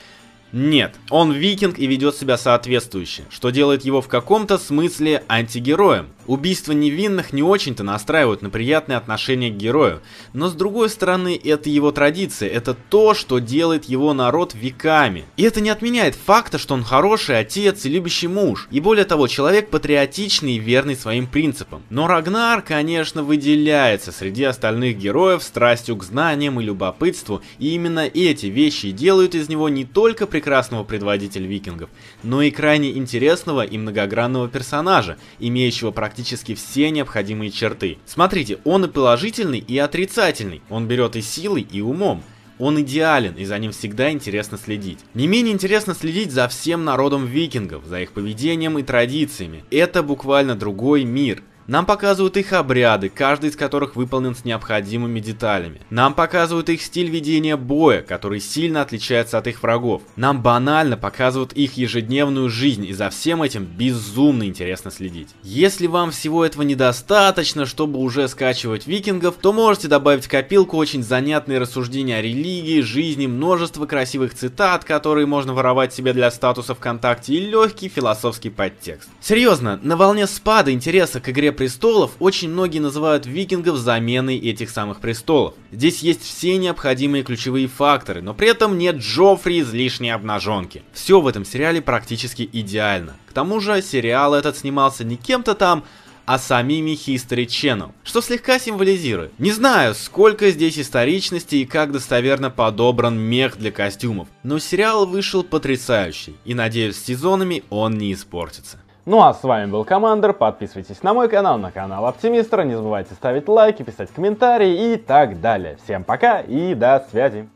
Нет, 0.52 0.96
он 1.10 1.32
викинг 1.32 1.78
и 1.78 1.86
ведет 1.86 2.16
себя 2.16 2.38
соответствующе, 2.38 3.24
что 3.30 3.50
делает 3.52 3.86
его 3.86 4.02
в 4.02 4.08
каком-то 4.08 4.58
смысле 4.58 5.24
антигероем. 5.28 6.10
Убийства 6.26 6.74
невинных 6.74 7.34
не 7.34 7.42
очень-то 7.42 7.84
настраивают 7.84 8.44
на 8.44 8.52
приятные 8.52 8.98
отношения 8.98 9.50
к 9.50 9.58
герою, 9.58 10.02
но 10.34 10.48
с 10.48 10.54
другой 10.54 10.90
стороны, 10.90 11.40
это 11.44 11.70
его 11.72 11.92
традиция, 11.92 12.50
это 12.50 12.76
то, 12.76 13.16
что 13.16 13.40
делает 13.40 13.86
его 13.86 14.14
народ 14.14 14.54
веками. 14.54 15.26
И 15.38 15.44
это 15.44 15.60
не 15.60 15.72
отменяет 15.72 16.14
факта, 16.14 16.60
что 16.60 16.76
он 16.76 16.84
хороший 16.84 17.40
отец 17.40 17.86
и 17.86 17.90
любящий 17.90 18.28
муж, 18.28 18.68
и 18.70 18.80
более 18.80 19.06
того, 19.06 19.28
человек 19.28 19.70
патриотичный 19.70 20.54
и 20.54 20.60
верный 20.60 20.96
своим 20.96 21.26
принципам. 21.26 21.82
Но 21.90 22.06
Рагнар, 22.06 22.62
конечно, 22.62 23.24
выделяется 23.24 24.12
среди 24.12 24.44
остальных 24.44 25.00
героев 25.00 25.42
страстью 25.42 25.96
к 25.96 26.04
знаниям 26.04 26.60
и 26.60 26.64
любопытству, 26.64 27.42
и 27.58 27.74
именно 27.74 28.02
эти 28.02 28.46
вещи 28.46 28.92
делают 28.92 29.34
из 29.34 29.50
него 29.50 29.68
не 29.68 29.84
только 29.84 30.28
прекрасного 30.40 30.86
предводителя 30.86 31.45
викингов, 31.45 31.90
но 32.24 32.41
и 32.41 32.49
крайне 32.49 32.91
интересного 32.98 33.66
и 33.66 33.78
многогранного 33.78 34.48
персонажа, 34.48 35.18
имеющего 35.38 35.91
практически 35.91 36.56
все 36.56 36.90
необходимые 36.91 37.52
черты. 37.52 37.98
Смотрите, 38.06 38.60
он 38.64 38.86
и 38.86 38.88
положительный, 38.88 39.60
и 39.60 39.78
отрицательный, 39.78 40.61
он 40.70 40.88
берет 40.88 41.18
и 41.18 41.22
силой, 41.22 41.68
и 41.70 41.82
умом. 41.82 42.24
Он 42.57 42.80
идеален, 42.82 43.36
и 43.36 43.44
за 43.44 43.57
ним 43.57 43.72
всегда 43.72 44.11
интересно 44.11 44.57
следить. 44.57 44.99
Не 45.14 45.28
менее 45.28 45.53
интересно 45.53 45.94
следить 45.94 46.32
за 46.32 46.48
всем 46.48 46.86
народом 46.86 47.26
викингов, 47.26 47.86
за 47.86 48.02
их 48.02 48.14
поведением 48.14 48.80
и 48.80 48.84
традициями. 48.84 49.66
Это 49.72 50.03
буквально 50.03 50.56
другой 50.56 51.03
мир. 51.03 51.44
Нам 51.70 51.86
показывают 51.86 52.36
их 52.36 52.52
обряды, 52.54 53.10
каждый 53.10 53.52
из 53.52 53.56
которых 53.56 53.96
выполнен 53.96 54.34
с 54.34 54.44
необходимыми 54.44 55.20
деталями. 55.20 55.82
Нам 55.91 56.16
показывают 56.16 56.68
их 56.70 56.82
стиль 56.82 57.12
ведения 57.12 57.56
боя, 57.58 58.02
который 58.02 58.40
сильно 58.40 58.82
отличается 58.82 59.38
от 59.38 59.46
их 59.46 59.62
врагов. 59.62 60.02
Нам 60.16 60.41
банально 60.41 60.98
показывают 60.98 61.54
их 61.54 61.78
ежедневную 61.78 62.50
жизнь, 62.50 62.88
и 62.88 62.94
за 62.94 63.12
всем 63.12 63.44
этим 63.44 63.66
безумно 63.66 64.46
интересно 64.48 64.90
следить. 64.90 65.30
Если 65.44 65.86
вам 65.86 66.10
всего 66.10 66.44
этого 66.44 66.64
недостаточно, 66.64 67.68
чтобы 67.68 68.00
уже 68.00 68.28
скачивать 68.30 68.88
викингов, 68.88 69.36
то 69.36 69.54
можете 69.54 69.88
добавить 69.88 70.26
в 70.26 70.30
копилку 70.30 70.76
очень 70.76 71.04
занятные 71.04 71.60
рассуждения 71.60 72.18
о 72.18 72.22
религии, 72.24 72.82
жизни, 72.82 73.28
множество 73.28 73.86
красивых 73.86 74.34
цитат, 74.34 74.86
которые 74.86 75.28
можно 75.28 75.54
воровать 75.54 75.94
себе 75.94 76.14
для 76.14 76.32
статуса 76.32 76.74
ВКонтакте, 76.74 77.36
и 77.36 77.40
легкий 77.46 77.90
философский 77.90 78.50
подтекст. 78.50 79.08
Серьезно, 79.22 79.80
на 79.84 79.96
волне 79.96 80.26
спада 80.26 80.72
интереса 80.72 81.20
к 81.20 81.30
игре 81.30 81.54
престолов 81.60 82.11
очень 82.19 82.49
многие 82.49 82.80
называют 82.80 83.26
викингов 83.26 83.76
заменой 83.76 84.38
этих 84.38 84.69
самых 84.69 85.02
престолов. 85.02 85.56
Здесь 85.73 85.99
есть 85.99 86.23
все 86.23 86.56
необходимые 86.56 87.22
ключевые 87.22 87.68
факторы, 87.68 88.22
но 88.22 88.34
при 88.34 88.48
этом 88.48 88.77
нет 88.77 88.95
Джоффри 88.95 89.60
излишней 89.60 90.11
обнаженки. 90.11 90.84
Все 90.94 91.19
в 91.19 91.27
этом 91.27 91.44
сериале 91.44 91.81
практически 91.81 92.49
идеально. 92.53 93.18
К 93.27 93.34
тому 93.34 93.60
же 93.60 93.81
сериал 93.81 94.36
этот 94.36 94.56
снимался 94.56 95.03
не 95.03 95.18
кем-то 95.18 95.53
там, 95.53 95.84
а 96.26 96.40
самими 96.40 96.91
History 96.91 97.45
Channel, 97.45 97.91
что 98.06 98.22
слегка 98.22 98.57
символизирует. 98.57 99.38
Не 99.38 99.52
знаю, 99.52 99.95
сколько 99.95 100.52
здесь 100.52 100.80
историчности 100.80 101.56
и 101.56 101.65
как 101.65 101.91
достоверно 101.91 102.49
подобран 102.49 103.19
мех 103.19 103.57
для 103.57 103.73
костюмов, 103.73 104.30
но 104.44 104.60
сериал 104.60 105.06
вышел 105.06 105.44
потрясающий, 105.44 106.38
и 106.45 106.53
надеюсь, 106.53 106.95
с 106.95 107.03
сезонами 107.03 107.64
он 107.69 107.98
не 107.98 108.14
испортится. 108.14 108.80
Ну 109.10 109.23
а 109.23 109.34
с 109.34 109.41
вами 109.41 109.65
был 109.65 109.86
Командер, 109.86 110.34
подписывайтесь 110.34 111.02
на 111.02 111.15
мой 111.15 111.30
канал, 111.30 111.57
на 111.57 111.72
канал 111.72 112.06
Оптимистра, 112.06 112.61
не 112.61 112.76
забывайте 112.76 113.15
ставить 113.15 113.48
лайки, 113.48 113.81
писать 113.81 114.11
комментарии 114.11 114.94
и 114.94 114.98
так 114.98 115.41
далее. 115.41 115.77
Всем 115.84 116.03
пока 116.03 116.41
и 116.41 116.76
до 116.76 117.03
связи. 117.10 117.49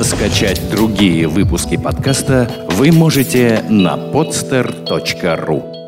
Скачать 0.00 0.70
другие 0.70 1.28
выпуски 1.28 1.76
подкаста 1.76 2.48
вы 2.70 2.92
можете 2.92 3.62
на 3.68 3.98
podster.ru 3.98 5.79